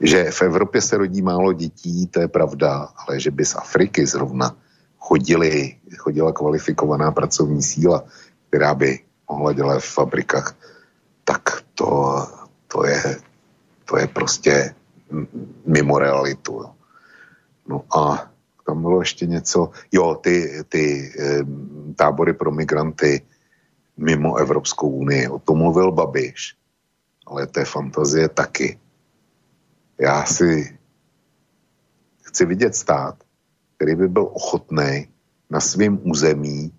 [0.00, 4.06] Že v Evropě se rodí málo dětí, to je pravda, ale že by z Afriky
[4.06, 4.56] zrovna
[4.98, 8.04] chodili, chodila kvalifikovaná pracovní síla,
[8.48, 8.98] která by
[9.30, 10.56] mohla dělat v fabrikách,
[11.24, 12.16] tak to,
[12.68, 13.16] to, je,
[13.84, 14.74] to je prostě
[15.66, 16.64] mimo realitu.
[17.68, 18.30] No a
[18.66, 21.44] tam bylo ještě něco, jo, ty, ty e,
[21.96, 23.22] tábory pro migranty
[23.96, 26.56] mimo Evropskou unii, o tom mluvil Babiš,
[27.26, 28.78] ale je fantazie taky.
[29.98, 30.78] Já si
[32.22, 33.16] chci vidět stát,
[33.76, 35.08] který by byl ochotný
[35.50, 36.72] na svém území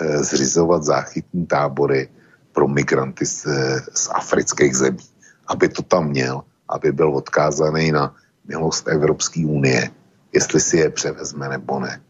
[0.00, 2.08] e, zřizovat záchytní tábory
[2.52, 3.46] pro migranty z,
[3.94, 5.04] z afrických zemí.
[5.46, 8.14] Aby to tam měl, aby byl odkázaný na
[8.48, 9.90] milost Evropské unie
[10.36, 12.00] jestli si je převezme nebo ne.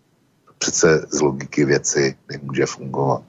[0.46, 3.22] To přece z logiky věci nemůže fungovat.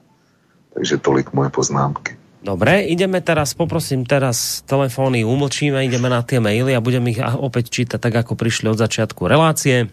[0.74, 2.18] Takže tolik moje poznámky.
[2.38, 7.82] Dobre, ideme teraz, poprosím teraz telefóny umlčíme, ideme na tie maily a budeme ich opäť
[7.82, 9.90] čítať tak, ako prišli od začiatku relácie.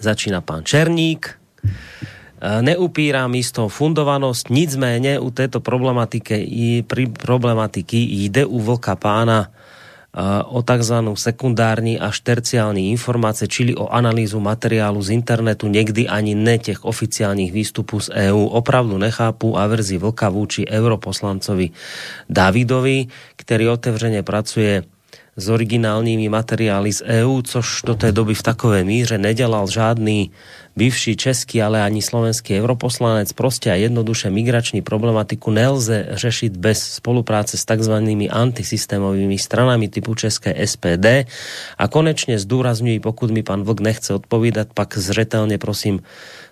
[0.00, 1.36] Začína pán Černík.
[2.44, 9.48] E, neupírám istou fundovanosť, nicméně u této problematiky, pri problematiky jde u vlka pána
[10.44, 10.94] o tzv.
[11.14, 17.52] sekundární až terciální informace, čili o analýzu materiálu z internetu, někdy ani ne těch oficiálních
[17.52, 18.46] výstupů z EU.
[18.46, 21.70] Opravdu nechápu averzi vlka vůči europoslancovi
[22.30, 23.06] Davidovi,
[23.36, 24.82] který otevřeně pracuje
[25.36, 30.30] s originálními materiály z EU, což do té doby v takové míře nedělal žádný
[30.76, 33.32] bývší český, ale ani slovenský europoslanec.
[33.32, 40.66] Prostě a jednoduše migrační problematiku nelze řešit bez spolupráce s takzvanými antisystémovými stranami typu České
[40.66, 41.06] SPD.
[41.78, 46.02] A konečně zdůrazňuji, pokud mi pan Vlk nechce odpovídat, pak zřetelně prosím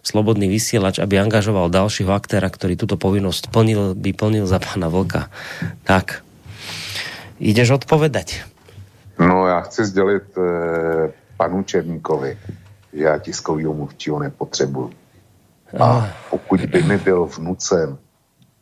[0.03, 5.31] slobodný vysielač, aby angažoval dalšího aktéra, který tuto povinnost plnil, by plnil za pana Vlka.
[5.85, 6.23] Tak,
[7.39, 8.52] ideš odpovedať?
[9.19, 12.39] No, já chci sdělit eh, panu Černíkovi,
[12.93, 14.91] že já tiskovýho mluvčího nepotřebuju.
[15.81, 17.97] A pokud by mi byl vnucen,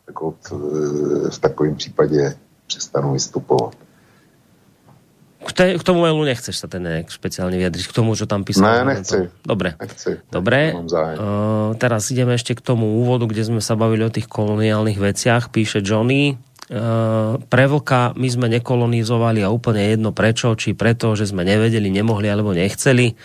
[0.07, 2.35] tak od, eh, v takovém případě
[2.67, 3.75] přestanu vystupovat.
[5.47, 8.45] K, te, k tomu mailu nechceš sa ten nejak speciálne vyjadriť, k tomu, čo tam
[8.45, 8.85] písal?
[8.85, 9.33] Ne, nechci.
[9.41, 9.73] Dobre.
[9.81, 10.21] Nechci.
[10.29, 10.77] Dobre.
[10.77, 15.49] Uh, teraz ideme ešte k tomu úvodu, kde sme sa bavili o tých koloniálnych veciach.
[15.49, 21.27] Píše Johnny, Eh, pre vlka my sme nekolonizovali a úplne jedno prečo, či preto, že
[21.27, 23.19] sme nevedeli, nemohli alebo nechceli.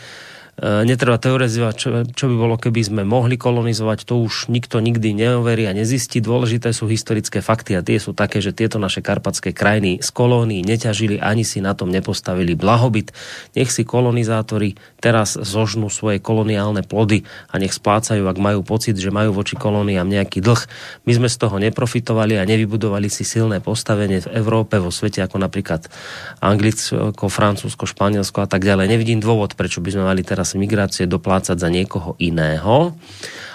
[0.56, 5.12] E, netreba teorizovať, čo, čo by bolo, keby sme mohli kolonizovať, to už nikto nikdy
[5.12, 6.24] neoverí a nezistí.
[6.24, 10.64] Dôležité sú historické fakty a tie sú také, že tieto naše karpatské krajiny z kolónií
[10.64, 13.12] neťažili, ani si na tom nepostavili blahobyt.
[13.52, 19.12] Nech si kolonizátori teraz zožnú svoje koloniálne plody a nech splácajú, ak majú pocit, že
[19.12, 20.62] majú voči kolóniám nejaký dlh.
[21.04, 25.36] My sme z toho neprofitovali a nevybudovali si silné postavenie v Európe, vo svete, ako
[25.36, 25.92] napríklad
[26.40, 28.88] Anglicko, Francúzsko, Španielsko a tak ďalej.
[28.88, 32.94] Nevidím dôvod, prečo by sme mali teraz z migrácie doplácať za niekoho iného.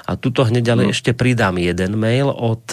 [0.05, 0.93] A tuto hneď ale no.
[0.93, 2.67] ešte pridám jeden mail od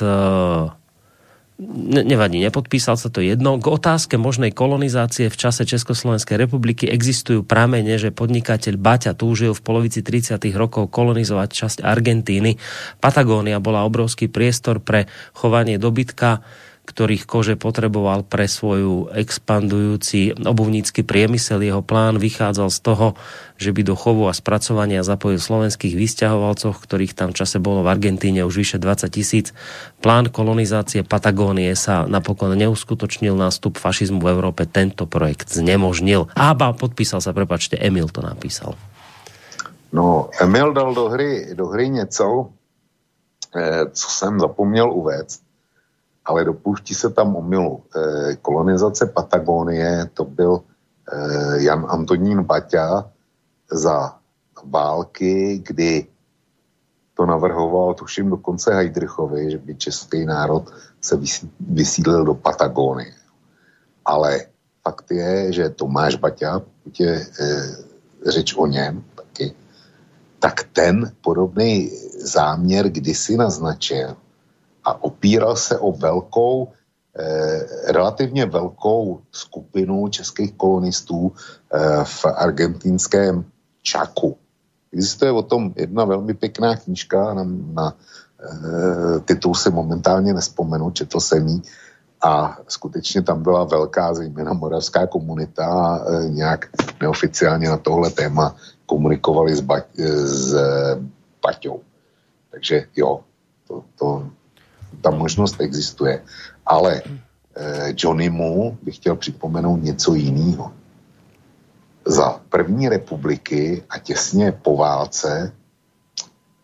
[1.57, 3.57] ne, nevadí, nepodpísal sa to jedno.
[3.57, 9.61] K otázke možnej kolonizácie v čase Československej republiky existujú pramene, že podnikateľ Baťa túžil v
[9.65, 10.37] polovici 30.
[10.53, 12.61] rokov kolonizovať časť Argentíny.
[13.01, 16.45] Patagónia bola obrovský priestor pre chovanie dobytka
[16.87, 21.59] ktorých kože potreboval pre svoju expandujúci obuvnícky priemysel.
[21.59, 23.07] Jeho plán vychádzal z toho,
[23.59, 27.91] že by do chovu a spracovania zapojil slovenských vysťahovalcov, ktorých tam v čase bolo v
[27.91, 29.51] Argentíne už vyše 20 tisíc.
[29.99, 34.63] Plán kolonizácie Patagónie sa napokon neuskutočnil nástup fašizmu v Európe.
[34.63, 36.31] Tento projekt znemožnil.
[36.39, 38.79] Ába, podpísal sa, prepačte, Emil to napísal.
[39.91, 42.49] No, Emil dal do hry, do hry něco,
[43.55, 45.46] eh, co jsem zapomněl uvést
[46.27, 47.83] ale dopouští se tam omylu.
[47.95, 53.09] E, kolonizace Patagonie to byl e, Jan Antonín Baťa
[53.71, 54.15] za
[54.63, 56.07] války, kdy
[57.13, 60.69] to navrhoval, tuším dokonce Heidrichovi, že by český národ
[61.01, 61.19] se
[61.59, 63.13] vysídlil do Patagonie.
[64.05, 64.45] Ale
[64.83, 67.25] fakt je, že Tomáš Baťa, pokud je e,
[68.25, 69.53] řeč o něm taky,
[70.39, 74.15] tak ten podobný záměr kdysi naznačil
[74.87, 76.71] a opíral se o velkou,
[77.19, 83.43] eh, relativně velkou skupinu českých kolonistů eh, v argentinském
[83.83, 84.37] Čaku.
[84.93, 87.43] Existuje o tom jedna velmi pěkná knížka, na,
[87.73, 87.93] na
[88.39, 91.61] eh, titul si momentálně nespomenu, četl jsem jí,
[92.21, 96.65] a skutečně tam byla velká, zejména moravská komunita e, nějak
[97.01, 99.85] neoficiálně na tohle téma komunikovali s, ba-
[100.25, 100.55] s
[101.45, 101.81] Baťou.
[102.51, 103.21] Takže jo,
[103.67, 104.29] to, to,
[105.01, 106.23] ta možnost existuje.
[106.65, 107.01] Ale
[107.55, 110.73] eh, Johnny Mu bych chtěl připomenout něco jiného.
[112.05, 115.51] Za první republiky a těsně po válce,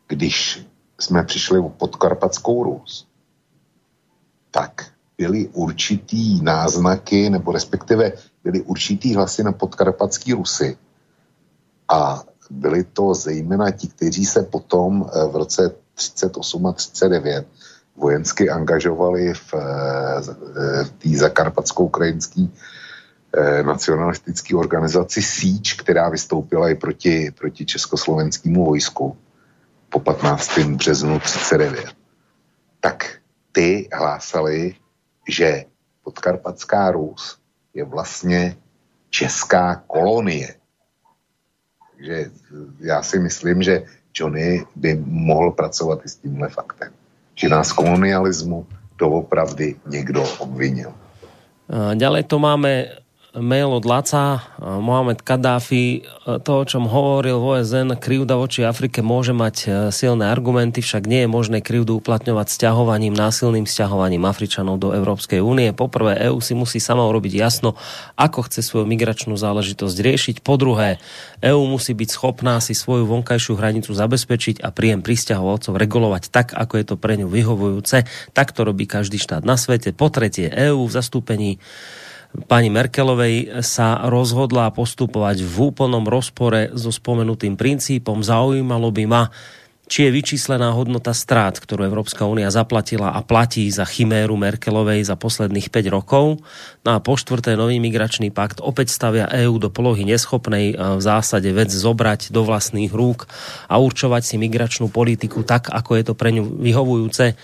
[0.08, 0.66] když
[1.00, 3.08] jsme přišli o podkarpatskou Rus,
[4.52, 8.12] tak byly určitý náznaky, nebo respektive
[8.44, 10.78] byly určitý hlasy na podkarpatský Rusy.
[11.90, 17.48] A byli to zejména ti, kteří se potom eh, v roce 38 a 39
[17.96, 22.48] vojensky angažovali v, eh, v té zakarpatsko-ukrajinské
[23.34, 29.18] eh, nacionalistické organizaci Síč, která vystoupila i proti, proti československému vojsku
[29.90, 30.78] po 15.
[30.78, 31.86] březnu 39.
[32.80, 33.18] Tak
[33.52, 34.76] ty hlásali,
[35.30, 35.66] že
[36.04, 37.38] podkarpatská Rus
[37.74, 38.58] je vlastně
[39.10, 40.56] česká kolonie.
[41.92, 42.32] Takže
[42.80, 46.94] já si myslím, že Johnny by mohl pracovat i s tímhle faktem.
[47.36, 48.66] Že nás kolonialismu
[48.98, 50.94] doopravdy někdo obvinil.
[51.96, 52.86] Ďalej to máme
[53.34, 56.06] mail od Laca, Mohamed Kadáfi,
[56.46, 61.10] to, o čom hovoril v OSN, krivda voči Afrike môže mať e, silné argumenty, však
[61.10, 65.74] nie je možné krivdu uplatňovať sťahovaním, násilným sťahovaním Afričanov do Európskej únie.
[65.74, 67.74] Poprvé, EU si musí sama urobiť jasno,
[68.22, 70.36] ako chce svoju migračnú záležitosť riešiť.
[70.46, 71.02] Po druhé,
[71.42, 76.74] EU musí byť schopná si svoju vonkajšiu hranicu zabezpečiť a príjem pristahovalcov regulovať tak, ako
[76.78, 78.06] je to pre ňu vyhovujúce.
[78.38, 79.90] Tak to robí každý štát na svete.
[79.90, 81.58] Po tretie, EU v zastúpení
[82.50, 88.26] pani Merkelovej sa rozhodla postupovať v úplnom rozpore so spomenutým princípom.
[88.26, 89.24] Zaujímalo by ma,
[89.84, 95.14] či je vyčíslená hodnota strát, ktorú Európska únia zaplatila a platí za chiméru Merkelovej za
[95.14, 96.42] posledných 5 rokov.
[96.82, 101.52] No a po štvrté, nový migračný pakt opäť stavia EÚ do polohy neschopnej v zásade
[101.54, 103.30] vec zobrať do vlastných rúk
[103.70, 107.38] a určovať si migračnú politiku tak, ako je to pre ňu vyhovujúce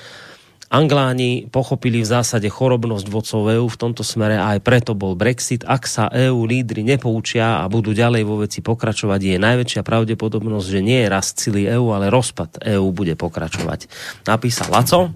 [0.69, 5.65] Angláni pochopili v zásade chorobnosť vodcov EU v tomto smere a aj preto bol Brexit.
[5.65, 10.85] Ak sa EU lídry nepoučia a budú ďalej vo veci pokračovať, je najväčšia pravdepodobnosť, že
[10.85, 13.89] nie je rast sily EU, ale rozpad EU bude pokračovať.
[14.29, 15.09] Napísal Laco.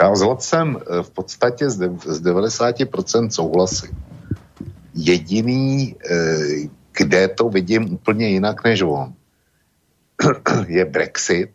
[0.00, 3.92] Já s Lacem eh, v podstatě z 90% souhlasím.
[4.94, 9.12] Jediný, eh, kde to vidím úplně jinak než on,
[10.66, 11.50] je Brexit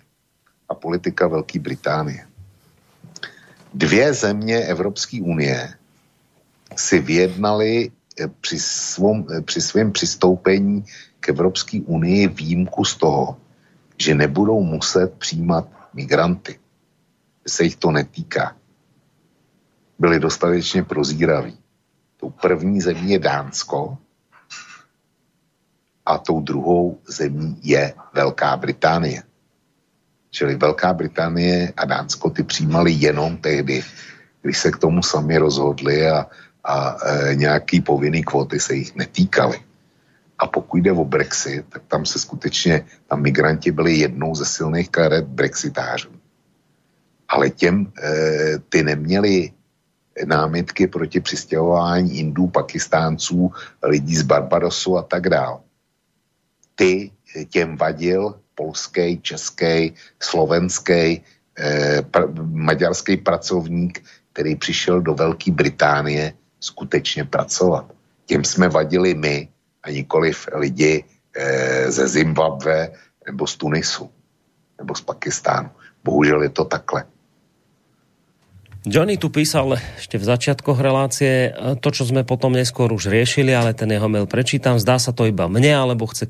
[0.69, 2.32] a politika Velké Británie
[3.73, 5.73] dvě země Evropské unie
[6.77, 10.85] si vyjednali eh, při, svom, eh, při svém přistoupení
[11.19, 13.37] k Evropské unii výjimku z toho,
[13.97, 16.59] že nebudou muset přijímat migranty.
[17.47, 18.55] Se jich to netýká.
[19.99, 21.57] Byli dostatečně prozíraví.
[22.17, 23.97] Tou první zemí je Dánsko
[26.05, 29.23] a tou druhou zemí je Velká Británie.
[30.33, 33.83] Čili Velká Británie a Dánsko ty přijímali jenom tehdy,
[34.41, 36.25] když se k tomu sami rozhodli a,
[36.63, 39.61] a e, nějaký povinný kvóty se jich netýkaly.
[40.37, 44.89] A pokud jde o Brexit, tak tam se skutečně, tam migranti byli jednou ze silných
[44.89, 46.09] karet brexitářů.
[47.29, 48.11] Ale těm e,
[48.69, 49.51] ty neměli
[50.25, 53.51] námitky proti přistěhování Indů, Pakistánců,
[53.83, 55.59] lidí z Barbadosu a tak dále.
[56.75, 57.11] Ty
[57.49, 61.21] těm vadil polský, český, slovenský,
[61.57, 67.85] eh, pr- maďarský pracovník, který přišel do Velké Británie skutečně pracovat.
[68.25, 69.47] Těm jsme vadili my
[69.83, 71.03] a nikoliv lidi
[71.35, 72.91] eh, ze Zimbabwe
[73.25, 74.09] nebo z Tunisu
[74.77, 75.69] nebo z Pakistánu.
[76.03, 77.05] Bohužel je to takhle.
[78.83, 83.71] Johnny tu písal ešte v začiatkoch relácie to, čo sme potom neskôr už riešili, ale
[83.71, 84.75] ten jeho mail prečítam.
[84.75, 86.27] Zdá sa to iba mne, alebo chce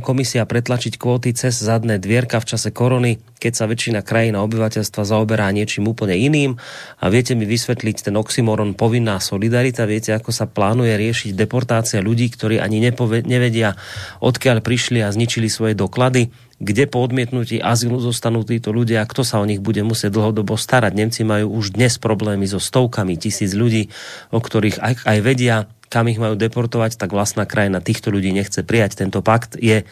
[0.00, 5.04] komisia pretlačiť kvóty cez zadné dvierka v čase korony, keď sa väčšina krajín a obyvateľstva
[5.04, 6.56] zaoberá niečím úplne iným.
[7.04, 9.84] A viete mi vysvetliť ten oxymoron povinná solidarita?
[9.84, 12.80] Viete, ako sa plánuje riešiť deportácia ľudí, ktorí ani
[13.28, 13.76] nevedia,
[14.24, 16.32] odkiaľ prišli a zničili svoje doklady?
[16.60, 20.60] Kde po odmietnutí azylu zostanú títo ľudia a kto sa o nich bude musieť dlhodobo
[20.60, 20.92] starať.
[20.92, 23.88] Nemci majú už dnes problémy so stovkami tisíc ľudí,
[24.28, 25.56] o ktorých aj, aj vedia,
[25.88, 29.00] kam ich majú deportovať, tak vlastná krajina týchto ľudí nechce prijať.
[29.00, 29.88] Tento pakt je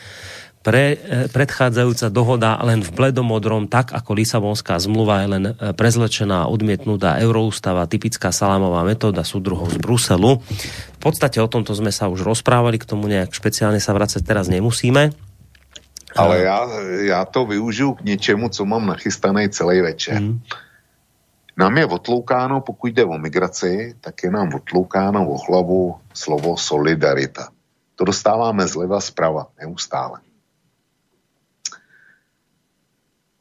[0.60, 1.00] pre,
[1.32, 8.28] predchádzajúca dohoda len v bledomodrom, tak ako Lisabonská zmluva je len prezlečená, odmietnutá euroústava, typická
[8.28, 10.38] salámová metóda súdruhov z Bruselu.
[10.38, 14.52] V podstate o tomto sme sa už rozprávali, k tomu nejak špeciálne sa vracať teraz
[14.52, 15.27] nemusíme.
[16.16, 16.68] Ale já,
[17.00, 20.22] já to využiju k něčemu, co mám nachystaný celý večer.
[20.22, 20.40] Mm.
[21.56, 27.48] Nám je otloukáno, pokud jde o migraci, tak je nám otloukáno o hlavu slovo solidarita.
[27.96, 30.20] To dostáváme zleva zprava neustále.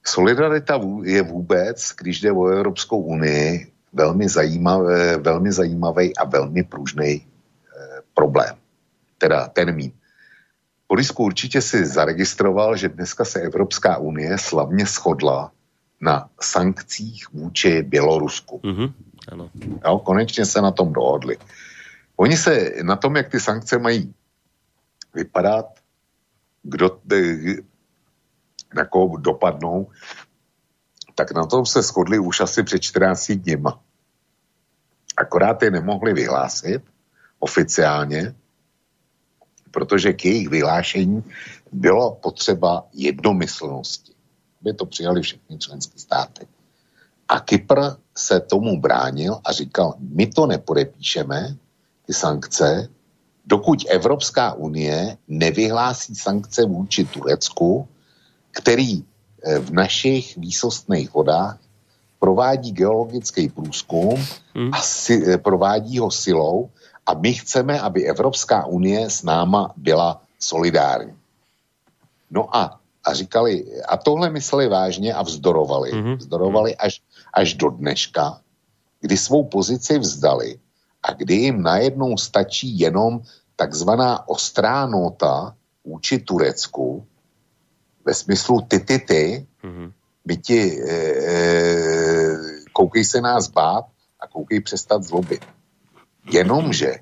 [0.05, 7.21] Solidarita je vůbec, když jde o Evropskou unii, velmi zajímavý, velmi zajímavý a velmi pružný
[7.21, 8.55] eh, problém,
[9.17, 9.91] teda termín.
[10.89, 15.51] Borisku, určitě si zaregistroval, že dneska se Evropská unie slavně shodla
[16.01, 18.61] na sankcích vůči Bělorusku.
[18.63, 18.93] Mm-hmm,
[19.31, 19.49] ano.
[19.85, 21.37] Jo, konečně se na tom dohodli.
[22.15, 24.13] Oni se na tom, jak ty sankce mají
[25.13, 25.65] vypadat,
[26.63, 26.99] kdo,
[28.75, 29.91] na koho dopadnou,
[31.15, 33.79] tak na tom se shodli už asi před 14 dněma.
[35.17, 36.81] Akorát je nemohli vyhlásit
[37.39, 38.35] oficiálně,
[39.77, 41.23] protože k jejich vyhlášení
[41.71, 44.13] bylo potřeba jednomyslnosti.
[44.61, 46.47] Aby to přijali všechny členské státy.
[47.27, 51.55] A Kypr se tomu bránil a říkal, my to nepodepíšeme,
[52.05, 52.89] ty sankce,
[53.45, 57.87] dokud Evropská unie nevyhlásí sankce vůči Turecku,
[58.51, 61.61] který eh, v našich výsostných vodách
[62.19, 64.25] provádí geologický průzkum
[64.55, 64.73] hmm.
[64.73, 66.69] a si, eh, provádí ho silou
[67.07, 71.15] a my chceme, aby Evropská unie s náma byla solidární.
[72.31, 75.93] No a, a říkali, a tohle mysleli vážně a vzdorovali.
[75.93, 76.17] Mm-hmm.
[76.17, 77.01] Vzdorovali až,
[77.33, 78.41] až do dneška,
[79.01, 80.59] kdy svou pozici vzdali
[81.03, 83.21] a kdy jim najednou stačí jenom
[83.55, 85.55] takzvaná ostrá nota
[85.85, 87.07] vůči Turecku
[88.05, 89.91] ve smyslu ty, ty, ty, mm-hmm.
[90.25, 92.37] my ti e, e,
[92.73, 93.85] koukej se nás bát
[94.19, 95.45] a koukej přestat zlobit.
[96.31, 96.95] Jenomže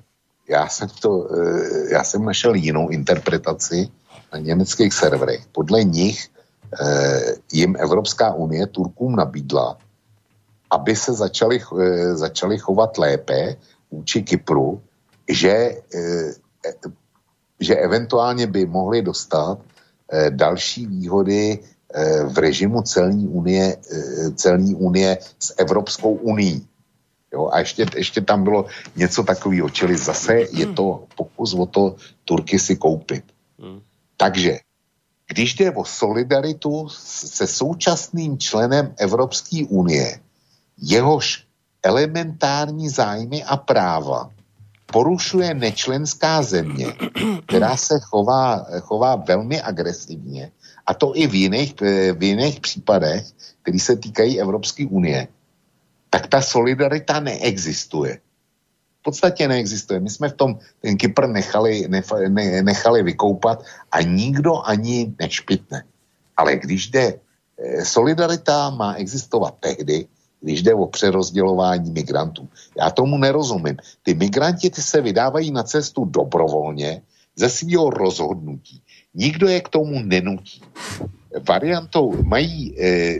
[0.48, 3.88] já jsem, to, eh, já jsem našel jinou interpretaci
[4.32, 5.46] na německých serverech.
[5.52, 6.28] Podle nich
[6.80, 9.78] eh, jim Evropská unie Turkům nabídla,
[10.70, 13.56] aby se začali, eh, začali chovat lépe
[13.90, 14.82] vůči Kypru,
[15.28, 15.82] že,
[17.60, 19.58] že eventuálně by mohli dostat
[20.30, 21.58] další výhody
[22.28, 23.76] v režimu celní unie,
[24.34, 26.62] celní unie s Evropskou unii.
[27.32, 27.48] Jo?
[27.52, 32.58] A ještě, ještě tam bylo něco takového, čili zase je to pokus o to Turky
[32.58, 33.24] si koupit.
[33.58, 33.80] Hmm.
[34.16, 34.58] Takže,
[35.28, 40.20] když jde o solidaritu se současným členem Evropské unie,
[40.78, 41.44] jehož
[41.82, 44.30] elementární zájmy a práva
[44.86, 46.86] porušuje nečlenská země,
[47.46, 50.50] která se chová, chová velmi agresivně,
[50.86, 51.74] a to i v jiných,
[52.12, 53.26] v jiných případech,
[53.62, 55.28] které se týkají Evropské unie,
[56.10, 58.18] tak ta solidarita neexistuje.
[59.00, 60.00] V podstatě neexistuje.
[60.00, 62.02] My jsme v tom ten Kypr nechali, ne,
[62.62, 63.62] nechali vykoupat
[63.92, 65.84] a nikdo ani nešpitne.
[66.36, 67.06] Ale když jde,
[67.58, 70.06] eh, solidarita má existovat tehdy,
[70.40, 72.48] když jde o přerozdělování migrantů.
[72.78, 73.76] Já tomu nerozumím.
[74.02, 77.02] Ty migranti ty se vydávají na cestu dobrovolně
[77.36, 78.82] ze svého rozhodnutí.
[79.14, 80.62] Nikdo je k tomu nenutí.
[81.48, 83.18] Variantou mají e,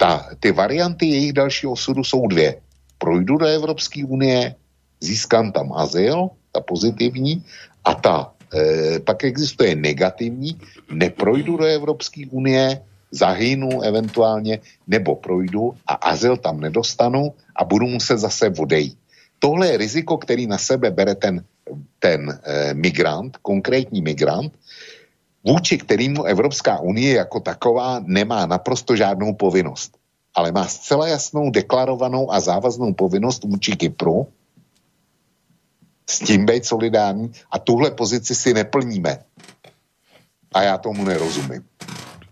[0.00, 2.56] ta, ty varianty jejich dalšího osudu jsou dvě.
[2.98, 4.54] Projdu do Evropské unie,
[5.00, 7.44] získám tam azyl, ta pozitivní,
[7.84, 10.56] a ta e, pak existuje negativní,
[10.92, 12.80] neprojdu do Evropské unie,
[13.12, 18.96] zahynu eventuálně, nebo projdu a azyl tam nedostanu a budu muset zase odejít.
[19.38, 21.44] Tohle je riziko, který na sebe bere ten,
[21.98, 24.52] ten e, migrant, konkrétní migrant,
[25.44, 29.96] vůči kterému Evropská unie jako taková nemá naprosto žádnou povinnost,
[30.34, 34.26] ale má zcela jasnou deklarovanou a závaznou povinnost vůči Kypru
[36.10, 39.18] s tím být solidární a tuhle pozici si neplníme.
[40.54, 41.64] A já tomu nerozumím.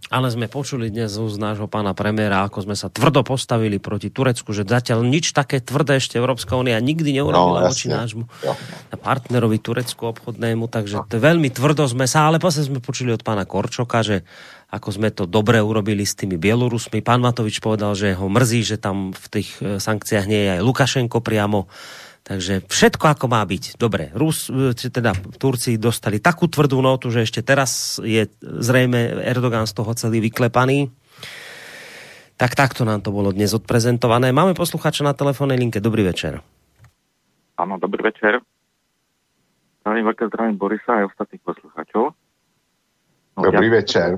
[0.08, 4.56] Ale sme počuli dnes z nášho pána premiéra, ako sme sa tvrdo postavili proti Turecku,
[4.56, 8.52] že zatiaľ nič také tvrdé ešte Európska únia nikdy neurobila no, voči nášmu jo.
[8.96, 11.08] partnerovi Turecku obchodnému, takže no.
[11.12, 14.24] veľmi tvrdo sme sa, ale potom sme počuli od pána Korčoka, že
[14.68, 17.00] ako sme to dobre urobili s tými Bielorusmi.
[17.00, 20.64] Pán Matovič povedal, že ho mrzí, že tam v tých e, sankciách nie je aj
[20.64, 21.68] Lukašenko priamo
[22.28, 23.80] takže všetko ako má byť.
[23.80, 29.72] Dobre, Rus, teda Turci dostali takú tvrdú notu, že ešte teraz je zrejme Erdogan z
[29.72, 30.92] toho celý vyklepaný.
[32.38, 34.30] Tak takto nám to bolo dnes odprezentované.
[34.30, 35.82] Máme posluchača na telefónnej linke.
[35.82, 36.38] Dobrý večer.
[37.58, 38.38] Áno, dobrý večer.
[39.82, 42.14] Zdravím veľké zdravím Borisa aj ostatných posluchačov.
[43.34, 44.08] No, Dobrý ja, večer.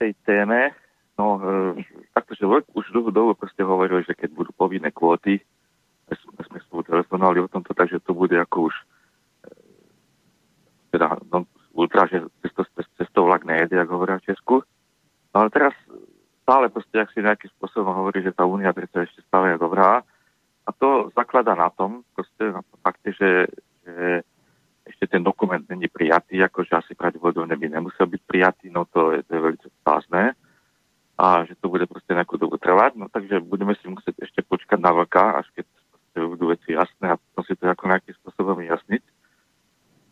[0.00, 0.74] Tej téme,
[1.14, 5.38] no, e, takto, že už dlhú dobu proste hovorili, že keď budú povinné kvóty,
[6.12, 8.84] sme, sme spolu telefonovali o tomto, takže to bude ako už e,
[10.92, 12.68] teda no, ultra, že cesto,
[13.00, 14.62] cestou vlak nejede, jak hovoria v Česku.
[15.34, 15.74] No ale teraz
[16.44, 20.04] stále proste, ak si nejakým spôsobom hovorí, že tá únia predsa ešte stále je dobrá.
[20.64, 23.48] A to zaklada na tom, proste na tom fakte, že,
[23.84, 24.24] že
[24.84, 29.24] ešte ten dokument není prijatý, akože asi pravdepodobne by nemusel byť prijatý, no to je,
[29.24, 30.36] to je veľmi stázne
[31.14, 34.78] a že to bude proste nejakú dobu trvať, no takže budeme si musieť ešte počkať
[34.82, 35.66] na vlka, až keď
[36.14, 39.02] budú veci jasné a potom si to ako nejakým spôsobom vyjasniť.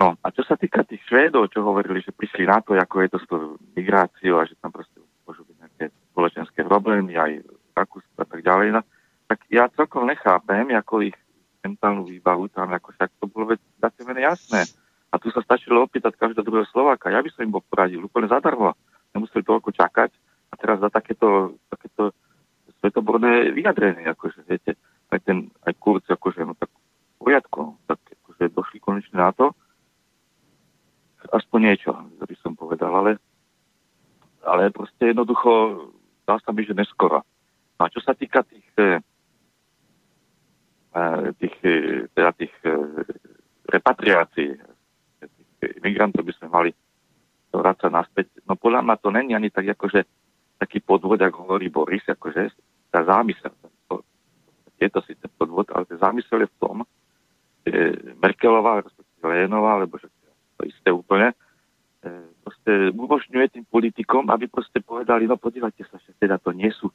[0.02, 3.08] No a čo sa týka tých Švédov, čo hovorili, že prišli na to, ako je
[3.14, 3.26] to s
[3.78, 7.46] migráciou a že tam proste môžu byť nejaké spoločenské problémy aj
[7.78, 8.82] Rakúsko a tak ďalej, no,
[9.30, 11.16] tak ja celkom nechápem, ako ich
[11.62, 13.60] mentálnu výbavu tam, ako však to veď
[14.02, 14.66] menej jasné.
[15.12, 17.12] A tu sa stačilo opýtať každého druhého Slováka.
[17.12, 18.74] Ja by som im bol poradil úplne zadarmo.
[19.14, 20.10] Nemuseli toľko čakať.
[20.52, 22.16] A teraz za takéto, takéto
[22.80, 24.74] svetoborné vyjadrenie, akože viete,
[25.12, 26.72] aj ten, aj kurz, akože, no tak
[27.20, 29.52] poriadku, no, tak akože došli konečne na to.
[31.30, 33.20] Aspoň niečo, by som povedal, ale,
[34.42, 35.86] ale proste jednoducho
[36.26, 37.22] dá sa mi, že neskoro.
[37.78, 38.98] No a čo sa týka tých, eh,
[40.98, 42.54] eh, tých, eh, teda tých
[43.70, 44.58] repatriácií
[45.22, 46.70] tých imigrantov by sme mali
[47.52, 48.26] vrácať naspäť.
[48.48, 50.04] No podľa mňa to není ani tak akože
[50.58, 52.52] taký podvod, ako hovorí Boris, akože
[52.92, 53.52] tá zámysel.
[53.62, 53.71] To,
[54.82, 56.76] je to síce podvod, ale ten zámysel je v tom,
[57.62, 57.80] že
[58.18, 60.10] Merkelová, respektíve Lejenová, alebo že
[60.58, 61.34] to isté úplne, e,
[62.42, 66.90] proste umožňuje tým politikom, aby proste povedali, no podívajte sa, že teda to sú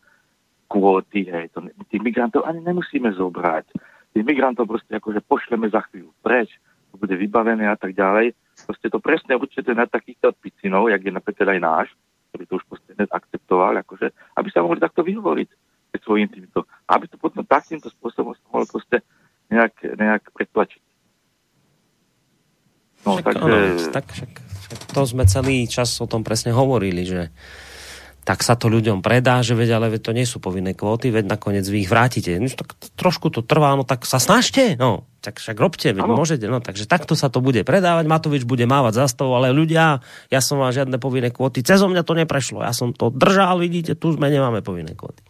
[0.68, 3.72] kvóty, hej, to, tých migrantov ani nemusíme zobrať
[4.18, 6.50] tých migrantov proste akože pošleme za chvíľu preč,
[6.90, 8.34] to bude vybavené a tak ďalej.
[8.66, 11.88] Proste to presne určite na takýchto odpicinov, jak je napríklad aj náš,
[12.34, 14.10] ktorý to už proste akceptoval, akože,
[14.42, 15.50] aby sa mohli takto vyhovoriť
[16.04, 16.66] svojim týmto.
[16.90, 19.04] Aby to potom takýmto spôsobom sa mohlo proste
[19.50, 20.84] nejak, nejak pretlačiť.
[23.08, 23.44] No, však, takže...
[23.44, 23.58] Ono,
[23.94, 27.32] tak však, však to sme celý čas o tom presne hovorili, že
[28.28, 31.32] tak sa to ľuďom predá, že veď, ale veď to nie sú povinné kvóty, veď
[31.32, 32.36] nakoniec vy ich vrátite.
[32.36, 36.20] No, tak trošku to trvá, no tak sa snažte, no, tak však robte, veď ano.
[36.20, 40.04] môžete, no, takže takto sa to bude predávať, Matovič bude mávať za stov, ale ľudia,
[40.28, 43.96] ja som mal žiadne povinné kvóty, cez mňa to neprešlo, ja som to držal, vidíte,
[43.96, 45.24] tu sme nemáme povinné kvóty.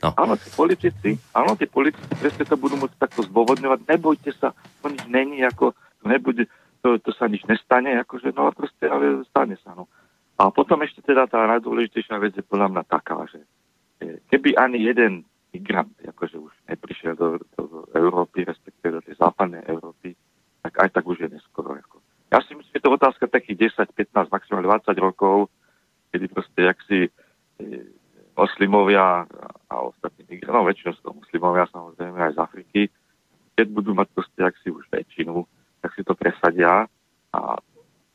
[0.00, 0.16] No.
[0.16, 4.88] Áno, tí politici, áno, tí politici presne to budú môcť takto zdôvodňovať, nebojte sa, to
[4.88, 6.48] nič není, ako, to nebude,
[6.80, 9.92] to, to sa nič nestane, akože, no a proste, ale stane sa, no.
[10.40, 13.44] A potom ešte teda tá najdôležitejšia vec je podľa mňa taká, že
[14.32, 20.16] keby ani jeden migrant akože už neprišiel do, do Európy, respektíve do tej západnej Európy,
[20.62, 21.74] tak aj tak už je neskoro.
[21.74, 22.00] Ako.
[22.30, 25.50] Ja si myslím, že to otázka takých 10, 15, maximálne 20 rokov,
[26.14, 27.10] kedy proste jak si e,
[28.40, 29.28] moslimovia
[29.68, 32.80] a ostatní no väčšinou sú to moslimovia samozrejme aj z Afriky,
[33.52, 35.44] keď budú mať proste si už väčšinu,
[35.84, 36.88] tak si to presadia
[37.36, 37.40] a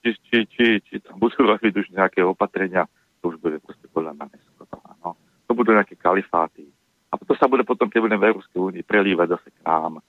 [0.01, 2.89] či, či, či, či tam budú robiť už nejaké opatrenia,
[3.21, 4.77] to už bude proste podľa mňa neskoro.
[5.05, 5.17] No.
[5.45, 6.69] To budú nejaké kalifáty.
[7.13, 10.01] A to sa bude potom, keď budeme v Európskej únii, prelívať zase k nám.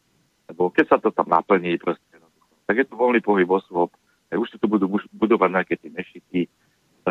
[0.49, 2.03] Lebo keď sa to tam naplní, proste,
[2.67, 3.95] tak je to voľný pohyb osôb.
[4.27, 6.41] Už si to budú budovať nejaké tie mešity,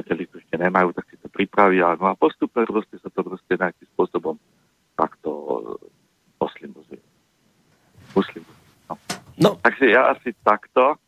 [0.04, 1.96] to ešte nemajú, tak si to pripravia.
[1.96, 4.36] No a postupne proste sa to proste nejakým spôsobom
[5.00, 5.32] takto
[6.36, 7.00] poslimuzuje.
[8.12, 8.44] Muslim.
[8.92, 8.96] No.
[9.40, 9.50] no.
[9.64, 11.00] Takže ja asi takto.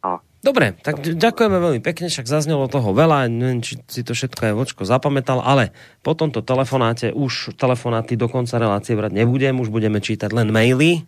[0.00, 4.38] A Dobre, tak ďakujeme veľmi pekne, však zaznelo toho veľa, neviem, či si to všetko
[4.38, 5.74] aj vočko zapamätal, ale
[6.06, 11.02] po tomto telefonáte už telefonáty do konca relácie brať nebudem, už budeme čítať len maily,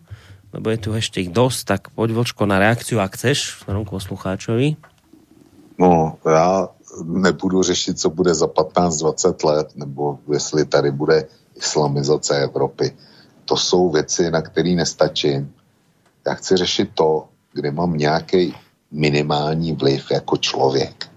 [0.51, 4.75] lebo je tu ešte ich dosť, tak poď vočko na reakciu, ak chceš, k poslucháčovi.
[5.81, 6.69] No, já
[7.03, 12.97] nebudu řešit, co bude za 15-20 let, nebo jestli tady bude islamizace Evropy.
[13.45, 15.53] To jsou věci, na které nestačím.
[16.27, 18.55] Já chci řešit to, kde mám nějaký
[18.91, 21.09] minimální vliv jako člověk.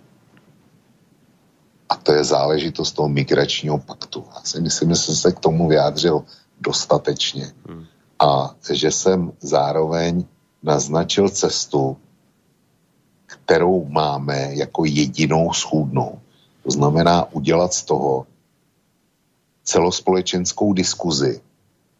[1.88, 4.24] A to je záležitost toho migračního paktu.
[4.34, 6.24] Já si myslím, že jsem se k tomu vyjádřil
[6.60, 7.52] dostatečně.
[7.68, 7.84] Hmm.
[8.18, 10.24] A že jsem zároveň
[10.62, 11.96] naznačil cestu,
[13.34, 16.20] kterou máme jako jedinou schůdnou.
[16.62, 18.26] To znamená udělat z toho
[19.64, 21.40] celospolečenskou diskuzi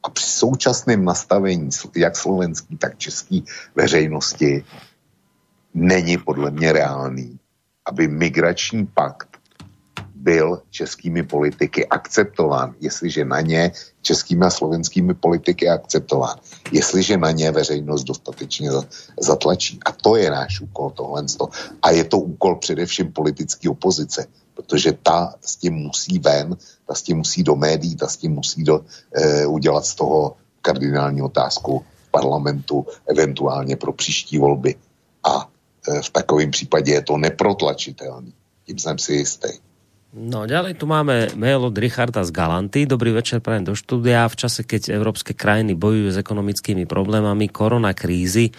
[0.03, 4.65] a při současném nastavení jak slovenský, tak český veřejnosti
[5.75, 7.39] není podle mě reálný,
[7.87, 9.39] aby migrační pakt
[10.25, 13.73] byl českými politiky akceptován, jestliže na ně
[14.03, 16.41] českými a slovenskými politiky akceptován,
[16.73, 18.71] jestliže na ně veřejnost dostatečně
[19.21, 19.79] zatlačí.
[19.85, 21.25] A to je náš úkol tohle.
[21.83, 26.57] A je to úkol především politické opozice, protože ta s tím musí ven,
[26.89, 28.81] ta s tím musí do médií, ta s tím musí do,
[29.13, 34.75] e, udělat z toho kardinální otázku parlamentu, eventuálně pro příští volby.
[35.25, 35.49] A
[35.89, 38.33] e, v takovém případě je to neprotlačitelný.
[38.65, 39.64] Tím jsem si jistý.
[40.15, 42.87] No ďalej tu máme mail od Richarda z Galanty.
[42.87, 44.31] Dobrý večer prajem do štúdia.
[44.31, 48.55] V čase, keď európske krajiny bojujú s ekonomickými problémami korona krízy,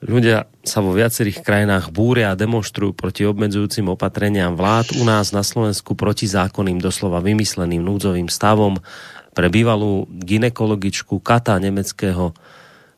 [0.00, 4.96] ľudia sa vo viacerých krajinách búria a demonstrujú proti obmedzujúcim opatreniam vlád.
[4.96, 8.80] U nás na Slovensku proti zákonným doslova vymysleným núdzovým stavom
[9.36, 12.32] pre bývalú ginekologičku Kata nemeckého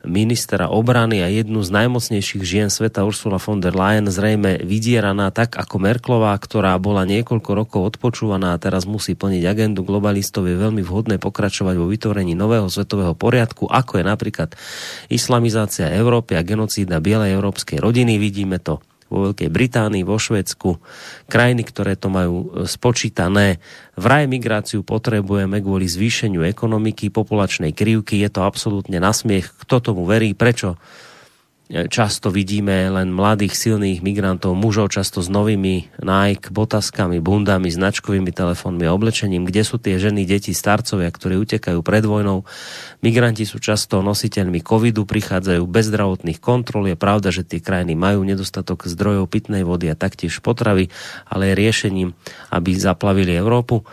[0.06, 5.58] ministra obrany a jednu z najmocnejších žien sveta Ursula von der Leyen zrejme vydieraná tak
[5.58, 10.86] ako Merklová, ktorá bola niekoľko rokov odpočúvaná a teraz musí plniť agendu globalistov, je veľmi
[10.86, 14.50] vhodné pokračovať vo vytvorení nového svetového poriadku, ako je napríklad
[15.10, 18.22] islamizácia Európy a genocída bielej európskej rodiny.
[18.22, 18.78] Vidíme to
[19.08, 20.80] vo Veľkej Británii, vo Švedsku,
[21.26, 23.60] krajiny, ktoré to majú e, spočítané.
[23.96, 29.48] Vraj migráciu potrebujeme kvôli zvýšeniu ekonomiky, populačnej krivky, je to absolútne nasmiech.
[29.64, 30.36] Kto tomu verí?
[30.36, 30.76] Prečo?
[31.68, 38.88] Často vidíme len mladých silných migrantov, mužov často s novými Nike, botaskami, bundami, značkovými telefónmi
[38.88, 39.44] a oblečením.
[39.44, 42.48] Kde sú tie ženy, deti, starcovia, ktorí utekajú pred vojnou?
[43.04, 46.88] Migranti sú často nositeľmi covidu, prichádzajú bez zdravotných kontrol.
[46.88, 50.88] Je pravda, že tie krajiny majú nedostatok zdrojov pitnej vody a taktiež potravy,
[51.28, 52.08] ale je riešením,
[52.48, 53.84] aby zaplavili Európu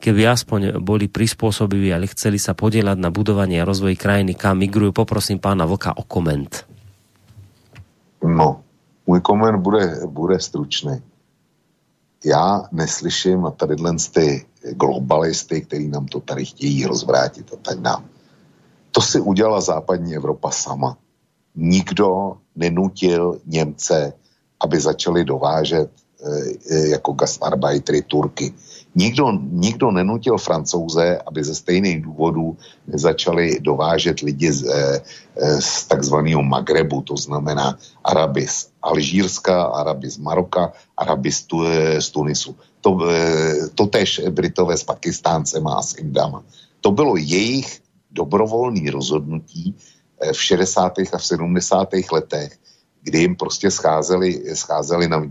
[0.00, 4.96] keby aspoň boli prispôsobiví, ale chceli sa podielať na budovanie a rozvoji krajiny, kam migrujú,
[4.96, 6.79] poprosím pána Vlka o koment.
[8.24, 8.64] No,
[9.06, 11.02] můj koment bude, bude stručný.
[12.24, 13.76] Já neslyším a tady
[14.14, 18.04] ty globalisty, který nám to tady chtějí rozvrátit a tak dále.
[18.90, 20.96] To si udělala západní Evropa sama.
[21.54, 24.12] Nikdo nenutil Němce,
[24.60, 25.90] aby začali dovážet
[26.70, 28.54] e, jako gastarbeitery Turky.
[28.94, 35.00] Nikdo, nikdo nenutil francouze, aby ze stejných důvodů začali dovážet lidi z, eh,
[35.36, 41.62] eh, z takzvaného Magrebu, to znamená Araby z Alžírska, Araby z Maroka, Araby z, tu,
[41.62, 42.56] eh, z Tunisu.
[42.80, 42.96] To,
[43.76, 46.40] to tež Britové s Pakistáncem a s Indama.
[46.80, 49.76] To bylo jejich dobrovolné rozhodnutí
[50.32, 51.12] v 60.
[51.12, 52.08] a v 70.
[52.12, 52.56] letech,
[53.02, 55.22] kdy jim prostě scházeli, scházeli na,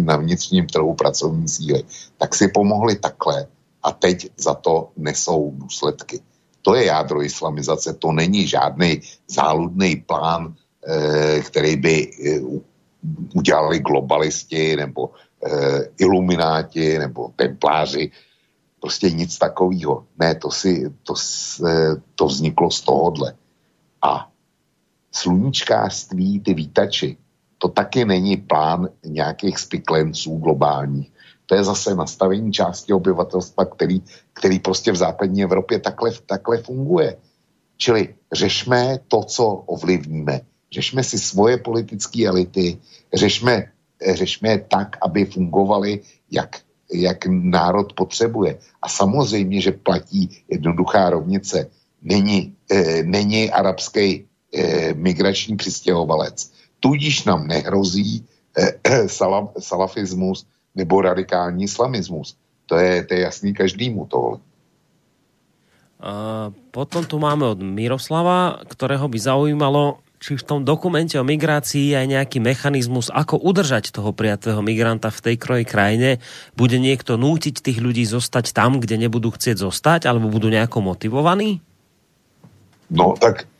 [0.00, 1.84] na vnitřním trhu pracovní síly,
[2.18, 3.46] tak si pomohli takhle
[3.82, 6.20] a teď za to nesou důsledky.
[6.62, 10.54] To je jádro islamizace, to není žádný záludný plán,
[10.86, 12.40] eh, který by eh,
[13.34, 15.10] udělali globalisti nebo
[15.46, 18.10] eh, ilumináti nebo templáři.
[18.80, 20.04] Prostě nic takového.
[20.18, 21.14] Ne, to, si, to,
[22.14, 23.34] to vzniklo z tohohle.
[24.02, 24.28] A
[25.12, 27.16] sluníčkářství, ty výtači,
[27.58, 31.12] to taky není plán nějakých spiklenců globálních.
[31.46, 37.16] To je zase nastavení části obyvatelstva, který, který prostě v západní Evropě takhle, takhle funguje.
[37.76, 40.40] Čili řešme to, co ovlivníme.
[40.72, 42.78] Řešme si svoje politické elity,
[43.14, 43.72] řešme,
[44.12, 46.60] řešme tak, aby fungovaly, jak,
[46.92, 48.58] jak národ potřebuje.
[48.82, 51.70] A samozřejmě, že platí jednoduchá rovnice.
[52.02, 56.52] Není, e, není arabský e, migrační přistěhovalec.
[56.80, 58.24] Tudíž nám nehrozí
[58.56, 62.36] e, salaf, salafismus nebo radikální islamismus.
[62.66, 64.38] To je, to je jasný každému tohle.
[65.98, 71.90] Uh, potom tu máme od Miroslava, ktorého by zaujímalo, či v tom dokumente o migrácii
[71.90, 76.22] je aj nejaký mechanizmus, ako udržať toho prijatého migranta v tej kroj krajine.
[76.54, 81.62] Bude niekto nútiť tých ľudí zostať tam, kde nebudú chcieť zostať, alebo budú nejako motivovaní?
[82.90, 83.50] No tak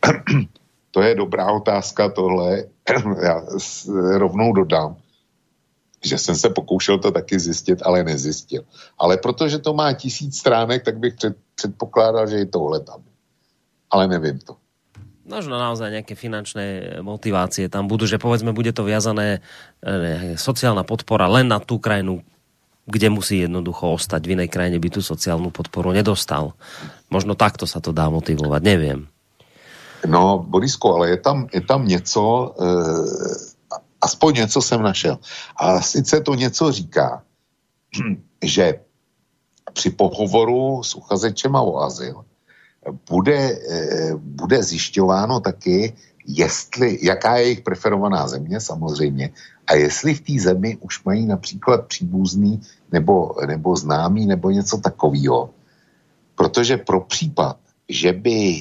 [0.99, 2.75] To je dobrá otázka tohle.
[3.23, 3.43] Já
[4.18, 4.97] rovnou dodám,
[6.02, 8.67] že jsem se pokoušel to taky zjistit, ale nezjistil.
[8.99, 13.02] Ale protože to má tisíc stránek, tak bych před, předpokládal, že je tohle tam.
[13.91, 14.59] Ale nevím to.
[15.28, 19.44] Možno naozaj nejaké finančné motivácie tam budú, že povedzme, bude to viazané
[19.85, 22.25] e, sociálna podpora len na tú krajinu,
[22.89, 24.25] kde musí jednoducho ostať.
[24.25, 26.57] V inej krajine by tú sociálnu podporu nedostal.
[27.12, 29.07] Možno takto sa to dá motivovať, neviem.
[30.07, 33.35] No, Borisko, ale je tam, je tam něco, eh,
[34.01, 35.18] aspoň něco jsem našel.
[35.57, 37.23] A sice to něco říká,
[38.43, 38.81] že
[39.73, 42.25] při pohovoru s uchazečema o azyl
[43.10, 45.93] bude, eh, bude zjišťováno taky,
[46.27, 49.31] jestli, jaká je jejich preferovaná země samozřejmě
[49.67, 52.60] a jestli v té zemi už mají například příbuzný
[52.93, 55.51] nebo, nebo známý nebo něco takového.
[56.35, 57.57] Protože pro případ,
[57.89, 58.60] že by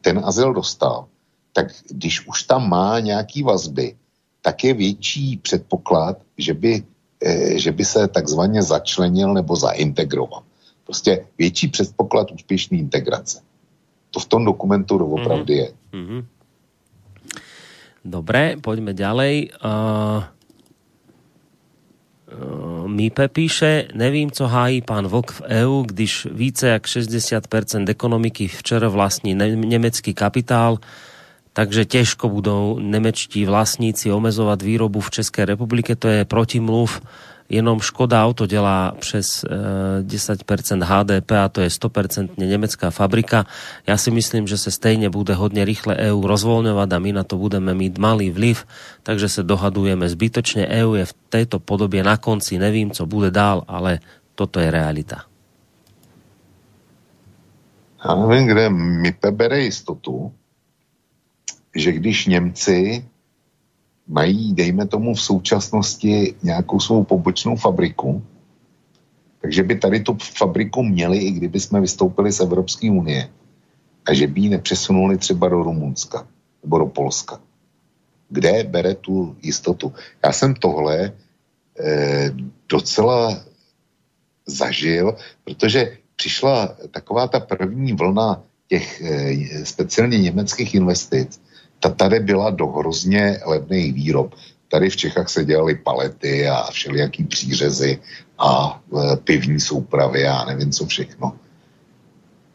[0.00, 1.06] ten azyl dostal,
[1.52, 3.96] tak když už tam má nějaký vazby,
[4.42, 6.82] tak je větší předpoklad, že by,
[7.24, 10.42] e, že by se takzvaně začlenil nebo zaintegroval.
[10.84, 13.42] Prostě větší předpoklad úspěšné integrace.
[14.10, 15.64] To v tom dokumentu doopravdy mm-hmm.
[15.64, 15.68] je.
[15.92, 16.24] Mm-hmm.
[18.06, 19.50] Dobre, poďme ďalej.
[19.58, 20.22] Uh,
[22.38, 28.48] uh, Mipe píše, nevím, co hájí pán Vok v EU, když více jak 60% ekonomiky
[28.48, 30.78] včera vlastní německý kapitál,
[31.52, 37.00] takže těžko budou nemečtí vlastníci omezovat výrobu v České republike, to je protimluv
[37.48, 39.44] jenom Škoda Auto dělá přes
[40.02, 43.46] 10% eh, HDP a to je 100% německá fabrika.
[43.86, 47.36] Já si myslím, že se stejně bude hodně rychle EU rozvolňovat a my na to
[47.36, 48.66] budeme mít malý vliv,
[49.02, 50.66] takže se dohadujeme zbytočně.
[50.66, 54.00] EU je v této podobě na konci, nevím, co bude dál, ale
[54.34, 55.22] toto je realita.
[58.08, 60.32] Já nevím, kde mi bere jistotu,
[61.74, 63.04] že když Němci
[64.08, 68.22] mají, dejme tomu, v současnosti nějakou svou pobočnou fabriku,
[69.40, 73.28] takže by tady tu fabriku měli, i kdyby jsme vystoupili z Evropské unie,
[74.06, 76.26] a že by ji nepřesunuli třeba do Rumunska
[76.62, 77.40] nebo do Polska.
[78.28, 79.92] Kde bere tu jistotu?
[80.24, 81.12] Já jsem tohle
[81.80, 82.30] eh,
[82.68, 83.44] docela
[84.46, 91.40] zažil, protože přišla taková ta první vlna těch eh, speciálně německých investic,
[91.80, 94.34] ta tady byla do hrozně levných výrob.
[94.68, 97.98] Tady v Čechách se dělaly palety a všelijaký přířezy
[98.38, 98.80] a
[99.12, 101.38] e, pivní soupravy a nevím co všechno.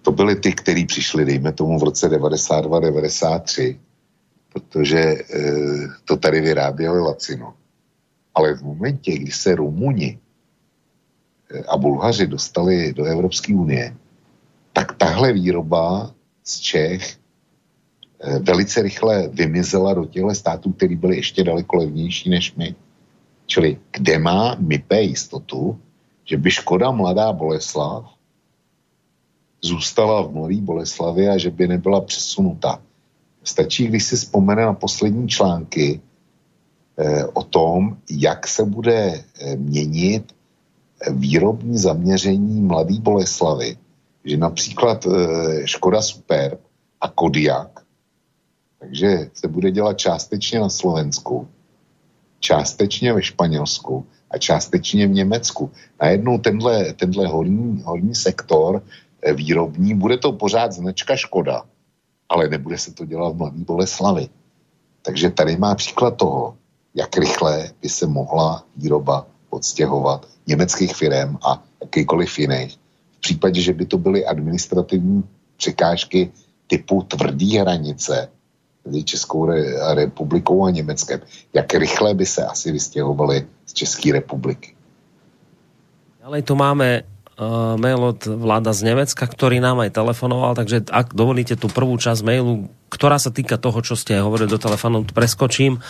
[0.02, 3.80] To byly ty, kteří přišli, dejme tomu, v roce 92-93,
[4.54, 5.24] protože e,
[6.06, 7.54] to tady vyráběli Lacino.
[8.36, 10.20] Ale v momentě, kdy se Rumuni
[11.54, 13.96] e, a Bulhaři dostali do Evropské unie,
[14.74, 16.12] tak tahle výroba
[16.44, 17.21] z Čech
[18.40, 22.76] velice rychle vymizela do těchto států, které byly ještě daleko levnější než my.
[23.46, 25.80] Čili kde má MIPE jistotu,
[26.26, 28.06] že by Škoda Mladá Boleslav
[29.62, 32.82] zůstala v Mladé Boleslavi a že by nebyla přesunuta.
[33.44, 36.02] Stačí, když si vzpomene na poslední články
[36.98, 40.34] eh, o tom, jak se bude eh, měnit
[41.02, 43.78] eh, výrobní zaměření Mladé Boleslavy,
[44.26, 46.60] že například eh, Škoda Superb
[47.02, 47.81] a Kodiak
[48.82, 51.48] takže se bude dělat částečně na Slovensku,
[52.40, 55.72] částečně ve Španělsku a částečně v Německu.
[56.02, 58.84] Najednou tenhle, tenhle horní, horní sektor
[59.22, 61.64] eh, výrobní, bude to pořád značka Škoda,
[62.30, 64.30] ale nebude se to dělat v Mladý Boleslavy.
[65.02, 66.58] Takže tady má příklad toho,
[66.96, 72.78] jak rychle by se mohla výroba odstěhovat německých firm a jakýkoliv jiných.
[73.18, 75.24] V případě, že by to byly administrativní
[75.58, 76.32] překážky
[76.68, 78.30] typu tvrdý hranice,
[78.86, 79.46] mezi Českou
[79.94, 81.20] republikou a Německem,
[81.54, 84.74] jak rychle by se asi vystěhovali z České republiky.
[86.24, 91.18] Ale tu máme uh, mail od vláda z Nemecka, ktorý nám aj telefonoval, takže ak
[91.18, 95.82] dovolíte tú prvú časť mailu, ktorá sa týka toho, čo ste hovorili do telefónu, preskočím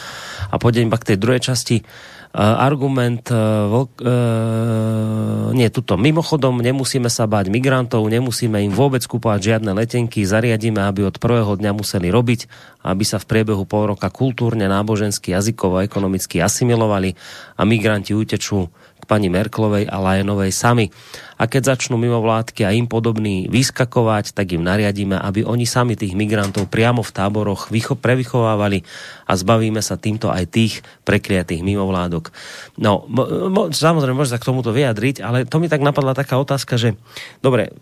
[0.47, 1.83] a pôjdem iba k tej druhej časti.
[1.83, 9.39] Uh, argument, uh, uh, nie tuto, mimochodom nemusíme sa báť migrantov, nemusíme im vôbec kúpovať
[9.55, 12.47] žiadne letenky, zariadíme, aby od prvého dňa museli robiť,
[12.87, 17.19] aby sa v priebehu pol roka kultúrne, nábožensky, jazykovo, ekonomicky asimilovali
[17.59, 18.71] a migranti utečú
[19.11, 20.87] pani Merklovej a Lajenovej sami.
[21.35, 26.15] A keď začnú mimovládky a im podobní vyskakovať, tak im nariadíme, aby oni sami tých
[26.15, 27.67] migrantov priamo v táboroch
[27.99, 28.87] prevychovávali
[29.27, 30.73] a zbavíme sa týmto aj tých
[31.03, 32.31] prekliatých mimovládok.
[32.79, 36.39] No, mo, mo, samozrejme, môže sa k tomuto vyjadriť, ale to mi tak napadla taká
[36.39, 36.95] otázka, že
[37.43, 37.75] dobre,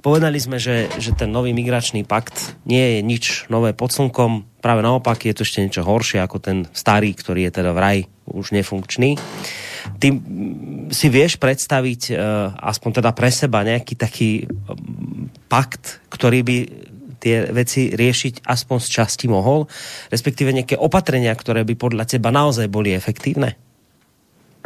[0.00, 4.62] povedali sme, že, že ten nový migračný pakt nie je nič nové pod slnkom.
[4.62, 8.54] Práve naopak je to ešte niečo horšie ako ten starý, ktorý je teda vraj už
[8.54, 9.18] nefunkčný.
[9.98, 10.08] Ty
[10.90, 16.56] si vieš predstaviť, uh, aspoň teda pre seba, nejaký taký um, pakt, ktorý by
[17.22, 19.70] tie veci riešiť aspoň z časti mohol,
[20.10, 23.54] respektíve nejaké opatrenia, ktoré by podľa teba naozaj boli efektívne?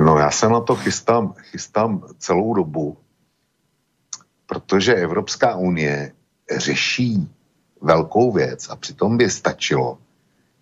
[0.00, 2.96] No já se na to chystám, chystám celou dobu,
[4.46, 6.12] protože Evropská unie
[6.56, 7.28] řeší
[7.80, 9.98] velkou věc a přitom by stačilo,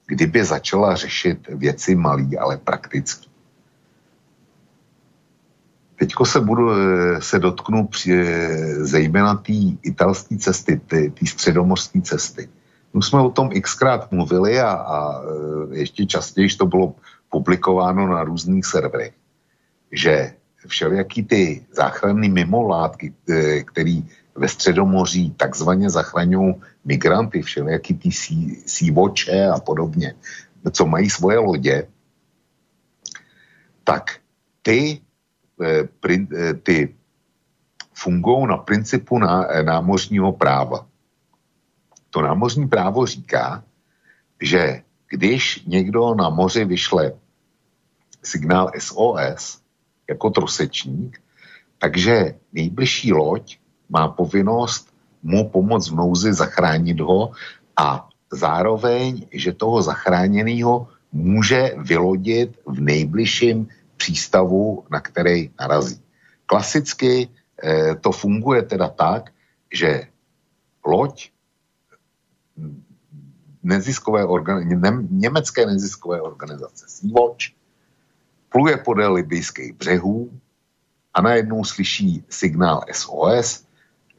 [0.06, 3.33] kdyby začala řešit věci malý, ale praktický.
[5.98, 12.48] Teďko se budu, eh, se dotknu při, eh, zejména té italské cesty, té středomorské cesty.
[12.94, 15.22] už jsme o tom xkrát mluvili a, a
[15.74, 16.94] ještě častěji to bylo
[17.30, 19.14] publikováno na různých serverech,
[19.92, 20.34] že
[20.66, 23.14] všelijaký ty záchranný mimolátky,
[23.66, 30.14] který ve Středomoří takzvaně zachraňují migranty, všelijaký ty sí, sívoče a podobně,
[30.70, 31.86] co mají svoje lodě,
[33.84, 34.10] tak
[34.62, 35.00] ty,
[36.62, 36.94] ty
[37.94, 40.86] fungují na principu ná, námořního práva.
[42.10, 43.64] To námořní právo říká,
[44.42, 47.12] že když někdo na moři vyšle
[48.22, 49.60] signál SOS
[50.08, 51.20] jako trosečník,
[51.78, 53.58] takže nejbližší loď
[53.88, 57.32] má povinnost mu pomoct v nouzi zachránit ho
[57.76, 63.68] a zároveň, že toho zachráněného může vylodit v nejbližším
[64.04, 65.96] přístavu, na který narazí.
[66.46, 69.32] Klasicky eh, to funguje teda tak,
[69.72, 70.12] že
[70.84, 71.32] loď
[73.64, 77.56] neziskové organi- ne, německé neziskové organizace Sea-Watch
[78.52, 80.28] pluje podél libijských břehů
[81.14, 83.64] a najednou slyší signál SOS,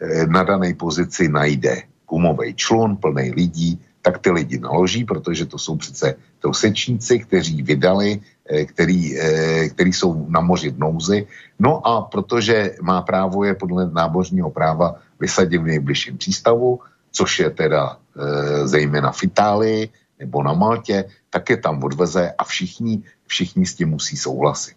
[0.01, 5.57] eh, na dané pozici najde gumový člun plný lidí, tak ty lidi naloží, protože to
[5.57, 11.25] jsou přece trosečníci, kteří vydali, eh, který, eh, který jsou na moři v nouzi.
[11.57, 16.85] No a protože má právo je podle nábožního práva vysadit v nejbližším přístavu,
[17.15, 19.81] což je teda e, zejména v Itálii
[20.19, 24.75] nebo na Maltě, tak je tam odveze a všichni, všichni s tím musí souhlasit.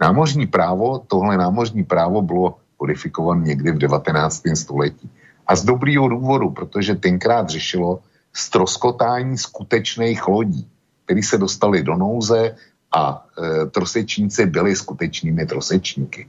[0.00, 4.42] Námořní právo, tohle námořní právo bylo kodifikované někdy v 19.
[4.54, 5.10] století.
[5.46, 8.02] A z dobrýho důvodu, protože tenkrát řešilo
[8.38, 10.62] stroskotání skutečných lodí,
[11.04, 12.54] které se dostali do nouze
[12.94, 16.28] a e, trosečníci byli skutečnými trosečníky.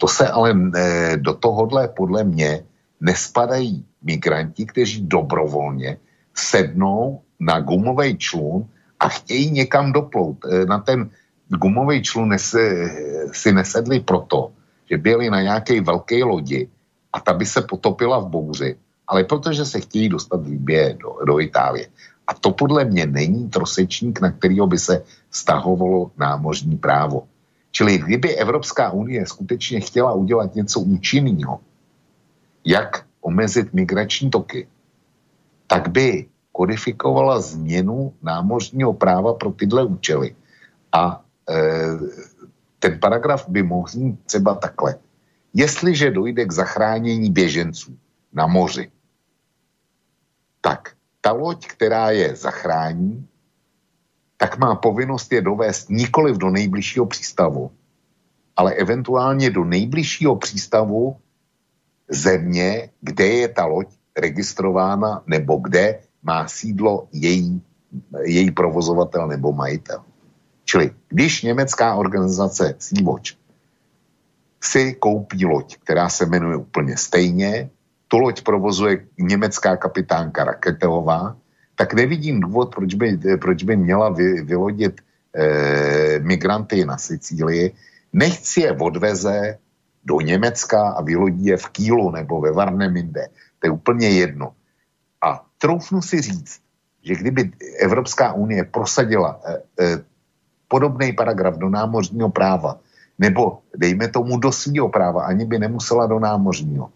[0.00, 2.64] To se ale e, do tohohle podle mě
[3.00, 6.00] nespadají migranti, kteří dobrovolně
[6.34, 8.64] sednou na gumový člun
[9.00, 10.40] a chtějí někam doplout.
[10.48, 11.12] E, na ten
[11.52, 12.88] gumový člun nese,
[13.36, 14.56] si nesedli proto,
[14.88, 16.68] že byli na nějaké velké lodi
[17.12, 18.76] a ta by se potopila v bouři,
[19.10, 21.88] ale protože se chtějí dostat Libě do, do Itálie.
[22.26, 27.26] A to podle mě není trosečník, na kterého by se stahovalo námořní právo.
[27.70, 31.60] Čili kdyby Evropská unie skutečně chtěla udělat něco účinného,
[32.64, 34.68] jak omezit migrační toky,
[35.66, 40.36] tak by kodifikovala změnu námořního práva pro tyhle účely.
[40.92, 41.58] A e,
[42.78, 44.94] ten paragraf by mohl znít třeba takhle.
[45.54, 47.98] Jestliže dojde k zachránění běženců
[48.32, 48.90] na moři,
[50.60, 53.28] tak ta loď, která je zachrání,
[54.36, 57.70] tak má povinnost je dovést nikoliv do nejbližšího přístavu,
[58.56, 61.16] ale eventuálně do nejbližšího přístavu
[62.08, 67.62] země, kde je ta loď registrována nebo kde má sídlo její,
[68.24, 70.04] její provozovatel nebo majitel.
[70.64, 73.36] Čili když německá organizace Sea-Watch
[74.62, 77.70] si koupí loď, která se jmenuje úplně stejně,
[78.10, 81.36] tu loď provozuje německá kapitánka Raketová,
[81.78, 85.00] tak nevidím důvod, proč by, proč by měla vy, vylodit
[85.34, 87.72] e, migranty na Sicílii.
[88.12, 89.58] Nechci je odveze
[90.04, 93.28] do Německa a vylodí je v Kýlu nebo ve Varneminde.
[93.58, 94.52] To je úplně jedno.
[95.22, 96.60] A troufnu si říct,
[97.02, 99.98] že kdyby Evropská unie prosadila e, e,
[100.68, 102.80] podobný paragraf do námořního práva,
[103.18, 106.90] nebo dejme tomu do svého práva, ani by nemusela do námořního.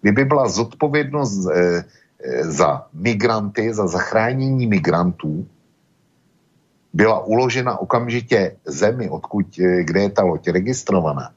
[0.00, 1.84] Kdyby byla zodpovědnost e,
[2.24, 5.46] e, za migranty, za zachránění migrantů,
[6.92, 11.30] byla uložena okamžitě zemi, odkud, e, kde je ta loď registrovaná,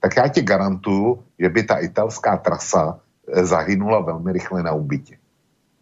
[0.00, 2.98] tak já ti garantuju, že by ta italská trasa
[3.42, 5.16] zahynula velmi rychle na ubytě.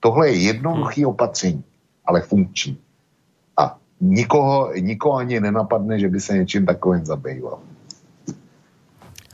[0.01, 1.11] Tohle je jednoduchý hmm.
[1.11, 1.65] opatření,
[2.05, 2.79] ale funkční.
[3.57, 7.59] A nikoho, nikoho ani nenapadne, že by se něčím takovým zabýval.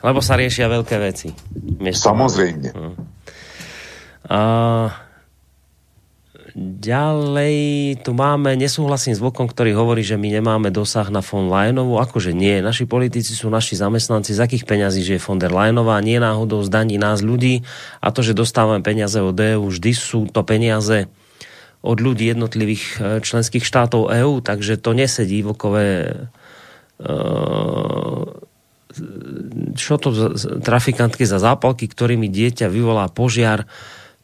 [0.03, 1.31] Lebo sa riešia veľké veci.
[1.81, 2.69] Samozrejme.
[2.75, 2.95] Hm.
[4.31, 4.41] A
[6.59, 7.57] ďalej
[8.05, 11.97] tu máme, nesúhlasím s Vlkom, ktorý hovorí, že my nemáme dosah na von Leyenovú.
[12.03, 12.61] Akože nie.
[12.61, 14.37] Naši politici sú naši zamestnanci.
[14.37, 16.03] Z akých peňazí je von der Leyenová?
[16.05, 17.65] Nie náhodou zdaní nás ľudí.
[18.05, 21.09] A to, že dostávame peniaze od EU, vždy sú to peniaze
[21.83, 26.15] od ľudí jednotlivých e, členských štátov EÚ, takže to nesedí vokové
[27.03, 28.23] uh,
[29.75, 33.65] čo to trafikantky za zápalky, ktorými dieťa vyvolá požiar.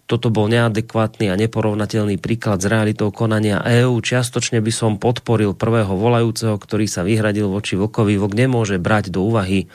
[0.08, 4.00] Toto bol neadekvátny a neporovnateľný príklad s realitou konania EÚ.
[4.00, 8.16] Čiastočne by som podporil prvého volajúceho, ktorý sa vyhradil voči Vlkovi.
[8.16, 9.68] Vlk nemôže brať do úvahy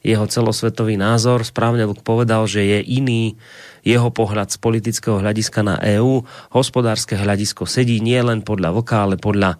[0.00, 1.42] jeho celosvetový názor.
[1.42, 3.34] Správne Vlk povedal, že je iný
[3.82, 6.22] jeho pohľad z politického hľadiska na EÚ.
[6.54, 9.58] Hospodárske hľadisko sedí nie len podľa Vlka, ale podľa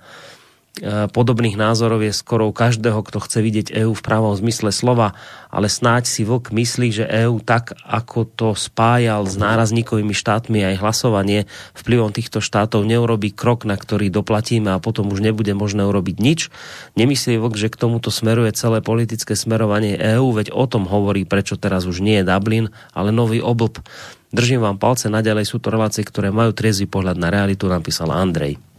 [1.11, 5.19] podobných názorov je skoro u každého, kto chce vidieť EÚ v pravom zmysle slova,
[5.51, 10.81] ale snáď si Vlk myslí, že EÚ tak, ako to spájal s nárazníkovými štátmi aj
[10.81, 16.17] hlasovanie, vplyvom týchto štátov neurobí krok, na ktorý doplatíme a potom už nebude možné urobiť
[16.23, 16.55] nič.
[16.95, 21.59] Nemyslí Vlk, že k tomuto smeruje celé politické smerovanie EÚ, veď o tom hovorí, prečo
[21.59, 23.83] teraz už nie je Dublin, ale nový oblb.
[24.31, 28.70] Držím vám palce, naďalej sú to relácie, ktoré majú triezvy pohľad na realitu, napísal Andrej.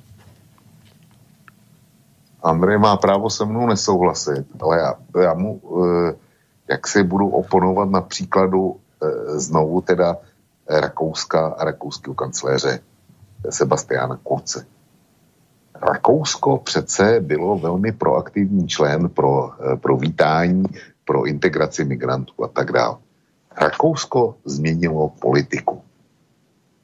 [2.43, 6.13] Andrej má právo se mnou nesouhlasit, ale já, já mu e,
[6.69, 10.17] jak si budu oponovat na příkladu e, znovu teda
[10.69, 12.79] Rakouska a rakouského kancléře
[13.49, 14.65] Sebastiana Kurce.
[15.81, 20.63] Rakousko přece bylo velmi proaktivní člen pro, pro vítání,
[21.05, 22.97] pro integraci migrantů a tak dále.
[23.57, 25.81] Rakousko změnilo politiku.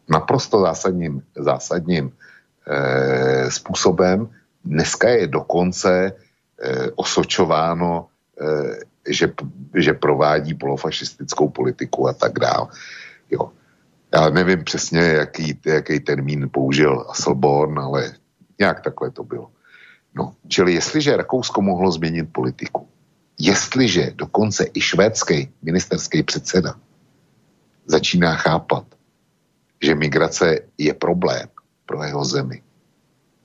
[0.10, 2.12] Naprosto zásadním, zásadním
[2.68, 4.30] e, způsobem
[4.68, 9.32] Dneska je dokonce eh, osočováno, eh, že,
[9.76, 12.68] že provádí polofašistickou politiku a tak dále.
[13.32, 13.52] Jo.
[14.14, 18.14] Já nevím přesně, jaký, jaký termín použil Asselborn, ale
[18.60, 19.52] nějak takhle to bylo.
[20.16, 22.88] No, čili jestliže Rakousko mohlo změnit politiku,
[23.40, 26.76] jestliže dokonce i švédský ministerský předseda
[27.88, 28.84] začíná chápat,
[29.82, 31.48] že migrace je problém
[31.86, 32.62] pro jeho zemi,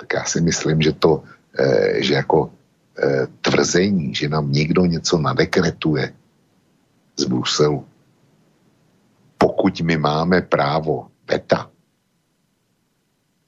[0.03, 1.23] tak já si myslím, že to,
[1.55, 2.51] eh, že jako
[2.99, 6.13] eh, tvrzení, že nám někdo něco nadekretuje
[7.17, 7.87] z Bruselu,
[9.39, 11.71] pokud my máme právo veta,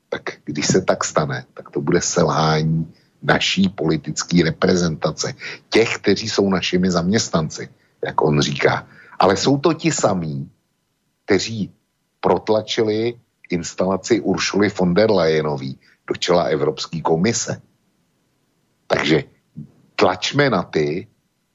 [0.09, 2.87] tak když se tak stane, tak to bude selhání
[3.23, 5.35] naší politické reprezentace.
[5.69, 7.69] Těch, kteří jsou našimi zaměstnanci,
[7.99, 8.87] jak on říká.
[9.19, 10.51] Ale jsou to ti samí,
[11.25, 11.73] kteří
[12.21, 13.19] protlačili
[13.51, 17.63] instalaci Uršuly von der Leyenový do čela Evropské komise.
[18.87, 19.25] Takže
[19.97, 21.07] tlačme na ty,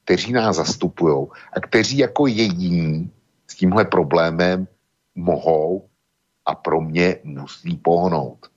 [0.04, 3.12] kteří nás zastupují a kteří jako jediní
[3.48, 4.68] s tímhle problémem
[5.16, 5.90] mohou
[6.46, 8.48] a pro mě musí pohnout.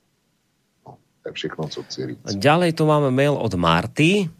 [0.86, 2.34] No, to je všechno, co chci říct.
[2.34, 4.30] Ďalej tu máme mail od Marty.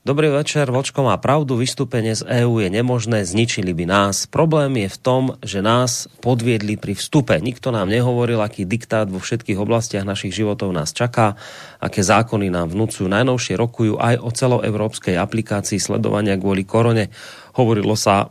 [0.00, 4.24] Dobrý večer, Vočko má pravdu, vystúpenie z EÚ je nemožné, zničili by nás.
[4.24, 7.36] Problém je v tom, že nás podviedli pri vstupe.
[7.36, 11.36] Nikto nám nehovoril, aký diktát vo všetkých oblastiach našich životov nás čaká,
[11.84, 13.12] aké zákony nám vnúcujú.
[13.12, 17.12] Najnovšie rokujú aj o celoevropskej aplikácii sledovania kvôli korone.
[17.60, 18.24] Hovorilo sa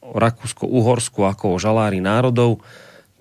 [0.00, 2.64] o Rakúsko-Uhorsku ako o žalári národov,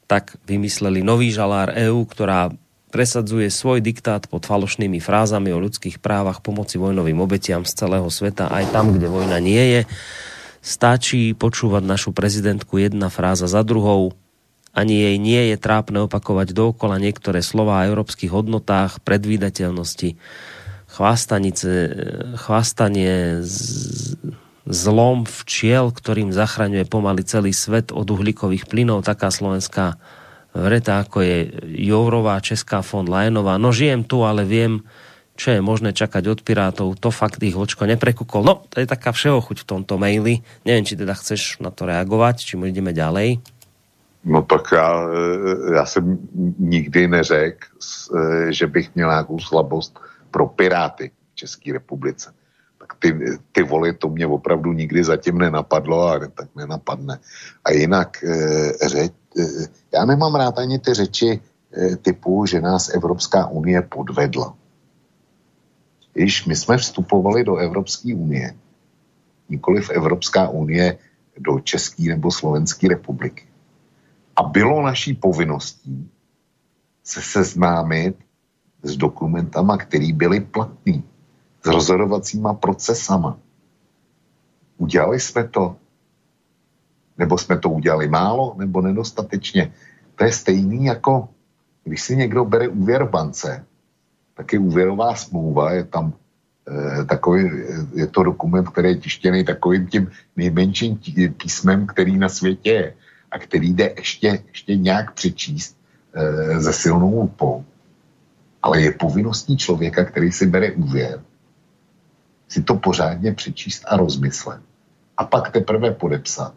[0.08, 2.48] tak vymysleli nový žalár EÚ, ktorá
[2.90, 8.50] presadzuje svoj diktát pod falošnými frázami o ľudských právach pomoci vojnovým obetiam z celého sveta,
[8.50, 9.82] aj tam, kde vojna nie je.
[10.60, 14.18] Stačí počúvať našu prezidentku jedna fráza za druhou.
[14.76, 20.20] Ani jej nie je trápne opakovať dookola niektoré slova o európskych hodnotách, predvídateľnosti,
[20.90, 21.72] chvástanice,
[22.38, 23.58] chvástanie z,
[24.70, 29.98] zlom včiel, ktorým zachraňuje pomaly celý svet od uhlíkových plynov, taká slovenská
[30.60, 31.38] vreta, ako je
[31.90, 33.58] Jourová, Česká von Lajenová.
[33.58, 34.84] No žijem tu, ale viem,
[35.40, 37.00] čo je možné čakať od Pirátov.
[37.00, 38.44] To fakt ich vočko neprekúkol.
[38.44, 40.44] No, to je taká všeochuť v tomto maili.
[40.68, 43.40] Neviem, či teda chceš na to reagovat, či ideme ďalej.
[44.20, 45.08] No tak já,
[45.74, 46.20] já jsem
[46.60, 47.68] nikdy neřekl,
[48.50, 50.00] že bych měl nějakou slabost
[50.32, 52.34] pro Piráty v České republice.
[52.78, 53.16] Tak ty,
[53.52, 57.20] ty voli, to mě opravdu nikdy zatím nenapadlo a tak nenapadne.
[57.66, 58.18] A jinak
[58.88, 59.29] řeč, Eh,
[59.94, 61.40] já nemám rád ani ty řeči
[61.74, 64.56] eh, typu, že nás Evropská unie podvedla.
[66.14, 68.56] Když my jsme vstupovali do Evropské unie,
[69.50, 70.98] nikoliv Evropská unie
[71.38, 73.48] do České nebo Slovenské republiky.
[74.36, 76.10] A bylo naší povinností
[77.04, 78.16] se seznámit
[78.84, 81.04] s dokumentama, které byly platný,
[81.64, 83.38] s rozhodovacíma procesama.
[84.78, 85.76] Udělali jsme to,
[87.20, 89.72] nebo jsme to udělali málo, nebo nedostatečně.
[90.16, 91.30] To je stejný jako,
[91.84, 93.66] když si někdo bere úvěr v bance,
[94.34, 96.14] tak je úvěrová smlouva, je tam
[96.64, 97.52] e, takový,
[97.94, 101.00] je to dokument, který je tištěný takovým tím nejmenším
[101.38, 102.94] písmem, který na světě je
[103.32, 105.78] a který jde ještě, ještě nějak přečíst
[106.14, 107.66] e, ze silnou lupou.
[108.64, 111.20] Ale je povinností člověka, který si bere úvěr,
[112.48, 114.62] si to pořádně přečíst a rozmyslet.
[115.18, 116.54] A pak teprve podepsat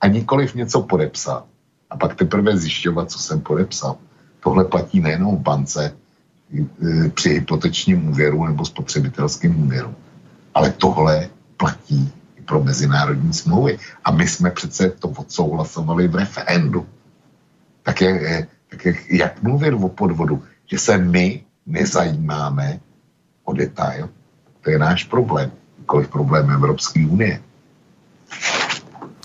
[0.00, 1.44] a nikoliv něco podepsat
[1.90, 3.96] a pak teprve zjišťovat, co jsem podepsal.
[4.40, 9.94] Tohle platí nejenom v bance e, při hypotečním úvěru nebo spotřebitelském úvěru,
[10.54, 12.12] ale tohle platí
[12.44, 13.78] pro mezinárodní smlouvy.
[14.04, 16.86] A my jsme přece to odsouhlasovali v referendu.
[17.82, 20.42] Tak, je, tak je, jak mluvit o podvodu?
[20.66, 22.80] Že se my nezajímáme
[23.44, 24.08] o detail,
[24.60, 27.40] to je náš problém, nikoliv problém Evropské unie.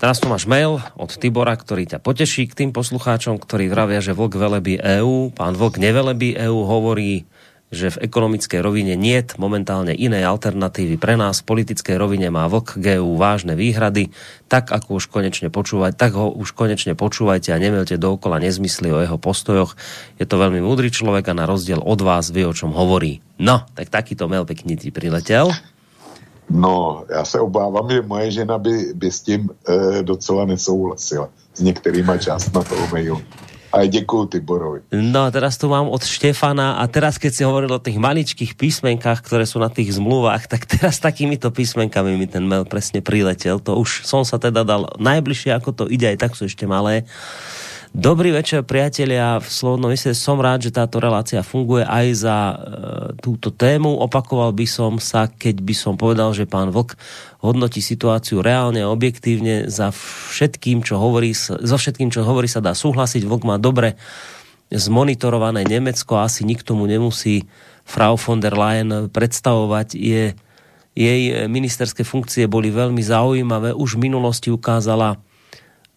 [0.00, 4.16] Teraz tu máš mail od Tibora, ktorý ťa poteší k tým poslucháčom, ktorí vravia, že
[4.16, 5.28] vlk velebí EU.
[5.28, 7.28] Pán vlk nevelebí EU, hovorí,
[7.68, 11.44] že v ekonomické rovine niet momentálne inej alternatívy pre nás.
[11.44, 14.08] V politickej rovine má vlk GU vážne výhrady.
[14.48, 19.04] Tak ako už konečne počúvať, tak ho už konečne počúvajte a nemelte dookola nezmysly o
[19.04, 19.76] jeho postojoch.
[20.16, 23.20] Je to veľmi múdry človek a na rozdiel od vás vie, o čom hovorí.
[23.36, 25.52] No, tak takýto mail pekný ti priletel.
[26.50, 31.28] No, já se obávám, že moje žena by, by s tím e, docela nesouhlasila.
[31.54, 33.22] S některýma částma toho mailu.
[33.72, 34.80] A děkuji Tiborovi.
[34.90, 39.22] No teraz tu mám od Štefana a teraz keď si hovoril o tých maličkých písmenkách,
[39.22, 43.62] ktoré sú na tých zmluvách, tak teraz takýmito písmenkami mi ten mail presne priletel.
[43.62, 47.06] To už som sa teda dal najbližšie, ako to ide, aj tak sú ešte malé.
[47.90, 49.42] Dobrý večer, priatelia.
[49.42, 52.56] V Slobodnom vysielači som rád, že táto relácia funguje aj za e,
[53.18, 53.98] túto tému.
[54.06, 56.94] Opakoval by som sa, keď by som povedal, že pán Vlk
[57.42, 59.90] hodnotí situáciu reálne a objektívne za
[60.30, 63.26] všetkým, čo hovorí, so všetkým, čo hovorí, sa dá súhlasiť.
[63.26, 63.98] Vlk má dobre
[64.70, 67.50] zmonitorované Nemecko, asi nikto mu nemusí
[67.82, 69.98] Frau von der Leyen predstavovať.
[69.98, 70.38] Je,
[70.94, 73.74] jej ministerské funkcie boli veľmi zaujímavé.
[73.74, 75.18] Už v minulosti ukázala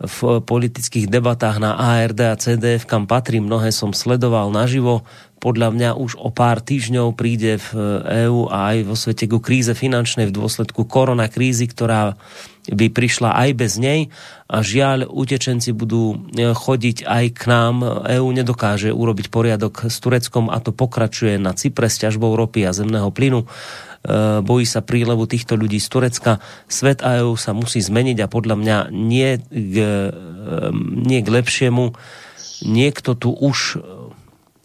[0.03, 5.07] v politických debatách na ARD a CDF, kam patrí, mnohé som sledoval naživo.
[5.39, 7.69] Podľa mňa už o pár týždňov príde v
[8.27, 12.15] EÚ a aj vo svete ku kríze finančnej v dôsledku korona krízy, ktorá
[12.71, 14.07] by prišla aj bez nej
[14.47, 17.83] a žiaľ, utečenci budú e, chodiť aj k nám.
[18.07, 22.71] EÚ nedokáže urobiť poriadok s Tureckom a to pokračuje na Cypre s ťažbou ropy a
[22.71, 23.92] zemného plynu Eh,
[24.43, 26.43] bojí sa prílevu týchto ľudí z Turecka.
[26.67, 30.11] Svet a EU sa musí zmeniť a podľa mňa nie k, eh,
[30.91, 31.95] nie k lepšiemu.
[32.67, 33.79] Niekto tu už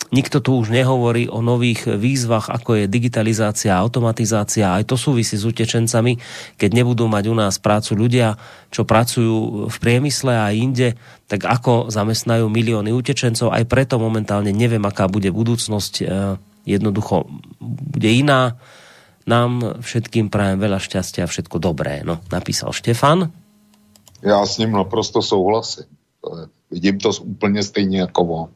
[0.09, 4.73] Nikto tu už nehovorí o nových výzvach, ako je digitalizácia, automatizácia.
[4.73, 6.17] Aj to súvisí s utečencami.
[6.57, 8.41] Keď nebudú mať u nás prácu ľudia,
[8.73, 10.97] čo pracujú v priemysle a inde,
[11.29, 13.53] tak ako zamestnajú milióny utečencov.
[13.53, 15.95] Aj preto momentálne neviem, aká bude budúcnosť.
[16.01, 16.09] Eh,
[16.65, 17.29] jednoducho
[17.61, 18.57] bude iná
[19.29, 22.01] nám všetkým prajem veľa šťastia a všetko dobré.
[22.01, 23.29] No, napísal Štefan.
[24.25, 25.85] Já s ním naprosto souhlasím.
[26.71, 28.49] Vidím to úplně stejně jako on.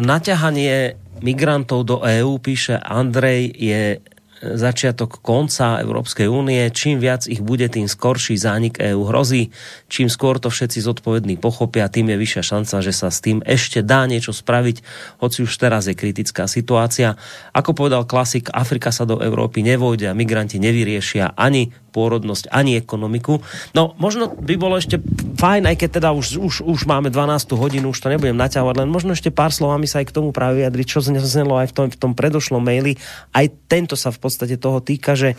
[0.00, 3.98] Naťahanie migrantov do EÚ, píše Andrej, je
[4.40, 6.64] začiatok konca Európskej únie.
[6.72, 9.52] Čím viac ich bude, tým skorší zánik EÚ hrozí.
[9.92, 13.84] Čím skôr to všetci zodpovední pochopia, tým je vyššia šanca, že sa s tým ešte
[13.84, 14.80] dá niečo spraviť,
[15.20, 17.20] hoci už teraz je kritická situácia.
[17.52, 23.42] Ako povedal klasik, Afrika sa do Európy nevojde a migranti nevyriešia ani pôrodnosť, ani ekonomiku.
[23.74, 25.02] No, možno by bolo ešte
[25.36, 28.88] fajn, aj keď teda už, už, už máme 12 hodinu, už to nebudem naťahovať, len
[28.88, 31.86] možno ešte pár slovami sa aj k tomu práve vyjadriť, čo znelo aj v tom,
[31.90, 32.94] v tom predošlom maili.
[33.34, 35.34] Aj tento sa v podstate toho týka, že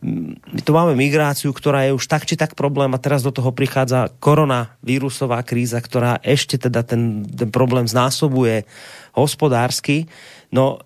[0.00, 3.34] mm, my tu máme migráciu, ktorá je už tak či tak problém a teraz do
[3.34, 8.64] toho prichádza koronavírusová kríza, ktorá ešte teda ten, ten problém znásobuje
[9.18, 10.06] hospodársky.
[10.48, 10.80] No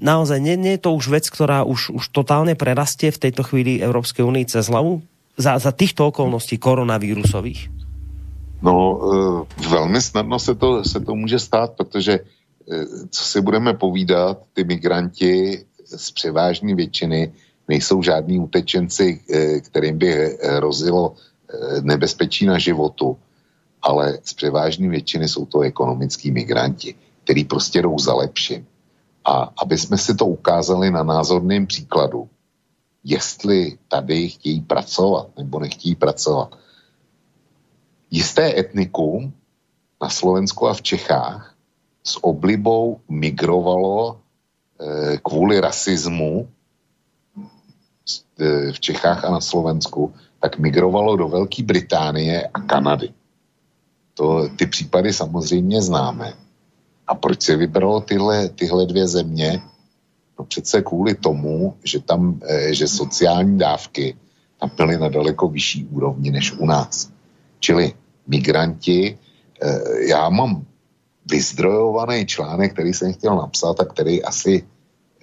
[0.00, 3.82] naozaj nie, nie je to už vec, ktorá už, už totálne prerastie v tejto chvíli
[3.82, 5.02] Európskej únii cez hlavu?
[5.34, 7.70] Za, za týchto okolností koronavírusových?
[8.62, 8.74] No,
[9.60, 12.22] e, velmi snadno se to, se to může stát, protože e,
[13.10, 17.32] co si budeme povídat, ty migranti z převážné většiny
[17.68, 23.16] nejsou žádní utečenci, e, kterým by hrozilo e, nebezpečí na životu,
[23.82, 28.66] ale z převážné většiny jsou to ekonomický migranti, který prostě jdou za lepším.
[29.24, 32.28] A aby jsme si to ukázali na názorném příkladu,
[33.04, 36.58] jestli tady chtějí pracovat nebo nechtějí pracovat.
[38.10, 39.32] Jisté etnikum
[40.02, 41.54] na Slovensku a v Čechách
[42.04, 44.20] s oblibou migrovalo
[44.80, 46.48] e, kvůli rasismu
[48.38, 53.12] e, v Čechách a na Slovensku, tak migrovalo do Velké Británie a Kanady.
[54.14, 56.43] To, ty případy samozřejmě známe.
[57.06, 59.62] A proč se vybralo tyhle, tyhle dvě země?
[60.38, 64.16] No přece kvůli tomu, že tam, eh, že sociální dávky
[64.60, 67.10] tam byly na daleko vyšší úrovni než u nás.
[67.60, 67.92] Čili
[68.26, 69.18] migranti,
[69.62, 70.64] eh, já mám
[71.30, 74.64] vyzdrojovaný článek, který jsem chtěl napsat a který asi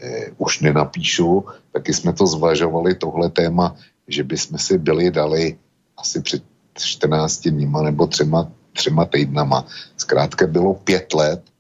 [0.01, 3.75] eh, už nenapíšu, taky jsme to zvažovali, tohle téma,
[4.07, 5.57] že bychom si byli dali
[5.97, 6.43] asi před
[6.73, 9.65] 14 dníma nebo třema, třema týdnama.
[9.97, 11.50] Zkrátka bylo pět let,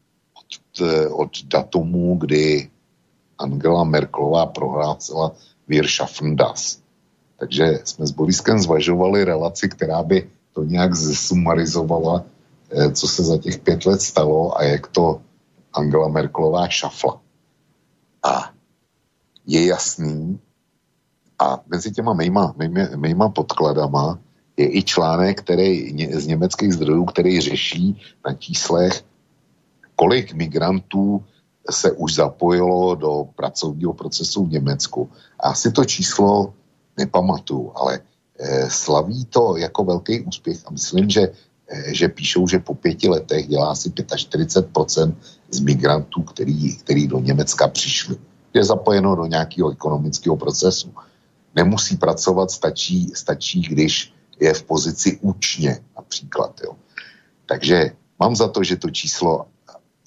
[1.11, 2.69] od datumu, kdy
[3.37, 5.31] Angela Merklová prohlásila
[5.67, 6.79] Wir schaffen das.
[7.39, 12.23] Takže jsme s Boriskem zvažovali relaci, která by to nějak zsumarizovala,
[12.71, 15.21] eh, co se za těch pět let stalo a jak to
[15.73, 17.21] Angela Merkelová šafla.
[18.23, 18.51] A
[19.47, 20.39] je jasný,
[21.41, 24.19] a mezi těma mýma, mýma, mýma podkladama
[24.57, 29.03] je i článek, který z německých zdrojů, který řeší na číslech,
[29.95, 31.23] kolik migrantů
[31.69, 35.09] se už zapojilo do pracovního procesu v Německu.
[35.39, 36.53] A asi to číslo
[36.97, 37.99] nepamatuju, ale
[38.39, 43.09] e, slaví to jako velký úspěch a myslím, že, e, že píšou, že po pěti
[43.09, 45.15] letech dělá asi 45%
[45.51, 48.17] z migrantů, který, který do Německa přišli.
[48.53, 50.93] Je zapojeno do nějakého ekonomického procesu.
[51.55, 56.61] Nemusí pracovat, stačí, stačí když je v pozici účně například.
[56.63, 56.75] Jo.
[57.45, 59.45] Takže mám za to, že to číslo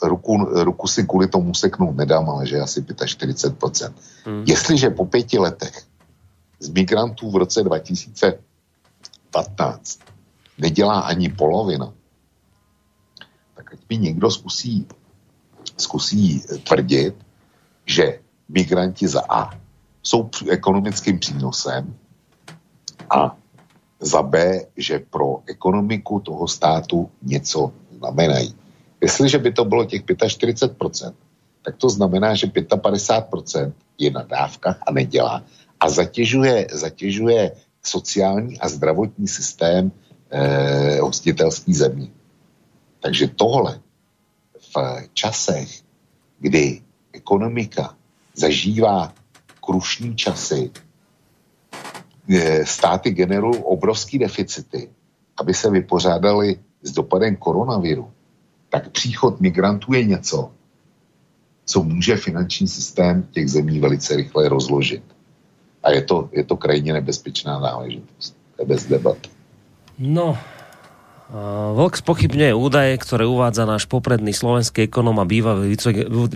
[0.09, 3.93] ruku, ruku si kvůli tomu seknout nedám, ale že asi 45%.
[4.25, 4.45] Hmm.
[4.47, 5.83] Jestliže po pěti letech
[6.61, 9.99] z migrantů v roce 2015
[10.59, 11.93] nedělá ani polovina,
[13.55, 14.87] tak ať mi někdo zkusí,
[15.77, 17.15] zkusí tvrdit,
[17.87, 19.51] že migranti za A
[20.03, 21.95] jsou ekonomickým přínosem
[23.11, 23.37] a
[24.01, 28.55] za B, že pro ekonomiku toho státu něco znamenají.
[29.05, 31.15] Jestliže by to bylo těch 45%,
[31.63, 35.45] tak to znamená, že 55% je na dávkách a nedělá
[35.81, 37.53] a zatěžuje, zatěžuje
[37.83, 39.93] sociální a zdravotní systém
[40.31, 42.09] eh, hostitelský země.
[43.01, 43.81] Takže tohle
[44.75, 44.77] v
[45.13, 45.69] časech,
[46.41, 47.97] kdy ekonomika
[48.37, 49.13] zažívá
[49.61, 50.71] krušní časy,
[52.65, 54.91] státy generují obrovský deficity,
[55.37, 58.14] aby se vypořádali s dopadem koronaviru,
[58.75, 60.51] tak příchod migrantů je něco,
[61.65, 65.03] co může finanční systém těch zemí velice rychle rozložit.
[65.83, 68.35] A je to, je to krajně nebezpečná záležitost.
[68.57, 69.19] To je bez debat.
[69.99, 70.35] No,
[71.75, 75.73] Vlk spochybňuje údaje, ktoré uvádza náš popredný slovenský ekonom a bývalý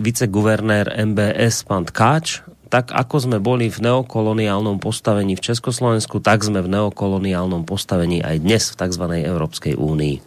[0.01, 6.61] viceguvernér MBS pán Tkáč tak ako sme boli v neokoloniálnom postavení v Československu, tak sme
[6.61, 9.03] v neokoloniálnom postavení aj dnes v tzv.
[9.25, 10.21] Európskej únii.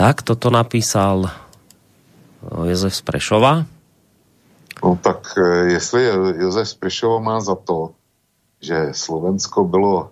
[0.00, 1.28] Tak, toto napísal
[2.40, 3.68] Josef Sprešova.
[4.80, 6.08] No tak e, jestli
[6.40, 7.92] Josef Sprešova má za to,
[8.64, 10.08] že Slovensko bylo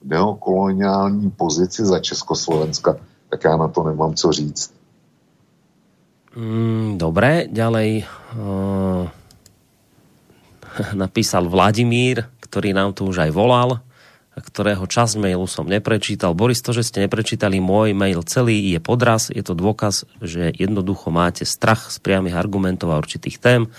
[0.00, 2.96] v neokoloniální pozici za Československa,
[3.28, 4.72] tak já na to nemám co říct.
[6.36, 8.08] Mm, dobré, ďalej.
[8.40, 9.08] Uh
[10.94, 13.82] napísal Vladimír, ktorý nám tu už aj volal,
[14.42, 16.32] ktorého čas mailu som neprečítal.
[16.32, 19.28] Boris, to, že ste neprečítali môj mail celý, je podraz.
[19.28, 23.70] Je to dôkaz, že jednoducho máte strach z priamých argumentov a určitých tém.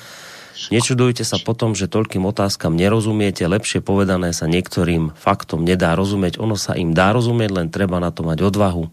[0.70, 3.44] Nečudujte sa potom, že toľkým otázkam nerozumiete.
[3.50, 6.38] Lepšie povedané sa niektorým faktom nedá rozumieť.
[6.38, 8.86] Ono sa im dá rozumieť, len treba na to mať odvahu.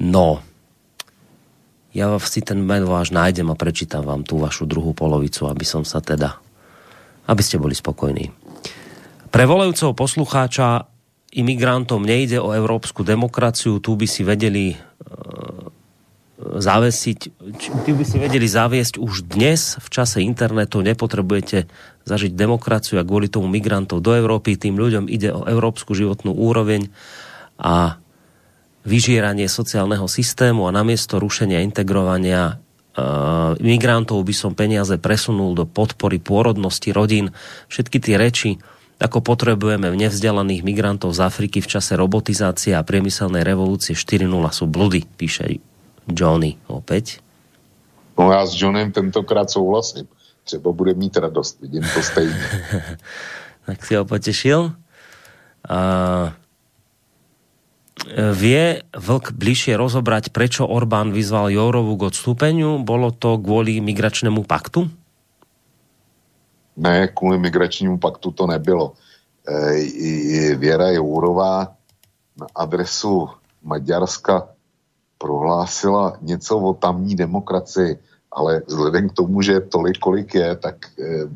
[0.00, 0.40] No,
[1.90, 5.82] ja si ten mail váš nájdem a prečítam vám tú vašu druhú polovicu, aby som
[5.82, 6.38] sa teda
[7.30, 8.39] aby ste boli spokojní.
[9.30, 10.90] Pre volajúceho poslucháča
[11.30, 15.70] imigrantom nejde o európsku demokraciu, tu by si vedeli uh,
[16.58, 17.18] zavesiť,
[17.86, 21.70] tu by si vedeli zaviesť už dnes v čase internetu, nepotrebujete
[22.10, 26.90] zažiť demokraciu a kvôli tomu migrantov do Európy, tým ľuďom ide o európsku životnú úroveň
[27.54, 28.02] a
[28.82, 32.58] vyžieranie sociálneho systému a namiesto rušenia integrovania
[32.98, 37.30] uh, migrantov by som peniaze presunul do podpory pôrodnosti rodín.
[37.70, 38.58] Všetky tie reči,
[39.00, 45.08] ako potrebujeme nevzdelaných migrantov z Afriky v čase robotizácie a priemyselnej revolúcie 4.0 sú bludy,
[45.16, 45.58] píše
[46.04, 47.24] Johnny opäť.
[48.18, 50.04] No já s Johnem tentokrát souhlasím.
[50.44, 52.36] Třeba bude mít radost, vidím to stejně.
[53.66, 54.72] tak si ho potešil.
[55.70, 56.32] Uh,
[58.16, 62.80] Vie Vlk bližšie rozobrať, prečo Orbán vyzval Jourovu k odstúpeniu?
[62.80, 64.88] Bolo to kvôli migračnému paktu?
[66.76, 68.92] Ne, kvůli migračnímu paktu to nebylo.
[69.48, 71.74] E, Věra Jourová
[72.36, 73.28] na adresu
[73.62, 74.48] Maďarska
[75.18, 77.98] prohlásila něco o tamní demokracii,
[78.32, 81.28] ale vzhledem k tomu, že tolik, kolik je, tak e,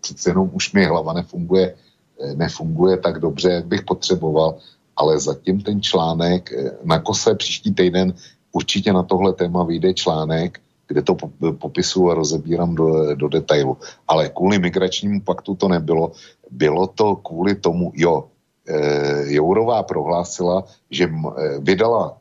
[0.00, 1.74] přece jenom už mi hlava nefunguje,
[2.20, 4.58] e, nefunguje tak dobře, jak bych potřeboval
[4.96, 8.14] ale zatím ten článek, eh, na kose příští týden
[8.52, 11.16] určitě na tohle téma vyjde článek, kde to
[11.58, 13.76] popisu a rozebírám do, do detailu.
[14.08, 16.12] Ale kvůli migračnímu paktu to nebylo.
[16.50, 18.28] Bylo to kvůli tomu, jo,
[18.68, 21.10] e, Jourová prohlásila, že e,
[21.58, 22.18] vydala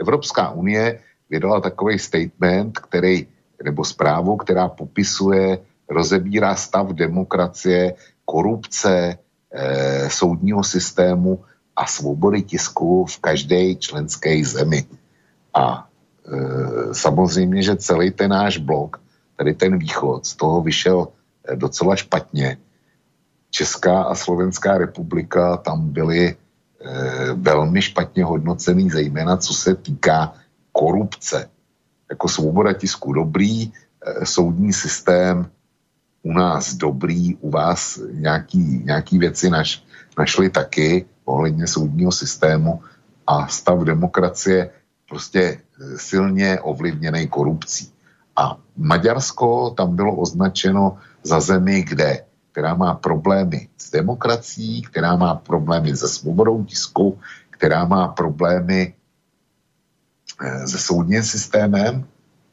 [0.00, 3.26] Evropská unie, vydala takový statement, který,
[3.64, 9.18] nebo zprávu, která popisuje, rozebírá stav demokracie, korupce,
[9.52, 11.44] e, soudního systému
[11.76, 14.84] a svobody tisku v každé členské zemi.
[15.54, 15.89] A
[16.92, 19.00] samozřejmě, že celý ten náš blok,
[19.36, 21.08] tady ten východ, z toho vyšel
[21.44, 22.56] e, docela špatně.
[23.50, 26.36] Česká a Slovenská republika tam byly e,
[27.34, 30.32] velmi špatně hodnocený, zejména co se týká
[30.72, 31.50] korupce.
[32.10, 33.72] Jako svoboda tisku dobrý,
[34.24, 35.50] soudní systém
[36.22, 39.84] u nás dobrý, u vás nějaký, nějaký věci naš,
[40.18, 42.82] našli taky ohledně soudního systému
[43.26, 44.70] a stav demokracie
[45.08, 45.60] prostě
[45.96, 47.92] silně ovlivněný korupcí.
[48.36, 55.34] A Maďarsko tam bylo označeno za zemi, kde, která má problémy s demokracií, která má
[55.34, 57.18] problémy se svobodou tisku,
[57.50, 58.94] která má problémy
[60.40, 62.04] e, se soudním systémem,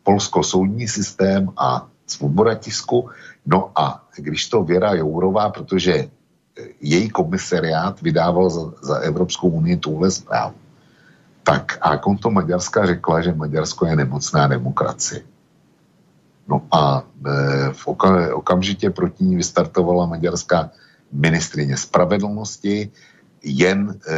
[0.04, 3.10] polsko-soudní systém a svoboda tisku.
[3.46, 6.08] No a když to Věra Jourová, protože e,
[6.82, 10.56] její komisariát vydával za, za Evropskou unii tuhle zprávu,
[11.48, 15.24] tak a konto Maďarska řekla, že Maďarsko je nemocná demokracie.
[16.48, 20.72] No a e, v oka, okamžitě proti ní vystartovala maďarská
[21.12, 22.92] ministrině spravedlnosti,
[23.44, 24.16] jen e,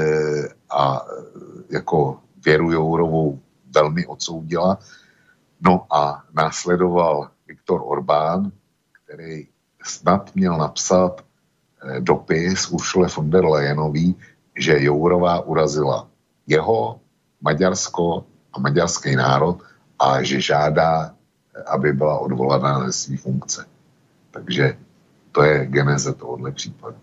[0.74, 1.06] a
[1.69, 3.40] jako Věru Jourovou
[3.75, 4.80] velmi odsoudila.
[5.61, 8.51] No a následoval Viktor Orbán,
[9.06, 9.48] který
[9.83, 14.16] snad měl napsat eh, dopis Uršule von der Leyenový,
[14.58, 16.08] že Jourová urazila
[16.48, 16.99] jeho,
[17.42, 19.64] Maďarsko a maďarský národ
[20.00, 21.14] a že žádá,
[21.68, 23.66] aby byla odvolaná ze své funkce.
[24.32, 24.77] Takže
[25.32, 26.98] to je geneze tohohle případu.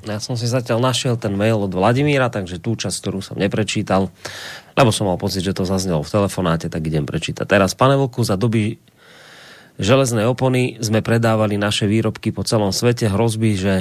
[0.00, 4.08] Ja som si zatiaľ našiel ten mail od Vladimíra, takže tú časť, ktorú som neprečítal,
[4.72, 7.44] lebo som mal pocit, že to zaznelo v telefonáte, tak idem prečítať.
[7.44, 8.80] Teraz, pane Vlku, za doby
[9.76, 13.12] železné opony sme predávali naše výrobky po celom svete.
[13.12, 13.74] Hrozby, že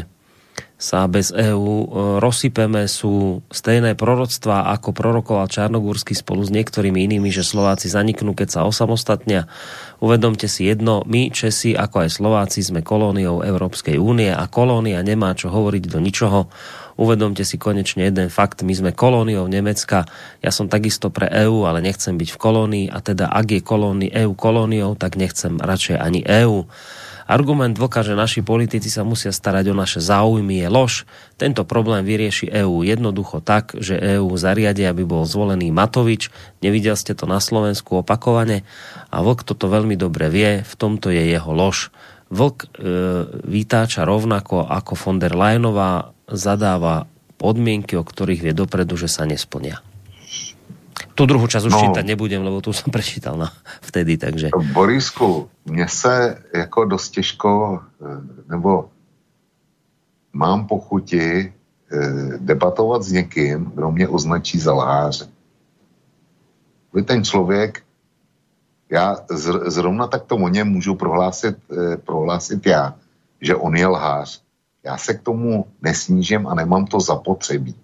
[0.79, 1.87] sa bez EÚ e,
[2.23, 8.47] rozsypeme sú stejné proroctvá, ako prorokoval Čarnogórsky spolu s niektorými inými, že Slováci zaniknú, keď
[8.47, 9.51] sa osamostatnia.
[9.99, 15.35] Uvedomte si jedno, my Česi, ako aj Slováci, sme kolóniou Európskej únie a kolónia nemá
[15.35, 16.47] čo hovoriť do ničoho.
[16.95, 20.07] Uvedomte si konečne jeden fakt, my sme kolóniou Nemecka,
[20.39, 24.07] ja som takisto pre EÚ, ale nechcem byť v kolónii a teda ak je kolóni,
[24.07, 26.71] EÚ kolóniou, tak nechcem radšej ani EÚ.
[27.29, 30.93] Argument vlka, že naši politici sa musia starať o naše záujmy je lož.
[31.37, 36.33] Tento problém vyrieši EÚ jednoducho tak, že EÚ zariadi, aby bol zvolený Matovič.
[36.65, 38.65] Nevidel ste to na Slovensku opakovane
[39.13, 41.93] a vlk toto veľmi dobre vie, v tomto je jeho lož.
[42.33, 42.67] Vlk e,
[43.45, 47.05] vytáča rovnako ako von der Leyenová zadáva
[47.37, 49.85] podmienky, o ktorých vie dopredu, že sa nesplnia.
[51.19, 53.51] Tu druhou čas už no, čítať nebudem, lebo tu som prečítal na
[53.83, 54.55] vtedy, takže...
[54.71, 58.05] Borisku, mně se jako dost těžko, eh,
[58.47, 58.87] nebo
[60.33, 65.27] mám pochuti eh, debatovat s někým, kdo mě označí za lháře.
[66.93, 67.83] Vy ten člověk,
[68.89, 69.17] já
[69.67, 72.95] zrovna takto o něm můžu prohlásit, eh, prohlásit já,
[73.41, 74.41] že on je lhář
[74.83, 77.75] já se k tomu nesnížím a nemám to zapotřebí.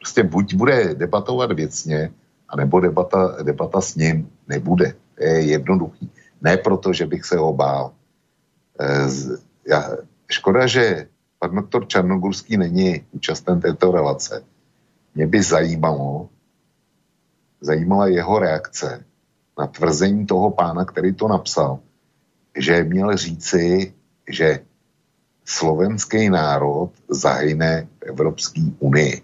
[0.00, 2.10] Prostě buď bude debatovat věcně,
[2.48, 4.94] anebo debata, debata s ním nebude.
[5.14, 6.10] To je jednoduchý.
[6.42, 7.92] Ne proto, že bych se ho bál.
[8.80, 9.08] E,
[9.68, 9.90] já,
[10.30, 11.06] škoda, že
[11.38, 14.42] pan doktor Černogurský není účasten této relace.
[15.14, 16.28] Mě by zajímalo,
[17.60, 19.04] zajímala jeho reakce
[19.58, 21.78] na tvrzení toho pána, který to napsal,
[22.58, 23.92] že měl říci,
[24.28, 24.60] že
[25.44, 29.22] slovenský národ zahyne v Evropské unii.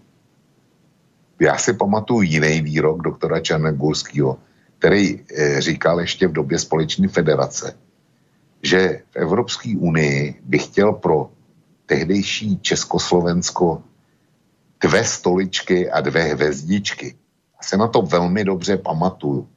[1.40, 4.38] Já si pamatuju jiný výrok doktora Černegurského,
[4.78, 7.78] který e, říkal ještě v době společné federace,
[8.62, 11.30] že v Evropské unii by chtěl pro
[11.86, 13.82] tehdejší Československo
[14.80, 17.16] dvě stoličky a dvě hvězdičky.
[17.56, 19.48] Já se na to velmi dobře pamatuju.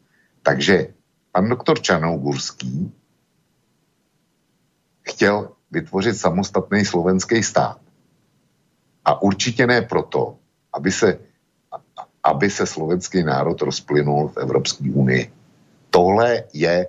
[0.43, 0.87] Takže
[1.31, 2.91] pan doktor Čarnogurský
[5.01, 7.79] chtěl vytvořit samostatný slovenský stát.
[9.05, 10.37] A určitě ne proto,
[10.73, 11.19] aby se,
[12.23, 15.31] aby se slovenský národ rozplynul v Evropské unii.
[15.89, 16.87] Tohle je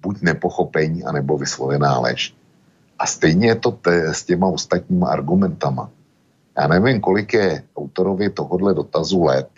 [0.00, 2.34] buď nepochopení, anebo vyslovená lež.
[2.98, 5.90] A stejně je to te, s těma ostatníma argumentama.
[6.58, 9.48] Já nevím, kolik je autorovi tohohle dotazu let,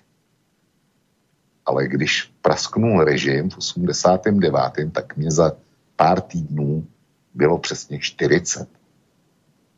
[1.67, 5.53] ale když prasknul režim v 89., tak mě za
[5.97, 6.87] pár týdnů
[7.35, 8.69] bylo přesně 40.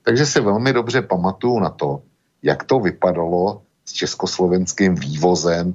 [0.02, 2.02] Takže si velmi dobře pamatuju na to,
[2.42, 5.75] jak to vypadalo s československým vývozem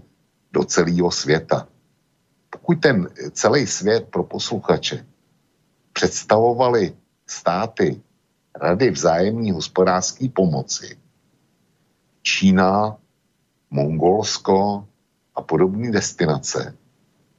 [0.51, 1.67] do celého světa.
[2.49, 5.05] Pokud ten celý svět pro posluchače
[5.93, 6.95] představovali
[7.27, 8.01] státy
[8.55, 10.97] Rady vzájemní hospodářské pomoci
[12.21, 12.97] Čína,
[13.69, 14.87] Mongolsko
[15.35, 16.77] a podobné destinace,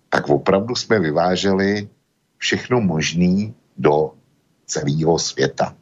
[0.09, 1.89] tak opravdu jsme vyváželi
[2.37, 4.13] všechno možné do
[4.67, 5.77] celého světa.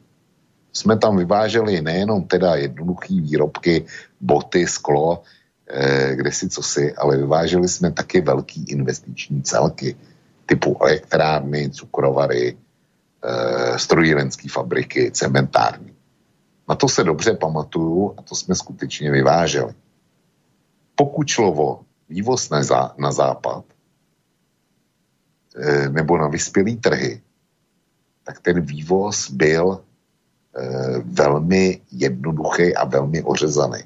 [0.75, 3.85] Jsme tam vyváželi nejenom teda jednoduché výrobky,
[4.19, 5.23] boty, sklo,
[5.71, 9.95] eh, kde si co si, ale vyváželi jsme taky velký investiční celky,
[10.45, 12.57] typu elektrárny, cukrovary,
[13.23, 15.95] eh, strojírenské fabriky, cementárny.
[16.69, 19.73] Na to se dobře pamatuju a to jsme skutečně vyváželi.
[20.95, 21.79] Pokud šlo o
[22.09, 23.65] vývoz na, zá, na západ
[25.55, 27.21] e, nebo na vyspělý trhy,
[28.23, 29.83] tak ten vývoz byl
[31.03, 33.79] velmi jednoduchý a velmi ořezaný.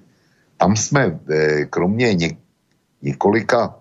[0.57, 2.37] Tam jsme e, kromě ně,
[3.01, 3.75] několika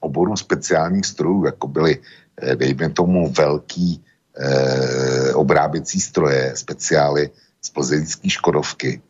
[0.00, 1.98] oborů speciálních strojů, jako byly,
[2.42, 4.02] e, dejme tomu, velký
[5.34, 7.30] obráběcí stroje, speciály,
[7.66, 9.02] z plzeňské Škodovky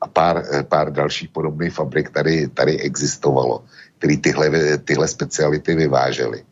[0.00, 3.64] a pár, eh, pár dalších podobných fabrik tady, tady existovalo,
[3.98, 6.44] který tyhle, tyhle speciality vyvážely.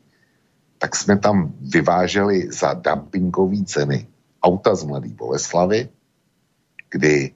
[0.79, 4.07] Tak jsme tam vyváželi za dumpingové ceny
[4.45, 5.89] auta z Mladé Boleslavy,
[6.91, 7.33] kdy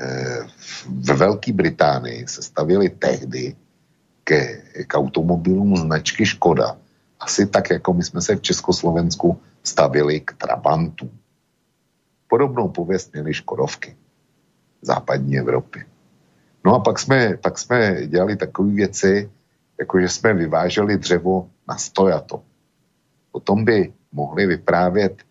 [0.00, 0.46] eh,
[0.88, 3.56] ve Velké Británii se stavili tehdy
[4.24, 6.76] ke, k automobilům značky Škoda.
[7.20, 11.10] Asi tak, jako my jsme se v Československu stavili k Trabantům.
[12.28, 13.96] Podobnou pověst měly Škodovky
[14.82, 15.84] západní Evropy.
[16.64, 19.30] No a pak jsme, pak jsme dělali takové věci,
[19.78, 22.42] jako že jsme vyváželi dřevo na stojato.
[23.32, 25.22] O tom by mohli vyprávět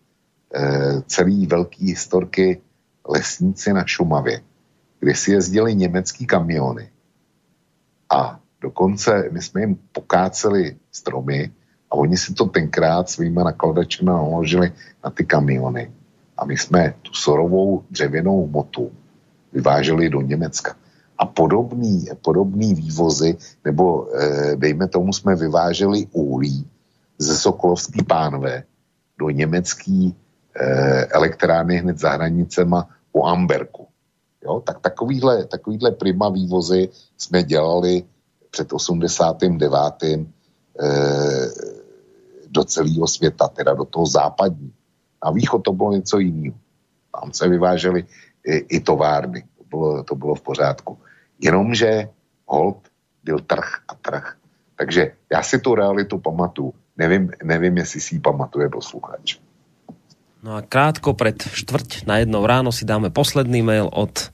[1.06, 2.60] celý velký historky
[3.08, 4.40] lesníci na Šumavě,
[5.00, 6.90] kde si jezdili německý kamiony
[8.10, 11.50] a dokonce my jsme jim pokáceli stromy
[11.90, 14.72] a oni si to tenkrát svýma nakladačemi naložili
[15.04, 15.90] na ty kamiony
[16.36, 18.92] a my jsme tu sorovou dřevěnou motu
[19.52, 20.76] vyváželi do Německa.
[21.18, 26.66] A podobný, podobný vývozy, nebo e, dejme tomu, jsme vyváželi úlí
[27.18, 28.64] ze Sokolovský pánve
[29.18, 30.14] do německý
[31.10, 33.86] elektrárny hned za hranicema u Amberku.
[34.44, 34.60] Jo?
[34.60, 38.04] Tak takovýhle, takovýhle prima vývozy jsme dělali
[38.50, 40.02] před 89.
[40.02, 40.18] E,
[42.48, 44.72] do celého světa, teda do toho západní.
[45.24, 46.56] Na východ to bylo něco jiného.
[47.20, 48.04] Tam se vyvážely
[48.46, 49.44] i, i továrny.
[49.58, 50.98] To bylo, to bylo v pořádku.
[51.40, 52.08] Jenomže
[52.46, 52.78] hold
[53.24, 54.36] byl trh a trh.
[54.76, 56.72] Takže já si tu realitu pamatuju.
[56.96, 59.36] Nevím, nevím jestli si ji pamatuje posluchač.
[60.42, 64.30] No a krátko před čtvrť na jednou ráno si dáme posledný mail od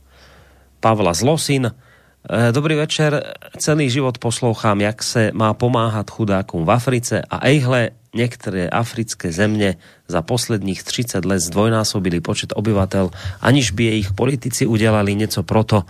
[0.81, 1.71] Pavla Zlosin.
[1.71, 7.91] E, dobrý večer, celý život poslouchám, jak se má pomáhat chudákům v Africe a ejhle,
[8.15, 9.77] některé africké země
[10.09, 13.11] za posledních 30 let zdvojnásobili počet obyvatel,
[13.41, 15.85] aniž by jejich politici udělali něco proto,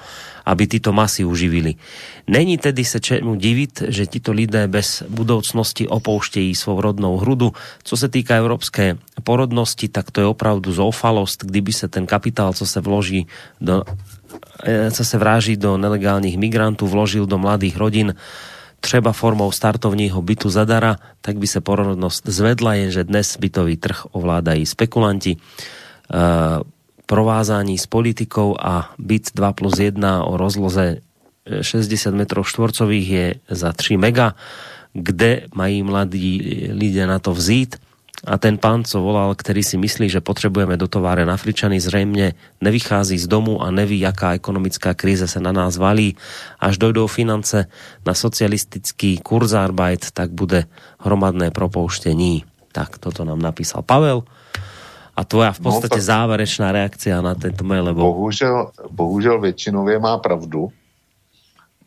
[0.47, 1.75] aby tyto masy uživili.
[2.27, 7.53] Není tedy se čemu divit, že tito lidé bez budoucnosti opouštějí svou rodnou hrudu.
[7.83, 12.67] Co se týká evropské porodnosti, tak to je opravdu zoufalost, kdyby se ten kapitál, co
[12.67, 13.27] se vloží
[13.61, 13.83] do
[14.65, 18.15] eh, co se vráží do nelegálních migrantů, vložil do mladých rodin,
[18.83, 24.67] třeba formou startovního bytu zadara, tak by se porodnost zvedla, jenže dnes bytový trh ovládají
[24.67, 25.33] spekulanti.
[25.33, 25.39] E,
[27.07, 30.99] provázání s politikou a byt 2 plus 1 o rozloze
[31.47, 34.35] 60 metrov štvorcových je za 3 mega.
[34.93, 37.79] Kde mají mladí lidé na to vzít?
[38.27, 43.19] A ten pán, co volal, který si myslí, že potřebujeme do továren Afričany, zřejmě nevychází
[43.19, 46.17] z domu a neví, jaká ekonomická krize se na nás valí.
[46.61, 47.67] Až dojdou finance
[48.07, 50.65] na socialistický kurzarbeit, tak bude
[50.99, 52.45] hromadné propouštění.
[52.73, 54.23] Tak toto nám napísal Pavel.
[55.17, 58.01] A tvoja v podstatě no, záverečná reakcia na tento mail, lebo...
[58.01, 60.73] Bohužel, bohužel většinově má pravdu,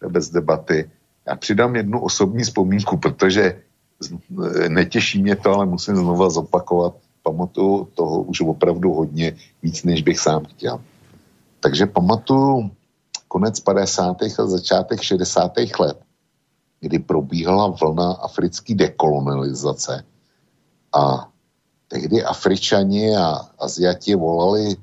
[0.10, 0.90] bez debaty.
[1.28, 3.62] Já přidám jednu osobní vzpomínku, protože
[4.68, 6.96] netěší mě to, ale musím znova zopakovat.
[7.24, 10.82] Pamatuju toho už opravdu hodně, víc než bych sám chtěl.
[11.60, 12.72] Takže pamatuju
[13.28, 14.22] konec 50.
[14.22, 15.52] a začátek 60.
[15.80, 16.00] let,
[16.80, 20.04] kdy probíhala vlna africké dekolonizace
[20.94, 21.30] a
[21.88, 24.76] tehdy Afričani a Aziati volali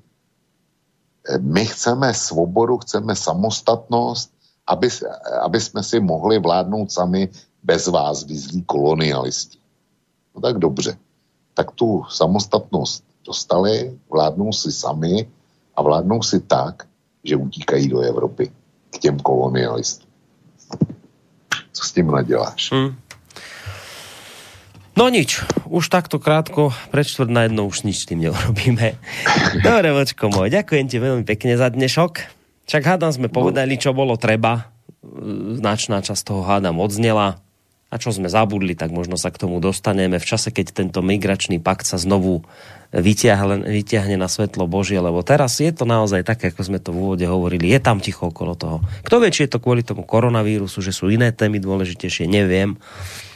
[1.38, 4.34] my chceme svobodu, chceme samostatnost,
[4.66, 4.88] aby,
[5.42, 7.28] aby jsme si mohli vládnout sami
[7.62, 9.58] bez vás vyzlí kolonialisti.
[10.34, 10.96] No tak dobře.
[11.54, 15.26] Tak tu samostatnost dostali, vládnou si sami
[15.76, 16.88] a vládnou si tak,
[17.24, 18.52] že utíkají do Evropy
[18.90, 20.10] k těm kolonialistům.
[21.72, 22.72] Co s tím naděláš?
[22.72, 22.96] Hmm.
[24.92, 25.40] No nič,
[25.72, 29.00] už takto krátko, prečtvrt na jedno už nič tým neurobíme.
[29.64, 32.12] Dobre, vočko môj, ďakujem ti veľmi pekne za dnešok.
[32.68, 34.68] Čak hádam sme povedali, čo bolo treba.
[35.56, 37.40] Značná časť toho hádam odznela.
[37.92, 41.60] A čo sme zabudli, tak možno sa k tomu dostaneme v čase, keď tento migračný
[41.60, 42.40] pakt sa znovu
[42.96, 47.00] vyťahne, vyťahne na svetlo Božie, lebo teraz je to naozaj tak, ako sme to v
[47.04, 48.80] úvode hovorili, je tam ticho okolo toho.
[49.04, 52.80] Kto vie, či je to kvôli tomu koronavírusu, že sú iné témy dôležitejšie, neviem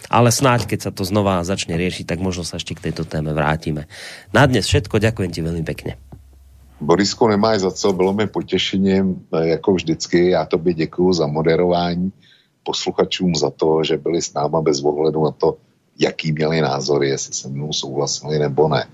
[0.07, 3.35] ale snáď, keď sa to znova začne riešiť, tak možno sa ešte k tejto téme
[3.35, 3.91] vrátime.
[4.31, 5.99] Na dnes všetko, ďakujem ti veľmi pekne.
[6.79, 12.13] Borisko, nemáš za co, bylo mi potěšením, jako vždycky, já tobě děkuju za moderování,
[12.67, 15.57] posluchačům za to, že byli s náma bez ohledu na to,
[15.99, 18.91] jaký měli názory, jestli se mnou souhlasili nebo ne.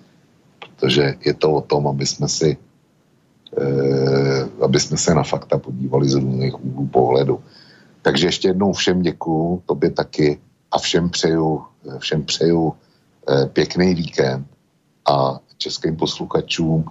[0.61, 2.57] Protože je to o tom, aby jsme si
[3.57, 7.41] eh, aby jsme se na fakta podívali z různých úhlů pohledu.
[8.03, 10.39] Takže ještě jednou všem děkuju, tobě taky
[10.71, 11.63] a všem přeju,
[11.99, 12.73] všem přeju
[13.29, 14.47] eh, pěkný víkend
[15.09, 16.85] a českým posluchačům,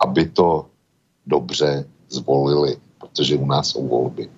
[0.00, 0.66] aby to
[1.26, 4.28] dobře zvolili, protože u nás jsou volby.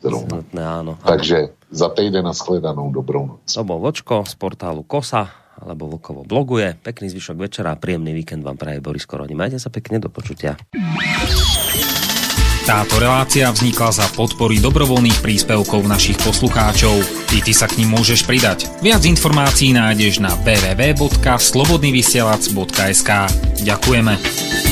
[0.00, 3.52] Snadné, áno, Takže za týden na shledanou dobrou noc.
[3.52, 5.28] To bol Vočko z portálu Kosa,
[5.60, 6.72] alebo Vlkovo bloguje.
[6.80, 9.36] Pekný zvyšok večera a príjemný víkend vám praje Boris Koroni.
[9.36, 10.56] Majte sa pekne, do počutia.
[12.70, 17.02] Táto relácia vznikla za podpory dobrovoľných príspevkov našich poslucháčov.
[17.34, 18.68] I ty sa k ním môžeš pridať.
[18.84, 23.10] Viac informácií nájdeš na www.slobodnyvysielac.sk
[23.64, 24.69] Ďakujeme.